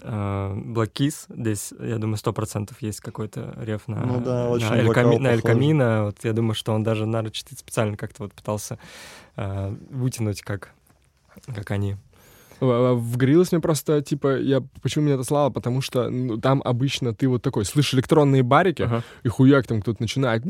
э, 0.00 0.08
Black 0.08 0.92
Keys. 0.92 1.26
Здесь, 1.28 1.72
я 1.80 1.98
думаю, 1.98 2.16
сто 2.16 2.32
процентов 2.32 2.80
есть 2.82 3.00
какой-то 3.00 3.54
реф 3.60 3.88
на, 3.88 3.96
Ну 4.04 4.20
да, 4.20 4.48
очень 4.48 4.68
на, 4.68 4.74
Эль, 4.76 4.88
Ками- 4.90 5.18
на 5.18 5.28
Эль. 5.28 5.42
Камино. 5.42 6.04
Вот 6.06 6.16
я 6.24 6.32
думаю, 6.32 6.54
что 6.54 6.72
он 6.72 6.82
даже, 6.84 7.04
наверное, 7.06 7.30
чуть- 7.32 7.58
специально 7.58 7.96
как-то 7.96 8.22
вот 8.24 8.32
пытался 8.32 8.78
э, 9.36 9.74
вытянуть, 9.90 10.42
как, 10.42 10.70
как 11.46 11.70
они. 11.70 11.96
В, 12.60 12.70
а, 12.70 12.94
мне 13.52 13.60
просто, 13.60 14.02
типа, 14.02 14.38
я 14.38 14.62
почему 14.82 15.04
меня 15.04 15.14
это 15.14 15.24
слава, 15.24 15.50
потому 15.50 15.80
что 15.80 16.10
ну, 16.10 16.38
там 16.38 16.62
обычно 16.64 17.14
ты 17.14 17.28
вот 17.28 17.42
такой, 17.42 17.64
слышишь 17.64 17.94
электронные 17.94 18.42
барики, 18.42 18.82
Ага. 18.82 19.02
и 19.22 19.28
хуяк 19.28 19.66
там 19.66 19.80
кто-то 19.80 20.02
начинает, 20.02 20.44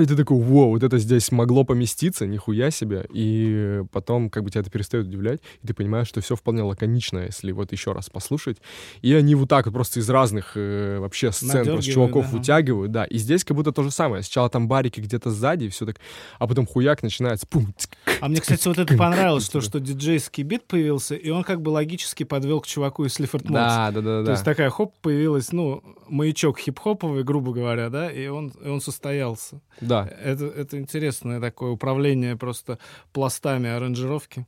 и 0.00 0.06
ты 0.06 0.16
такой, 0.16 0.38
вау, 0.38 0.70
вот 0.70 0.82
это 0.82 0.98
здесь 0.98 1.30
могло 1.32 1.64
поместиться, 1.64 2.26
нихуя 2.26 2.70
себе, 2.70 3.06
и 3.12 3.82
потом 3.92 4.30
как 4.30 4.44
бы 4.44 4.50
тебя 4.50 4.62
это 4.62 4.70
перестает 4.70 5.06
удивлять, 5.06 5.40
и 5.62 5.66
ты 5.66 5.74
понимаешь, 5.74 6.08
что 6.08 6.20
все 6.20 6.36
вполне 6.36 6.62
лаконично, 6.62 7.20
если 7.20 7.52
вот 7.52 7.72
еще 7.72 7.92
раз 7.92 8.10
послушать, 8.10 8.58
и 9.02 9.12
они 9.12 9.34
вот 9.34 9.48
так 9.48 9.66
вот 9.66 9.74
просто 9.74 10.00
из 10.00 10.08
разных 10.10 10.52
э, 10.56 10.98
вообще 10.98 11.32
сцен 11.32 11.64
просто 11.64 11.90
чуваков 11.90 12.30
да. 12.30 12.36
вытягивают, 12.38 12.92
да, 12.92 13.04
и 13.04 13.18
здесь 13.18 13.44
как 13.44 13.56
будто 13.56 13.72
то 13.72 13.82
же 13.82 13.90
самое, 13.90 14.22
сначала 14.22 14.48
там 14.48 14.68
барики 14.68 15.00
где-то 15.00 15.30
сзади, 15.30 15.64
и 15.64 15.68
все 15.68 15.86
так, 15.86 15.96
а 16.38 16.46
потом 16.46 16.66
хуяк 16.66 17.02
начинается, 17.02 17.46
пум, 17.46 17.74
А 18.20 18.28
мне, 18.28 18.40
кстати, 18.40 18.66
вот 18.66 18.78
это 18.78 18.96
понравилось, 18.96 19.48
то, 19.48 19.60
что 19.60 19.80
диджейский 19.80 20.42
бит 20.42 20.55
появился, 20.64 21.14
и 21.14 21.30
он 21.30 21.44
как 21.44 21.60
бы 21.62 21.70
логически 21.70 22.24
подвел 22.24 22.60
к 22.60 22.66
чуваку 22.66 23.04
из 23.04 23.14
Слифорд 23.14 23.48
Модс. 23.48 23.60
да, 23.60 23.90
да, 23.90 24.00
да, 24.00 24.18
То 24.20 24.24
да. 24.24 24.32
есть 24.32 24.44
такая 24.44 24.70
хоп, 24.70 24.94
появилась, 25.02 25.52
ну, 25.52 25.82
маячок 26.08 26.58
хип-хоповый, 26.58 27.24
грубо 27.24 27.52
говоря, 27.52 27.90
да, 27.90 28.10
и 28.10 28.26
он, 28.28 28.48
и 28.48 28.68
он 28.68 28.80
состоялся. 28.80 29.60
да. 29.80 30.08
Это, 30.22 30.46
это 30.46 30.78
интересное 30.78 31.40
такое 31.40 31.70
управление 31.70 32.36
просто 32.36 32.78
пластами 33.12 33.68
аранжировки. 33.68 34.46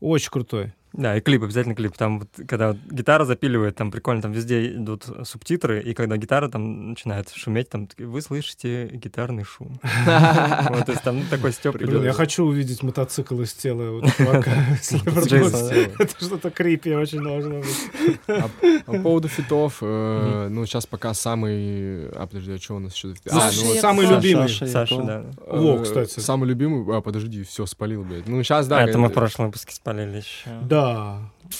Очень 0.00 0.30
крутой. 0.30 0.72
Да, 0.92 1.16
и 1.16 1.20
клип, 1.20 1.42
обязательно 1.44 1.74
клип. 1.74 1.96
Там, 1.96 2.20
вот, 2.20 2.28
когда 2.48 2.68
вот 2.68 2.78
гитара 2.90 3.24
запиливает, 3.24 3.76
там 3.76 3.90
прикольно, 3.90 4.22
там 4.22 4.32
везде 4.32 4.74
идут 4.74 5.06
субтитры, 5.24 5.82
и 5.82 5.94
когда 5.94 6.16
гитара 6.16 6.48
там 6.48 6.90
начинает 6.90 7.30
шуметь, 7.30 7.68
там 7.68 7.88
вы 7.98 8.20
слышите 8.20 8.88
гитарный 8.92 9.44
шум. 9.44 9.80
Вот, 10.70 10.86
то 10.86 10.92
есть 10.92 11.02
там 11.02 11.22
такой 11.30 11.52
стёб 11.52 11.76
Блин, 11.76 11.90
идет. 11.90 12.04
я 12.04 12.12
хочу 12.12 12.44
увидеть 12.44 12.82
мотоцикл 12.82 13.40
из 13.40 13.52
тела 13.52 14.00
чувака. 14.16 14.52
Это 15.98 16.24
что-то 16.24 16.50
крипи 16.50 16.94
очень 16.94 17.22
должно 17.22 17.60
быть. 17.60 18.20
А 18.28 18.48
по 18.86 18.98
поводу 19.00 19.28
фитов, 19.28 19.78
э, 19.80 20.48
ну, 20.50 20.66
сейчас 20.66 20.86
пока 20.86 21.14
самый... 21.14 22.08
А, 22.10 22.26
подожди, 22.26 22.52
а 22.52 22.58
что 22.58 22.76
у 22.76 22.78
нас 22.78 22.94
еще? 22.94 23.14
Саша 23.26 23.64
ну, 23.64 23.74
Самый 23.74 24.06
любимый. 24.06 24.48
Саша 24.48 25.02
да. 25.02 25.24
э, 25.46 25.58
Во, 25.58 25.78
кстати. 25.82 26.20
Самый 26.20 26.48
любимый... 26.48 26.96
А, 26.96 27.00
подожди, 27.00 27.42
все, 27.44 27.66
спалил, 27.66 28.04
блядь. 28.04 28.26
Ну, 28.26 28.42
сейчас, 28.42 28.66
да. 28.66 28.78
А, 28.78 28.82
это 28.82 28.98
мы 28.98 29.08
в 29.08 29.12
прошлом 29.12 29.46
выпуске 29.46 29.74
спалили 29.74 30.18
еще. 30.18 30.50
Да. 30.62 30.79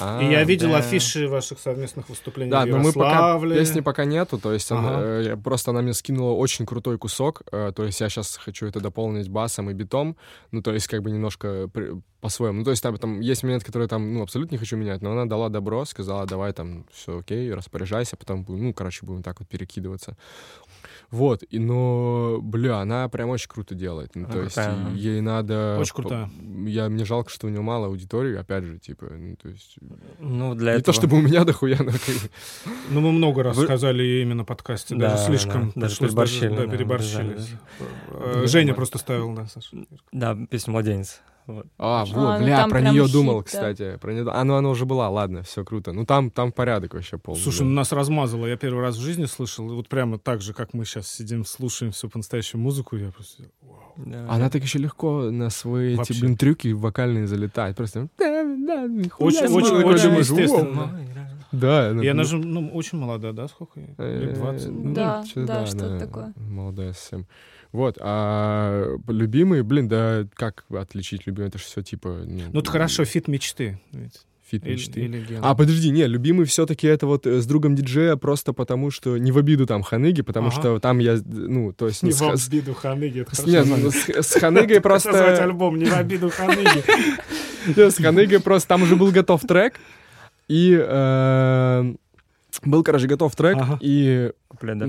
А, 0.01 0.21
И 0.23 0.27
я 0.31 0.45
видел 0.45 0.71
да. 0.71 0.79
афиши 0.79 1.29
ваших 1.29 1.59
совместных 1.59 2.09
выступлений 2.09 2.51
Да, 2.51 2.65
в 2.65 2.69
но 2.69 2.79
мы 2.79 2.93
пока... 2.93 3.39
Песни 3.41 3.81
пока 3.81 4.05
нету, 4.05 4.39
то 4.39 4.53
есть 4.53 4.71
она, 4.71 4.99
Ага. 4.99 5.05
э, 5.07 5.23
я- 5.31 5.37
просто 5.37 5.71
она 5.73 5.83
мне 5.83 5.93
скинула 5.95 6.33
очень 6.35 6.67
крутой 6.67 6.99
кусок, 6.99 7.43
э, 7.53 7.73
то 7.75 7.85
есть 7.85 8.01
я 8.01 8.09
сейчас 8.09 8.37
хочу 8.37 8.67
это 8.67 8.81
дополнить 8.81 9.29
басом 9.29 9.69
и 9.71 9.73
битом, 9.75 10.17
ну, 10.53 10.63
то 10.63 10.73
есть 10.73 10.87
как 10.87 11.03
бы 11.03 11.11
немножко 11.11 11.69
при- 11.73 12.01
по-своему. 12.21 12.59
Ну, 12.59 12.65
то 12.65 12.71
есть 12.71 12.83
там, 12.83 12.97
там 12.99 13.21
есть 13.21 13.43
момент, 13.43 13.65
который 13.65 13.89
там, 13.89 14.13
ну, 14.15 14.23
абсолютно 14.23 14.55
не 14.55 14.59
хочу 14.59 14.77
менять, 14.77 15.03
но 15.03 15.13
она 15.13 15.25
дала 15.25 15.49
добро, 15.49 15.85
сказала, 15.87 16.27
давай 16.27 16.53
там, 16.53 16.85
все 16.93 17.19
окей, 17.19 17.53
распоряжайся, 17.53 18.17
потом, 18.17 18.45
ну, 18.49 18.73
короче, 18.75 19.07
будем 19.07 19.23
так 19.23 19.41
вот 19.41 19.49
перекидываться. 19.49 20.17
Вот, 21.11 21.43
и, 21.51 21.59
но, 21.59 22.39
бля, 22.41 22.79
она 22.79 23.09
прям 23.09 23.31
очень 23.31 23.49
круто 23.49 23.75
делает. 23.75 24.13
Ну, 24.15 24.27
Ну, 24.29 24.33
то 24.33 24.43
есть 24.43 24.57
она? 24.57 24.91
ей 24.95 25.21
надо... 25.21 25.77
Очень 25.81 25.95
крутая. 25.95 26.31
Я, 26.67 26.89
мне 26.89 27.05
жалко, 27.05 27.31
что 27.31 27.49
у 27.49 27.51
нее 27.51 27.63
мало 27.63 27.87
аудитории, 27.87 28.37
опять 28.37 28.63
же, 28.65 28.79
типа, 28.79 29.07
ну, 29.11 29.35
то 29.35 29.49
есть... 29.49 29.77
Ну, 30.21 30.55
для 30.55 30.73
не 30.75 30.79
этого... 30.79 30.85
то, 30.85 30.93
чтобы 30.93 31.17
у 31.17 31.21
меня 31.21 31.45
дохуя, 31.45 31.79
но 31.81 31.91
Ну, 32.91 33.01
мы 33.01 33.11
много 33.13 33.43
раз 33.43 33.57
Вы- 33.57 33.65
сказали 33.65 34.03
ей 34.03 34.23
именно 34.23 34.45
подкасте, 34.45 34.95
Да, 34.95 35.11
даже 35.11 35.25
слишком. 35.25 35.73
да, 35.75 35.83
даже 35.83 35.99
переборщили, 35.99 36.49
Да, 36.49 36.67
да, 36.67 36.71
переборщили. 36.71 37.37
Э, 38.11 38.45
Женя 38.47 38.75
просто 38.75 38.99
ставил, 38.99 39.35
да, 39.35 39.47
Саша. 39.47 39.77
Да, 40.13 40.37
песню 40.49 40.73
«Младенец». 40.73 41.21
Вот. 41.55 41.67
А, 41.79 42.03
А, 42.03 42.05
вот, 42.05 42.39
ну 42.39 42.45
бля, 42.45 42.67
про 42.69 42.81
нее 42.81 43.05
хит, 43.05 43.13
думал, 43.13 43.39
да. 43.39 43.43
кстати. 43.45 43.99
Про 44.01 44.13
неё- 44.13 44.31
А, 44.31 44.45
ну 44.45 44.55
она 44.55 44.69
уже 44.69 44.85
была, 44.87 45.09
ладно, 45.09 45.43
все 45.43 45.65
круто. 45.65 45.93
Ну 45.93 46.05
там, 46.07 46.31
там 46.31 46.53
порядок 46.53 46.95
вообще 46.95 47.19
полный. 47.19 47.41
Слушай, 47.41 47.63
ну 47.63 47.71
нас 47.71 47.93
размазало. 47.93 48.47
Я 48.47 48.57
первый 48.57 48.83
раз 48.83 48.97
в 48.97 49.01
жизни 49.01 49.25
слышал. 49.27 49.69
Вот 49.75 49.89
прямо 49.89 50.19
так 50.19 50.41
же, 50.43 50.53
как 50.55 50.75
мы 50.75 50.85
сейчас 50.85 51.09
сидим, 51.09 51.45
слушаем 51.45 51.93
всю 51.93 52.09
по-настоящему 52.09 52.63
музыку, 52.63 52.97
я 52.97 53.11
просто... 53.11 53.45
Да. 53.97 54.27
Она 54.29 54.49
так 54.51 54.63
еще 54.63 54.79
легко 54.79 55.31
на 55.31 55.51
свои 55.51 55.95
Вообще. 55.97 56.15
эти, 56.15 56.21
блин, 56.21 56.37
трюки 56.37 56.69
вокальные 56.73 57.27
залетает. 57.27 57.77
Просто... 57.77 58.09
Очень, 59.19 59.47
Очень, 59.49 59.85
очень, 59.85 60.15
естественно. 60.17 60.99
Да. 61.53 61.91
И 61.91 62.07
она 62.07 62.25
же, 62.25 62.39
ну, 62.39 62.71
очень 62.73 62.99
молодая, 62.99 63.33
да, 63.33 63.49
сколько? 63.49 63.81
ей? 63.81 63.95
Лет 63.99 64.35
20? 64.35 64.69
ну, 64.71 64.95
Да, 64.95 65.25
да, 65.35 65.67
что-то 65.67 65.99
такое. 65.99 66.33
Молодая 66.37 66.93
совсем. 66.93 67.27
Вот, 67.73 67.99
а 68.01 68.97
любимый, 69.09 69.63
блин, 69.63 69.89
да 69.89 70.27
как 70.35 70.65
отличить 70.73 71.27
любимый? 71.27 71.49
Это 71.49 71.59
же 71.59 71.65
все 71.65 71.83
типа... 71.83 72.23
Ну, 72.27 72.61
это 72.61 72.71
хорошо, 72.71 73.05
фит 73.05 73.29
мечты. 73.29 73.81
ведь. 73.93 74.21
Фит 74.51 74.65
Или- 74.67 74.73
мечты. 74.73 75.01
или 75.03 75.21
ген. 75.25 75.39
А, 75.43 75.55
подожди, 75.55 75.91
не, 75.91 76.05
любимый 76.09 76.45
все-таки 76.47 76.89
это 76.89 77.07
вот 77.07 77.25
э, 77.25 77.41
с 77.41 77.47
другом 77.47 77.77
диджея 77.77 78.17
просто 78.17 78.53
потому, 78.53 78.91
что 78.91 79.17
не 79.17 79.31
в 79.31 79.39
обиду 79.39 79.65
там 79.65 79.83
Ханыги, 79.85 80.23
потому 80.23 80.49
Ага. 80.49 80.57
что 80.61 80.81
там 80.81 80.99
я, 80.99 81.19
ну, 81.25 81.73
то 81.73 81.87
есть... 81.87 82.03
Не 82.03 82.11
ну, 82.11 82.17
с 82.17 82.21
в 82.21 82.37
с- 82.37 82.49
обиду 82.49 82.75
Ханыги, 82.75 83.21
это 83.21 83.37
с- 83.37 83.45
хорошо 83.47 83.53
нет, 83.69 83.81
ну, 83.81 83.91
с, 83.93 84.09
с 84.09 84.41
Ханыгой 84.41 84.81
просто... 84.81 85.41
альбом 85.45 85.79
«Не 85.79 85.85
в 85.85 85.93
обиду 85.95 86.31
Ханыги». 86.31 86.83
С 87.91 87.97
Ханыгой 87.99 88.41
просто 88.41 88.69
там 88.71 88.83
уже 88.83 88.97
был 88.97 89.13
готов 89.13 89.43
трек, 89.43 89.75
и 90.49 90.77
э, 90.77 91.95
был, 92.63 92.83
короче, 92.85 93.07
готов 93.07 93.35
трек, 93.37 93.57
Ага. 93.59 93.79
и 93.81 94.33
Куплет, 94.49 94.79
да, 94.79 94.85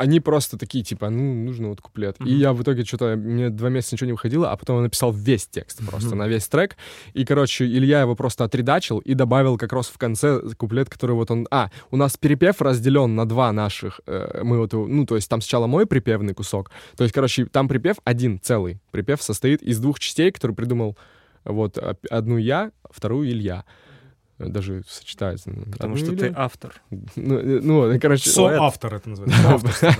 они 0.00 0.18
просто 0.20 0.56
такие, 0.58 0.82
типа, 0.82 1.10
ну, 1.10 1.44
нужно 1.44 1.68
вот 1.68 1.80
куплет. 1.80 2.16
И 2.20 2.22
Мгм. 2.22 2.36
я 2.38 2.52
в 2.54 2.62
итоге 2.62 2.84
что-то, 2.84 3.16
мне 3.16 3.50
два 3.50 3.68
месяца 3.68 3.94
ничего 3.94 4.06
не 4.06 4.12
выходило, 4.12 4.50
а 4.50 4.56
потом 4.56 4.76
я 4.76 4.82
написал 4.82 5.12
весь 5.12 5.46
текст 5.46 5.80
просто 5.86 6.14
на 6.14 6.26
весь 6.26 6.48
трек. 6.48 6.76
И, 7.12 7.24
короче, 7.26 7.66
Илья 7.66 8.00
его 8.00 8.16
просто 8.16 8.44
отредачил 8.44 8.98
и 8.98 9.12
добавил 9.14 9.58
как 9.58 9.72
раз 9.74 9.88
в 9.88 9.98
конце 9.98 10.40
куплет, 10.56 10.88
который 10.88 11.12
вот 11.16 11.30
он... 11.30 11.46
А, 11.50 11.70
у 11.90 11.96
нас 11.96 12.16
перепев 12.16 12.62
разделен 12.62 13.14
на 13.14 13.26
два 13.28 13.52
наших. 13.52 14.00
э, 14.06 14.40
мы 14.42 14.58
вот, 14.58 14.72
его- 14.72 14.86
ну, 14.86 15.04
то 15.06 15.16
есть 15.16 15.28
там 15.28 15.40
сначала 15.42 15.66
мой 15.66 15.86
припевный 15.86 16.32
кусок. 16.34 16.70
То 16.96 17.04
есть, 17.04 17.14
короче, 17.14 17.44
там 17.46 17.68
припев 17.68 17.96
один 18.04 18.40
целый. 18.40 18.80
Припев 18.90 19.22
состоит 19.22 19.62
из 19.62 19.78
двух 19.80 19.98
частей, 19.98 20.32
которые 20.32 20.56
придумал 20.56 20.96
вот 21.44 21.76
оп- 21.76 22.06
одну 22.10 22.38
я, 22.38 22.70
вторую 22.90 23.28
Илья. 23.28 23.64
Даже 24.38 24.82
сочетается. 24.88 25.50
Потому 25.70 25.96
что 25.96 26.10
ты 26.16 26.26
Илья. 26.26 26.34
автор. 26.36 26.74
Ну, 27.16 27.38
э, 27.38 27.60
ну, 27.62 27.86
э, 27.86 27.98
короче... 27.98 28.30
Соавтор 28.30 28.94
это 28.94 29.08
называется. 29.14 29.96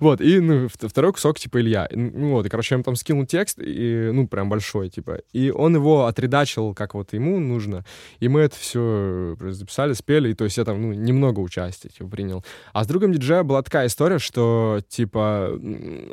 Вот, 0.00 0.20
и 0.20 0.40
ну, 0.40 0.66
вт- 0.66 0.88
второй 0.88 1.12
кусок, 1.12 1.38
типа, 1.38 1.60
Илья. 1.60 1.88
Ну, 1.92 2.32
вот, 2.32 2.46
и, 2.46 2.48
короче, 2.48 2.74
я 2.74 2.76
ему 2.76 2.84
там 2.84 2.96
скинул 2.96 3.26
текст, 3.26 3.58
и, 3.60 4.10
ну, 4.12 4.26
прям 4.26 4.48
большой, 4.48 4.88
типа. 4.88 5.20
И 5.32 5.50
он 5.50 5.74
его 5.74 6.06
отредачил, 6.06 6.74
как 6.74 6.94
вот 6.94 7.12
ему 7.12 7.38
нужно. 7.40 7.84
И 8.20 8.28
мы 8.28 8.40
это 8.40 8.56
все 8.56 9.36
записали, 9.40 9.92
спели, 9.92 10.30
и, 10.30 10.34
то 10.34 10.44
есть 10.44 10.56
я 10.56 10.64
там, 10.64 10.80
ну, 10.80 10.92
немного 10.92 11.40
участия, 11.40 11.88
типа, 11.90 12.08
принял. 12.08 12.44
А 12.72 12.84
с 12.84 12.86
другом 12.86 13.12
диджея 13.12 13.42
была 13.42 13.62
такая 13.62 13.86
история, 13.86 14.18
что, 14.18 14.80
типа, 14.88 15.58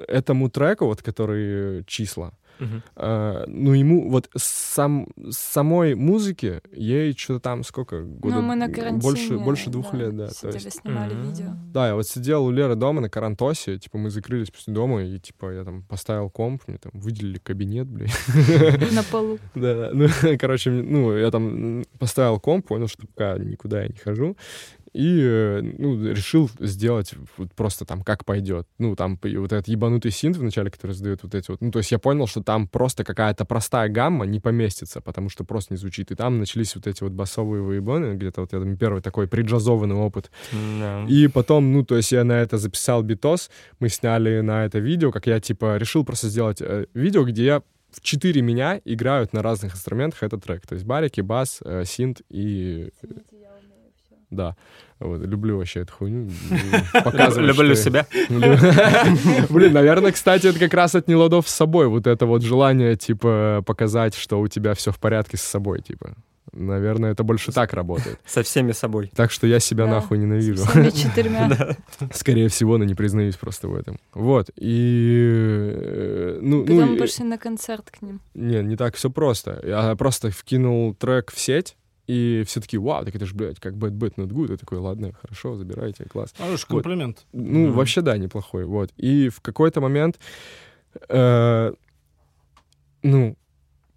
этому 0.07 0.49
треку, 0.49 0.85
вот, 0.85 1.01
который 1.01 1.83
«Числа», 1.85 2.33
Э, 2.95 3.43
ну, 3.47 3.73
ему 3.73 4.09
вот 4.09 4.29
сам, 4.35 5.07
самой 5.29 5.95
музыки 5.95 6.61
ей 6.71 7.13
что-то 7.17 7.39
там 7.39 7.63
сколько? 7.63 8.01
Года, 8.01 8.35
Ну, 8.35 8.41
мы 8.41 8.55
на 8.55 8.69
карантине. 8.69 9.01
больше, 9.01 9.37
больше 9.37 9.69
двух 9.69 9.91
да, 9.91 9.97
лет, 9.97 10.15
да. 10.17 10.27
то 10.27 10.33
Сидели, 10.33 10.53
есть 10.65 10.81
снимали 10.81 11.13
Мгм. 11.13 11.23
видео. 11.29 11.45
да, 11.73 11.87
я 11.87 11.95
вот 11.95 12.07
сидел 12.07 12.45
у 12.45 12.51
Леры 12.51 12.75
дома 12.75 13.01
на 13.01 13.09
карантосе, 13.09 13.77
типа 13.77 13.97
мы 13.97 14.09
закрылись 14.09 14.51
после 14.51 14.73
дома, 14.73 15.03
и 15.03 15.19
типа 15.19 15.51
я 15.51 15.63
там 15.63 15.83
поставил 15.83 16.29
комп, 16.29 16.61
мне 16.67 16.77
там 16.77 16.91
выделили 16.95 17.37
кабинет, 17.39 17.87
блядь. 17.87 18.11
На 18.93 19.03
полу. 19.03 19.39
Да, 19.55 19.89
ну, 19.93 20.07
короче, 20.39 20.69
ну, 20.71 21.15
я 21.15 21.31
там 21.31 21.83
поставил 21.99 22.39
комп, 22.39 22.67
понял, 22.67 22.87
что 22.87 23.07
пока 23.07 23.37
никуда 23.37 23.81
я 23.83 23.87
не 23.87 23.97
хожу, 23.97 24.37
и, 24.93 25.21
э, 25.23 25.61
ну, 25.61 26.11
решил 26.11 26.49
сделать 26.59 27.13
вот 27.37 27.53
просто 27.53 27.85
там 27.85 28.03
как 28.03 28.25
пойдет. 28.25 28.67
Ну, 28.77 28.95
там 28.95 29.17
вот 29.21 29.53
этот 29.53 29.67
ебанутый 29.67 30.11
синт 30.11 30.37
вначале, 30.37 30.69
который 30.69 30.91
задает 30.91 31.23
вот 31.23 31.33
эти 31.33 31.49
вот, 31.49 31.61
ну, 31.61 31.71
то 31.71 31.79
есть 31.79 31.91
я 31.91 31.99
понял, 31.99 32.27
что 32.27 32.43
там 32.43 32.67
просто 32.67 33.03
какая-то 33.03 33.45
простая 33.45 33.89
гамма 33.89 34.25
не 34.25 34.39
поместится, 34.39 35.01
потому 35.01 35.29
что 35.29 35.43
просто 35.43 35.73
не 35.73 35.77
звучит. 35.77 36.11
И 36.11 36.15
там 36.15 36.39
начались 36.39 36.75
вот 36.75 36.87
эти 36.87 37.03
вот 37.03 37.13
басовые 37.13 37.61
выебоны, 37.61 38.15
где-то 38.15 38.41
вот 38.41 38.53
я 38.53 38.59
там 38.59 38.75
первый 38.77 39.01
такой 39.01 39.27
приджазованный 39.27 39.95
опыт. 39.95 40.29
Да. 40.51 41.05
И 41.07 41.27
потом, 41.27 41.71
ну, 41.71 41.85
то 41.85 41.95
есть 41.95 42.11
я 42.11 42.23
на 42.23 42.41
это 42.41 42.57
записал 42.57 43.03
битос, 43.03 43.49
мы 43.79 43.89
сняли 43.89 44.41
на 44.41 44.65
это 44.65 44.79
видео, 44.79 45.11
как 45.11 45.27
я, 45.27 45.39
типа, 45.39 45.77
решил 45.77 46.03
просто 46.03 46.27
сделать 46.27 46.61
э, 46.61 46.85
видео, 46.93 47.23
где 47.23 47.45
я 47.45 47.63
в 47.91 48.01
четыре 48.01 48.41
меня 48.41 48.81
играют 48.85 49.33
на 49.33 49.41
разных 49.41 49.73
инструментах 49.73 50.23
этот 50.23 50.43
трек. 50.43 50.65
То 50.65 50.75
есть 50.75 50.85
барики, 50.85 51.21
бас, 51.21 51.59
э, 51.63 51.83
синт 51.85 52.21
и... 52.29 52.89
Да, 54.31 54.55
вот, 54.99 55.21
люблю 55.21 55.57
вообще 55.57 55.81
эту 55.81 55.93
хуйню. 55.93 56.29
Показываю, 56.93 57.49
Люблю 57.49 57.75
себя. 57.75 58.07
Блин, 59.49 59.73
наверное, 59.73 60.11
кстати, 60.11 60.47
это 60.47 60.57
как 60.57 60.73
раз 60.73 60.95
от 60.95 61.07
неладов 61.07 61.49
с 61.49 61.53
собой. 61.53 61.87
Вот 61.87 62.07
это 62.07 62.25
вот 62.25 62.41
желание, 62.41 62.95
типа, 62.95 63.63
показать, 63.65 64.15
что 64.15 64.39
у 64.39 64.47
тебя 64.47 64.73
все 64.73 64.91
в 64.91 64.99
порядке 64.99 65.37
с 65.37 65.41
собой, 65.41 65.81
типа. 65.81 66.15
Наверное, 66.53 67.11
это 67.11 67.23
больше 67.23 67.51
так 67.51 67.73
работает. 67.73 68.19
Со 68.25 68.43
всеми 68.43 68.73
собой. 68.73 69.09
Так 69.15 69.31
что 69.31 69.47
я 69.47 69.59
себя 69.59 69.85
Да, 69.85 69.91
нахуй 69.91 70.17
ненавижу. 70.17 70.65
Всеми 70.65 70.89
четырьмя. 70.89 71.77
Скорее 72.13 72.49
всего, 72.49 72.77
но 72.77 72.83
не 72.83 72.93
признаюсь 72.93 73.37
просто 73.37 73.69
в 73.69 73.75
этом. 73.75 73.97
Вот. 74.13 74.49
И... 74.57 75.71
э, 75.73 76.39
Ну, 76.41 76.63
Потом 76.63 76.93
ну, 76.93 76.97
пошли 76.97 77.23
на 77.23 77.37
концерт 77.37 77.89
к 77.89 78.01
ним. 78.01 78.19
не, 78.33 78.61
не 78.63 78.75
так 78.75 78.95
все 78.95 79.09
просто. 79.09 79.61
Я 79.63 79.95
просто 79.95 80.29
вкинул 80.29 80.93
трек 80.93 81.31
в 81.31 81.39
сеть, 81.39 81.77
и 82.07 82.43
все 82.45 82.59
таки 82.61 82.77
вау, 82.77 83.05
так 83.05 83.15
это 83.15 83.25
же, 83.25 83.33
блядь, 83.35 83.59
как 83.59 83.73
Bad 83.75 83.91
Bad 83.91 84.15
Not 84.15 84.29
Good. 84.29 84.51
Я 84.51 84.57
такой, 84.57 84.79
ладно, 84.79 85.11
хорошо, 85.21 85.55
забирайте, 85.55 86.05
класс. 86.05 86.33
Хороший 86.37 86.65
Вот. 86.69 86.83
комплимент. 86.83 87.25
Ну, 87.31 87.67
Мгм. 87.67 87.73
вообще, 87.73 88.01
да, 88.01 88.17
неплохой. 88.17 88.65
Вот. 88.65 88.91
И 88.97 89.29
в 89.29 89.39
какой-то 89.41 89.81
момент, 89.81 90.19
э, 91.09 91.73
ну, 93.03 93.37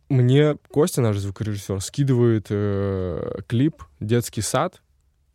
мне 0.08 0.56
Костя, 0.70 1.00
наш 1.00 1.16
звукорежиссер, 1.18 1.80
скидывает 1.80 2.46
э, 2.50 3.40
клип 3.46 3.82
«Детский 4.00 4.42
сад», 4.42 4.80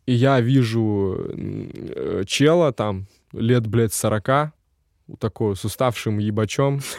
и 0.06 0.12
я 0.14 0.40
вижу 0.40 1.16
э, 1.28 2.22
чела 2.26 2.72
там, 2.72 3.06
лет, 3.32 3.66
блядь, 3.66 3.92
40, 3.92 4.52
такой 5.18 5.56
с 5.56 5.64
уставшим 5.64 6.18
ебачом. 6.18 6.80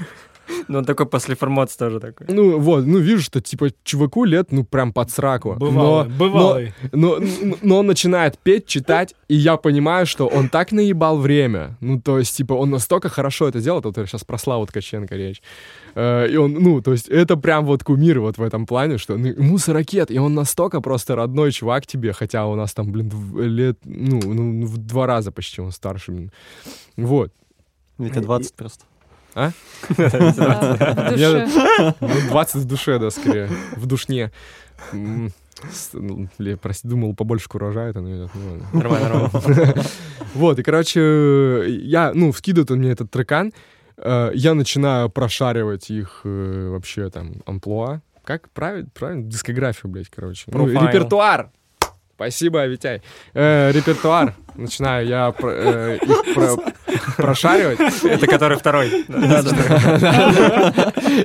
Ну, 0.67 0.79
он 0.79 0.85
такой 0.85 1.05
после 1.05 1.35
формации 1.35 1.77
тоже 1.77 1.99
такой. 1.99 2.27
Ну, 2.29 2.59
вот, 2.59 2.85
ну, 2.85 2.99
вижу, 2.99 3.21
что, 3.21 3.41
типа, 3.41 3.69
чуваку 3.83 4.25
лет, 4.25 4.51
ну, 4.51 4.63
прям 4.63 4.93
под 4.93 5.11
сраку. 5.11 5.55
Бывалый, 5.59 6.09
Но- 6.09 6.15
бывалый. 6.17 6.73
но, 6.91 7.17
но, 7.19 7.57
но 7.61 7.79
он 7.79 7.87
начинает 7.87 8.37
петь, 8.37 8.65
читать, 8.67 9.15
и 9.27 9.35
я 9.35 9.57
понимаю, 9.57 10.05
что 10.05 10.27
он 10.27 10.49
так 10.49 10.71
наебал 10.71 11.17
время. 11.17 11.77
Ну, 11.81 12.01
то 12.01 12.19
есть, 12.19 12.37
типа, 12.37 12.53
он 12.53 12.69
настолько 12.69 13.09
хорошо 13.09 13.47
это 13.47 13.59
делает, 13.59 13.85
вот 13.85 13.95
сейчас 13.95 14.23
про 14.23 14.37
Славу 14.37 14.65
Ткаченко 14.65 15.15
речь. 15.15 15.41
Э, 15.95 16.27
и 16.29 16.37
он, 16.37 16.53
ну, 16.53 16.81
то 16.81 16.91
есть, 16.91 17.09
это 17.09 17.37
прям 17.37 17.65
вот 17.65 17.83
кумир 17.83 18.19
вот 18.19 18.37
в 18.37 18.41
этом 18.43 18.65
плане, 18.65 18.97
что 18.97 19.17
ну, 19.17 19.27
ему 19.27 19.57
40 19.57 19.93
лет, 19.93 20.11
и 20.11 20.19
он 20.19 20.33
настолько 20.33 20.81
просто 20.81 21.15
родной 21.15 21.51
чувак 21.51 21.85
тебе, 21.85 22.13
хотя 22.13 22.45
у 22.45 22.55
нас 22.55 22.73
там, 22.73 22.91
блин, 22.91 23.11
лет, 23.37 23.77
ну, 23.83 24.19
ну, 24.23 24.65
в 24.65 24.77
два 24.77 25.07
раза 25.07 25.31
почти 25.31 25.61
он 25.61 25.71
старше. 25.71 26.11
блин. 26.11 26.31
Вот. 26.97 27.31
Витя 27.97 28.19
20 28.19 28.53
просто. 28.55 28.85
В 29.89 31.09
душе. 31.11 31.95
Ну, 31.99 32.29
20 32.29 32.55
в 32.55 32.65
душе, 32.65 32.99
да, 32.99 33.09
скорее. 33.09 33.49
В 33.75 33.85
душне. 33.85 34.31
Ну, 34.93 35.29
бля, 36.39 36.57
прости, 36.57 36.87
думал, 36.87 37.15
побольше 37.15 37.47
куража 37.47 37.81
это, 37.81 38.01
но 38.01 38.09
нет, 38.09 38.31
ну. 38.33 38.79
Нормально, 38.79 39.09
нормально. 39.09 39.83
Вот, 40.33 40.57
и, 40.59 40.63
короче, 40.63 41.65
я, 41.67 42.13
ну, 42.13 42.31
вкидывает 42.31 42.71
он 42.71 42.79
мне 42.79 42.91
этот 42.91 43.11
трекан, 43.11 43.53
э, 43.97 44.31
я 44.33 44.53
начинаю 44.53 45.09
прошаривать 45.09 45.91
их 45.91 46.21
э, 46.23 46.69
вообще 46.69 47.09
там 47.09 47.43
амплуа. 47.45 48.01
Как 48.23 48.49
правильно, 48.49 48.89
правильно? 48.93 49.23
Дискографию, 49.23 49.91
блядь, 49.91 50.09
короче. 50.09 50.45
Ну, 50.47 50.67
репертуар! 50.67 51.51
Спасибо, 52.15 52.65
Витяй. 52.65 53.01
Э, 53.33 53.71
репертуар. 53.71 54.35
Начинаю 54.55 55.07
я 55.07 55.33
э, 55.41 55.97
их 56.01 56.33
про- 56.33 56.57
прошаривать. 57.17 57.79
Это 58.03 58.27
который 58.27 58.57
второй. 58.57 58.89
И 58.89 59.05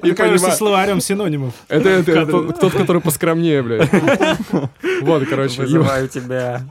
И, 0.09 0.13
кажется, 0.13 0.51
словарем 0.53 1.01
синонимов. 1.01 1.55
Это, 1.69 2.03
тот, 2.61 2.73
который 2.73 3.03
поскромнее, 3.03 3.63
блядь. 3.63 3.91
Вот, 5.03 5.25
короче. 5.29 5.63
Вызываю 5.63 6.09
тебя. 6.09 6.63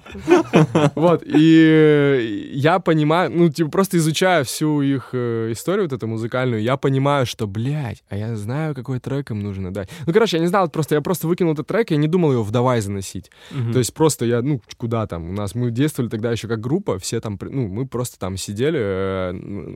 Вот, 0.96 1.24
и 1.26 2.52
я 2.54 2.80
понимаю, 2.80 3.32
ну, 3.34 3.50
типа, 3.50 3.70
просто 3.70 3.98
изучая 3.98 4.44
всю 4.44 4.82
их 4.82 5.10
э, 5.14 5.52
историю 5.52 5.84
вот 5.84 5.94
эту 5.94 6.08
музыкальную, 6.08 6.62
я 6.62 6.78
понимаю, 6.78 7.26
что, 7.26 7.48
блядь, 7.48 8.04
а 8.10 8.18
я 8.18 8.36
знаю, 8.36 8.76
какой 8.76 9.00
трек 9.00 9.32
им 9.32 9.42
нужно 9.42 9.74
дать. 9.74 9.90
Ну, 10.06 10.14
короче, 10.14 10.38
я 10.38 10.42
не 10.42 10.48
знал, 10.48 10.70
просто 10.70 10.96
я 10.96 11.02
просто 11.02 11.28
выкинул 11.28 11.54
этот 11.54 11.68
трек, 11.68 11.92
я 11.92 11.98
не 11.98 12.08
думал 12.08 12.34
его 12.34 12.44
в 12.44 12.52
давай 12.52 12.82
заносить. 12.82 13.32
То 13.72 13.80
есть 13.80 13.94
просто 13.94 14.26
я, 14.26 14.42
ну, 14.42 14.62
куда 14.78 15.08
там, 15.08 15.30
у 15.30 15.34
нас, 15.34 15.56
мы 15.56 15.72
действовали 15.72 16.10
тогда 16.10 16.32
еще 16.32 16.45
короче, 16.46 16.48
как 16.48 16.62
группа, 16.62 17.00
все 17.00 17.20
там, 17.20 17.38
ну, 17.42 17.68
мы 17.68 17.86
просто 17.86 18.18
там 18.20 18.38
сидели 18.38 18.80
э, 18.80 19.34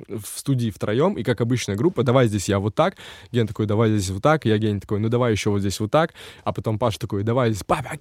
в 0.08 0.40
студии 0.40 0.70
втроем, 0.70 1.14
и 1.14 1.24
как 1.24 1.42
обычная 1.42 1.76
группа, 1.76 2.04
давай 2.04 2.28
здесь 2.28 2.50
я 2.50 2.60
вот 2.60 2.76
так, 2.76 2.96
Ген 3.32 3.48
такой, 3.48 3.66
давай 3.66 3.90
здесь 3.92 4.10
вот 4.10 4.24
так, 4.24 4.46
я 4.46 4.58
Ген 4.58 4.80
такой, 4.80 5.00
ну 5.00 5.10
давай 5.10 5.32
еще 5.32 5.50
вот 5.50 5.60
здесь 5.60 5.80
вот 5.80 5.92
так, 5.92 6.14
а 6.44 6.54
потом 6.54 6.78
Паша 6.80 7.00
такой, 7.00 7.24
давай 7.24 7.52
здесь, 7.52 7.64
папа, 7.64 7.92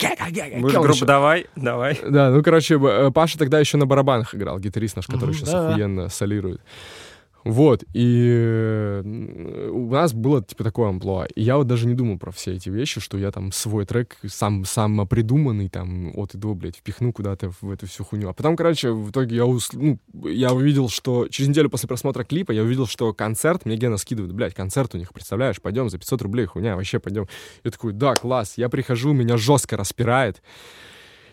Будешь 0.60 0.96
еще- 0.96 1.06
давай, 1.06 1.46
давай. 1.56 1.98
Да, 2.08 2.30
ну, 2.30 2.42
короче, 2.42 2.78
Паша 3.12 3.38
тогда 3.38 3.58
еще 3.60 3.76
на 3.76 3.86
барабанах 3.86 4.34
играл, 4.34 4.58
гитарист 4.58 4.96
наш, 4.96 5.06
который 5.06 5.34
сейчас 5.34 5.50
да-да. 5.50 5.70
охуенно 5.70 6.08
солирует. 6.08 6.60
Вот, 7.44 7.84
и 7.94 8.26
э, 8.30 9.70
у 9.72 9.90
нас 9.90 10.12
было, 10.12 10.42
типа, 10.42 10.64
такое 10.64 10.88
амплуа. 10.88 11.26
И 11.34 11.42
я 11.42 11.56
вот 11.56 11.66
даже 11.66 11.86
не 11.86 11.94
думал 11.94 12.18
про 12.18 12.30
все 12.30 12.54
эти 12.54 12.68
вещи, 12.68 13.00
что 13.00 13.16
я 13.16 13.30
там 13.30 13.52
свой 13.52 13.86
трек 13.86 14.18
сам, 14.26 14.64
сам 14.64 15.06
придуманный, 15.06 15.68
там, 15.68 16.12
от 16.18 16.34
и 16.34 16.38
до, 16.38 16.54
блядь, 16.54 16.76
впихну 16.76 17.12
куда-то 17.12 17.50
в 17.60 17.70
эту 17.70 17.86
всю 17.86 18.04
хуйню. 18.04 18.28
А 18.28 18.32
потом, 18.32 18.56
короче, 18.56 18.90
в 18.90 19.10
итоге 19.10 19.36
я, 19.36 19.46
ус- 19.46 19.72
ну, 19.72 19.98
я 20.24 20.52
увидел, 20.52 20.88
что 20.88 21.28
через 21.28 21.48
неделю 21.48 21.70
после 21.70 21.86
просмотра 21.88 22.24
клипа 22.24 22.52
я 22.52 22.62
увидел, 22.62 22.86
что 22.86 23.14
концерт, 23.14 23.64
мне 23.64 23.76
Гена 23.76 23.96
скидывает, 23.96 24.32
блядь, 24.34 24.54
концерт 24.54 24.94
у 24.94 24.98
них, 24.98 25.12
представляешь, 25.12 25.60
пойдем 25.62 25.88
за 25.90 25.98
500 25.98 26.22
рублей, 26.22 26.46
хуйня, 26.46 26.76
вообще 26.76 26.98
пойдем. 26.98 27.28
Я 27.64 27.70
такой, 27.70 27.92
да, 27.92 28.14
класс. 28.14 28.54
Я 28.56 28.68
прихожу, 28.68 29.12
меня 29.12 29.36
жестко 29.36 29.76
распирает. 29.76 30.42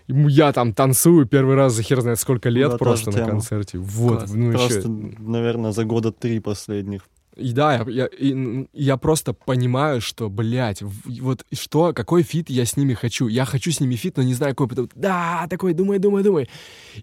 Я 0.08 0.52
там 0.54 0.74
танцую 0.74 1.26
первый 1.26 1.56
раз 1.56 1.74
за 1.74 1.82
хер 1.84 2.02
знает 2.02 2.20
сколько 2.20 2.50
лет 2.50 2.72
Да, 2.72 2.78
просто 2.78 3.10
на 3.12 3.18
тема. 3.18 3.30
концерте. 3.30 3.78
Вот, 3.80 4.20
Класс. 4.20 4.32
ну 4.34 4.52
еще. 4.52 4.58
Просто, 4.58 4.90
наверное, 4.90 5.72
за 5.72 5.84
года 5.86 6.12
три 6.12 6.40
последних. 6.40 7.02
И 7.36 7.52
да, 7.52 7.76
я, 7.76 7.86
я- 7.90 8.06
и, 8.18 8.66
я 8.72 8.96
просто 8.96 9.34
понимаю, 9.34 10.00
что, 10.00 10.30
блядь, 10.30 10.82
вот 10.82 11.44
что, 11.52 11.92
какой 11.92 12.24
фит 12.24 12.50
я 12.50 12.64
с 12.66 12.78
ними 12.78 12.94
хочу. 12.94 13.28
Я 13.28 13.44
хочу 13.44 13.72
с 13.72 13.82
ними 13.82 13.96
фит, 13.96 14.16
но 14.16 14.24
не 14.24 14.34
знаю, 14.34 14.54
какой. 14.54 14.70
Потом, 14.70 14.90
да, 14.96 15.46
такой, 15.50 15.74
думай, 15.74 16.00
думай, 16.00 16.24
думай. 16.24 16.50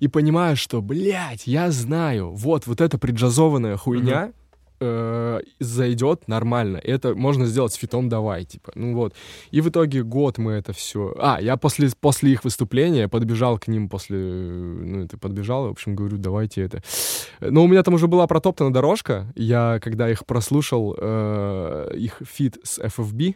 И 0.00 0.08
понимаю, 0.08 0.56
что, 0.56 0.80
блядь, 0.80 1.46
я 1.46 1.70
знаю, 1.70 2.30
вот, 2.32 2.66
вот 2.66 2.80
эта 2.80 2.96
преджазованная 2.96 3.76
хуйня 3.76 4.32
э, 4.82 5.40
зайдет 5.60 6.28
нормально. 6.28 6.78
Это 6.82 7.14
можно 7.14 7.46
сделать 7.46 7.72
с 7.72 7.76
фитом 7.76 8.08
давай, 8.08 8.44
типа. 8.44 8.72
Ну 8.74 8.94
вот. 8.94 9.14
И 9.50 9.60
в 9.60 9.68
итоге 9.68 10.02
год 10.02 10.38
мы 10.38 10.52
это 10.52 10.72
все... 10.72 11.14
А, 11.18 11.38
я 11.40 11.56
после, 11.56 11.88
после 12.00 12.32
их 12.32 12.44
выступления 12.44 13.08
подбежал 13.08 13.58
к 13.58 13.68
ним 13.68 13.88
после... 13.88 14.18
Ну, 14.18 15.04
это 15.04 15.16
подбежал, 15.18 15.68
в 15.68 15.70
общем, 15.70 15.94
говорю, 15.94 16.18
давайте 16.18 16.62
это... 16.62 16.82
Но 17.40 17.64
у 17.64 17.68
меня 17.68 17.82
там 17.82 17.94
уже 17.94 18.06
была 18.06 18.26
протоптана 18.26 18.72
дорожка. 18.72 19.32
Я, 19.36 19.78
когда 19.82 20.10
их 20.10 20.26
прослушал, 20.26 20.96
э, 20.98 21.92
их 21.96 22.20
фит 22.24 22.58
с 22.62 22.78
FFB, 22.78 23.34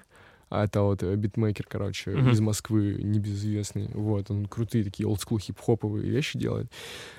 а 0.48 0.64
это 0.64 0.82
вот 0.82 1.02
э, 1.02 1.14
битмейкер, 1.16 1.66
короче, 1.68 2.10
Мгм. 2.10 2.30
из 2.30 2.40
Москвы, 2.40 2.96
небезызвестный. 3.02 3.88
Вот, 3.94 4.30
он 4.30 4.46
крутые 4.46 4.84
такие 4.84 5.08
олдскул 5.08 5.38
хип-хоповые 5.38 6.08
вещи 6.08 6.38
делает. 6.38 6.70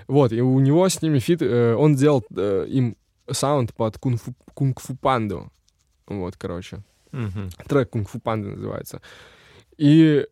Вот, 0.07 0.31
и 0.31 0.41
у 0.41 0.59
него 0.59 0.87
с 0.87 1.01
ними 1.01 1.19
фит, 1.19 1.41
э, 1.41 1.75
он 1.75 1.95
делал 1.95 2.23
э, 2.35 2.65
им 2.69 2.95
саунд 3.31 3.73
под 3.73 3.97
кунг-фу, 3.97 4.33
кунг-фу 4.53 4.95
панду. 4.95 5.51
Вот, 6.07 6.35
короче. 6.37 6.83
Мгм. 7.11 7.49
Трек 7.67 7.89
кунг-фу 7.91 8.19
панды 8.19 8.49
называется. 8.49 9.01
И... 9.77 10.25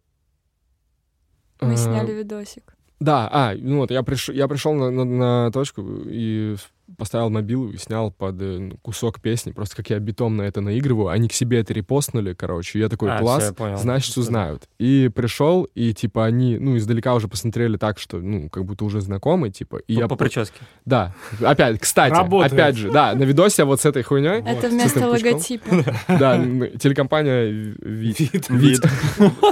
Мы 1.62 1.74
э, 1.74 1.78
сняли 1.78 2.12
видосик. 2.14 2.76
да, 3.00 3.30
а, 3.32 3.56
ну 3.56 3.78
вот, 3.78 3.92
я, 3.92 4.04
приш... 4.04 4.30
я 4.30 4.48
пришел 4.48 4.74
на, 4.74 4.92
на- 4.92 5.06
на 5.06 5.52
точку 5.52 5.82
и 6.06 6.56
поставил 6.98 7.30
мобилу 7.30 7.70
и 7.72 7.78
снял 7.78 8.12
под 8.12 8.41
э, 8.41 8.57
ну, 8.60 8.78
кусок 8.82 9.20
песни, 9.22 9.52
просто 9.52 9.76
как 9.76 9.90
я 9.90 9.99
битом 9.99 10.38
на 10.38 10.44
это 10.44 10.62
наигрываю, 10.62 11.10
они 11.10 11.28
к 11.28 11.34
себе 11.34 11.60
это 11.60 11.74
репостнули, 11.74 12.34
короче, 12.34 12.80
я 12.80 12.90
такой, 12.90 13.12
А, 13.12 13.20
класс, 13.20 13.53
понял. 13.56 13.78
значит, 13.78 14.12
что 14.12 14.22
Всё. 14.22 14.30
знают. 14.30 14.64
И 14.80 15.10
пришел, 15.14 15.64
и, 15.76 15.94
типа, 15.94 16.26
они, 16.26 16.57
ну, 16.57 16.78
издалека 16.78 17.14
уже 17.16 17.28
посмотрели 17.28 17.78
так, 17.78 17.99
что, 17.99 18.18
ну, 18.18 18.49
как 18.49 18.66
будто 18.66 18.86
уже 18.86 19.02
знакомы, 19.02 19.49
типа, 19.49 19.78
и 19.88 19.95
По, 19.95 19.99
я... 19.99 20.07
по 20.07 20.16
прическе. 20.16 20.60
Да, 20.86 21.14
опять, 21.41 21.80
кстати, 21.80 22.14
Работает. 22.14 22.53
опять 22.53 22.76
же, 22.76 22.91
да, 22.91 23.14
на 23.16 23.24
видосе 23.24 23.64
вот 23.64 23.82
с 23.82 23.86
этой 23.86 24.03
хуйней, 24.03 24.41
Это 24.45 24.70
вместо 24.70 25.07
логотипа. 25.07 25.66
да, 26.07 26.38
телекомпания 26.80 27.45
Вид. 27.82 28.20
Вид. 28.49 28.84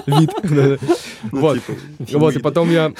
Вид. 0.05 0.79
Вот. 1.31 1.59
типа, 2.05 2.19
Вот, 2.19 2.35
и 2.35 2.39
потом 2.39 2.69
я, 2.71 2.93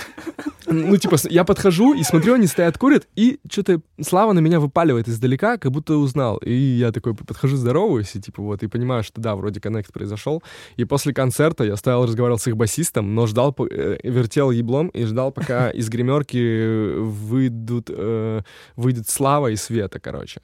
ну, 0.65 0.97
типа, 0.97 1.17
я 1.29 1.43
подхожу 1.43 1.93
и 1.93 2.03
смотрю, 2.03 2.35
они 2.35 2.47
стоят, 2.47 2.77
курят, 2.77 3.07
и 3.15 3.39
что-то 3.49 3.81
Слава 4.23 4.35
на 4.35 4.39
меня 4.39 4.61
выпаливает 4.61 5.09
издалека, 5.09 5.57
как 5.57 5.69
будто 5.73 5.97
узнал. 5.97 6.37
И 6.37 6.53
я 6.53 6.93
такой 6.93 7.13
подхожу, 7.13 7.57
здороваюсь, 7.57 8.15
и 8.15 8.21
типа 8.21 8.41
вот, 8.41 8.63
и 8.63 8.67
понимаю, 8.67 9.03
что 9.03 9.19
да, 9.19 9.35
вроде 9.35 9.59
коннект 9.59 9.91
произошел. 9.91 10.41
И 10.77 10.85
после 10.85 11.13
концерта 11.13 11.65
я 11.65 11.75
стоял, 11.75 12.05
разговаривал 12.05 12.39
с 12.39 12.47
их 12.47 12.55
басистом, 12.55 13.15
но 13.15 13.27
ждал, 13.27 13.53
э, 13.69 13.97
вертел 14.01 14.51
еблом 14.51 14.87
и 14.87 15.03
ждал, 15.03 15.33
пока 15.33 15.71
из 15.71 15.89
гримерки 15.89 16.95
выйдут, 16.99 17.89
э, 17.89 18.43
выйдет 18.77 19.09
Слава 19.09 19.47
и 19.51 19.57
Света, 19.57 19.99
короче. 19.99 20.39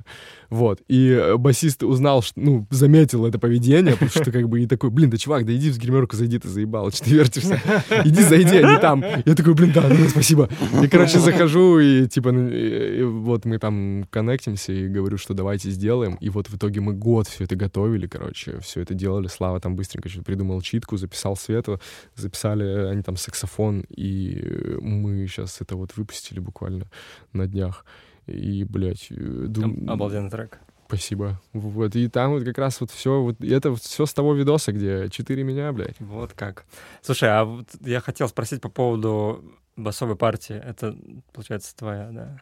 Вот. 0.50 0.82
И 0.88 1.10
э, 1.10 1.38
басист 1.38 1.84
узнал, 1.84 2.22
что, 2.22 2.40
ну, 2.40 2.68
заметил 2.72 3.26
это 3.26 3.38
поведение, 3.40 3.94
потому 3.94 4.10
что 4.10 4.32
как 4.32 4.50
бы 4.50 4.62
и 4.62 4.68
такой, 4.68 4.90
блин, 4.90 5.10
да 5.10 5.18
чувак, 5.18 5.46
да 5.46 5.56
иди 5.56 5.70
в 5.72 5.78
гримерку, 5.78 6.16
зайди, 6.16 6.40
ты 6.40 6.48
заебал, 6.50 6.92
что 6.92 7.04
ты 7.06 7.12
вертишься? 7.12 7.62
Иди, 8.06 8.22
зайди, 8.24 8.58
не 8.58 8.80
там. 8.80 9.04
Я 9.26 9.36
такой, 9.36 9.54
блин, 9.54 9.72
да, 9.74 9.88
ну, 9.88 10.08
спасибо. 10.10 10.50
И, 10.84 10.88
короче, 10.88 11.20
захожу, 11.20 11.80
и 11.80 12.08
типа, 12.08 12.32
ну, 12.32 12.50
и- 12.50 13.00
и 13.00 13.04
вот 13.04 13.46
мы 13.46 13.60
там 13.60 14.06
коннектимся, 14.10 14.72
и 14.74 14.88
говорю, 14.88 15.18
что 15.18 15.34
давайте 15.34 15.70
сделаем. 15.70 16.16
И 16.16 16.30
вот 16.30 16.50
в 16.50 16.56
итоге 16.58 16.82
мы 16.82 16.94
год 16.94 17.28
все 17.28 17.44
это 17.44 17.56
готовили, 17.56 18.08
короче, 18.08 18.60
все 18.62 18.82
это 18.82 18.94
делали. 18.94 19.28
Слава 19.28 19.60
там 19.60 19.76
быстренько 19.76 20.10
что-то 20.10 20.26
придумал 20.26 20.62
читку, 20.62 20.98
записал 20.98 21.36
Свету, 21.36 21.80
записали 22.16 22.64
они 22.90 23.02
там 23.04 23.18
саксофон, 23.18 23.86
и 23.96 24.78
мы 24.82 25.28
сейчас 25.28 25.58
это 25.62 25.76
вот 25.76 25.92
выпустили 25.96 26.40
буквально 26.40 26.86
на 27.34 27.46
днях. 27.48 27.86
И, 28.30 28.64
блядь, 28.64 29.08
э, 29.12 29.16
дум- 29.48 29.84
Об- 29.84 29.92
Обалденный 29.92 30.30
трек. 30.30 30.60
Спасибо. 30.88 31.40
Вот, 31.54 31.96
и 31.96 32.08
там 32.08 32.32
вот 32.32 32.44
как 32.44 32.58
раз 32.58 32.82
вот 32.82 32.90
все, 32.90 33.22
вот, 33.22 33.44
это 33.44 33.76
все 33.76 34.06
с 34.08 34.14
того 34.14 34.34
видоса, 34.34 34.72
где 34.72 35.08
четыре 35.10 35.44
меня, 35.44 35.72
блядь. 35.72 36.00
Вот 36.00 36.34
как. 36.34 36.66
Слушай, 37.04 37.30
а 37.30 37.44
вот 37.46 37.68
я 37.82 38.00
хотел 38.02 38.28
спросить 38.28 38.60
по 38.62 38.70
поводу 38.70 39.44
басовой 39.76 40.16
партии. 40.16 40.56
Это, 40.56 40.96
получается, 41.32 41.76
твоя, 41.76 42.10
да, 42.12 42.42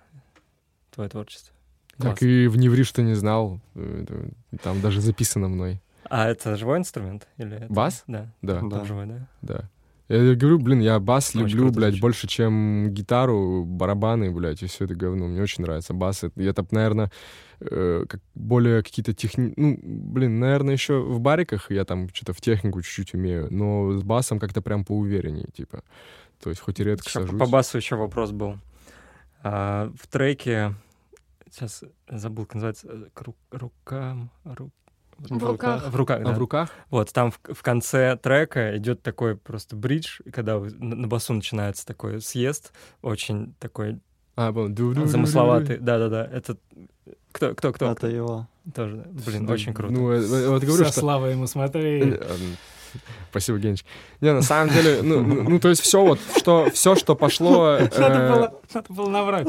твое 0.92 1.10
творчество. 1.10 1.54
Так 1.98 2.20
Класс. 2.20 2.22
и 2.22 2.48
в 2.48 2.58
«Не 2.58 2.70
ври, 2.70 2.84
что 2.84 3.02
не 3.02 3.16
знал», 3.16 3.60
там 4.64 4.80
даже 4.82 5.02
записано 5.02 5.48
мной. 5.50 5.82
А 6.10 6.30
это 6.30 6.56
живой 6.56 6.78
инструмент? 6.78 7.28
Или 7.38 7.58
это- 7.58 7.74
Бас? 7.74 8.04
Да. 8.08 8.32
Да, 8.42 8.62
Да. 8.62 8.86
живой, 8.86 9.08
да? 9.08 9.28
да. 9.42 9.70
Я 10.10 10.36
говорю, 10.36 10.60
блин, 10.60 10.80
я 10.80 11.00
бас 11.00 11.36
Очень 11.36 11.48
люблю, 11.58 11.72
блядь, 11.72 11.90
звучит. 11.90 12.02
больше, 12.02 12.28
чем 12.28 12.90
гитару, 12.92 13.66
барабаны, 13.66 14.32
блядь, 14.32 14.64
и 14.64 14.68
все 14.68 14.86
это 14.86 14.96
говно. 14.96 15.28
Мне 15.28 15.42
очень 15.42 15.64
нравится 15.64 15.94
бас. 15.94 16.24
Это, 16.24 16.42
это 16.42 16.66
наверное, 16.72 17.12
э, 17.60 18.06
как 18.08 18.22
более 18.34 18.84
какие-то 18.84 19.14
техни... 19.14 19.54
Ну, 19.58 19.78
блин, 19.82 20.40
наверное, 20.40 20.74
еще 20.74 21.00
в 21.02 21.20
бариках 21.20 21.72
я 21.72 21.84
там 21.84 22.08
что-то 22.14 22.32
в 22.32 22.40
технику 22.40 22.82
чуть-чуть 22.82 23.14
умею, 23.16 23.48
но 23.52 23.98
с 23.98 24.04
басом 24.04 24.40
как-то 24.40 24.62
прям 24.62 24.86
поувереннее, 24.86 25.48
типа. 25.54 25.84
То 26.42 26.50
есть 26.52 26.62
хоть 26.62 26.80
и 26.80 26.84
редко 26.86 27.10
Ещё 27.10 27.22
сажусь. 27.22 27.40
по 27.40 27.46
басу 27.48 27.78
еще 27.78 27.96
вопрос 27.98 28.32
был. 28.32 28.56
А, 29.44 29.92
в 30.00 30.08
треке, 30.08 30.74
сейчас 31.52 31.84
забыл, 32.08 32.46
как 32.46 32.56
называется, 32.56 32.88
э, 32.90 33.08
к 33.84 34.18
В 35.20 35.44
руках. 35.44 35.90
В 35.90 35.96
руках, 35.96 36.22
А 36.22 36.26
да. 36.26 36.34
в 36.34 36.38
руках? 36.38 36.70
Вот, 36.90 37.12
там 37.12 37.32
в, 37.32 37.40
в 37.54 37.64
конце 37.64 38.18
трека 38.18 38.78
идет 38.78 39.02
такой 39.02 39.36
просто 39.36 39.76
бридж, 39.76 40.20
когда 40.32 40.60
на, 40.60 40.96
на 40.96 41.08
басу 41.08 41.34
начинается 41.34 41.86
такой 41.86 42.22
съезд, 42.22 42.72
очень 43.02 43.54
такой 43.60 44.00
А, 44.36 44.54
понял. 44.54 45.08
Замысловатый. 45.08 45.78
Да-да-да, 45.78 46.26
это... 46.26 46.58
Кто, 47.32 47.54
кто, 47.56 47.74
кто? 47.74 47.92
Это 47.92 48.08
его. 48.08 48.48
Тоже, 48.74 49.06
блин, 49.26 49.50
очень 49.50 49.74
круто. 49.74 49.94
Ну, 49.94 50.12
э, 50.12 50.18
э, 50.18 50.50
вот 50.50 50.64
говорю, 50.64 50.84
Со 50.86 50.92
что... 50.92 51.00
Славой 51.02 51.32
ему 51.32 51.48
смотри. 51.48 52.18
Спасибо, 53.30 53.58
Генч. 53.60 53.84
Не, 54.22 54.34
на 54.34 54.42
самом 54.42 54.74
деле, 54.74 55.02
ну, 55.04 55.22
ну, 55.22 55.44
ну, 55.50 55.60
то 55.60 55.70
есть 55.70 55.82
все 55.82 56.04
вот, 56.04 56.20
что, 56.38 56.70
все, 56.74 56.96
что 56.96 57.16
пошло, 57.16 57.78
Надо 57.78 58.16
э, 58.18 58.34
было, 58.34 58.54
надо 58.74 58.94
было 58.94 59.10
наврать. 59.10 59.48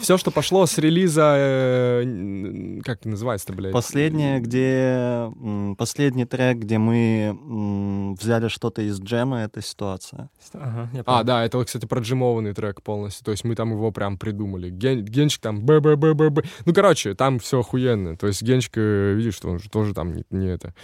все, 0.00 0.16
что 0.16 0.30
пошло 0.30 0.64
с 0.64 0.78
релиза, 0.78 1.34
э, 1.36 2.80
как 2.84 3.04
называется-то, 3.04 3.52
блядь? 3.52 3.72
Последнее, 3.72 4.40
где... 4.40 5.30
Последний 5.76 6.24
трек, 6.24 6.58
где 6.58 6.78
мы 6.78 8.14
взяли 8.18 8.48
что-то 8.48 8.82
из 8.82 8.98
джема, 9.00 9.42
это 9.42 9.60
ситуация. 9.62 10.30
Ага, 10.54 10.88
А, 11.04 11.22
да, 11.22 11.44
это, 11.44 11.62
кстати, 11.64 11.84
проджимованный 11.86 12.54
трек 12.54 12.82
полностью. 12.82 13.24
То 13.24 13.32
есть 13.32 13.44
мы 13.44 13.54
там 13.54 13.72
его 13.72 13.90
прям 13.90 14.16
придумали. 14.18 14.70
Ген- 14.70 15.04
Генчик 15.04 15.40
там 15.42 15.60
б 15.60 15.80
б 15.80 15.96
б 15.96 16.14
б 16.14 16.30
б 16.30 16.42
Ну, 16.64 16.72
короче, 16.72 17.14
там 17.14 17.38
все 17.38 17.60
охуенно. 17.60 18.16
То 18.16 18.26
есть 18.28 18.42
Генчик, 18.42 18.72
э, 18.76 19.12
видишь, 19.14 19.34
что 19.34 19.48
он 19.50 19.58
же 19.58 19.68
тоже 19.68 19.92
там 19.94 20.14
не, 20.14 20.24
не 20.30 20.46
это, 20.48 20.74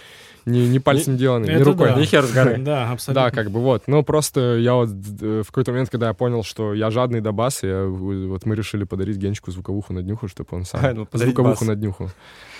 не, 0.45 0.67
не 0.67 0.79
пальцем 0.79 1.17
деланный, 1.17 1.55
не 1.55 1.63
рукой. 1.63 1.89
да. 1.89 1.95
Не 2.03 2.07
хер 2.07 2.23
с 2.23 2.31
горы. 2.31 2.57
Да, 2.57 2.91
абсолютно. 2.91 3.25
Да, 3.25 3.31
как 3.31 3.51
бы 3.51 3.59
вот. 3.59 3.83
Но 3.87 4.03
просто 4.03 4.57
я 4.57 4.75
вот 4.75 4.89
э, 4.89 5.41
в 5.43 5.47
какой-то 5.47 5.71
момент, 5.71 5.89
когда 5.89 6.07
я 6.07 6.13
понял, 6.13 6.43
что 6.43 6.73
я 6.73 6.89
жадный 6.89 7.21
до 7.21 7.31
баса, 7.31 7.67
я, 7.67 7.85
вот 7.85 8.45
мы 8.45 8.55
решили 8.55 8.83
подарить 8.83 9.17
Генчику 9.17 9.51
звуковуху 9.51 9.93
на 9.93 10.01
днюху, 10.01 10.27
чтобы 10.27 10.49
он 10.51 10.65
сам... 10.65 10.85
А, 10.85 10.93
ну, 10.93 11.07
звуковуху 11.11 11.61
бас. 11.61 11.67
на 11.67 11.75
днюху. 11.75 12.11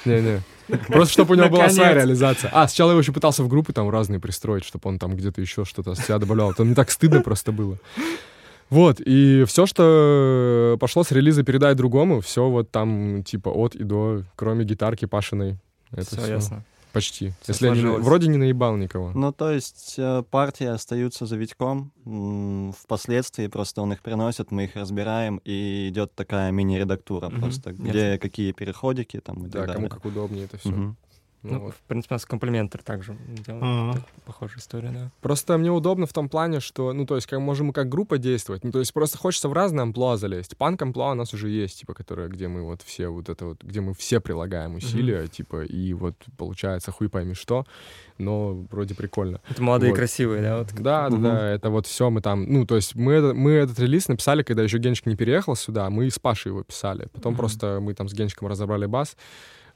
Не-не. 0.05 0.41
Просто 0.87 1.13
чтобы 1.13 1.35
у 1.35 1.37
него 1.37 1.49
была 1.49 1.69
своя 1.69 1.93
реализация. 1.93 2.49
А, 2.53 2.67
сначала 2.67 2.91
я 2.91 2.97
еще 2.97 3.11
пытался 3.11 3.43
в 3.43 3.47
группы 3.47 3.73
там 3.73 3.89
разные 3.89 4.19
пристроить, 4.19 4.63
чтобы 4.63 4.89
он 4.89 4.99
там 4.99 5.15
где-то 5.15 5.41
еще 5.41 5.65
что-то 5.65 5.91
от 5.91 5.99
себя 5.99 6.19
добавлял. 6.19 6.51
Это 6.51 6.63
мне 6.63 6.75
так 6.75 6.91
стыдно 6.91 7.21
просто 7.21 7.51
было. 7.51 7.77
Вот, 8.69 8.99
и 8.99 9.43
все, 9.45 9.65
что 9.67 10.77
пошло 10.79 11.03
с 11.03 11.11
релиза 11.11 11.43
«Передай 11.43 11.75
другому», 11.75 12.21
все 12.21 12.49
вот 12.49 12.71
там 12.71 13.23
типа 13.23 13.49
от 13.49 13.75
и 13.75 13.83
до, 13.83 14.23
кроме 14.35 14.65
гитарки 14.65 15.05
Пашиной. 15.05 15.57
Это 15.91 16.07
Все 16.07 16.17
всё. 16.17 16.27
ясно. 16.33 16.65
Почти. 16.93 17.33
Всё 17.41 17.53
Если 17.53 17.65
я 17.67 17.73
не 17.73 17.79
сложилось. 17.81 18.05
вроде 18.05 18.27
не 18.29 18.37
наебал 18.37 18.77
никого. 18.77 19.11
Ну, 19.15 19.31
то 19.33 19.51
есть 19.51 19.95
э, 19.97 20.23
партии 20.29 20.67
остаются 20.67 21.25
за 21.25 21.35
Витьком. 21.35 21.91
Впоследствии 22.83 23.47
просто 23.47 23.81
он 23.81 23.91
их 23.93 24.01
приносит, 24.01 24.51
мы 24.51 24.65
их 24.65 24.75
разбираем, 24.75 25.41
и 25.43 25.89
идет 25.89 26.13
такая 26.15 26.51
мини-редактура 26.51 27.29
Мгм, 27.29 27.41
просто, 27.41 27.73
где 27.73 28.17
какие 28.19 28.51
переходики 28.51 29.19
там 29.19 29.45
и 29.45 29.49
Да, 29.49 29.59
так 29.65 29.73
кому 29.73 29.87
далее. 29.87 29.89
как 29.89 30.05
удобнее 30.05 30.45
это 30.45 30.57
все. 30.57 30.69
Мгм. 30.69 30.97
Ну, 31.43 31.71
в 31.71 31.75
принципе, 31.87 32.13
у 32.13 32.15
нас 32.15 32.25
комплиментер 32.25 32.81
также 32.81 33.17
делал. 33.27 33.59
А. 33.61 33.93
Так, 33.93 34.03
Похожая 34.25 34.59
история, 34.59 34.89
да. 34.91 35.11
Просто 35.21 35.57
мне 35.57 35.69
удобно 35.71 36.05
в 36.05 36.13
том 36.13 36.29
плане, 36.29 36.59
что, 36.61 36.93
ну, 36.93 37.05
то 37.05 37.15
есть, 37.15 37.27
как 37.27 37.39
можем 37.39 37.67
мы 37.67 37.73
как 37.73 37.89
группа 37.89 38.17
действовать. 38.17 38.63
Ну, 38.63 38.71
то 38.71 38.79
есть, 38.79 38.93
просто 38.93 39.17
хочется 39.17 39.49
в 39.49 39.53
разные 39.53 39.83
амплуа 39.83 40.15
залезть. 40.17 40.55
Панк-амплуа 40.57 41.11
у 41.11 41.15
нас 41.15 41.33
уже 41.33 41.49
есть, 41.49 41.79
типа, 41.79 41.93
которая, 41.93 42.29
где 42.29 42.47
мы 42.47 42.63
вот 42.63 42.81
все 42.81 43.09
вот 43.09 43.27
это 43.29 43.45
вот, 43.45 43.61
где 43.63 43.81
мы 43.81 43.93
все 43.93 44.19
прилагаем 44.21 44.75
усилия, 44.75 45.27
типа, 45.27 45.63
и 45.65 45.93
вот 45.93 46.15
получается 46.37 46.91
хуй 46.91 47.09
пойми 47.09 47.33
что, 47.33 47.65
но 48.17 48.65
вроде 48.71 48.95
прикольно. 48.95 49.41
Это 49.49 49.61
молодые 49.61 49.91
Вот. 49.91 49.97
красивые, 49.97 50.41
да? 50.41 50.57
Вот. 50.59 50.73
Да, 50.75 51.09
да, 51.09 51.17
да, 51.17 51.49
это 51.49 51.69
вот 51.69 51.87
все 51.87 52.09
мы 52.09 52.21
там, 52.21 52.45
ну, 52.51 52.65
то 52.65 52.75
есть 52.75 52.95
мы, 52.95 53.13
это- 53.13 53.33
мы 53.33 53.51
этот 53.51 53.77
релиз 53.79 54.07
написали, 54.07 54.43
когда 54.43 54.63
еще 54.63 54.77
Генчик 54.77 55.05
не 55.07 55.15
переехал 55.15 55.55
сюда, 55.55 55.89
мы 55.89 56.09
с 56.09 56.19
Пашей 56.19 56.51
его 56.51 56.63
писали. 56.63 57.07
Потом 57.11 57.33
Мгм. 57.33 57.37
просто 57.39 57.79
мы 57.81 57.93
там 57.93 58.07
с 58.07 58.13
Генчиком 58.13 58.47
разобрали 58.47 58.85
бас, 58.85 59.17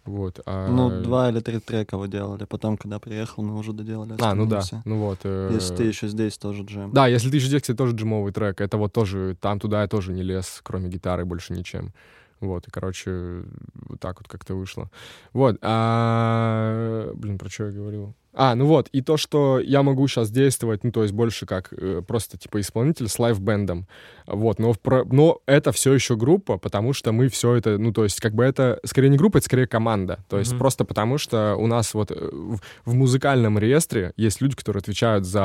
вот. 0.08 0.40
а- 0.46 0.68
Ну, 0.70 1.02
два 1.04 1.30
или 1.30 1.40
три 1.40 1.60
трека 1.60 1.98
вы 1.98 2.08
делали. 2.08 2.46
Потом, 2.46 2.78
когда 2.78 2.98
приехал, 3.00 3.44
мы 3.44 3.56
уже 3.58 3.74
доделали 3.74 4.16
А, 4.20 4.34
ну 4.34 4.46
да, 4.46 4.62
все. 4.62 4.82
ну 4.86 4.98
вот. 5.00 5.20
э, 5.24 5.50
Если 5.54 5.76
ты 5.76 5.84
еще 5.84 6.08
здесь, 6.08 6.38
тоже 6.38 6.64
джем. 6.64 6.92
Да, 6.94 7.08
если 7.08 7.30
ты 7.30 7.38
еще 7.38 7.48
здесь, 7.48 7.62
кстати, 7.62 7.78
тоже 7.78 7.96
джимовый 7.96 8.32
трек. 8.34 8.62
Это 8.62 8.78
вот 8.78 8.94
тоже, 8.94 9.38
там 9.40 9.60
туда 9.60 9.82
я 9.84 9.88
тоже 9.88 10.12
не 10.14 10.24
лез, 10.24 10.62
кроме 10.64 10.90
гитары, 10.90 11.26
больше 11.26 11.54
ничем. 11.54 11.92
Вот, 12.40 12.68
и, 12.68 12.72
короче, 12.72 13.44
вот 13.74 14.00
так 14.00 14.20
вот 14.20 14.28
как-то 14.28 14.56
вышло. 14.56 14.90
Вот, 15.34 15.58
а... 15.62 17.12
Блин, 17.16 17.38
про 17.38 17.50
что 17.50 17.66
я 17.66 17.72
говорил? 17.72 18.14
А, 18.40 18.54
ну 18.54 18.68
вот, 18.68 18.88
и 18.90 19.02
то, 19.02 19.18
что 19.18 19.60
я 19.60 19.82
могу 19.82 20.08
сейчас 20.08 20.30
действовать, 20.30 20.84
ну, 20.84 20.92
то 20.92 21.02
есть 21.02 21.12
больше 21.14 21.48
как 21.48 21.74
э, 21.74 22.04
просто, 22.08 22.38
типа, 22.38 22.60
исполнитель 22.62 23.08
с 23.08 23.18
лайв-бендом. 23.18 23.88
Вот, 24.28 24.60
но, 24.60 24.74
про- 24.76 25.06
но 25.06 25.42
это 25.48 25.72
все 25.72 25.92
еще 25.94 26.16
группа, 26.16 26.58
потому 26.60 26.94
что 26.94 27.12
мы 27.12 27.30
все 27.30 27.56
это, 27.56 27.80
ну, 27.80 27.92
то 27.92 28.04
есть 28.04 28.20
как 28.22 28.36
бы 28.36 28.44
это, 28.44 28.80
скорее 28.86 29.10
не 29.10 29.18
группа, 29.18 29.38
это 29.38 29.46
скорее 29.46 29.66
команда. 29.66 30.20
То 30.30 30.38
есть 30.38 30.52
Мгм. 30.52 30.60
просто 30.60 30.86
потому, 30.86 31.18
что 31.18 31.56
у 31.56 31.66
нас 31.66 31.96
вот 31.96 32.12
э, 32.12 32.16
в, 32.32 32.60
в 32.86 32.94
музыкальном 32.94 33.58
реестре 33.58 34.14
есть 34.18 34.40
люди, 34.40 34.56
которые 34.56 34.82
отвечают 34.82 35.26
за, 35.26 35.42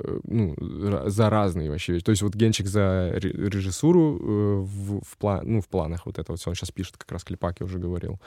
э, 0.00 0.18
ну, 0.24 0.54
за 1.10 1.28
разные 1.28 1.68
вообще 1.70 1.92
вещи. 1.92 2.04
То 2.04 2.10
есть 2.12 2.22
вот 2.22 2.34
Генчик 2.34 2.68
за 2.68 3.10
ре- 3.12 3.32
режиссуру 3.50 4.16
э, 4.18 4.60
в, 4.64 5.00
в, 5.02 5.18
пла- 5.20 5.42
ну, 5.44 5.60
в 5.60 5.68
планах 5.68 6.06
вот 6.06 6.18
это 6.18 6.32
вот 6.32 6.40
всё. 6.40 6.48
он 6.50 6.54
сейчас 6.56 6.70
пишет, 6.70 6.96
как 6.96 7.12
раз 7.12 7.22
Клепак 7.24 7.56
я 7.60 7.66
уже 7.66 7.78
говорил. 7.78 8.18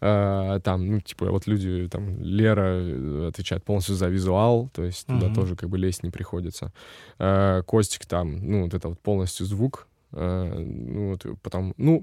Э, 0.00 0.60
там, 0.62 0.86
ну, 0.86 1.00
типа, 1.00 1.26
вот 1.30 1.46
люди, 1.46 1.88
там, 1.88 2.20
Лера 2.22 2.80
э, 2.80 3.28
отвечает 3.28 3.64
полностью 3.64 3.94
за 3.96 4.08
визуал, 4.08 4.68
то 4.72 4.84
есть 4.84 5.06
туда 5.06 5.26
Мгм. 5.26 5.34
тоже 5.34 5.56
как 5.56 5.68
бы 5.68 5.78
лезть 5.78 6.02
не 6.02 6.10
приходится. 6.10 6.72
Э, 7.18 7.62
Костик 7.66 8.06
там, 8.06 8.38
ну, 8.42 8.62
вот 8.64 8.74
это 8.74 8.88
вот 8.88 9.00
полностью 9.00 9.46
звук, 9.46 9.88
ну, 10.10 11.10
вот, 11.10 11.26
потом, 11.42 11.74
ну, 11.76 12.02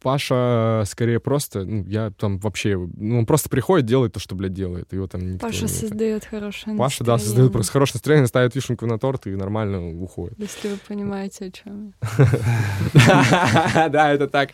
Паша 0.00 0.84
скорее 0.86 1.20
просто, 1.20 1.64
ну, 1.64 1.84
я 1.86 2.10
там 2.10 2.38
вообще, 2.38 2.76
ну, 2.76 3.18
он 3.18 3.26
просто 3.26 3.48
приходит, 3.48 3.86
делает 3.86 4.12
то, 4.12 4.20
что, 4.20 4.34
блядь, 4.34 4.52
делает. 4.52 4.92
Его 4.92 5.06
там 5.06 5.32
никто 5.32 5.46
Паша 5.46 5.64
не 5.64 5.70
это. 5.70 5.74
создает 5.74 6.24
хорошее 6.24 6.76
Паша, 6.76 7.04
да, 7.04 7.18
создает 7.18 7.28
настроение, 7.28 7.52
просто 7.52 7.72
хорошее 7.72 7.94
настроение, 7.96 8.26
ставит 8.26 8.54
вишенку 8.54 8.86
на 8.86 8.98
торт 8.98 9.26
и 9.26 9.30
нормально 9.30 10.00
уходит. 10.00 10.38
Если 10.38 10.68
вы 10.68 10.78
понимаете, 10.86 11.46
о 11.46 11.50
чем 11.50 11.94
Да, 13.90 14.12
это 14.12 14.28
так. 14.28 14.50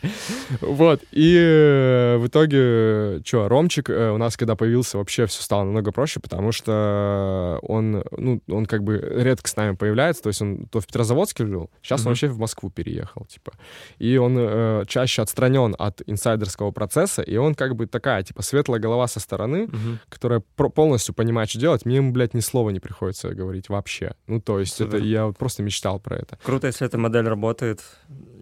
Вот. 0.61 1.03
И 1.13 1.37
э, 1.39 2.17
в 2.19 2.27
итоге, 2.27 3.23
что, 3.25 3.49
Ромчик 3.49 3.91
э, 3.91 4.11
у 4.11 4.19
нас, 4.19 4.37
когда 4.37 4.57
появился, 4.57 4.99
вообще 4.99 5.27
все 5.27 5.43
стало 5.43 5.65
намного 5.65 5.93
проще, 5.93 6.21
потому 6.21 6.53
что 6.53 7.59
он, 7.63 8.05
ну, 8.17 8.41
он 8.49 8.67
как 8.67 8.83
бы 8.83 8.97
редко 8.97 9.49
с 9.49 9.57
нами 9.57 9.75
появляется, 9.75 10.23
то 10.23 10.29
есть 10.29 10.41
он 10.43 10.67
то 10.67 10.81
в 10.81 10.87
Петрозаводске 10.87 11.47
жил, 11.47 11.71
сейчас 11.83 12.01
он 12.03 12.09
вообще 12.09 12.29
в 12.29 12.39
Москву 12.39 12.71
переехал, 12.71 13.25
типа. 13.27 13.53
И 13.99 14.17
он 14.17 14.37
э, 14.39 14.85
чаще 14.89 15.23
отстранен 15.35 15.75
от 15.79 16.03
инсайдерского 16.07 16.71
процесса, 16.71 17.23
и 17.23 17.37
он 17.37 17.55
как 17.55 17.75
бы 17.75 17.87
такая, 17.87 18.23
типа, 18.23 18.43
светлая 18.43 18.81
голова 18.81 19.09
со 19.09 19.19
стороны, 19.21 19.67
Мгм. 19.67 19.99
которая 20.09 20.43
про- 20.57 20.69
полностью 20.71 21.15
понимает, 21.15 21.51
что 21.51 21.59
делать, 21.59 21.85
мне 21.85 21.97
ему, 21.97 22.13
блядь, 22.13 22.35
ни 22.35 22.41
слова 22.41 22.71
не 22.71 22.81
приходится 22.81 23.35
говорить 23.35 23.69
вообще. 23.69 24.15
Ну, 24.29 24.41
то 24.41 24.61
есть 24.61 24.81
это 24.81 24.93
Супер. 24.93 25.05
я 25.05 25.27
вот 25.27 25.37
просто 25.39 25.63
мечтал 25.63 25.99
про 26.01 26.17
это. 26.17 26.39
Круто, 26.45 26.69
если 26.69 26.87
эта 26.87 26.99
модель 26.99 27.27
работает, 27.27 27.83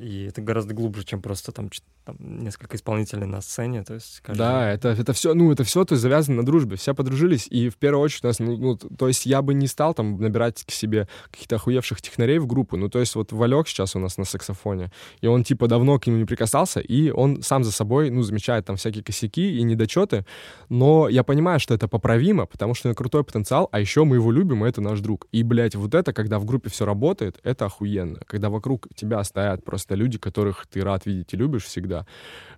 и 0.00 0.26
это 0.28 0.42
гораздо 0.42 0.74
глубже, 0.74 1.04
чем 1.04 1.22
просто 1.22 1.52
там, 1.52 1.70
там 2.04 2.16
несколько 2.18 2.76
исполнителей 2.76 3.24
на 3.26 3.40
сцене. 3.40 3.84
То 3.84 3.94
есть 3.94 4.20
каждый- 4.20 4.38
Да, 4.38 4.70
это, 4.70 4.88
это 4.90 5.12
все, 5.12 5.32
ну, 5.34 5.50
это 5.52 5.64
все, 5.64 5.84
то 5.84 5.94
есть 5.94 6.02
завязано 6.02 6.38
на 6.38 6.44
дружбе. 6.46 6.76
Все 6.76 6.94
подружились, 6.94 7.46
и 7.46 7.68
в 7.70 7.76
первую 7.76 8.02
очередь 8.04 8.24
у 8.24 8.26
нас, 8.26 8.38
ну, 8.40 8.56
ну, 8.56 8.76
то 8.76 9.08
есть 9.08 9.24
я 9.26 9.40
бы 9.40 9.54
не 9.54 9.66
стал 9.68 9.94
там 9.94 10.20
набирать 10.20 10.64
к 10.64 10.70
себе 10.72 11.08
каких-то 11.30 11.56
охуевших 11.56 12.02
технарей 12.02 12.38
в 12.38 12.46
группу. 12.46 12.76
Ну, 12.76 12.88
то 12.90 12.98
есть 12.98 13.14
вот 13.14 13.32
Валек 13.32 13.68
сейчас 13.68 13.96
у 13.96 13.98
нас 14.00 14.18
на 14.18 14.24
саксофоне, 14.24 14.90
и 15.20 15.26
он, 15.26 15.44
типа, 15.44 15.68
давно 15.68 15.98
к 15.98 16.06
нему 16.06 16.18
не 16.18 16.24
прикасался, 16.24 16.80
и 16.82 17.10
он 17.10 17.42
сам 17.42 17.64
за 17.64 17.72
собой, 17.72 18.10
ну, 18.10 18.22
замечает 18.22 18.66
там 18.66 18.76
всякие 18.76 19.02
косяки 19.02 19.58
и 19.58 19.62
недочеты, 19.62 20.24
но 20.68 21.08
я 21.08 21.22
понимаю, 21.22 21.60
что 21.60 21.74
это 21.74 21.88
поправимо, 21.88 22.46
потому 22.46 22.74
что 22.74 22.88
у 22.88 22.90
него 22.90 22.96
крутой 22.96 23.24
потенциал, 23.24 23.68
а 23.72 23.80
еще 23.80 24.04
мы 24.04 24.16
его 24.16 24.30
любим, 24.30 24.64
и 24.64 24.68
это 24.68 24.80
наш 24.80 25.00
друг. 25.00 25.26
И, 25.32 25.42
блядь, 25.42 25.74
вот 25.74 25.94
это, 25.94 26.12
когда 26.12 26.38
в 26.38 26.44
группе 26.44 26.70
все 26.70 26.84
работает, 26.84 27.38
это 27.42 27.66
охуенно. 27.66 28.20
Когда 28.26 28.50
вокруг 28.50 28.88
тебя 28.94 29.22
стоят 29.24 29.64
просто 29.64 29.94
люди, 29.94 30.18
которых 30.18 30.66
ты 30.66 30.82
рад 30.82 31.06
видеть 31.06 31.32
и 31.34 31.36
любишь 31.36 31.64
всегда, 31.64 32.06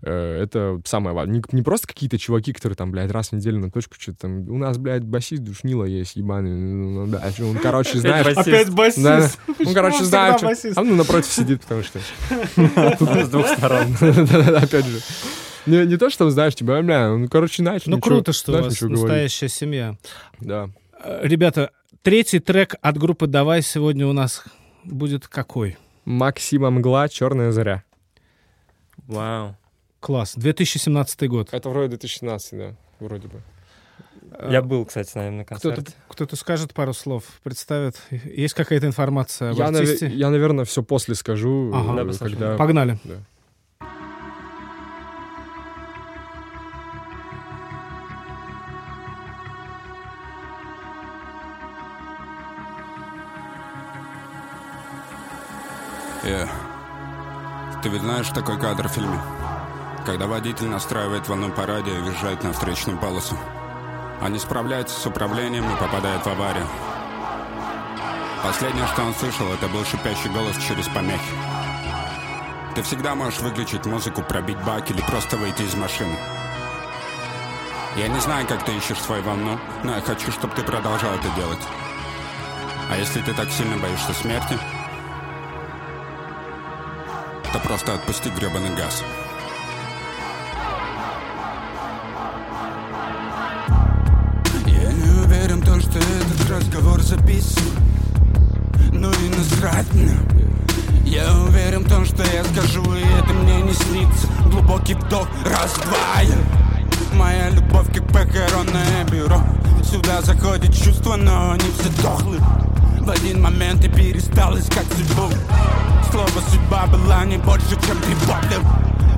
э, 0.02 0.42
это 0.42 0.80
самое 0.84 1.14
важное. 1.14 1.36
Не, 1.36 1.42
не 1.52 1.62
просто 1.62 1.86
какие-то 1.86 2.18
чуваки, 2.18 2.52
которые 2.52 2.76
там, 2.76 2.90
блядь, 2.90 3.10
раз 3.10 3.28
в 3.28 3.32
неделю 3.32 3.60
на 3.60 3.70
точку 3.70 3.96
что-то 3.98 4.18
там... 4.20 4.48
У 4.48 4.58
нас, 4.58 4.78
блядь, 4.78 5.04
басист 5.04 5.42
душнила 5.42 5.84
есть, 5.84 6.16
ебаный. 6.16 6.50
Ну, 6.50 7.06
да, 7.06 7.30
он, 7.40 7.58
короче, 7.58 7.98
знаешь... 7.98 8.26
Опять 8.26 8.70
басист. 8.70 9.38
Ну, 9.46 9.74
короче, 9.74 10.04
басист? 10.42 10.78
А 10.78 10.82
ну, 10.82 10.94
напротив 10.96 11.30
сидит, 11.30 11.62
потому 11.62 11.82
что... 11.82 11.98
С 13.24 13.28
двух 13.28 13.46
сторон. 13.48 13.96
Да-да-да, 14.16 14.58
опять 14.58 14.84
же. 14.86 15.00
Не, 15.66 15.86
не 15.86 15.96
то, 15.96 16.10
что, 16.10 16.28
знаешь, 16.30 16.54
тебя, 16.54 16.80
бля, 16.82 17.08
ну, 17.16 17.28
короче, 17.28 17.62
начал. 17.62 17.90
Ну, 17.90 17.96
ничего, 17.96 18.16
круто, 18.16 18.32
что 18.32 18.52
у 18.52 18.62
вас 18.62 18.72
ничего 18.74 18.88
говорить. 18.90 19.02
настоящая 19.04 19.48
семья. 19.48 19.96
Да. 20.40 20.68
Э, 21.02 21.20
Ребята, 21.22 21.70
третий 22.02 22.38
трек 22.38 22.74
от 22.82 22.98
группы 22.98 23.26
«Давай» 23.26 23.62
сегодня 23.62 24.06
у 24.06 24.12
нас 24.12 24.44
будет 24.84 25.26
какой? 25.26 25.78
Максима 26.04 26.70
Мгла, 26.70 27.08
Черная 27.08 27.50
заря. 27.50 27.82
Вау. 29.06 29.56
Класс. 30.00 30.34
2017 30.36 31.28
год. 31.28 31.48
Это 31.52 31.68
вроде 31.70 31.88
2017, 31.96 32.52
да, 32.58 32.74
вроде 33.00 33.28
бы. 33.28 33.40
Я 34.50 34.62
был, 34.62 34.84
кстати, 34.84 35.08
с 35.08 35.14
нами 35.14 35.30
на 35.36 35.44
Кто-то, 35.44 35.68
концерте. 35.76 35.92
кто-то 36.08 36.36
скажет 36.36 36.74
пару 36.74 36.92
слов, 36.92 37.24
представит. 37.42 37.96
Есть 38.10 38.54
какая-то 38.54 38.86
информация 38.86 39.50
об 39.50 39.56
Я, 39.58 39.68
артисте? 39.68 40.08
я, 40.08 40.28
наверное, 40.30 40.64
все 40.64 40.82
после 40.82 41.14
скажу, 41.14 41.70
Ага. 41.72 41.92
э, 41.92 41.96
Да, 41.96 42.04
послушаем. 42.04 42.38
когда... 42.38 42.56
Погнали. 42.56 42.98
Да. 43.04 43.14
Э, 56.26 56.46
Ты 57.82 57.90
ведь 57.90 58.00
знаешь 58.00 58.28
такой 58.28 58.58
кадр 58.58 58.88
в 58.88 58.92
фильме? 58.92 59.20
Когда 60.06 60.26
водитель 60.26 60.68
настраивает 60.68 61.28
волну 61.28 61.50
по 61.50 61.66
радио 61.66 61.92
и 61.92 62.00
въезжает 62.00 62.42
на 62.42 62.54
встречную 62.54 62.98
полосу. 62.98 63.38
Он 64.22 64.32
не 64.32 64.38
справляется 64.38 64.98
с 64.98 65.04
управлением 65.04 65.70
и 65.70 65.76
попадает 65.76 66.24
в 66.24 66.26
аварию. 66.26 66.66
Последнее, 68.42 68.86
что 68.86 69.02
он 69.02 69.14
слышал, 69.14 69.52
это 69.52 69.68
был 69.68 69.84
шипящий 69.84 70.30
голос 70.30 70.56
через 70.56 70.88
помехи. 70.88 71.34
Ты 72.74 72.82
всегда 72.82 73.14
можешь 73.14 73.40
выключить 73.40 73.84
музыку, 73.84 74.22
пробить 74.22 74.62
бак 74.64 74.90
или 74.90 75.02
просто 75.02 75.36
выйти 75.36 75.62
из 75.62 75.74
машины. 75.74 76.16
Я 77.96 78.08
не 78.08 78.20
знаю, 78.20 78.46
как 78.46 78.64
ты 78.64 78.72
ищешь 78.74 78.98
свою 78.98 79.22
волну, 79.22 79.58
но 79.82 79.94
я 79.94 80.00
хочу, 80.00 80.32
чтобы 80.32 80.54
ты 80.54 80.62
продолжал 80.62 81.12
это 81.14 81.28
делать. 81.36 81.60
А 82.90 82.96
если 82.96 83.20
ты 83.20 83.34
так 83.34 83.50
сильно 83.50 83.76
боишься 83.76 84.12
смерти, 84.14 84.58
то 87.54 87.60
просто 87.60 87.94
отпусти 87.94 88.30
гребаный 88.30 88.74
газ. 88.74 89.04
Я 94.66 94.92
не 94.92 95.24
уверен 95.24 95.60
в 95.60 95.64
том, 95.64 95.80
что 95.80 96.00
этот 96.00 96.50
разговор 96.50 97.00
записан 97.00 97.62
Ну 98.92 99.08
и 99.08 99.28
насрать 99.36 99.86
мне 99.94 100.16
Я 101.04 101.32
уверен 101.32 101.84
в 101.84 101.88
том, 101.88 102.04
что 102.04 102.24
я 102.24 102.42
скажу, 102.42 102.82
и 102.92 103.02
это 103.02 103.32
мне 103.32 103.62
не 103.62 103.72
снится. 103.72 104.26
Глубокий 104.50 104.94
вдох, 104.94 105.28
раз-два 105.44 106.22
я- 106.22 107.16
Моя 107.16 107.50
любовь 107.50 107.86
как 107.94 108.04
похоронное 108.08 109.04
бюро. 109.12 109.40
Сюда 109.84 110.22
заходит 110.22 110.74
чувство, 110.74 111.14
но 111.14 111.52
они 111.52 111.70
все 111.78 112.02
дохлы. 112.02 112.38
В 112.98 113.08
один 113.08 113.40
момент 113.40 113.84
я 113.84 113.90
перестал 113.90 114.58
искать 114.58 114.86
судьбу 114.96 115.28
Слово 116.10 116.40
судьба 116.50 116.86
была 116.86 117.24
не 117.24 117.38
больше, 117.38 117.76
чем 117.86 117.98
бабли 118.28 118.58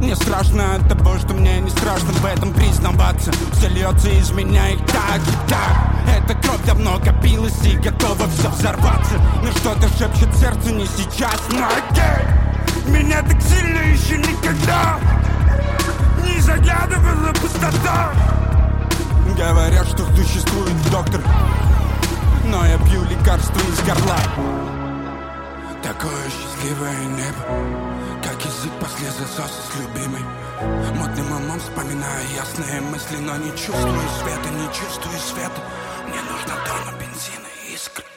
мне 0.01 0.15
страшно 0.15 0.77
от 0.77 0.89
того, 0.89 1.19
что 1.19 1.33
мне 1.35 1.59
не 1.59 1.71
страшно 1.71 2.13
в 2.13 2.25
этом 2.25 2.53
признаваться. 2.53 3.33
Все 3.53 3.69
льется 3.69 4.09
из 4.09 4.31
меня 4.31 4.69
и 4.69 4.77
так, 4.77 5.19
и 5.19 5.51
так. 5.51 5.97
Эта 6.17 6.35
кровь 6.35 6.63
давно 6.65 6.99
копилась 6.99 7.65
и 7.65 7.77
готова 7.77 8.29
все 8.29 8.49
взорваться. 8.51 9.15
Но 9.43 9.51
что-то 9.53 9.89
шепчет 9.99 10.35
сердце 10.37 10.73
не 10.73 10.87
сейчас, 10.87 11.41
но 11.51 11.67
окей 11.67 12.87
Меня 12.87 13.23
так 13.23 13.41
сильно 13.41 13.81
еще 13.81 14.19
никогда 14.19 14.99
Не 16.25 16.41
заглядывала 16.41 17.33
пустота. 17.33 18.13
Говорят, 19.37 19.87
что 19.89 20.05
существует 20.15 20.91
доктор 20.91 21.21
Но 22.45 22.65
я 22.65 22.79
пью 22.79 23.03
лекарства 23.05 23.59
из 23.59 23.81
горла 23.81 24.76
Такое 25.87 26.29
счастливое 26.29 27.05
небо 27.05 28.21
Как 28.21 28.45
язык 28.45 28.73
после 28.81 29.09
засоса 29.09 29.63
с 29.63 29.77
любимой. 29.77 30.23
Мутным 30.97 31.31
умом 31.31 31.61
вспоминаю 31.61 32.27
ясные 32.35 32.81
мысли 32.81 33.19
Но 33.19 33.37
не 33.37 33.51
чувствую 33.51 34.09
света, 34.21 34.49
не 34.51 34.67
чувствую 34.75 35.19
света. 35.21 35.63
Мне 36.09 36.21
нужно 36.23 36.55
тонна 36.67 36.99
бензина 36.99 37.47
и 37.69 37.75
искры 37.75 38.16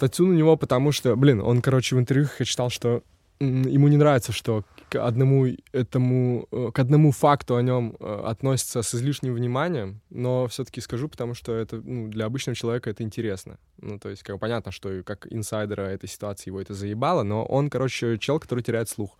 А, 0.00 0.04
автотюн 0.04 0.30
у 0.30 0.34
него, 0.34 0.56
потому 0.56 0.92
что, 0.92 1.16
блин, 1.16 1.40
он, 1.40 1.60
короче, 1.60 1.96
в 1.96 1.98
интервью 1.98 2.28
читал, 2.44 2.70
что 2.70 3.02
ему 3.40 3.88
не 3.88 3.96
нравится, 3.96 4.32
что 4.32 4.64
к 4.90 4.96
одному 4.96 5.46
этому, 5.72 6.46
э, 6.52 6.70
к 6.74 6.78
одному 6.78 7.10
факту 7.10 7.56
о 7.56 7.62
нем 7.62 7.96
э, 7.98 8.22
относятся 8.26 8.82
с 8.82 8.94
излишним 8.94 9.34
вниманием, 9.34 10.00
но 10.10 10.46
все-таки 10.46 10.80
скажу, 10.80 11.08
потому 11.08 11.34
что 11.34 11.52
это 11.54 11.76
ну, 11.76 12.08
для 12.08 12.26
обычного 12.26 12.54
человека 12.54 12.90
это 12.90 13.02
интересно. 13.02 13.58
Ну, 13.78 13.98
то 13.98 14.10
есть, 14.10 14.22
как 14.22 14.38
понятно, 14.38 14.72
что 14.72 15.02
как 15.04 15.26
инсайдера 15.30 15.82
этой 15.82 16.08
ситуации 16.08 16.50
его 16.50 16.60
это 16.60 16.74
заебало, 16.74 17.22
но 17.22 17.44
он, 17.44 17.70
короче, 17.70 18.18
чел, 18.18 18.40
который 18.40 18.62
теряет 18.62 18.88
слух 18.88 19.16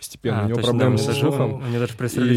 постепенно. 0.00 0.40
А, 0.42 0.44
у 0.46 0.48
него 0.48 0.60
проблемы 0.60 0.96
да, 0.96 1.02
с 1.02 1.06
у 1.06 1.10
него- 1.10 1.20
слухом. 1.20 1.52
у 1.54 1.66
него 1.66 1.78
даже 1.78 1.94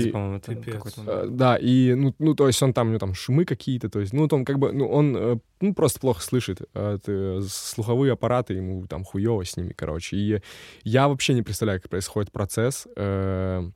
И- 0.08 0.12
по-моему, 0.12 0.36
это 0.38 0.56
какой-то 0.56 1.02
Э, 1.08 1.28
Да, 1.30 1.56
и, 1.56 1.94
ну, 1.94 2.14
ну, 2.20 2.36
то 2.36 2.48
есть 2.48 2.62
он 2.62 2.74
там, 2.74 2.88
у 2.88 2.90
него 2.90 3.00
там 3.00 3.14
шумы 3.14 3.46
какие-то, 3.46 3.90
то 3.90 4.00
есть, 4.02 4.12
ну, 4.14 4.28
он 4.30 4.44
как 4.46 4.60
бы, 4.60 4.74
ну, 4.74 4.88
он, 4.88 5.16
э, 5.18 5.38
ну, 5.62 5.74
просто 5.74 6.00
плохо 6.00 6.22
слышит. 6.22 6.62
э, 6.74 6.96
это 6.96 7.42
слуховые 7.48 8.12
аппараты, 8.14 8.54
ему 8.56 8.86
там 8.88 9.04
хуево 9.04 9.44
с 9.46 9.56
ними, 9.58 9.74
короче. 9.74 10.18
И 10.18 10.42
я 10.84 11.08
вообще 11.08 11.34
не 11.34 11.42
представляю, 11.42 11.82
как 11.82 11.90
происходит 11.90 12.32
процесс. 12.32 12.88
э, 12.96 13.70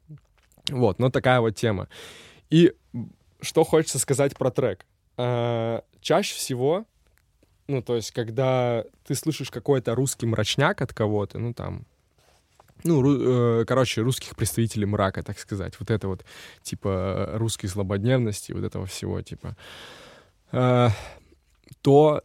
Вот, 0.70 1.00
но 1.00 1.10
такая 1.10 1.40
вот 1.40 1.56
тема. 1.56 1.88
И 2.50 2.74
что 3.42 3.64
хочется 3.64 4.00
сказать 4.00 4.36
про 4.38 4.52
трек. 4.52 4.86
Э, 5.18 5.80
Чаще 6.02 6.36
всего, 6.36 6.86
ну, 7.68 7.82
то 7.82 7.96
есть, 7.96 8.12
когда 8.12 8.84
ты 9.06 9.16
слышишь 9.16 9.50
какой-то 9.50 9.96
русский 9.96 10.26
мрачняк 10.26 10.82
от 10.82 10.94
кого-то, 10.94 11.40
ну, 11.40 11.54
там, 11.54 11.86
ну, 12.84 13.02
ру- 13.02 13.62
э, 13.62 13.66
короче, 13.66 14.02
русских 14.02 14.36
представителей 14.36 14.86
мрака, 14.86 15.24
так 15.24 15.40
сказать. 15.40 15.74
Вот 15.80 15.92
это 15.92 16.08
вот, 16.08 16.26
типа, 16.62 17.32
русской 17.34 17.68
злободневности, 17.68 18.52
вот 18.52 18.64
этого 18.64 18.86
всего, 18.86 19.22
типа. 19.22 19.56
Э, 20.52 20.90
то, 21.82 22.24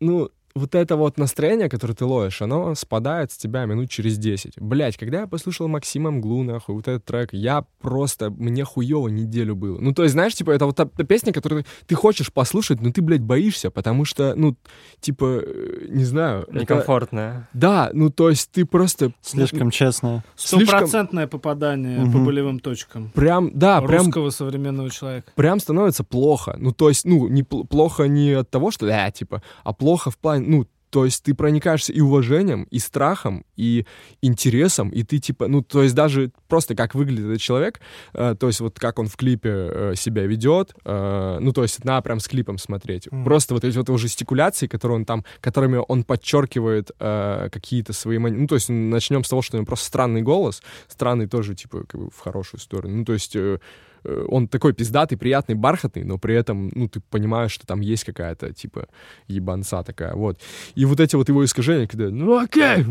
ну, 0.00 0.30
вот 0.56 0.74
это 0.76 0.94
вот 0.96 1.18
настроение, 1.18 1.68
которое 1.68 1.94
ты 1.94 2.04
ловишь, 2.04 2.40
оно 2.40 2.76
спадает 2.76 3.32
с 3.32 3.36
тебя 3.36 3.64
минут 3.64 3.90
через 3.90 4.18
10. 4.18 4.52
Блять, 4.60 4.96
когда 4.96 5.22
я 5.22 5.26
послушал 5.26 5.66
Максима 5.66 6.12
Мглу, 6.12 6.44
нахуй, 6.44 6.76
вот 6.76 6.86
этот 6.86 7.04
трек, 7.04 7.30
я 7.32 7.64
просто, 7.80 8.30
мне 8.30 8.62
хуево 8.64 9.08
неделю 9.08 9.56
было. 9.56 9.78
Ну, 9.80 9.92
то 9.92 10.04
есть, 10.04 10.12
знаешь, 10.12 10.32
типа, 10.34 10.52
это 10.52 10.66
вот 10.66 10.76
та, 10.76 10.84
та 10.84 11.02
песня, 11.02 11.32
которую 11.32 11.64
ты 11.88 11.96
хочешь 11.96 12.32
послушать, 12.32 12.80
но 12.80 12.92
ты, 12.92 13.02
блядь, 13.02 13.20
боишься, 13.22 13.72
потому 13.72 14.04
что, 14.04 14.34
ну, 14.36 14.54
типа, 15.00 15.40
э, 15.44 15.86
не 15.88 16.04
знаю. 16.04 16.44
это- 16.44 16.60
Некомфортная. 16.60 17.48
Да, 17.52 17.90
ну, 17.92 18.10
то 18.10 18.30
есть 18.30 18.50
ты 18.52 18.64
просто... 18.64 19.10
Слишком 19.22 19.72
честно. 19.72 20.22
Слишком- 20.36 20.68
Стопроцентное 20.68 21.26
попадание 21.26 21.98
по 21.98 22.06
Мгм. 22.06 22.24
болевым 22.26 22.60
точкам. 22.60 23.10
Прям, 23.10 23.50
да, 23.54 23.82
прям 23.82 24.04
Русского 24.06 24.30
современного 24.30 24.88
человека. 24.90 25.32
прям 25.34 25.58
становится 25.58 26.04
плохо. 26.04 26.54
Ну, 26.60 26.70
то 26.72 26.88
есть, 26.90 27.04
ну, 27.04 27.26
не 27.26 27.42
пл- 27.42 27.66
плохо 27.66 28.04
не 28.06 28.30
от 28.34 28.50
того, 28.50 28.70
что, 28.70 28.86
да, 28.86 29.10
типа, 29.10 29.42
а 29.64 29.72
плохо 29.72 30.12
в 30.12 30.16
плане, 30.16 30.43
ну, 30.50 30.66
то 30.90 31.04
есть 31.04 31.24
ты 31.24 31.34
проникаешься 31.34 31.92
и 31.92 32.00
уважением, 32.00 32.68
и 32.70 32.78
страхом, 32.78 33.44
и 33.56 33.84
интересом, 34.22 34.90
и 34.90 35.02
ты 35.02 35.18
типа, 35.18 35.48
ну, 35.48 35.60
то 35.60 35.82
есть 35.82 35.92
даже 35.92 36.30
просто 36.46 36.76
как 36.76 36.94
выглядит 36.94 37.24
этот 37.24 37.40
человек, 37.40 37.80
э, 38.12 38.36
то 38.38 38.46
есть 38.46 38.60
вот 38.60 38.78
как 38.78 39.00
он 39.00 39.08
в 39.08 39.16
клипе 39.16 39.50
э, 39.50 39.94
себя 39.96 40.24
ведет, 40.24 40.72
э, 40.84 41.38
ну, 41.40 41.52
то 41.52 41.62
есть 41.62 41.84
надо 41.84 42.02
прям 42.02 42.20
с 42.20 42.28
клипом 42.28 42.58
смотреть. 42.58 43.10
Мгм. 43.10 43.24
Просто 43.24 43.54
вот 43.54 43.64
эти 43.64 43.76
вот 43.76 43.88
его 43.88 43.98
жестикуляции, 43.98 44.68
которые 44.68 44.98
он 44.98 45.04
там, 45.04 45.24
которыми 45.40 45.80
он 45.88 46.04
подчеркивает 46.04 46.92
э, 47.00 47.48
какие-то 47.50 47.92
свои... 47.92 48.18
мани- 48.18 48.36
Ну, 48.36 48.46
то 48.46 48.54
есть 48.54 48.68
начнем 48.68 49.24
с 49.24 49.28
того, 49.28 49.42
что 49.42 49.56
у 49.56 49.58
него 49.58 49.66
просто 49.66 49.86
странный 49.86 50.22
голос, 50.22 50.62
странный 50.86 51.26
тоже, 51.26 51.56
типа, 51.56 51.86
как 51.88 52.00
бы 52.00 52.10
в 52.10 52.20
хорошую 52.20 52.60
сторону. 52.60 52.98
Ну, 52.98 53.04
то 53.04 53.14
есть 53.14 53.34
э, 53.34 53.58
он 54.04 54.48
такой 54.48 54.72
пиздатый, 54.72 55.18
приятный, 55.18 55.54
бархатный, 55.54 56.04
но 56.04 56.18
при 56.18 56.34
этом, 56.34 56.70
ну, 56.74 56.88
ты 56.88 57.00
понимаешь, 57.00 57.52
что 57.52 57.66
там 57.66 57.80
есть 57.80 58.04
какая-то, 58.04 58.52
типа, 58.52 58.88
ебанца 59.28 59.82
такая, 59.82 60.14
вот. 60.14 60.40
И 60.74 60.84
вот 60.84 61.00
эти 61.00 61.16
вот 61.16 61.28
его 61.28 61.44
искажения, 61.44 61.86
когда, 61.86 62.10
ну, 62.10 62.38
окей, 62.38 62.84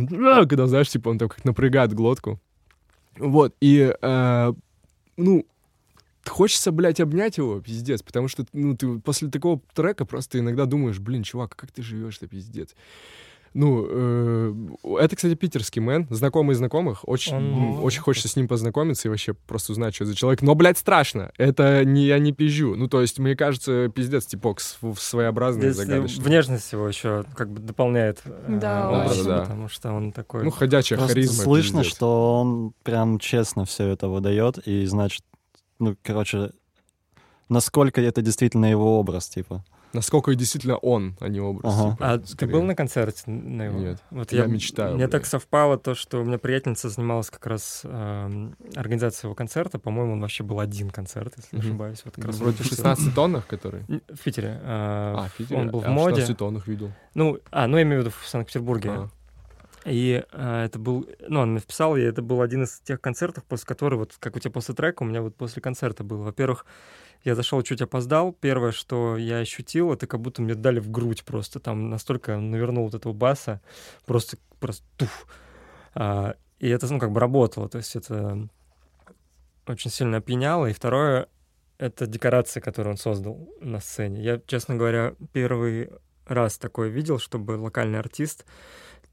когда, 0.47 0.67
знаешь, 0.67 0.89
типа, 0.89 1.09
он 1.09 1.17
там 1.17 1.29
как 1.29 1.45
напрягает 1.45 1.93
глотку. 1.93 2.39
Вот, 3.17 3.55
и, 3.61 3.93
э, 4.01 4.53
ну, 5.17 5.45
хочется, 6.25 6.71
блядь, 6.71 6.99
обнять 6.99 7.37
его, 7.37 7.61
пиздец, 7.61 8.01
потому 8.01 8.27
что, 8.27 8.45
ну, 8.53 8.75
ты 8.75 8.99
после 8.99 9.29
такого 9.29 9.61
трека 9.73 10.05
просто 10.05 10.39
иногда 10.39 10.65
думаешь, 10.65 10.99
блин, 10.99 11.23
чувак, 11.23 11.55
как 11.55 11.71
ты 11.71 11.83
живешь-то, 11.83 12.27
пиздец. 12.27 12.75
Ну, 13.55 13.85
э, 13.87 14.53
это, 14.99 15.15
кстати, 15.15 15.35
питерский 15.35 15.79
мэн, 15.81 16.07
знакомый 16.09 16.55
знакомых. 16.55 17.07
Очень, 17.07 17.35
Он- 17.35 17.83
очень 17.83 18.01
хочется 18.01 18.27
с 18.27 18.35
ним 18.35 18.47
познакомиться 18.47 19.07
и 19.07 19.09
вообще 19.09 19.33
просто 19.33 19.73
узнать, 19.73 19.93
что 19.93 20.05
это 20.05 20.11
за 20.13 20.17
человек. 20.17 20.41
Но, 20.41 20.55
блядь, 20.55 20.77
страшно. 20.79 21.31
Это 21.37 21.85
не 21.85 22.05
я 22.05 22.17
не 22.17 22.31
пизжу. 22.33 22.75
Ну, 22.75 22.87
то 22.87 23.01
есть, 23.01 23.19
мне 23.19 23.35
кажется, 23.35 23.89
пиздец, 23.89 24.25
типок 24.25 24.59
с- 24.59 24.77
своеобразный, 24.97 25.71
Здесь, 25.71 25.83
э, 25.83 25.87
загадочный. 25.87 26.23
внешность 26.23 26.71
его 26.73 26.87
еще 26.87 27.25
как 27.35 27.51
бы 27.51 27.59
дополняет 27.59 28.21
э, 28.25 28.57
Да, 28.59 28.89
образ, 28.89 29.11
очень. 29.19 29.25
Да. 29.25 29.41
потому 29.41 29.69
что 29.69 29.91
он 29.91 30.11
такой... 30.11 30.43
Ну, 30.43 30.49
ходячая 30.49 30.97
Просто 30.97 31.13
харизма. 31.13 31.43
слышно, 31.43 31.79
пиздец. 31.81 31.95
что 31.95 32.39
он 32.41 32.73
прям 32.83 33.19
честно 33.19 33.65
все 33.65 33.87
это 33.87 34.07
выдает, 34.09 34.57
и 34.67 34.85
значит, 34.87 35.23
ну, 35.79 35.95
короче, 36.01 36.51
насколько 37.49 38.01
это 38.01 38.21
действительно 38.21 38.65
его 38.65 38.99
образ, 38.99 39.27
типа. 39.29 39.63
Насколько 39.93 40.33
действительно 40.33 40.77
он, 40.77 41.15
а 41.19 41.27
не 41.29 41.39
образ. 41.39 41.71
Ага. 41.73 41.91
типа, 41.91 42.11
А 42.13 42.17
ты 42.17 42.27
скорее. 42.27 42.51
был 42.51 42.63
на 42.63 42.75
концерте 42.75 43.21
на 43.29 43.63
его? 43.65 43.79
Нет. 43.79 44.01
Вот 44.09 44.31
Я 44.31 44.45
мечтаю, 44.47 44.89
Мне 44.95 45.05
блин. 45.05 45.09
так 45.11 45.25
совпало 45.27 45.77
то, 45.77 45.93
что 45.93 46.19
у 46.21 46.25
меня 46.25 46.39
приятельница 46.39 46.89
занималась 46.89 47.29
как 47.29 47.45
раз 47.45 47.81
эм, 47.83 48.55
организацией 48.75 49.27
его 49.27 49.35
концерта. 49.35 49.77
По-моему, 49.77 50.13
он 50.13 50.21
вообще 50.21 50.43
был 50.43 50.59
один 50.59 50.89
концерт, 50.89 51.33
если 51.37 51.55
не 51.55 51.61
Мгм. 51.61 51.69
ошибаюсь. 51.69 52.01
Вот 52.05 52.15
как 52.15 52.25
раз 52.25 52.37
Вроде 52.37 52.63
в 52.63 52.65
16 52.65 53.13
тоннах, 53.13 53.45
который. 53.47 53.83
В 54.09 54.19
Питере. 54.23 54.59
э, 54.61 54.63
А, 54.63 55.27
в 55.27 55.33
Питере? 55.37 55.59
Он 55.61 55.69
был 55.69 55.79
в 55.81 55.83
Я 55.83 55.89
в 55.89 55.93
моде. 55.93 56.15
16 56.15 56.37
тоннах 56.37 56.67
видел. 56.67 56.91
Ну, 57.13 57.37
а, 57.51 57.67
ну 57.67 57.77
я 57.77 57.83
имею 57.83 58.01
в 58.01 58.05
виду 58.05 58.15
в 58.19 58.27
Санкт-Петербурге. 58.27 58.89
А. 58.91 59.09
И 59.85 60.23
э, 60.31 60.63
это 60.65 60.79
был, 60.79 61.05
ну, 61.27 61.41
он 61.41 61.55
написал, 61.55 61.97
и 61.97 62.01
это 62.01 62.21
был 62.21 62.41
один 62.41 62.63
из 62.63 62.79
тех 62.79 63.01
концертов, 63.01 63.43
после 63.43 63.65
которых, 63.67 63.99
вот 63.99 64.15
как 64.17 64.35
у 64.35 64.39
тебя 64.39 64.49
после 64.51 64.73
трека, 64.73 65.03
у 65.03 65.05
меня 65.05 65.21
вот 65.21 65.35
после 65.35 65.61
концерта 65.61 66.03
был. 66.05 66.19
Во-первых, 66.23 66.65
я 67.23 67.35
зашел 67.35 67.61
чуть 67.61 67.81
опоздал. 67.81 68.33
Первое, 68.33 68.71
что 68.71 69.17
я 69.17 69.39
ощутил, 69.39 69.93
это 69.93 70.07
как 70.07 70.19
будто 70.19 70.41
мне 70.41 70.55
дали 70.55 70.79
в 70.79 70.89
грудь 70.89 71.23
просто. 71.23 71.59
Там 71.59 71.89
настолько 71.89 72.37
навернул 72.37 72.85
вот 72.85 72.95
этого 72.95 73.13
баса, 73.13 73.61
просто, 74.05 74.37
просто 74.59 74.85
туф. 74.97 75.27
А, 75.95 76.35
и 76.59 76.67
это, 76.67 76.91
ну, 76.91 76.99
как 76.99 77.11
бы 77.11 77.19
работало. 77.19 77.69
То 77.69 77.77
есть 77.77 77.95
это 77.95 78.47
очень 79.67 79.91
сильно 79.91 80.17
опьяняло. 80.17 80.67
И 80.67 80.73
второе, 80.73 81.27
это 81.77 82.07
декорации, 82.07 82.59
которые 82.59 82.91
он 82.91 82.97
создал 82.97 83.49
на 83.61 83.79
сцене. 83.79 84.21
Я, 84.21 84.41
честно 84.45 84.75
говоря, 84.75 85.15
первый 85.31 85.89
раз 86.25 86.57
такое 86.57 86.89
видел, 86.89 87.19
чтобы 87.19 87.51
локальный 87.51 87.99
артист 87.99 88.45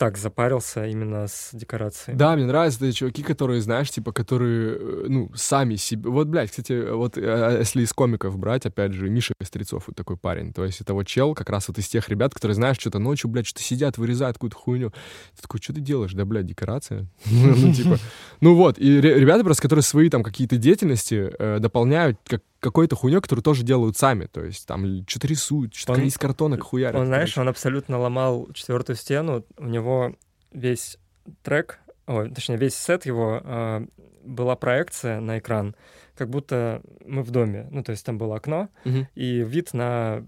так 0.00 0.16
запарился 0.16 0.86
именно 0.86 1.28
с 1.28 1.50
декорацией. 1.52 2.16
Да, 2.16 2.34
мне 2.34 2.46
нравятся 2.46 2.86
эти 2.86 2.96
чуваки, 2.96 3.22
которые, 3.22 3.60
знаешь, 3.60 3.90
типа, 3.90 4.12
которые, 4.12 4.78
э, 4.78 5.04
ну, 5.08 5.30
сами 5.34 5.74
себе... 5.76 6.08
Вот, 6.08 6.26
блядь, 6.26 6.48
кстати, 6.48 6.90
вот 6.90 7.18
э, 7.18 7.56
если 7.58 7.82
из 7.82 7.92
комиков 7.92 8.38
брать, 8.38 8.64
опять 8.64 8.94
же, 8.94 9.10
Миша 9.10 9.34
Кострецов, 9.38 9.88
вот 9.88 9.96
такой 9.96 10.16
парень. 10.16 10.54
То 10.54 10.64
есть 10.64 10.80
это 10.80 10.94
вот 10.94 11.06
чел, 11.06 11.34
как 11.34 11.50
раз 11.50 11.68
вот 11.68 11.76
из 11.76 11.86
тех 11.86 12.08
ребят, 12.08 12.32
которые, 12.32 12.54
знаешь, 12.54 12.78
что-то 12.78 12.98
ночью, 12.98 13.28
блядь, 13.28 13.46
что-то 13.46 13.62
сидят, 13.62 13.98
вырезают 13.98 14.38
какую-то 14.38 14.56
хуйню. 14.56 14.90
Ты 15.36 15.42
такой, 15.42 15.60
что 15.60 15.74
ты 15.74 15.82
делаешь? 15.82 16.14
Да, 16.14 16.24
блядь, 16.24 16.46
декорация. 16.46 17.06
Ну, 17.30 17.70
типа... 17.70 17.98
Ну 18.40 18.54
вот, 18.54 18.78
и 18.78 19.00
ре- 19.02 19.20
ребята 19.20 19.44
просто, 19.44 19.60
которые 19.60 19.82
свои 19.82 20.08
там 20.08 20.22
какие-то 20.22 20.56
деятельности 20.56 21.30
э, 21.38 21.58
дополняют 21.58 22.16
как 22.26 22.40
какой-то 22.60 22.94
хуйней, 22.96 23.20
которую 23.20 23.42
тоже 23.42 23.62
делают 23.64 23.96
сами. 23.96 24.26
То 24.26 24.44
есть 24.44 24.66
там 24.66 25.04
что-то 25.08 25.26
рисуют, 25.26 25.74
что-то 25.74 26.00
Он- 26.00 26.06
из 26.06 26.16
картонок 26.18 26.62
хуярят. 26.62 27.00
Он, 27.00 27.06
знаешь, 27.06 27.30
короче. 27.34 27.40
он 27.40 27.48
абсолютно 27.48 27.98
ломал 27.98 28.48
четвертую 28.52 28.96
стену. 28.96 29.44
У 29.56 29.66
него 29.66 30.14
весь 30.52 30.98
трек, 31.42 31.80
ой, 32.06 32.30
точнее, 32.30 32.56
весь 32.56 32.74
сет 32.74 33.06
его 33.06 33.40
э, 33.42 33.86
была 34.24 34.56
проекция 34.56 35.20
на 35.20 35.38
экран, 35.38 35.74
как 36.14 36.28
будто 36.28 36.82
мы 37.06 37.22
в 37.22 37.30
доме. 37.30 37.66
Ну, 37.70 37.82
то 37.82 37.92
есть 37.92 38.04
там 38.04 38.18
было 38.18 38.36
окно 38.36 38.68
Мгм. 38.84 39.08
и 39.14 39.42
вид 39.42 39.72
на 39.72 40.24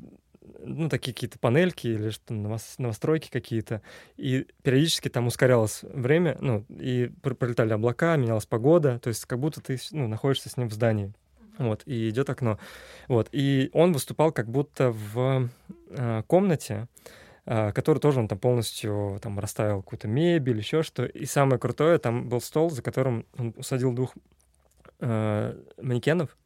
ну, 0.64 0.88
такие 0.88 1.12
какие-то 1.12 1.40
панельки 1.40 1.88
или 1.88 2.10
что 2.10 2.32
новос- 2.34 2.76
новостройки 2.78 3.30
какие-то. 3.32 3.82
И 4.16 4.46
периодически 4.62 5.08
там 5.08 5.26
ускорялось 5.26 5.80
время, 5.82 6.36
ну, 6.40 6.64
и 6.68 7.10
пр- 7.20 7.34
пролетали 7.34 7.72
облака, 7.72 8.14
менялась 8.16 8.46
погода. 8.46 9.00
То 9.00 9.08
есть 9.08 9.24
как 9.24 9.40
будто 9.40 9.60
ты 9.60 9.76
ну, 9.90 10.06
находишься 10.06 10.48
с 10.50 10.56
ним 10.56 10.68
в 10.68 10.72
здании. 10.72 11.12
Вот, 11.58 11.82
и 11.86 12.08
идет 12.08 12.30
окно. 12.30 12.58
Вот, 13.08 13.28
и 13.32 13.70
он 13.72 13.92
выступал 13.92 14.32
как 14.32 14.48
будто 14.48 14.90
в 14.90 15.48
э, 15.90 16.22
комнате, 16.26 16.88
э, 17.44 17.72
которую 17.72 18.00
тоже 18.00 18.20
он 18.20 18.28
там 18.28 18.38
полностью 18.38 19.18
там 19.22 19.38
расставил 19.38 19.82
какую-то 19.82 20.08
мебель, 20.08 20.58
еще 20.58 20.82
что. 20.82 21.04
И 21.04 21.26
самое 21.26 21.58
крутое, 21.58 21.98
там 21.98 22.28
был 22.28 22.40
стол, 22.40 22.70
за 22.70 22.82
которым 22.82 23.26
он 23.38 23.54
усадил 23.56 23.92
двух 23.92 24.14
э, 25.00 25.54
манекенов, 25.80 26.36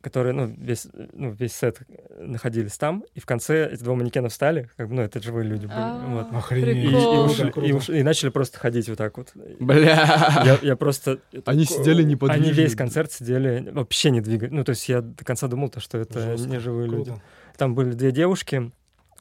которые, 0.00 0.32
ну, 0.32 0.46
весь, 0.46 0.86
ну, 1.12 1.30
весь 1.32 1.54
сет 1.56 1.80
находились 2.18 2.78
там, 2.78 3.04
и 3.14 3.20
в 3.20 3.26
конце 3.26 3.68
эти 3.72 3.82
два 3.82 3.94
манекена 3.96 4.28
встали, 4.28 4.70
как 4.76 4.88
бы, 4.88 4.94
ну, 4.94 5.02
это 5.02 5.20
живые 5.20 5.44
люди 5.44 5.66
были. 5.66 5.76
А, 5.76 6.06
вот. 6.06 6.32
Охренеть. 6.38 6.76
И, 6.76 6.80
и 6.82 6.86
Прикол. 6.88 7.26
ушли- 7.26 7.50
Круто. 7.50 7.68
и 7.68 7.72
ушли- 7.72 8.00
и 8.00 8.02
начали 8.04 8.30
просто 8.30 8.58
ходить 8.58 8.88
вот 8.88 8.98
так 8.98 9.16
вот. 9.18 9.32
Бля. 9.58 10.42
Я, 10.44 10.58
я 10.62 10.76
просто... 10.76 11.18
Они 11.46 11.64
сидели 11.64 12.02
неподвижно. 12.04 12.44
Они 12.44 12.52
весь 12.52 12.76
концерт 12.76 13.10
сидели, 13.10 13.68
вообще 13.72 14.10
не 14.10 14.20
двигались. 14.20 14.52
Ну, 14.52 14.62
то 14.64 14.70
есть 14.70 14.88
я 14.88 15.00
до 15.00 15.24
конца 15.24 15.48
думал, 15.48 15.68
то, 15.68 15.80
что 15.80 15.98
это 15.98 16.20
Жестко. 16.20 16.48
не 16.48 16.58
живые 16.60 16.88
люди. 16.88 17.12
Там 17.56 17.74
были 17.74 17.90
две 17.92 18.12
девушки, 18.12 18.70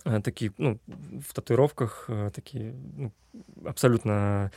э, 0.06 0.22
такие, 0.24 0.54
ну, 0.60 0.80
в 1.28 1.34
татуировках, 1.34 2.06
э, 2.08 2.30
такие, 2.36 2.76
ну, 2.96 3.12
абсолютно 3.66 4.52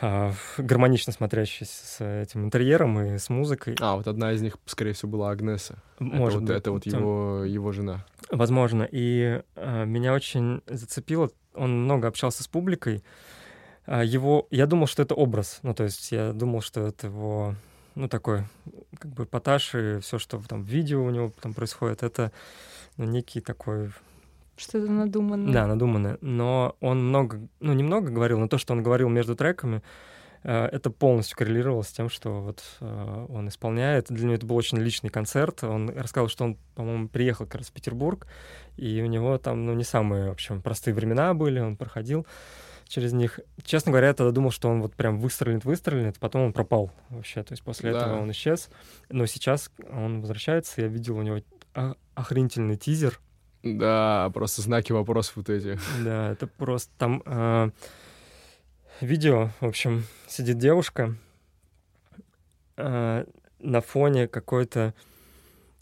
гармонично 0.00 1.12
смотрящиеся 1.12 1.86
с 1.86 2.04
этим 2.22 2.44
интерьером 2.44 3.00
и 3.00 3.18
с 3.18 3.30
музыкой. 3.30 3.76
А, 3.80 3.96
вот 3.96 4.06
одна 4.06 4.32
из 4.32 4.42
них, 4.42 4.58
скорее 4.66 4.92
всего, 4.92 5.12
была 5.12 5.30
Агнеса. 5.30 5.82
Может 5.98 6.42
это 6.50 6.70
вот, 6.70 6.84
быть, 6.84 6.92
это 6.92 6.98
вот 6.98 7.00
его, 7.00 7.44
его 7.44 7.72
жена. 7.72 8.04
Возможно. 8.30 8.86
И 8.90 9.40
э, 9.54 9.84
меня 9.86 10.12
очень 10.12 10.62
зацепило. 10.66 11.30
Он 11.54 11.84
много 11.84 12.08
общался 12.08 12.42
с 12.42 12.48
публикой. 12.48 13.02
А, 13.86 14.02
его, 14.04 14.46
я 14.50 14.66
думал, 14.66 14.86
что 14.86 15.02
это 15.02 15.14
образ. 15.14 15.60
Ну, 15.62 15.74
то 15.74 15.84
есть 15.84 16.12
я 16.12 16.32
думал, 16.32 16.60
что 16.60 16.86
это 16.86 17.06
его, 17.06 17.54
ну, 17.94 18.08
такой, 18.08 18.42
как 18.98 19.12
бы 19.12 19.24
эпатаж 19.24 19.74
и 19.74 20.00
все, 20.00 20.18
что 20.18 20.42
там 20.46 20.62
в 20.62 20.66
видео 20.66 21.02
у 21.04 21.10
него 21.10 21.32
там 21.40 21.54
происходит, 21.54 22.02
это 22.02 22.32
ну, 22.96 23.04
некий 23.04 23.40
такой, 23.40 23.92
Что-то 24.56 24.90
надуманное. 24.90 25.52
да, 25.52 25.66
надуманное. 25.66 26.18
Но 26.20 26.76
он 26.80 27.06
много, 27.08 27.46
ну, 27.60 27.72
немного 27.72 28.10
говорил, 28.10 28.38
но 28.38 28.48
то, 28.48 28.58
что 28.58 28.72
он 28.72 28.82
говорил 28.82 29.08
между 29.08 29.36
треками, 29.36 29.82
э, 30.42 30.66
это 30.66 30.90
полностью 30.90 31.36
коррелировало 31.36 31.82
с 31.82 31.88
тем, 31.92 32.08
что 32.08 32.40
вот 32.40 32.62
э, 32.80 33.26
он 33.28 33.48
исполняет. 33.48 34.06
Для 34.08 34.24
него 34.24 34.34
это 34.34 34.46
был 34.46 34.56
очень 34.56 34.78
личный 34.78 35.10
концерт. 35.10 35.62
Он 35.64 35.90
рассказал, 35.90 36.28
что 36.28 36.44
он, 36.44 36.56
по-моему, 36.74 37.08
приехал 37.08 37.44
как 37.44 37.56
раз 37.56 37.68
в 37.68 37.72
Петербург, 37.72 38.26
и 38.76 39.02
у 39.02 39.06
него 39.06 39.36
там, 39.38 39.66
ну, 39.66 39.74
не 39.74 39.84
самые, 39.84 40.28
в 40.28 40.32
общем, 40.32 40.62
простые 40.62 40.94
времена 40.94 41.34
были, 41.34 41.60
он 41.60 41.76
проходил 41.76 42.26
через 42.88 43.12
них. 43.12 43.40
Честно 43.64 43.90
говоря, 43.90 44.08
я 44.08 44.14
тогда 44.14 44.30
думал, 44.32 44.52
что 44.52 44.68
он 44.68 44.80
вот 44.80 44.94
прям 44.94 45.18
выстрелит, 45.18 45.64
выстрелит, 45.64 46.18
потом 46.20 46.42
он 46.42 46.52
пропал 46.52 46.92
вообще. 47.10 47.42
То 47.42 47.52
есть 47.52 47.64
после 47.64 47.92
Да. 47.92 47.98
этого 48.02 48.20
он 48.20 48.30
исчез. 48.30 48.70
Но 49.10 49.26
сейчас 49.26 49.72
он 49.92 50.20
возвращается, 50.20 50.80
я 50.82 50.86
видел 50.86 51.18
у 51.18 51.22
него 51.22 51.40
о- 51.74 51.94
охренительный 52.14 52.76
тизер, 52.76 53.18
Да, 53.74 54.30
просто 54.32 54.62
знаки 54.62 54.92
вопросов 54.92 55.36
вот 55.36 55.50
эти. 55.50 55.78
Да, 56.04 56.32
это 56.32 56.46
просто 56.46 56.90
там 56.98 57.22
э, 57.24 57.70
видео, 59.00 59.50
в 59.60 59.66
общем, 59.66 60.04
сидит 60.28 60.58
девушка 60.58 61.16
э, 62.76 63.24
на 63.58 63.80
фоне 63.80 64.28
какой-то, 64.28 64.94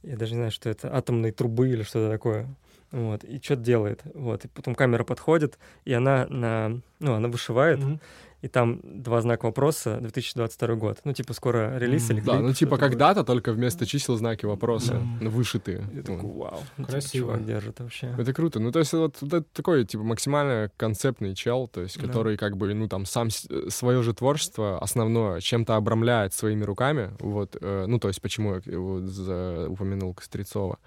я 0.03 0.17
даже 0.17 0.33
не 0.33 0.39
знаю, 0.39 0.51
что 0.51 0.71
это, 0.71 0.95
атомной 0.95 1.33
трубы 1.33 1.69
или 1.69 1.83
что-то 1.83 2.11
такое. 2.11 2.49
Вот, 2.91 3.25
и 3.25 3.41
что-то 3.43 3.63
делает. 3.63 4.03
Вот, 4.15 4.45
и 4.45 4.49
потом 4.49 4.77
камера 4.77 5.03
подходит, 5.03 5.59
и 5.85 5.93
она 5.93 6.27
на, 6.29 6.81
ну, 7.01 7.15
она 7.15 7.27
вышивает, 7.29 7.81
и 8.45 8.49
там 8.49 8.81
два 8.85 9.23
знака 9.23 9.47
вопроса, 9.47 9.99
2022 10.03 10.75
год. 10.75 10.99
Ну, 11.05 11.13
типа, 11.15 11.33
скоро 11.33 11.79
релиз 11.79 12.11
или 12.11 12.21
Да, 12.21 12.41
ну 12.41 12.53
типа 12.53 12.77
когда-то 12.77 13.25
только 13.25 13.53
вместо 13.53 13.87
чисел 13.87 14.17
знаки 14.17 14.45
вопроса 14.47 15.01
вышитые. 15.23 15.83
Я 15.95 16.03
такой, 16.03 16.17
Вот. 16.21 16.51
вау, 16.53 16.61
типа, 16.77 16.89
Красиво. 16.91 17.37
держит 17.39 17.81
вообще. 17.81 18.15
Это 18.19 18.33
круто. 18.35 18.61
Ну, 18.61 18.71
то 18.71 18.81
есть 18.81 18.93
вот, 18.93 19.23
это 19.23 19.43
такой, 19.55 19.85
типа, 19.87 20.03
максимально 20.05 20.71
концептный 20.77 21.35
чел, 21.35 21.69
то 21.69 21.81
есть, 21.81 21.99
Да. 21.99 22.07
который, 22.07 22.37
как 22.37 22.57
бы, 22.57 22.75
ну, 22.75 22.87
там, 22.89 23.07
сам 23.07 23.31
свое 23.31 24.03
же 24.03 24.13
творчество 24.13 24.79
основное 24.79 25.41
чем-то 25.41 25.77
обрамляет 25.77 26.35
своими 26.35 26.65
руками, 26.65 27.11
вот, 27.21 27.57
э, 27.61 27.87
ну, 27.89 27.99
то 27.99 28.09
есть, 28.09 28.21
почему 28.21 28.55
я 28.57 28.61
за- 29.07 29.67
упомянул 29.71 30.13
Кострецова. 30.15 30.79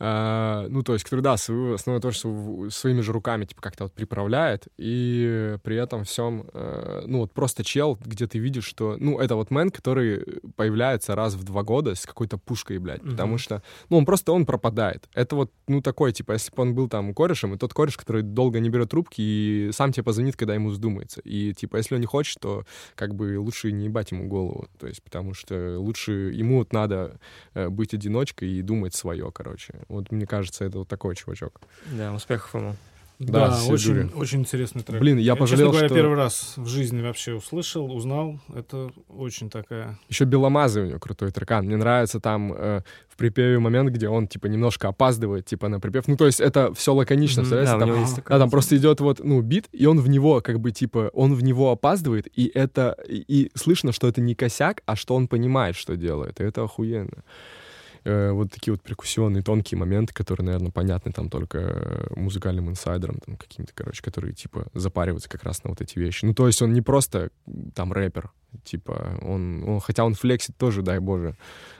Э, 0.00 0.66
ну, 0.70 0.82
то 0.82 0.92
есть, 0.92 1.04
который, 1.04 1.20
да, 1.20 1.36
свое 1.36 1.74
основное 1.74 2.00
творчество 2.00 2.28
в- 2.28 2.70
своими 2.70 3.00
же 3.00 3.12
руками, 3.12 3.44
типа, 3.44 3.60
как-то 3.62 3.84
вот 3.84 3.92
приправляет, 3.92 4.68
и 4.76 5.56
при 5.62 5.76
этом 5.76 6.04
всем, 6.04 6.46
э, 6.52 7.02
ну, 7.06 7.18
вот 7.18 7.32
просто 7.32 7.64
чел, 7.64 7.98
где 8.04 8.26
ты 8.26 8.38
видишь, 8.38 8.64
что, 8.64 8.96
ну, 8.98 9.18
это 9.18 9.34
вот 9.36 9.50
мэн, 9.50 9.70
который 9.70 10.24
появляется 10.56 11.14
раз 11.14 11.34
в 11.34 11.44
два 11.44 11.62
года 11.62 11.94
с 11.94 12.06
какой-то 12.06 12.38
пушкой, 12.38 12.78
блядь, 12.78 13.02
Мгм. 13.02 13.10
потому 13.12 13.38
что, 13.38 13.62
ну, 13.90 13.96
он 13.98 14.04
просто, 14.04 14.32
он 14.32 14.46
пропадает. 14.46 15.08
Это 15.14 15.36
вот, 15.36 15.52
ну, 15.66 15.80
такой, 15.82 16.12
типа, 16.12 16.32
если 16.32 16.54
бы 16.54 16.62
он 16.62 16.74
был 16.74 16.88
там 16.88 17.12
корешем, 17.14 17.54
и 17.54 17.58
тот 17.58 17.74
кореш, 17.74 17.96
который 17.96 18.22
долго 18.22 18.60
не 18.60 18.70
берет 18.70 18.90
трубки 18.90 19.20
и 19.20 19.70
сам 19.72 19.92
тебе 19.92 20.04
позвонит, 20.04 20.36
когда 20.36 20.54
ему 20.54 20.68
вздумается. 20.70 21.20
И, 21.24 21.52
типа, 21.54 21.76
если 21.76 21.94
он 21.94 22.00
не 22.00 22.06
хочет, 22.06 22.38
то, 22.40 22.64
как 22.94 23.14
бы, 23.14 23.38
лучше 23.38 23.72
не 23.72 23.86
ебать 23.86 24.12
ему 24.12 24.28
голову, 24.28 24.68
то 24.78 24.86
есть, 24.86 25.02
потому 25.02 25.34
что 25.34 25.78
лучше 25.78 26.12
ему 26.12 26.58
вот 26.58 26.72
надо 26.72 27.18
э, 27.54 27.68
быть 27.68 27.94
одиночкой 27.94 28.48
и 28.50 28.62
думать 28.62 28.94
свое, 28.94 29.30
короче. 29.32 29.74
Вот 29.88 30.12
мне 30.12 30.26
кажется, 30.26 30.64
это 30.64 30.78
вот 30.78 30.88
такой 30.88 31.14
чувачок. 31.16 31.60
Да, 31.92 32.12
успехов 32.12 32.54
ему. 32.54 32.74
Да, 33.18 33.50
все 33.50 33.72
очень, 33.72 33.94
дури. 33.94 34.10
очень 34.14 34.40
интересный 34.40 34.82
трек. 34.84 35.00
Блин, 35.00 35.18
я 35.18 35.32
честно 35.32 35.40
пожалел, 35.40 35.70
говоря, 35.72 35.88
что- 35.88 35.94
первый 35.96 36.16
раз 36.16 36.52
в 36.56 36.66
жизни 36.68 37.02
вообще 37.02 37.32
услышал, 37.34 37.90
узнал. 37.92 38.38
Это 38.54 38.92
очень 39.08 39.50
такая... 39.50 39.98
Еще 40.08 40.24
Беломазы 40.24 40.82
у 40.82 40.84
него 40.84 41.00
крутой 41.00 41.32
трекан. 41.32 41.66
Мне 41.66 41.76
нравится 41.76 42.20
там 42.20 42.52
э, 42.52 42.82
в 43.08 43.16
припеве 43.16 43.58
момент, 43.58 43.90
где 43.90 44.08
он, 44.08 44.28
типа, 44.28 44.46
немножко 44.46 44.86
опаздывает, 44.86 45.46
типа, 45.46 45.66
на 45.66 45.80
припев. 45.80 46.06
Ну, 46.06 46.16
то 46.16 46.26
есть 46.26 46.38
это 46.40 46.72
все 46.74 46.94
лаконично, 46.94 47.42
представляете? 47.42 47.72
да, 47.72 47.76
у 47.76 47.80
Там, 47.80 47.88
него 47.88 47.98
есть 48.02 48.14
да, 48.14 48.22
такая 48.22 48.38
там 48.38 48.50
просто 48.50 48.76
идет 48.76 49.00
вот, 49.00 49.18
ну, 49.18 49.40
бит, 49.42 49.68
и 49.72 49.84
он 49.86 49.98
в 49.98 50.08
него, 50.08 50.40
как 50.40 50.60
бы, 50.60 50.70
типа, 50.70 51.10
он 51.12 51.34
в 51.34 51.42
него 51.42 51.72
опаздывает, 51.72 52.28
и 52.38 52.48
это, 52.54 52.96
и, 53.08 53.16
и 53.26 53.50
слышно, 53.58 53.90
что 53.90 54.06
это 54.06 54.20
не 54.20 54.36
косяк, 54.36 54.82
а 54.86 54.94
что 54.94 55.16
он 55.16 55.26
понимает, 55.26 55.74
что 55.74 55.96
делает, 55.96 56.40
и 56.40 56.44
это 56.44 56.62
охуенно. 56.62 57.24
Э, 58.04 58.30
вот 58.32 58.52
такие 58.52 58.72
вот 58.72 58.82
перкуссионные, 58.82 59.42
тонкие 59.42 59.78
моменты, 59.78 60.12
которые, 60.14 60.46
наверное, 60.46 60.70
понятны 60.70 61.12
там 61.12 61.28
только 61.30 61.58
э, 61.58 62.06
музыкальным 62.16 62.68
инсайдерам, 62.68 63.18
там, 63.24 63.36
каким-то, 63.36 63.72
короче, 63.74 64.02
которые, 64.02 64.34
типа, 64.34 64.66
запариваются 64.74 65.28
как 65.28 65.44
раз 65.44 65.64
на 65.64 65.70
вот 65.70 65.80
эти 65.80 65.98
вещи. 65.98 66.24
Ну, 66.24 66.34
то 66.34 66.46
есть 66.46 66.60
он 66.62 66.72
не 66.72 66.82
просто, 66.82 67.30
там, 67.74 67.92
рэпер, 67.92 68.30
типа, 68.64 69.18
он, 69.22 69.64
он 69.68 69.80
хотя 69.80 70.04
он 70.04 70.14
флексит 70.14 70.56
тоже, 70.56 70.82
дай 70.82 70.98
боже, 70.98 71.34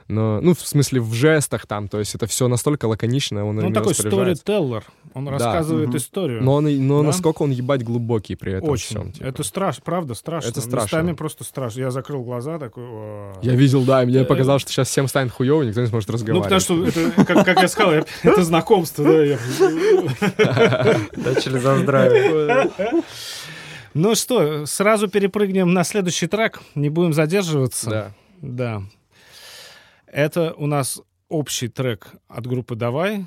но, 0.09 0.41
ну, 0.41 0.55
в 0.55 0.61
смысле, 0.61 1.01
в 1.03 1.13
жестах 1.13 1.67
там, 1.67 1.87
то 1.89 1.99
есть 1.99 2.15
это 2.15 2.27
все 2.27 2.49
настолько 2.49 2.87
лаконично, 2.87 3.45
он 3.45 3.57
Ну, 3.57 3.67
он 3.67 3.73
такой 3.75 3.95
сторителлер. 3.95 4.85
Он 5.15 5.25
Да. 5.27 5.33
рассказывает 5.33 5.89
Мгм. 5.89 5.97
историю. 5.99 6.43
Но, 6.43 6.55
он, 6.55 6.87
но 6.87 7.01
Да? 7.03 7.09
насколько 7.09 7.43
он 7.43 7.51
ебать 7.51 7.83
глубокий 7.83 8.35
при 8.37 8.53
этом 8.55 8.69
Очень. 8.71 8.87
всем. 8.87 9.13
типа. 9.13 9.25
Это 9.27 9.43
страшно, 9.43 9.83
правда, 9.85 10.15
страшно. 10.15 10.49
Это 10.49 10.61
страшно. 10.61 10.97
Местами 10.99 11.13
просто 11.15 11.45
страшно. 11.45 11.81
Я 11.81 11.91
закрыл 11.91 12.23
глаза, 12.23 12.59
такой... 12.59 12.85
«О». 12.87 13.33
Я 13.43 13.55
видел, 13.55 13.83
да, 13.85 14.03
и 14.03 14.07
мне 14.07 14.21
Э, 14.21 14.25
показалось, 14.25 14.63
что 14.63 14.71
сейчас 14.73 14.89
всем 14.89 15.09
станет 15.09 15.33
хуево, 15.33 15.63
никто 15.63 15.81
не 15.81 15.87
сможет 15.89 16.09
Ну, 16.09 16.15
разговаривать. 16.15 16.45
потому 16.45 16.61
что, 16.61 16.87
это, 16.87 17.25
как, 17.25 17.45
как 17.45 17.61
я 17.63 17.69
сказал, 17.69 17.93
это 18.23 18.43
знакомство, 18.45 19.05
да. 19.05 20.97
Начали 21.17 21.59
за 21.59 21.77
здравие. 21.79 22.71
Ну 23.95 24.15
что, 24.15 24.67
сразу 24.67 25.09
перепрыгнем 25.09 25.73
на 25.73 25.85
следующий 25.85 26.27
трек, 26.27 26.61
не 26.75 26.91
будем 26.91 27.13
задерживаться. 27.13 27.91
Да. 27.91 28.13
Да. 28.41 28.83
Это 30.07 30.55
у 30.55 30.67
нас 30.67 31.01
общий 31.29 31.69
трек 31.69 32.09
от 32.29 32.47
группы 32.47 32.75
«Давай», 32.77 33.27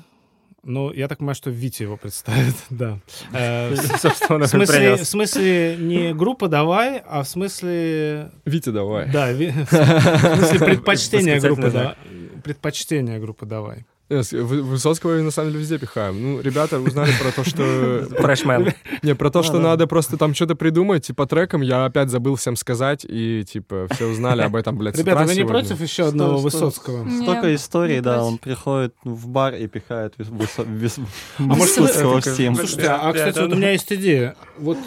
но 0.64 0.92
я 0.92 1.08
так 1.08 1.18
понимаю, 1.18 1.34
что 1.34 1.50
Витя 1.50 1.82
его 1.82 1.96
представит, 1.96 2.54
да. 2.70 2.98
Э, 3.32 3.74
В 3.74 5.04
смысле, 5.04 5.76
не 5.78 6.14
группа 6.14 6.48
«Давай», 6.48 7.02
а 7.06 7.22
в 7.22 7.28
смысле... 7.28 8.30
Витя, 8.44 8.70
давай. 8.70 9.10
Да, 9.10 9.26
в 9.32 9.36
смысле 9.36 10.76
Восклицательный 10.76 11.40
группы 11.40 11.70
знак. 11.70 11.96
«Да». 12.04 12.40
Предпочтение 12.42 13.18
группы 13.18 13.46
«Давай». 13.46 13.86
Э, 14.12 14.42
Высоцкого 14.42 15.14
на 15.22 15.30
самом 15.30 15.50
деле 15.50 15.60
везде 15.60 15.78
пихаем. 15.78 16.20
Ну, 16.20 16.40
ребята 16.40 16.78
узнали 16.78 17.12
про 17.20 17.32
то, 17.32 17.48
что... 17.48 18.06
Фрешмен. 18.18 18.72
Не, 19.02 19.14
про 19.14 19.30
то, 19.30 19.42
что 19.42 19.58
надо 19.58 19.86
просто 19.86 20.16
там 20.18 20.34
что-то 20.34 20.54
придумать, 20.54 21.06
типа 21.06 21.26
треком, 21.26 21.62
я 21.62 21.86
опять 21.86 22.10
забыл 22.10 22.36
всем 22.36 22.56
сказать, 22.56 23.06
и 23.08 23.44
типа 23.50 23.88
все 23.90 24.06
узнали 24.06 24.42
об 24.42 24.54
этом, 24.54 24.76
блядь, 24.76 24.98
Ребята, 24.98 25.24
вы 25.24 25.34
не 25.34 25.46
против 25.46 25.80
еще 25.80 26.08
одного 26.08 26.38
Высоцкого? 26.38 27.08
Столько 27.22 27.54
историй, 27.54 28.00
да, 28.00 28.24
он 28.24 28.38
приходит 28.38 28.94
в 29.04 29.28
бар 29.28 29.54
и 29.54 29.66
пихает 29.66 30.14
А 30.18 30.22
Высоцкого 31.38 32.14
вы- 32.14 32.20
всем. 32.20 32.54
Слушайте, 32.56 32.88
а, 32.88 33.12
кстати, 33.12 33.38
у 33.38 33.48
меня 33.48 33.72
есть 33.72 33.90
идея. 33.92 34.36
Вот 34.58 34.78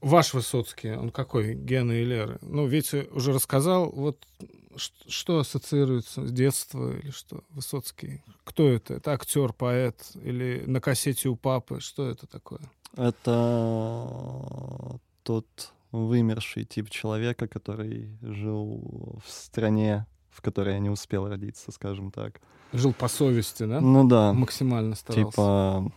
ваш 0.00 0.34
Высоцкий, 0.34 0.92
он 0.92 1.10
какой? 1.10 1.54
Гена 1.54 1.92
и 1.92 2.04
Леры. 2.04 2.38
Ну, 2.42 2.66
Витя 2.66 3.06
уже 3.12 3.32
рассказал. 3.32 3.90
Вот 3.90 4.18
что 4.76 5.38
ассоциируется 5.38 6.26
с 6.26 6.32
детства 6.32 6.96
или 6.98 7.10
что? 7.10 7.44
Высоцкий. 7.50 8.22
Кто 8.44 8.68
это? 8.68 8.94
Это 8.94 9.12
актер, 9.12 9.52
поэт? 9.52 10.12
Или 10.22 10.64
на 10.66 10.80
кассете 10.80 11.28
у 11.28 11.36
папы? 11.36 11.80
Что 11.80 12.08
это 12.08 12.26
такое? 12.26 12.60
Это 12.96 14.98
тот 15.22 15.46
вымерший 15.92 16.64
тип 16.64 16.90
человека, 16.90 17.46
который 17.48 18.18
жил 18.20 19.20
в 19.24 19.30
стране, 19.30 20.06
в 20.30 20.42
которой 20.42 20.74
я 20.74 20.80
не 20.80 20.90
успел 20.90 21.28
родиться, 21.28 21.72
скажем 21.72 22.10
так. 22.10 22.40
Жил 22.72 22.92
по 22.92 23.08
совести, 23.08 23.64
да? 23.64 23.80
Ну 23.80 24.06
да, 24.08 24.32
Максимально 24.32 24.96
старался. 24.96 25.30
типа 25.30 25.92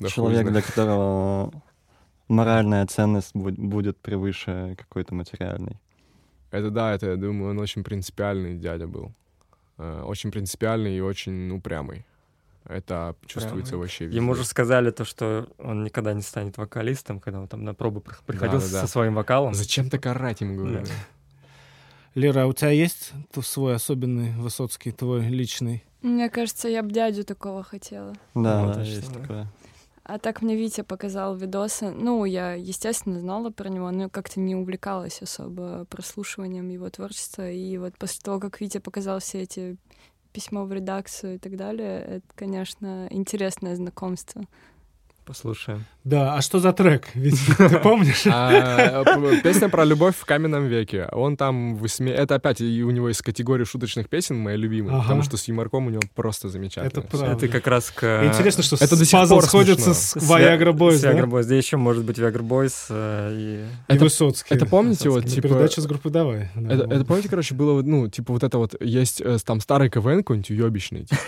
Да 0.00 0.08
человек, 0.08 0.50
для 0.50 0.62
которого 0.62 1.52
моральная 2.28 2.86
ценность 2.86 3.34
буд- 3.34 3.58
будет 3.58 3.98
превыше 3.98 4.74
какой-то 4.78 5.14
материальной. 5.14 5.78
Это 6.50 6.70
да, 6.70 6.94
это, 6.94 7.06
я 7.10 7.16
думаю, 7.16 7.50
он 7.50 7.58
очень 7.58 7.84
принципиальный 7.84 8.56
дядя 8.56 8.86
был. 8.86 9.12
Э, 9.78 10.02
Очень 10.02 10.30
принципиальный 10.30 10.96
и 10.96 11.00
очень 11.00 11.50
упрямый. 11.50 12.04
Это 12.64 13.14
чувствуется 13.26 13.70
Прям. 13.72 13.80
вообще 13.80 14.04
везде. 14.04 14.16
Ему 14.18 14.34
же 14.34 14.44
сказали 14.44 14.90
то, 14.90 15.04
что 15.04 15.48
он 15.58 15.82
никогда 15.84 16.12
не 16.12 16.22
станет 16.22 16.58
вокалистом, 16.58 17.18
когда 17.20 17.40
он 17.40 17.48
там 17.48 17.64
на 17.64 17.72
пробы 17.74 18.00
прих- 18.00 18.22
приходил 18.26 18.60
Да-да-да. 18.60 18.80
со 18.82 18.86
своим 18.86 19.14
вокалом. 19.14 19.54
Зачем 19.54 19.88
так 19.90 20.04
орать 20.06 20.40
ему 20.42 20.56
говорили? 20.56 20.84
Да. 20.84 20.90
Лера, 22.14 22.42
а 22.42 22.46
у 22.46 22.52
тебя 22.52 22.70
есть 22.70 23.12
свой 23.42 23.74
особенный 23.76 24.32
Высоцкий, 24.32 24.90
твой 24.92 25.22
личный? 25.28 25.84
Мне 26.02 26.28
кажется, 26.28 26.68
я 26.68 26.82
бы 26.82 26.90
дядю 26.90 27.24
такого 27.24 27.62
хотела. 27.62 28.14
Да, 28.34 28.64
Вот, 28.66 28.74
да, 28.74 28.82
есть 28.82 29.12
да. 29.12 29.20
такое. 29.20 29.46
А 30.12 30.18
так 30.18 30.42
мне 30.42 30.56
Витя 30.56 30.80
показал 30.80 31.36
видосы. 31.36 31.92
Ну, 31.92 32.24
я, 32.24 32.54
естественно, 32.54 33.20
знала 33.20 33.50
про 33.50 33.68
него, 33.68 33.88
но 33.92 34.10
как-то 34.10 34.40
не 34.40 34.56
увлекалась 34.56 35.22
особо 35.22 35.84
прослушиванием 35.84 36.68
его 36.68 36.90
творчества. 36.90 37.48
И 37.48 37.78
вот 37.78 37.96
после 37.96 38.20
того, 38.20 38.40
как 38.40 38.60
Витя 38.60 38.78
показал 38.78 39.20
все 39.20 39.42
эти 39.42 39.76
письмо 40.32 40.64
в 40.64 40.72
редакцию 40.72 41.36
и 41.36 41.38
так 41.38 41.54
далее, 41.54 42.00
это, 42.00 42.26
конечно, 42.34 43.06
интересное 43.10 43.76
знакомство. 43.76 44.42
Послушаем. 45.30 45.84
Да, 46.02 46.34
а 46.34 46.40
что 46.40 46.58
за 46.58 46.72
трек? 46.72 47.06
Ведь 47.14 47.38
ты 47.58 47.78
помнишь? 47.78 48.24
А, 48.26 49.04
Песня 49.44 49.68
про 49.68 49.84
любовь 49.84 50.16
в 50.16 50.24
каменном 50.24 50.66
веке. 50.66 51.06
Он 51.12 51.36
там. 51.36 51.78
Это 51.84 52.34
опять 52.34 52.60
и 52.60 52.82
у 52.82 52.90
него 52.90 53.10
из 53.10 53.22
категории 53.22 53.62
шуточных 53.62 54.08
песен 54.08 54.36
моя 54.36 54.56
любимая, 54.56 55.02
потому 55.02 55.22
что 55.22 55.36
с 55.36 55.46
юморком 55.46 55.86
у 55.86 55.90
него 55.90 56.02
просто 56.16 56.48
замечательно. 56.48 56.88
Это 56.88 57.00
правда. 57.02 57.32
Это 57.32 57.46
как 57.46 57.66
раз 57.68 57.92
к... 57.92 58.24
Интересно, 58.24 58.64
что 58.64 58.74
Это 58.74 58.96
пазл 58.96 59.40
сходится 59.42 59.94
с 59.94 60.16
Viagra 60.16 60.72
Boys, 60.72 60.96
С 60.96 61.02
да? 61.02 61.12
Viagra 61.12 61.28
Boys. 61.28 61.44
Где 61.44 61.58
еще 61.58 61.76
может 61.76 62.04
быть 62.04 62.18
Viagra 62.18 62.42
Boys 62.42 62.86
э, 62.88 63.66
и... 63.88 63.98
Высоцкий. 63.98 64.52
Это 64.52 64.66
помните 64.66 65.10
вот, 65.10 65.26
типа... 65.26 65.46
передача 65.46 65.80
с 65.80 65.86
группы 65.86 66.10
«Давай». 66.10 66.48
Да, 66.56 66.74
Это, 66.74 67.04
помните, 67.04 67.28
короче, 67.28 67.54
было, 67.54 67.82
ну, 67.82 68.08
типа 68.08 68.32
вот 68.32 68.42
это 68.42 68.58
вот, 68.58 68.74
есть 68.80 69.20
э, 69.20 69.36
там 69.44 69.60
старый 69.60 69.90
КВН 69.90 70.18
какой-нибудь 70.18 70.50
уебищный, 70.50 71.04
типа, 71.04 71.20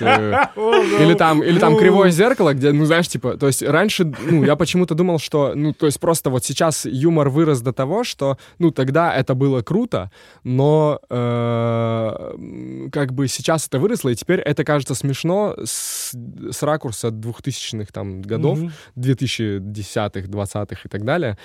э, 0.00 0.46
или 1.02 1.14
там, 1.14 1.42
или 1.42 1.58
там 1.58 1.78
кривое 1.78 2.10
зеркало, 2.10 2.52
где, 2.52 2.72
ну, 2.72 2.84
знаешь, 2.84 3.08
типа, 3.08 3.29
то 3.36 3.46
есть 3.46 3.62
раньше, 3.62 4.04
ну, 4.04 4.44
я 4.44 4.56
почему-то 4.56 4.94
думал, 4.94 5.18
что, 5.18 5.54
ну, 5.54 5.72
то 5.72 5.86
есть 5.86 6.00
просто 6.00 6.30
вот 6.30 6.44
сейчас 6.44 6.86
юмор 6.86 7.28
вырос 7.28 7.60
до 7.60 7.72
того, 7.72 8.04
что, 8.04 8.38
ну, 8.58 8.70
тогда 8.70 9.14
это 9.14 9.34
было 9.34 9.62
круто, 9.62 10.10
но 10.44 11.00
э, 11.10 12.88
как 12.92 13.12
бы 13.12 13.28
сейчас 13.28 13.66
это 13.66 13.78
выросло, 13.78 14.10
и 14.10 14.14
теперь 14.14 14.40
это 14.40 14.64
кажется 14.64 14.94
смешно 14.94 15.54
с, 15.64 16.12
с 16.50 16.62
ракурса 16.62 17.08
2000-х 17.08 17.90
там 17.92 18.22
годов, 18.22 18.58
Мгм. 18.58 18.72
2010-х, 18.96 20.28
20-х 20.28 20.80
и 20.84 20.88
так 20.88 21.04
далее. 21.04 21.36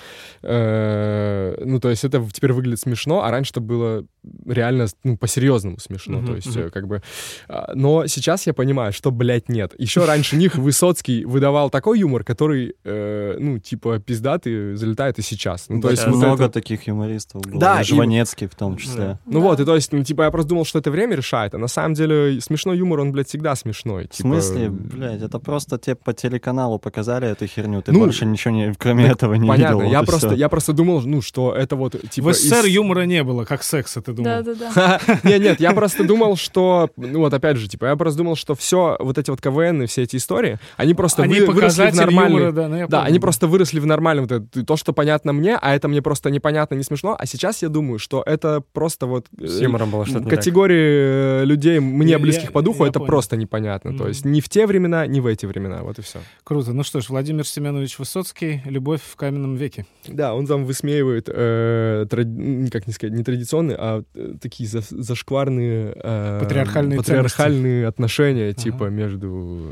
Э, 0.42 1.56
ну, 1.64 1.80
то 1.80 1.90
есть 1.90 2.04
это 2.04 2.24
теперь 2.32 2.52
выглядит 2.52 2.80
смешно, 2.80 3.24
а 3.24 3.30
раньше 3.30 3.52
это 3.52 3.60
было 3.60 4.04
реально 4.46 4.86
ну, 5.04 5.16
по-серьезному 5.16 5.78
смешно. 5.78 6.18
Мгм, 6.18 6.26
То 6.26 6.34
есть, 6.36 6.56
э, 6.56 6.70
как 6.70 6.86
бы... 6.86 7.02
а, 7.48 7.72
Но 7.74 8.06
сейчас 8.06 8.46
я 8.46 8.54
понимаю, 8.54 8.92
что, 8.92 9.10
блядь, 9.10 9.48
нет. 9.48 9.74
Еще 9.78 10.04
раньше 10.04 10.36
них 10.36 10.56
Высоцкий 10.56 11.24
выдавал 11.24 11.65
такой 11.70 11.98
юмор, 12.00 12.24
который, 12.24 12.74
э, 12.84 13.36
ну, 13.38 13.58
типа, 13.58 13.98
пиздатый 13.98 14.74
залетает 14.76 15.18
и 15.18 15.22
сейчас. 15.22 15.66
Ну, 15.68 15.80
то 15.80 15.90
есть 15.90 16.06
вот 16.06 16.16
много 16.16 16.44
это- 16.44 16.52
таких 16.54 16.86
юмористов 16.86 17.42
было. 17.42 17.58
Да, 17.60 17.74
Да, 17.76 17.80
и- 17.80 17.84
Жванецкий 17.84 18.46
в 18.46 18.54
том 18.54 18.76
числе. 18.76 19.18
Ну 19.26 19.40
вот, 19.40 19.60
и 19.60 19.64
то 19.64 19.74
есть, 19.74 19.92
ну, 19.92 20.02
типа, 20.04 20.22
я 20.22 20.30
просто 20.30 20.48
думал, 20.50 20.64
что 20.64 20.78
это 20.78 20.90
время 20.90 21.16
решает, 21.16 21.54
а 21.54 21.58
на 21.58 21.68
самом 21.68 21.94
деле 21.94 22.40
смешной 22.40 22.78
юмор, 22.78 23.00
он, 23.00 23.12
блядь, 23.12 23.28
всегда 23.28 23.54
смешной. 23.56 24.04
В 24.04 24.08
Типа, 24.10 24.28
смысле, 24.28 24.70
блядь, 24.70 25.22
это 25.22 25.38
просто 25.38 25.78
тебе 25.78 25.96
по 25.96 26.12
телеканалу 26.12 26.78
показали 26.78 27.28
эту 27.28 27.46
херню, 27.46 27.82
ты 27.82 27.92
Ну, 27.92 28.00
больше 28.00 28.24
ничего 28.26 28.54
не, 28.54 28.74
кроме 28.74 29.06
этого 29.08 29.34
не 29.34 29.46
Понятно, 29.48 29.76
видел. 29.78 29.90
я 29.92 29.98
вот 30.00 30.06
просто, 30.08 30.34
я 30.34 30.48
просто 30.48 30.72
думал, 30.72 31.00
ну, 31.02 31.22
что 31.22 31.54
это 31.54 31.76
вот, 31.76 31.96
типа... 32.10 32.30
В 32.30 32.34
СССР 32.34 32.66
из- 32.66 32.72
юмора 32.74 33.02
не 33.02 33.22
было, 33.22 33.44
как 33.44 33.62
секса, 33.62 34.00
ты 34.02 34.12
думал? 34.12 34.30
Да-да-да. 34.44 35.00
Нет, 35.24 35.40
нет, 35.42 35.60
я 35.60 35.72
просто 35.72 36.04
думал, 36.04 36.36
что, 36.36 36.90
ну 36.96 37.20
вот 37.20 37.32
опять 37.34 37.56
же, 37.56 37.68
типа, 37.68 37.86
я 37.86 37.96
просто 37.96 38.18
думал, 38.18 38.36
что 38.36 38.54
все 38.54 38.96
вот 39.00 39.18
эти 39.18 39.30
вот 39.30 39.40
КВН 39.40 39.82
и 39.82 39.86
все 39.86 40.02
эти 40.02 40.16
истории, 40.16 40.58
они 40.76 40.94
просто 40.94 41.22
Они 41.22 41.40
вы- 41.40 41.46
выросли 41.56 41.90
в 41.90 41.94
нормальный... 41.94 42.38
юмора, 42.38 42.52
да, 42.52 42.68
ну 42.68 42.76
да, 42.78 42.86
помню. 42.98 43.02
они 43.08 43.18
просто 43.18 43.46
выросли 43.46 43.80
в 43.80 43.86
нормальном, 43.86 44.26
вот 44.26 44.32
это, 44.32 44.64
то, 44.64 44.76
что 44.76 44.92
понятно 44.92 45.32
мне, 45.32 45.56
а 45.60 45.74
это 45.74 45.88
мне 45.88 46.00
просто 46.02 46.30
непонятно, 46.30 46.74
не 46.76 46.82
смешно, 46.84 47.16
а 47.18 47.26
сейчас 47.26 47.62
я 47.62 47.68
думаю, 47.68 47.98
что 47.98 48.22
это 48.24 48.62
просто 48.72 49.06
вот... 49.06 49.26
э, 49.40 49.46
С 49.46 49.60
юмором 49.60 49.90
было 49.90 50.04
что-то 50.04 50.24
не 50.24 50.30
так. 50.30 50.38
Категории 50.38 51.42
э, 51.42 51.44
людей 51.44 51.80
мне 51.80 52.12
Я- 52.12 52.18
близких 52.18 52.44
я- 52.46 52.50
по 52.50 52.62
духу, 52.62 52.84
я 52.84 52.90
это 52.90 52.98
понял. 53.00 53.06
просто 53.08 53.36
непонятно. 53.36 53.90
То 53.92 53.96
Мгм. 54.04 54.08
есть 54.08 54.24
ни 54.24 54.40
в 54.40 54.48
те 54.48 54.66
времена, 54.66 55.06
ни 55.06 55.20
в 55.20 55.26
эти 55.26 55.46
времена, 55.46 55.82
вот 55.82 55.98
и 55.98 56.02
все. 56.02 56.18
Круто. 56.44 56.72
Ну 56.72 56.82
что 56.84 57.00
ж, 57.00 57.08
Владимир 57.08 57.46
Семенович 57.46 57.98
Высоцкий 57.98 58.62
«Любовь 58.64 59.00
в 59.02 59.16
каменном 59.16 59.56
веке». 59.56 59.86
Да, 60.06 60.34
он 60.34 60.46
там 60.46 60.64
высмеивает, 60.64 61.28
э, 61.28 62.06
тради- 62.08 62.70
как 62.70 62.86
не 62.86 62.92
сказать, 62.92 63.14
не 63.16 63.24
традиционные, 63.24 63.76
а 63.78 64.02
такие 64.40 64.68
за- 64.68 64.82
зашкварные... 64.88 65.92
э, 65.96 66.40
Патриархальные 66.42 66.98
патриархальные 66.98 67.86
отношения, 67.86 68.52
типа, 68.52 68.84
между 68.84 69.70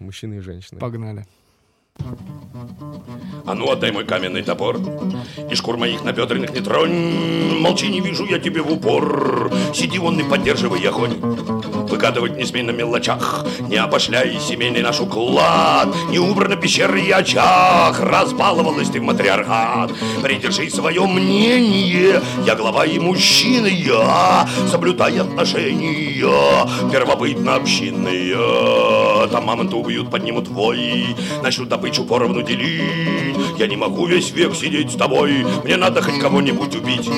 мужчиной 0.00 0.38
и 0.38 0.40
женщиной. 0.40 0.78
Погнали. 0.78 1.26
А 3.46 3.54
ну 3.54 3.70
отдай 3.70 3.90
мой 3.90 4.04
каменный 4.04 4.42
топор 4.42 4.78
И 5.50 5.54
шкур 5.54 5.76
моих 5.76 6.04
набедренных 6.04 6.52
не 6.52 6.60
тронь. 6.60 7.58
Молчи, 7.60 7.88
не 7.88 8.00
вижу 8.00 8.24
я 8.26 8.38
тебе 8.38 8.62
в 8.62 8.72
упор. 8.72 9.50
Сиди 9.74 9.98
вон 9.98 10.20
и 10.20 10.22
поддерживай 10.22 10.86
огонь. 10.86 11.16
Выгадывать 11.90 12.36
не 12.36 12.44
смей 12.44 12.62
на 12.62 12.70
мелочах. 12.70 13.44
Не 13.60 13.76
обошляй 13.76 14.38
семейный 14.40 14.82
наш 14.82 15.00
уклад. 15.00 15.88
Не 16.10 16.18
убрано 16.18 16.56
пещеры 16.56 17.00
и 17.00 17.10
очаг 17.10 17.98
Разбаловалась 18.00 18.90
ты 18.90 19.00
в 19.00 19.02
матриархат. 19.02 19.90
Придержи 20.22 20.70
свое 20.70 21.06
мнение. 21.06 22.22
Я 22.46 22.54
глава 22.54 22.86
и 22.86 22.98
мужчина 22.98 23.66
я. 23.66 24.48
Соблюдай 24.70 25.18
отношения. 25.18 26.00
Первобытно-общинные. 26.92 29.28
Там 29.28 29.44
мамонта 29.44 29.76
убьют, 29.76 30.10
поднимут 30.10 30.48
вой. 30.48 31.16
Начнут 31.42 31.68
добычу 31.90 32.04
поровну 32.04 32.42
делить. 32.42 33.36
Я 33.58 33.66
не 33.66 33.76
могу 33.76 34.06
весь 34.06 34.30
век 34.30 34.54
сидеть 34.54 34.92
с 34.92 34.94
тобой. 34.94 35.44
Мне 35.64 35.76
надо 35.76 36.00
хоть 36.02 36.20
кого-нибудь 36.20 36.76
убить. 36.76 37.10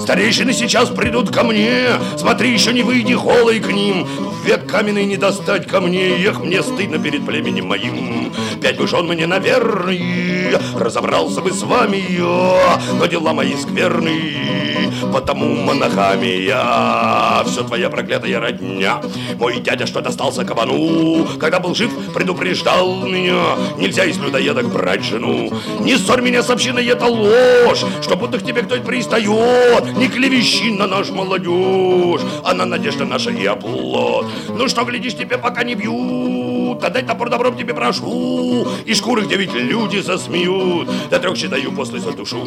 Старейшины 0.00 0.52
сейчас 0.52 0.88
придут 0.88 1.30
ко 1.30 1.44
мне. 1.44 1.88
Смотри, 2.16 2.52
еще 2.52 2.72
не 2.72 2.82
выйди 2.82 3.14
голой 3.14 3.60
к 3.60 3.70
ним. 3.70 4.06
Век 4.44 4.66
каменный 4.66 5.04
не 5.04 5.16
достать 5.16 5.66
ко 5.66 5.80
мне. 5.80 6.08
Эх, 6.26 6.40
мне 6.40 6.62
стыдно 6.62 6.98
перед 6.98 7.24
племенем 7.24 7.66
моим. 7.68 8.32
Пять 8.60 8.78
бы 8.78 8.86
жен 8.86 9.06
мне, 9.06 9.26
наверное 9.26 10.60
Разобрался 10.74 11.40
бы 11.40 11.52
с 11.52 11.62
вами 11.62 12.02
я. 12.08 12.80
Но 12.98 13.06
дела 13.06 13.32
мои 13.32 13.54
скверные. 13.54 14.84
Потому 15.12 15.54
монохамия 15.54 17.44
Все 17.44 17.62
твоя 17.62 17.88
проклятая 17.88 18.40
родня. 18.40 19.00
Мой 19.38 19.60
дядя 19.60 19.86
что 19.86 20.00
достался 20.00 20.44
кабану. 20.44 21.26
Когда 21.38 21.60
был 21.60 21.74
жив, 21.74 21.90
предупреждал 22.12 23.06
меня. 23.06 23.56
Нельзя 23.78 24.04
из 24.14 24.18
людоедок 24.18 24.68
брать 24.68 25.02
жену. 25.04 25.50
Не 25.80 25.96
ссорь 25.96 26.20
меня 26.20 26.42
с 26.42 26.50
общиной, 26.50 26.86
это 26.86 27.06
ложь 27.06 27.84
Что 28.02 28.16
будто 28.16 28.38
к 28.38 28.44
тебе 28.44 28.62
кто-то 28.62 28.82
пристает 28.82 29.96
Не 29.96 30.08
клевещи 30.08 30.70
на 30.70 30.86
наш 30.86 31.10
молодежь 31.10 32.20
Она 32.44 32.64
надежда 32.64 33.04
наша 33.04 33.30
и 33.30 33.44
оплот. 33.44 34.26
Ну 34.48 34.68
что, 34.68 34.84
глядишь, 34.84 35.14
тебе 35.14 35.38
пока 35.38 35.64
не 35.64 35.74
бьют 35.74 36.82
Отдай 36.82 37.02
топор 37.02 37.30
добром 37.30 37.56
тебе 37.56 37.74
прошу. 37.74 38.66
И 38.84 38.94
шкуры, 38.94 39.22
где 39.22 39.36
ведь 39.36 39.54
люди 39.54 39.98
засмеют 39.98 40.88
До 41.10 41.18
трех 41.18 41.36
считаю, 41.36 41.72
после 41.72 42.00
задушу. 42.00 42.38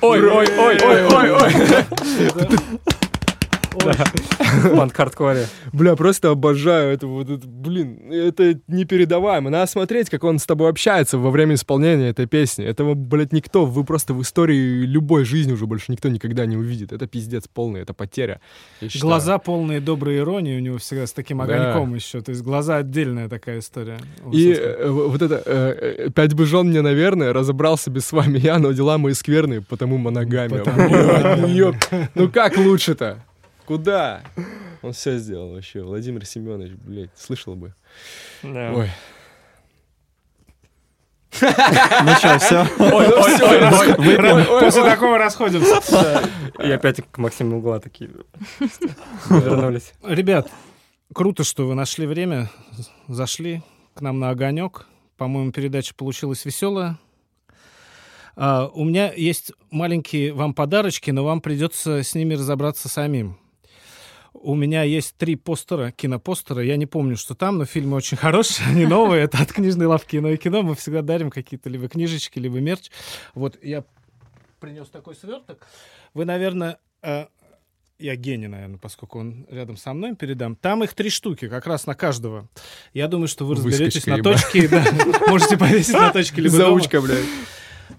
Ой, 0.00 0.20
ой, 0.20 0.46
ой, 0.58 0.78
ой, 0.82 1.06
ой, 1.06 1.30
ой. 1.30 2.82
Банд 4.76 4.92
хардкоре. 4.92 5.46
Бля, 5.72 5.96
просто 5.96 6.30
обожаю 6.30 6.92
это 6.92 7.06
вот, 7.06 7.30
это, 7.30 7.46
блин, 7.46 8.10
это 8.12 8.58
непередаваемо. 8.68 9.50
Надо 9.50 9.70
смотреть, 9.70 10.10
как 10.10 10.24
он 10.24 10.38
с 10.38 10.46
тобой 10.46 10.68
общается 10.68 11.18
во 11.18 11.30
время 11.30 11.54
исполнения 11.54 12.08
этой 12.10 12.26
песни. 12.26 12.64
Этого, 12.64 12.94
блядь, 12.94 13.32
никто, 13.32 13.64
вы 13.66 13.84
просто 13.84 14.14
в 14.14 14.22
истории 14.22 14.84
любой 14.84 15.24
жизни 15.24 15.52
уже 15.52 15.66
больше 15.66 15.86
никто 15.92 16.08
никогда 16.08 16.46
не 16.46 16.56
увидит. 16.56 16.92
Это 16.92 17.06
пиздец 17.06 17.44
полный, 17.52 17.80
это 17.80 17.94
потеря. 17.94 18.40
Глаза 19.00 19.38
полные 19.38 19.80
доброй 19.80 20.18
иронии 20.18 20.56
у 20.56 20.60
него 20.60 20.78
всегда 20.78 21.06
с 21.06 21.12
таким 21.12 21.38
Да. 21.38 21.44
огоньком 21.44 21.94
еще. 21.94 22.20
То 22.20 22.30
есть 22.30 22.42
глаза 22.42 22.76
отдельная 22.76 23.28
такая 23.28 23.58
история. 23.60 23.98
И 24.32 24.52
э, 24.52 24.88
в- 24.88 25.08
вот 25.08 25.22
это, 25.22 25.42
э, 25.44 26.04
э, 26.06 26.10
пять 26.10 26.34
бы 26.34 26.46
жен 26.46 26.68
мне, 26.68 26.82
наверное, 26.82 27.32
разобрался 27.32 27.90
бы 27.90 28.00
с 28.00 28.12
вами 28.12 28.38
я, 28.38 28.58
но 28.58 28.72
дела 28.72 28.98
мои 28.98 29.12
скверные, 29.14 29.60
потому 29.62 29.96
моногамия. 29.98 30.62
Потому-. 30.64 31.74
Ну 32.14 32.28
как 32.28 32.56
лучше-то? 32.56 33.24
Куда? 33.66 34.22
Он 34.82 34.92
все 34.92 35.16
сделал 35.18 35.52
вообще. 35.54 35.82
Владимир 35.82 36.24
Семенович, 36.26 36.72
блядь, 36.72 37.10
слышал 37.16 37.54
бы. 37.54 37.74
Да. 38.42 38.72
Ой. 38.74 38.90
Ну 41.40 42.14
что, 42.18 42.38
все? 42.38 42.66
Ой, 42.78 43.06
ой, 43.08 43.34
ой, 43.42 43.94
ой. 43.98 44.16
Ра- 44.16 44.60
После 44.60 44.84
такого 44.84 45.18
расходимся. 45.18 46.22
И 46.58 46.70
опять 46.70 47.00
к 47.10 47.18
Максиму 47.18 47.58
Угла 47.58 47.80
такие 47.80 48.10
вернулись. 49.30 49.92
Ребят, 50.04 50.50
круто, 51.14 51.42
что 51.42 51.66
вы 51.66 51.74
нашли 51.74 52.06
время, 52.06 52.50
зашли 53.08 53.62
к 53.94 54.00
нам 54.02 54.18
на 54.20 54.30
огонек. 54.30 54.86
По-моему, 55.16 55.52
передача 55.52 55.94
получилась 55.94 56.44
веселая. 56.44 56.98
А, 58.36 58.66
у 58.72 58.84
меня 58.84 59.12
есть 59.12 59.52
маленькие 59.70 60.32
вам 60.32 60.52
подарочки, 60.54 61.10
но 61.10 61.24
вам 61.24 61.40
придется 61.40 62.02
с 62.02 62.14
ними 62.14 62.34
разобраться 62.34 62.88
самим. 62.88 63.38
У 64.44 64.56
меня 64.56 64.82
есть 64.82 65.16
три 65.16 65.36
постера, 65.36 65.92
кинопостера. 65.92 66.62
Я 66.64 66.76
не 66.76 66.86
помню, 66.86 67.16
что 67.16 67.36
там, 67.36 67.58
но 67.58 67.64
фильмы 67.64 67.96
очень 67.96 68.16
хорошие, 68.16 68.66
они 68.70 68.86
новые. 68.86 69.22
Это 69.22 69.38
от 69.38 69.52
книжной 69.52 69.86
лавки 69.86 70.16
«Кино 70.16 70.30
и 70.30 70.36
кино». 70.36 70.62
Мы 70.62 70.74
всегда 70.74 71.00
дарим 71.00 71.30
какие-то 71.30 71.70
либо 71.70 71.88
книжечки, 71.88 72.40
либо 72.40 72.58
мерч. 72.58 72.90
Вот 73.34 73.56
я 73.62 73.84
принес 74.58 74.88
такой 74.88 75.14
сверток. 75.14 75.68
Вы, 76.12 76.24
наверное, 76.24 76.78
э, 77.02 77.26
я 78.00 78.16
гений, 78.16 78.48
наверное, 78.48 78.78
поскольку 78.78 79.20
он 79.20 79.46
рядом 79.48 79.76
со 79.76 79.92
мной, 79.92 80.16
передам. 80.16 80.56
Там 80.56 80.82
их 80.82 80.94
три 80.94 81.08
штуки, 81.08 81.48
как 81.48 81.68
раз 81.68 81.86
на 81.86 81.94
каждого. 81.94 82.48
Я 82.92 83.06
думаю, 83.06 83.28
что 83.28 83.46
вы 83.46 83.54
разберетесь 83.54 84.04
Выскочка, 84.06 84.16
на 84.16 84.22
точке. 84.24 84.68
да. 84.68 84.84
Можете 85.28 85.56
повесить 85.56 85.94
на 85.94 86.10
точке 86.10 86.40
либо. 86.40 86.56
Заучка, 86.56 87.00
блядь. 87.00 87.24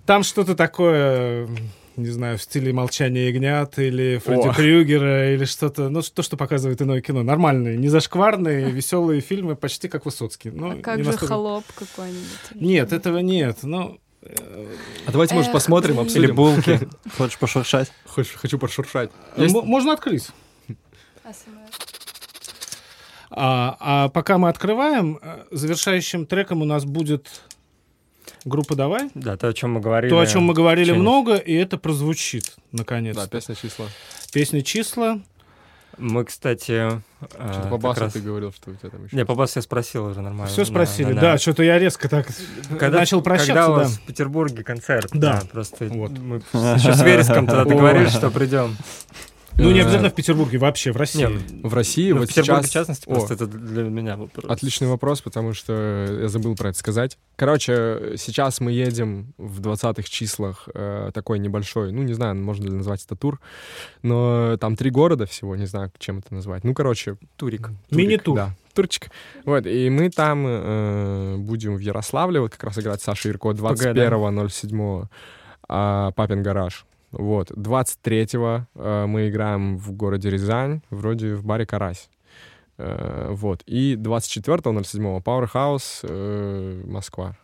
Там 0.05 0.23
что-то 0.23 0.55
такое, 0.55 1.47
не 1.95 2.09
знаю, 2.09 2.37
в 2.37 2.41
стиле 2.41 2.73
«Молчания 2.73 3.27
ягнят» 3.29 3.77
или 3.79 4.17
Фредди 4.23 4.47
О. 4.47 4.53
Крюгера, 4.53 5.33
или 5.33 5.45
что-то, 5.45 5.89
ну, 5.89 6.01
то, 6.01 6.21
что 6.23 6.37
показывает 6.37 6.81
иное 6.81 7.01
кино. 7.01 7.23
Нормальные, 7.23 7.77
не 7.77 7.87
зашкварные, 7.89 8.69
веселые 8.71 9.21
фильмы, 9.21 9.55
почти 9.55 9.87
как 9.87 10.05
Высоцкий. 10.05 10.49
Ну, 10.51 10.71
А 10.71 10.81
как 10.81 10.99
же 10.99 11.05
настолько- 11.05 11.27
холоп 11.27 11.65
какой-нибудь? 11.75 12.55
Нет, 12.55 12.93
этого 12.93 13.19
нет. 13.19 13.57
Ну, 13.63 13.99
А 15.05 15.11
давайте, 15.11 15.35
может, 15.35 15.51
посмотрим, 15.51 15.95
блин. 15.95 16.05
обсудим. 16.05 16.23
Или 16.23 16.31
булки. 16.31 16.79
Хочешь 17.17 17.37
пошуршать? 17.37 17.91
Хочу, 18.05 18.37
хочу 18.37 18.57
пошуршать. 18.57 19.11
можно 19.37 19.93
открыть. 19.93 20.29
А, 23.35 23.75
а 23.79 24.09
пока 24.09 24.37
мы 24.37 24.49
открываем, 24.49 25.17
э, 25.21 25.45
завершающим 25.49 26.27
треком 26.27 26.61
у 26.61 26.65
нас 26.65 26.85
будет 26.85 27.27
группа 28.45 28.75
«Давай». 28.75 29.09
Да, 29.13 29.37
то, 29.37 29.47
о 29.47 29.53
чем 29.53 29.73
мы 29.73 29.79
говорили. 29.81 30.09
То, 30.11 30.19
о 30.19 30.25
чем 30.25 30.43
мы 30.43 30.53
говорили 30.53 30.87
Ченнис. 30.89 31.01
много, 31.01 31.35
и 31.35 31.53
это 31.53 31.77
прозвучит, 31.77 32.55
наконец. 32.71 33.15
Да, 33.15 33.27
песня 33.27 33.55
числа. 33.55 33.85
Песня 34.31 34.61
«Числа». 34.61 35.19
Мы, 35.99 36.25
кстати... 36.25 37.01
Что-то 37.19 37.37
а, 37.37 37.63
по 37.65 37.69
как 37.77 37.79
басу 37.81 38.01
раз- 38.01 38.13
ты 38.13 38.19
говорил, 38.19 38.51
что 38.51 38.71
у 38.71 38.73
тебя 38.73 38.89
там 38.89 39.05
еще... 39.05 39.15
Не, 39.15 39.25
по 39.25 39.35
басу 39.35 39.59
я 39.59 39.61
спросил 39.61 40.05
уже 40.05 40.21
нормально. 40.21 40.47
Все 40.51 40.63
Да, 40.63 40.71
спросили, 40.71 41.13
да, 41.13 41.21
да, 41.21 41.21
да. 41.33 41.37
что-то 41.37 41.61
я 41.61 41.77
резко 41.77 42.09
так 42.09 42.27
Когда, 42.79 42.97
начал 42.99 43.21
прощаться, 43.21 43.53
когда 43.53 43.69
у 43.69 43.75
да. 43.75 43.81
вас 43.83 43.97
в 43.97 44.01
Петербурге 44.01 44.63
концерт? 44.63 45.09
Да. 45.13 45.43
просто 45.51 45.85
Вот. 45.85 46.11
мы 46.17 46.37
еще 46.37 46.93
с 46.93 47.01
Вереском 47.03 47.45
тогда 47.45 47.65
договорились, 47.65 48.11
что 48.13 48.31
придем. 48.31 48.75
Ну, 49.57 49.71
не 49.71 49.79
Э, 49.79 49.83
обязательно 49.83 50.09
в 50.09 50.15
Петербурге, 50.15 50.57
вообще 50.57 50.91
в 50.91 50.97
России. 50.97 51.25
Не, 51.25 51.67
В 51.67 51.73
России 51.73 52.11
ну, 52.11 52.17
в 52.17 52.19
вот 52.21 52.29
Петербурге 52.29 52.63
сейчас... 52.63 52.69
в 52.69 52.73
частности, 52.73 53.07
О, 53.07 53.13
просто 53.13 53.33
это 53.35 53.47
для 53.47 53.83
меня 53.83 54.17
вопрос. 54.17 54.45
Отличный 54.49 54.87
вопрос, 54.87 55.21
потому 55.21 55.53
что 55.53 55.73
я 56.21 56.27
забыл 56.27 56.55
про 56.55 56.69
это 56.69 56.77
сказать. 56.77 57.17
Короче, 57.35 58.15
сейчас 58.17 58.59
мы 58.59 58.71
едем 58.71 59.33
в 59.37 59.61
20-х 59.61 60.03
числах 60.03 60.67
э, 60.73 61.11
такой 61.13 61.39
небольшой, 61.39 61.91
ну, 61.91 62.03
не 62.03 62.13
знаю, 62.13 62.35
можно 62.35 62.65
ли 62.65 62.71
назвать 62.71 63.03
это 63.05 63.15
тур, 63.15 63.39
но 64.01 64.57
там 64.57 64.75
три 64.75 64.89
города 64.89 65.25
всего, 65.25 65.55
не 65.55 65.65
знаю, 65.65 65.91
чем 65.99 66.19
это 66.19 66.33
назвать. 66.33 66.63
Ну, 66.63 66.73
короче... 66.73 67.17
Турик. 67.35 67.69
Мини-тур. 67.91 68.35
Да, 68.35 68.55
турчик. 68.73 69.11
Вот, 69.45 69.65
и 69.65 69.89
мы 69.89 70.09
там 70.09 70.45
э, 70.47 71.35
будем 71.37 71.75
в 71.75 71.79
Ярославле, 71.79 72.39
вот 72.39 72.51
как 72.51 72.63
раз 72.63 72.79
играть 72.79 73.01
Саша 73.01 73.29
Ирко 73.29 73.49
21.07 73.49 75.07
а, 75.69 76.11
Папин 76.11 76.43
гараж. 76.43 76.85
Вот, 77.13 77.51
23-го 77.51 78.65
э, 78.73 79.05
мы 79.05 79.29
играем 79.29 79.77
в 79.77 79.91
городе 79.91 80.31
Рязань, 80.31 80.81
вроде 80.89 81.35
в 81.35 81.45
баре 81.45 81.65
«Карась». 81.65 82.09
Э, 82.77 83.27
вот, 83.29 83.61
и 83.67 83.95
24-го 83.95 84.83
07 84.83 85.03
Powerhouse 85.19 85.99
э, 86.03 86.83
Москва. 86.85 87.37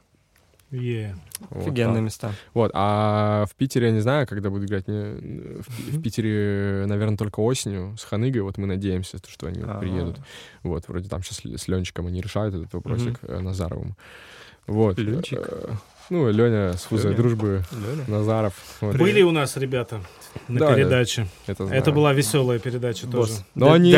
Е. 0.72 1.16
Вот 1.52 1.64
Офигенные 1.68 1.96
так. 1.96 2.04
места. 2.04 2.32
Вот, 2.54 2.72
а 2.74 3.46
в 3.50 3.56
Питере 3.56 3.88
я 3.88 3.94
не 3.94 4.00
знаю, 4.02 4.28
когда 4.28 4.50
буду 4.50 4.66
играть. 4.66 4.88
Не- 4.88 5.62
В, 5.62 5.68
в 5.68 6.02
Питере, 6.02 6.86
наверное, 6.88 7.18
только 7.18 7.40
осенью 7.40 7.96
с 7.98 8.04
Ханыгой. 8.04 8.42
Вот 8.42 8.58
мы 8.58 8.66
надеемся, 8.68 9.18
что 9.28 9.48
они 9.48 9.62
вот 9.62 9.80
приедут. 9.80 10.18
Вот, 10.64 10.88
вроде 10.88 11.10
там 11.10 11.22
сейчас 11.24 11.42
с 11.62 11.68
Ленчиком 11.68 12.08
они 12.08 12.22
решают 12.22 12.56
этот 12.56 12.74
вопросик 12.74 13.20
э, 13.22 13.40
Назаровым. 13.40 13.96
Вот. 14.68 14.98
Ленчик? 15.00 15.40
Ну, 16.10 16.30
Леня 16.32 16.74
с 16.74 16.88
Лёня? 16.92 17.16
дружбы 17.16 17.64
Лёня? 17.72 18.04
Назаров. 18.08 18.54
Вот. 18.82 18.96
Были 18.96 19.22
у 19.22 19.32
нас 19.32 19.56
ребята 19.58 20.02
на 20.48 20.60
Да, 20.60 20.74
передаче. 20.74 21.28
Это, 21.46 21.64
Это 21.66 21.92
была 21.92 22.14
веселая 22.14 22.58
передача 22.60 23.06
тоже. 23.08 23.34
Босс. 23.34 23.44
Но 23.56 23.68
Дя- 23.68 23.74
они, 23.74 23.94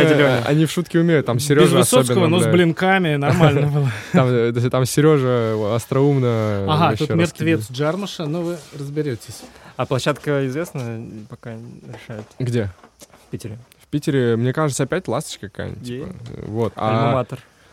они 0.46 0.66
в 0.66 0.72
шутки 0.72 0.98
умеют. 0.98 1.26
Там 1.26 1.38
Без 1.38 1.46
Сережа 1.48 1.78
Высоцкого, 1.78 2.02
особенно, 2.02 2.28
но 2.28 2.40
с 2.42 2.48
блинками 2.48 3.16
нормально 3.16 3.68
было. 3.68 3.92
Там, 4.12 4.28
э, 4.30 4.70
там 4.70 4.86
Сережа 4.86 5.56
остроумно 5.76 6.66
Ага, 6.68 6.98
тут 6.98 7.10
мертвец. 7.12 7.72
Джармуша, 7.72 8.26
ну 8.26 8.42
вы 8.42 8.58
разберетесь. 8.78 9.42
А 9.78 9.86
площадка 9.86 10.46
известна, 10.48 11.04
пока 11.30 11.54
не 11.54 11.82
решают 11.88 12.26
Где? 12.40 12.70
в 13.00 13.32
Питере. 13.32 13.58
В 13.82 13.88
Питере, 13.88 14.36
мне 14.36 14.54
кажется, 14.54 14.84
опять 14.84 15.08
ласточка 15.08 15.50
какая-нибудь. 15.50 15.86
Типа. 15.86 16.08
Вот. 16.46 16.74
А. 16.76 17.26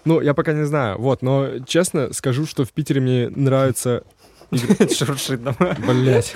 Ну, 0.05 0.21
я 0.21 0.33
пока 0.33 0.53
не 0.53 0.65
знаю. 0.65 0.97
Вот, 0.99 1.23
но 1.23 1.59
честно 1.67 2.13
скажу, 2.15 2.47
что 2.47 2.65
в 2.65 2.73
Питере 2.73 3.01
мне 3.01 3.29
нравится... 3.29 4.05
Шуршит 4.53 5.45
там. 5.45 5.57
Блять. 5.87 6.35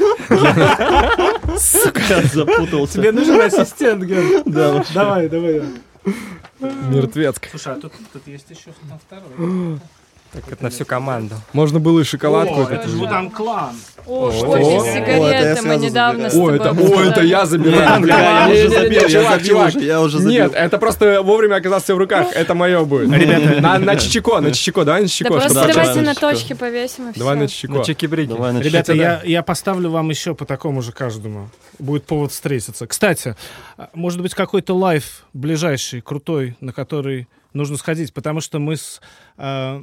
Сука, 1.59 2.23
запутался. 2.33 2.99
Тебе 2.99 3.13
нужен 3.13 3.41
ассистент, 3.41 4.05
Ген? 4.05 4.43
Да. 4.45 4.85
Давай, 4.95 5.29
давай. 5.29 5.63
Мертвецк. 6.61 7.49
Слушай, 7.51 7.75
а 7.75 7.77
тут, 7.77 7.93
тут 8.13 8.27
есть 8.27 8.51
еще 8.51 8.71
на 8.89 8.99
второй. 8.99 9.79
Так 10.33 10.51
это 10.51 10.63
на 10.63 10.71
всю 10.71 10.87
команду. 10.87 11.35
Можно 11.53 11.79
было 11.79 12.01
и 12.01 12.05
шоколадку. 12.05 12.55
О, 12.55 12.57
вот 12.63 12.71
это 12.71 12.89
же. 12.89 12.97
Вудан 12.97 13.31
Клан. 13.31 13.77
О, 14.07 14.29
О, 14.29 14.31
кофе, 14.31 14.65
о, 14.65 14.85
это 14.85 14.93
сигареты 14.93 15.63
мы 15.69 15.77
недавно 15.77 16.31
с 16.31 16.33
тобой 16.33 16.57
это, 16.57 16.71
о, 16.71 17.03
это 17.03 17.23
я 17.23 17.45
забираю. 17.45 18.07
Я 18.07 18.49
уже 18.49 18.69
забил, 18.71 19.01
я 19.03 19.09
Чувак, 19.09 19.43
забил 19.43 19.83
я 19.83 20.01
уже 20.01 20.19
забил. 20.19 20.31
Нет, 20.33 20.53
это 20.55 20.79
просто 20.79 21.23
вовремя 21.23 21.57
оказался 21.57 21.95
в 21.95 21.99
руках. 21.99 22.29
Это 22.35 22.55
мое 22.55 22.83
будет. 22.85 23.13
Ребята. 23.13 23.61
На, 23.61 23.79
на 23.79 23.97
Чичико, 23.97 24.41
на 24.41 24.53
Чичико, 24.53 24.85
давай 24.85 25.03
на 25.03 25.07
Да 25.07 25.13
Чичико. 25.13 25.31
просто 25.31 25.55
да, 25.55 25.67
давайте 25.69 25.95
да, 25.95 26.01
на 26.01 26.15
да. 26.15 26.21
точке 26.21 26.55
повесим 26.55 27.11
и 27.11 27.19
Давай 27.19 27.37
на 27.37 27.47
все. 27.47 27.69
Чичико. 27.69 27.73
На 27.75 28.53
начнем. 28.53 28.61
Ребята, 28.63 28.93
я, 28.95 29.21
я 29.25 29.43
поставлю 29.43 29.91
вам 29.91 30.09
еще 30.09 30.35
по 30.35 30.47
такому 30.47 30.81
же 30.81 30.93
каждому. 30.93 31.51
Будет 31.79 32.05
повод 32.07 32.33
встретиться. 32.33 32.87
Кстати, 32.87 33.37
а, 33.77 33.91
может 33.93 34.23
быть, 34.23 34.35
какой-то 34.35 34.75
лайв 34.75 35.25
ближайший, 35.35 36.01
крутой, 36.01 36.57
на 36.61 36.73
который 36.73 37.29
нужно 37.53 37.77
сходить, 37.77 38.13
потому 38.13 38.41
что 38.41 38.59
мы 38.59 38.77
с, 38.77 39.01
а, 39.37 39.83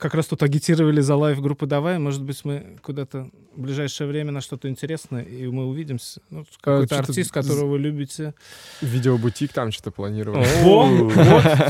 как 0.00 0.14
раз 0.14 0.26
тут 0.26 0.42
агитировали 0.42 1.00
за 1.00 1.14
лайв 1.14 1.40
группы 1.40 1.66
«Давай». 1.66 1.98
Может 1.98 2.22
быть, 2.22 2.44
мы 2.44 2.78
куда-то 2.82 3.28
в 3.54 3.60
ближайшее 3.60 4.08
время 4.08 4.32
на 4.32 4.40
что-то 4.40 4.68
интересное, 4.68 5.22
и 5.22 5.46
мы 5.46 5.66
увидимся. 5.66 6.20
Ну, 6.30 6.44
какой-то 6.60 6.94
что-то 6.94 7.10
артист, 7.10 7.30
которого 7.30 7.66
вы 7.66 7.78
любите. 7.78 8.34
Видеобутик 8.80 9.52
там 9.52 9.70
что-то 9.70 9.90
планировал. 9.90 10.42
Во, 10.62 10.86
вот, 10.86 11.12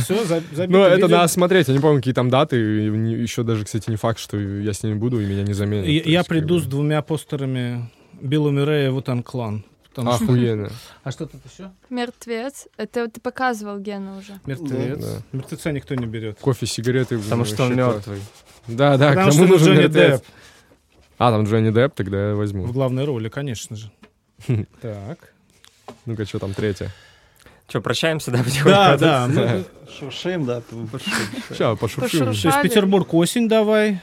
все, 0.02 0.24
забито 0.52 0.66
Ну, 0.68 0.82
это 0.84 1.08
надо 1.08 1.28
смотреть. 1.28 1.68
Я 1.68 1.74
не 1.74 1.80
помню, 1.80 1.98
какие 1.98 2.14
там 2.14 2.30
даты. 2.30 2.56
и 2.56 3.20
Еще 3.20 3.42
даже, 3.42 3.64
кстати, 3.64 3.90
не 3.90 3.96
факт, 3.96 4.20
что 4.20 4.38
я 4.38 4.72
с 4.72 4.82
ними 4.82 4.94
буду, 4.94 5.20
и 5.20 5.26
меня 5.26 5.42
не 5.42 5.52
заменят. 5.52 5.86
Я, 5.86 6.22
приду 6.24 6.58
с 6.60 6.64
двумя 6.64 7.02
постерами 7.02 7.90
Билла 8.20 8.50
Мюррея 8.50 8.92
«Вутан 8.92 9.22
Клан». 9.22 9.64
Потому 9.90 10.12
что- 10.14 10.24
Охуенно. 10.24 10.70
А 11.04 11.10
что 11.12 11.26
тут 11.26 11.40
еще? 11.52 11.70
Мертвец. 11.90 12.66
Это 12.76 13.08
ты 13.08 13.20
показывал 13.20 13.78
Гена 13.78 14.16
уже. 14.18 14.40
Мертвец. 14.46 14.98
Да. 15.04 15.22
Мертвеца 15.32 15.72
никто 15.72 15.94
не 15.94 16.06
берет. 16.06 16.38
Кофе, 16.40 16.66
сигареты. 16.66 17.18
Потому 17.18 17.44
что 17.44 17.64
он 17.64 17.76
мертвый. 17.76 18.20
Да, 18.66 18.96
да, 18.96 19.08
Потому 19.10 19.28
к 19.30 19.32
что 19.32 19.40
тому 19.42 19.52
нужен 19.52 19.66
Джонни 19.68 19.78
мертвец. 19.82 20.10
Депп 20.20 20.24
А, 21.18 21.30
там 21.30 21.44
Джонни 21.44 21.70
Депп, 21.70 21.94
тогда 21.94 22.28
я 22.30 22.34
в 22.34 22.38
возьму. 22.38 22.66
главной 22.72 23.04
роли, 23.04 23.28
конечно 23.28 23.76
же. 23.76 23.90
Так. 24.80 25.18
Ну-ка, 26.06 26.24
что 26.24 26.38
там 26.38 26.54
третье? 26.54 26.90
Что, 27.68 27.80
прощаемся, 27.80 28.30
да, 28.30 28.38
потихоньку? 28.38 28.68
Да, 28.70 28.96
да. 28.96 29.26
мы- 29.28 29.64
Шуршим, 29.98 30.44
да. 30.46 30.62
Сейчас, 31.48 31.78
пошуршим. 31.78 32.30
Есть 32.30 32.62
Петербург 32.62 33.12
осень 33.14 33.48
давай. 33.48 34.00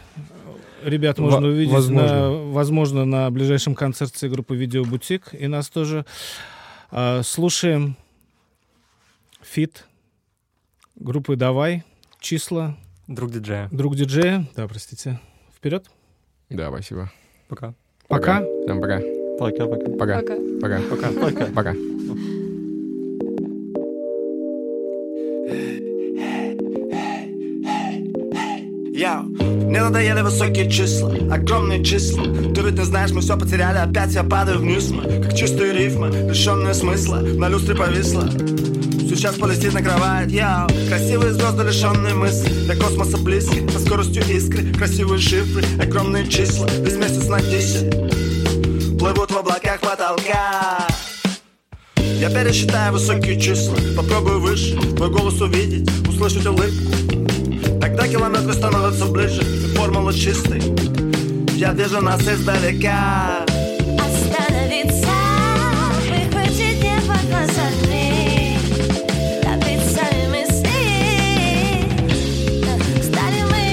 Ребят 0.87 1.17
можно 1.19 1.41
Во- 1.41 1.47
увидеть, 1.47 1.73
возможно. 1.73 2.07
на, 2.07 2.31
возможно, 2.51 3.05
на 3.05 3.29
ближайшем 3.29 3.75
концерте 3.75 4.29
группы 4.29 4.55
«Видеобутик». 4.55 5.33
И 5.33 5.47
нас 5.47 5.69
тоже 5.69 6.05
а, 6.91 7.21
слушаем 7.23 7.97
фит 9.41 9.85
группы 10.95 11.35
«Давай», 11.35 11.83
числа, 12.21 12.77
Друг 13.07 13.31
диджея. 13.31 13.67
друг 13.71 13.95
диджея. 13.95 14.47
Да, 14.55 14.67
простите. 14.67 15.19
Вперед. 15.55 15.85
Да, 16.49 16.69
спасибо. 16.69 17.11
Пока. 17.49 17.73
Пока. 18.07 18.41
Всем 18.63 18.79
пока. 18.81 19.01
Пока-пока. 19.39 19.91
Пока. 19.97 20.21
Пока. 20.61 20.81
Пока. 20.89 21.11
Пока. 21.11 21.45
Пока. 21.53 21.73
Я, 28.97 29.21
мне 29.21 29.79
надоели 29.79 30.21
высокие 30.21 30.67
числа, 30.71 31.11
огромные 31.31 31.83
числа. 31.83 32.23
Ты 32.23 32.61
ведь 32.61 32.79
не 32.79 32.83
знаешь, 32.83 33.11
мы 33.11 33.21
все 33.21 33.37
потеряли, 33.37 33.77
опять 33.77 34.15
я 34.15 34.23
падаю 34.23 34.57
вниз. 34.57 34.89
Мы 34.89 35.21
Как 35.21 35.35
чистые 35.35 35.71
рифмы, 35.71 36.07
лишенные 36.27 36.73
смысла, 36.73 37.17
на 37.17 37.47
люстре 37.47 37.75
повисла. 37.75 38.27
Сейчас 39.07 39.35
полетит 39.35 39.75
на 39.75 39.83
кровать, 39.83 40.31
я 40.31 40.65
Красивые 40.89 41.33
звезды, 41.33 41.63
лишенные 41.63 42.15
мысли 42.15 42.67
До 42.67 42.75
космоса 42.75 43.17
близкие, 43.17 43.69
со 43.69 43.79
скоростью 43.79 44.23
искры 44.27 44.73
Красивые 44.73 45.19
шифры, 45.19 45.63
огромные 45.79 46.27
числа 46.27 46.67
Весь 46.67 46.97
месяц 46.97 47.27
на 47.27 47.39
10 47.39 48.97
Плывут 48.99 49.31
в 49.31 49.37
облаках 49.37 49.79
потолка. 49.79 50.87
Я 51.95 52.29
пересчитаю 52.29 52.93
высокие 52.93 53.39
числа 53.39 53.77
Попробую 53.95 54.41
выше, 54.41 54.75
твой 54.95 55.09
голос 55.09 55.39
увидеть 55.39 55.89
Услышать 56.07 56.45
улыбку 56.45 57.16
Километры 58.11 58.53
становятся 58.53 59.05
ближе 59.05 59.41
формула 59.75 60.13
чистой 60.13 60.61
Я 61.55 61.73
вижу 61.73 62.01
нас 62.01 62.21
издалека 62.21 63.45
Остановиться, 63.99 65.09
выхватить 66.07 66.81
небо 66.81 67.15
глазами, 67.29 68.57
добиться 69.43 70.03
мысли. 70.29 70.79
Стали 73.01 73.41
мы 73.51 73.63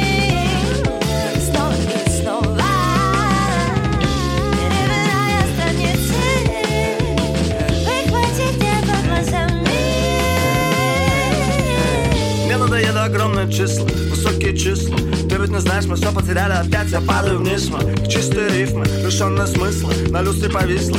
снова 1.41 1.75
и 1.75 2.11
снова, 2.11 2.71
перебирая 4.53 5.43
страницы, 5.55 6.23
выхватить 7.85 8.57
небо 8.61 8.97
глазами. 9.07 9.79
Мне 12.47 12.57
надоели 12.57 12.99
огромные 12.99 13.47
числа 13.53 13.87
Числа. 14.57 14.97
Ты 15.29 15.37
ведь 15.37 15.51
не 15.51 15.61
знаешь, 15.61 15.85
мы 15.87 15.97
все 15.97 16.13
потеряли 16.13 16.53
Опять 16.53 16.91
я 16.91 17.01
падаю 17.01 17.39
вниз, 17.39 17.69
мы 17.69 18.07
чистые 18.09 18.49
рифмы, 18.51 18.85
лишенные 19.05 19.47
смысла 19.47 19.93
На 20.11 20.23
люстре 20.23 20.49
повисла 20.49 20.99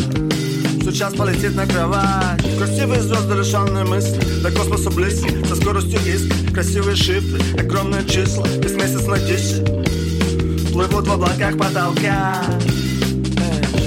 Сейчас 0.85 1.13
полетит 1.15 1.55
на 1.55 1.65
кровать. 1.65 2.41
Красивые 2.59 3.01
звезды, 3.01 3.33
лишенные 3.33 3.85
мысли. 3.85 4.21
До 4.43 4.51
космоса 4.51 4.91
близкие, 4.91 5.43
со 5.45 5.55
скоростью 5.55 5.99
искр 6.05 6.53
Красивые 6.53 6.95
шифры, 6.95 7.39
огромные 7.59 8.05
числа. 8.05 8.45
Весь 8.61 8.75
месяц 8.75 9.07
на 9.07 9.17
10 9.17 10.71
Плывут 10.71 11.07
в 11.07 11.11
облаках 11.11 11.57
потолка. 11.57 12.43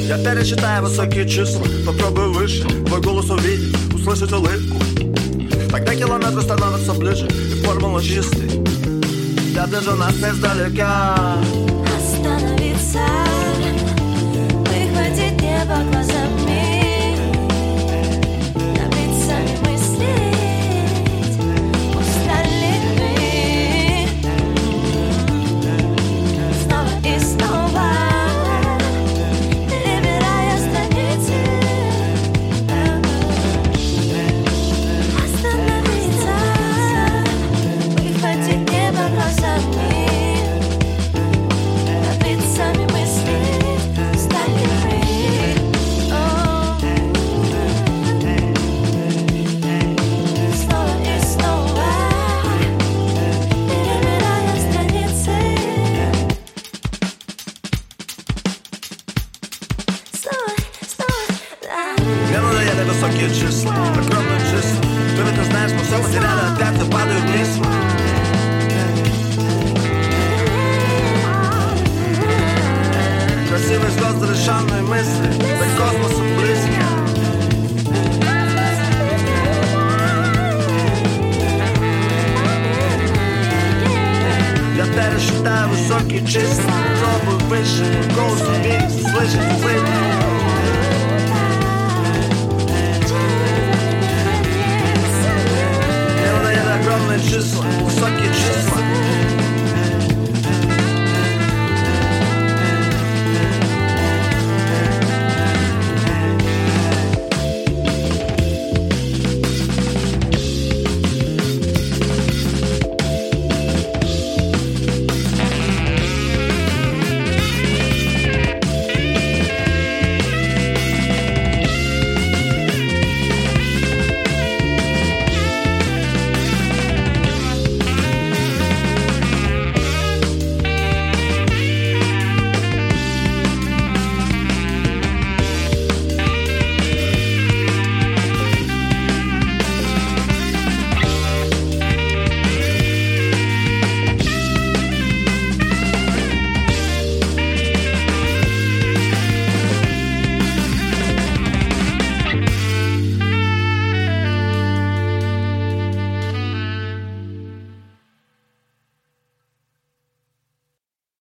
Я 0.09 0.19
пересчитаю 0.19 0.83
высокие 0.83 1.29
числа. 1.29 1.65
Попробую 1.87 2.33
выше, 2.33 2.67
твой 2.87 3.01
голос 3.01 3.31
увидеть 3.31 3.77
Услышать 3.95 4.33
улыбку. 4.33 4.79
Тогда 5.71 5.95
километры 5.95 6.43
становятся 6.43 6.95
ближе 6.95 7.29
И 7.29 7.63
формула 7.63 8.03
чистый 8.03 8.58
Я 9.59 9.67
держу 9.67 9.97
нас 9.97 10.15
издалека. 10.15 11.17
Остановиться, 11.99 13.01
выхватить 14.69 15.43
небо 15.43 15.79
глазами, 15.91 16.18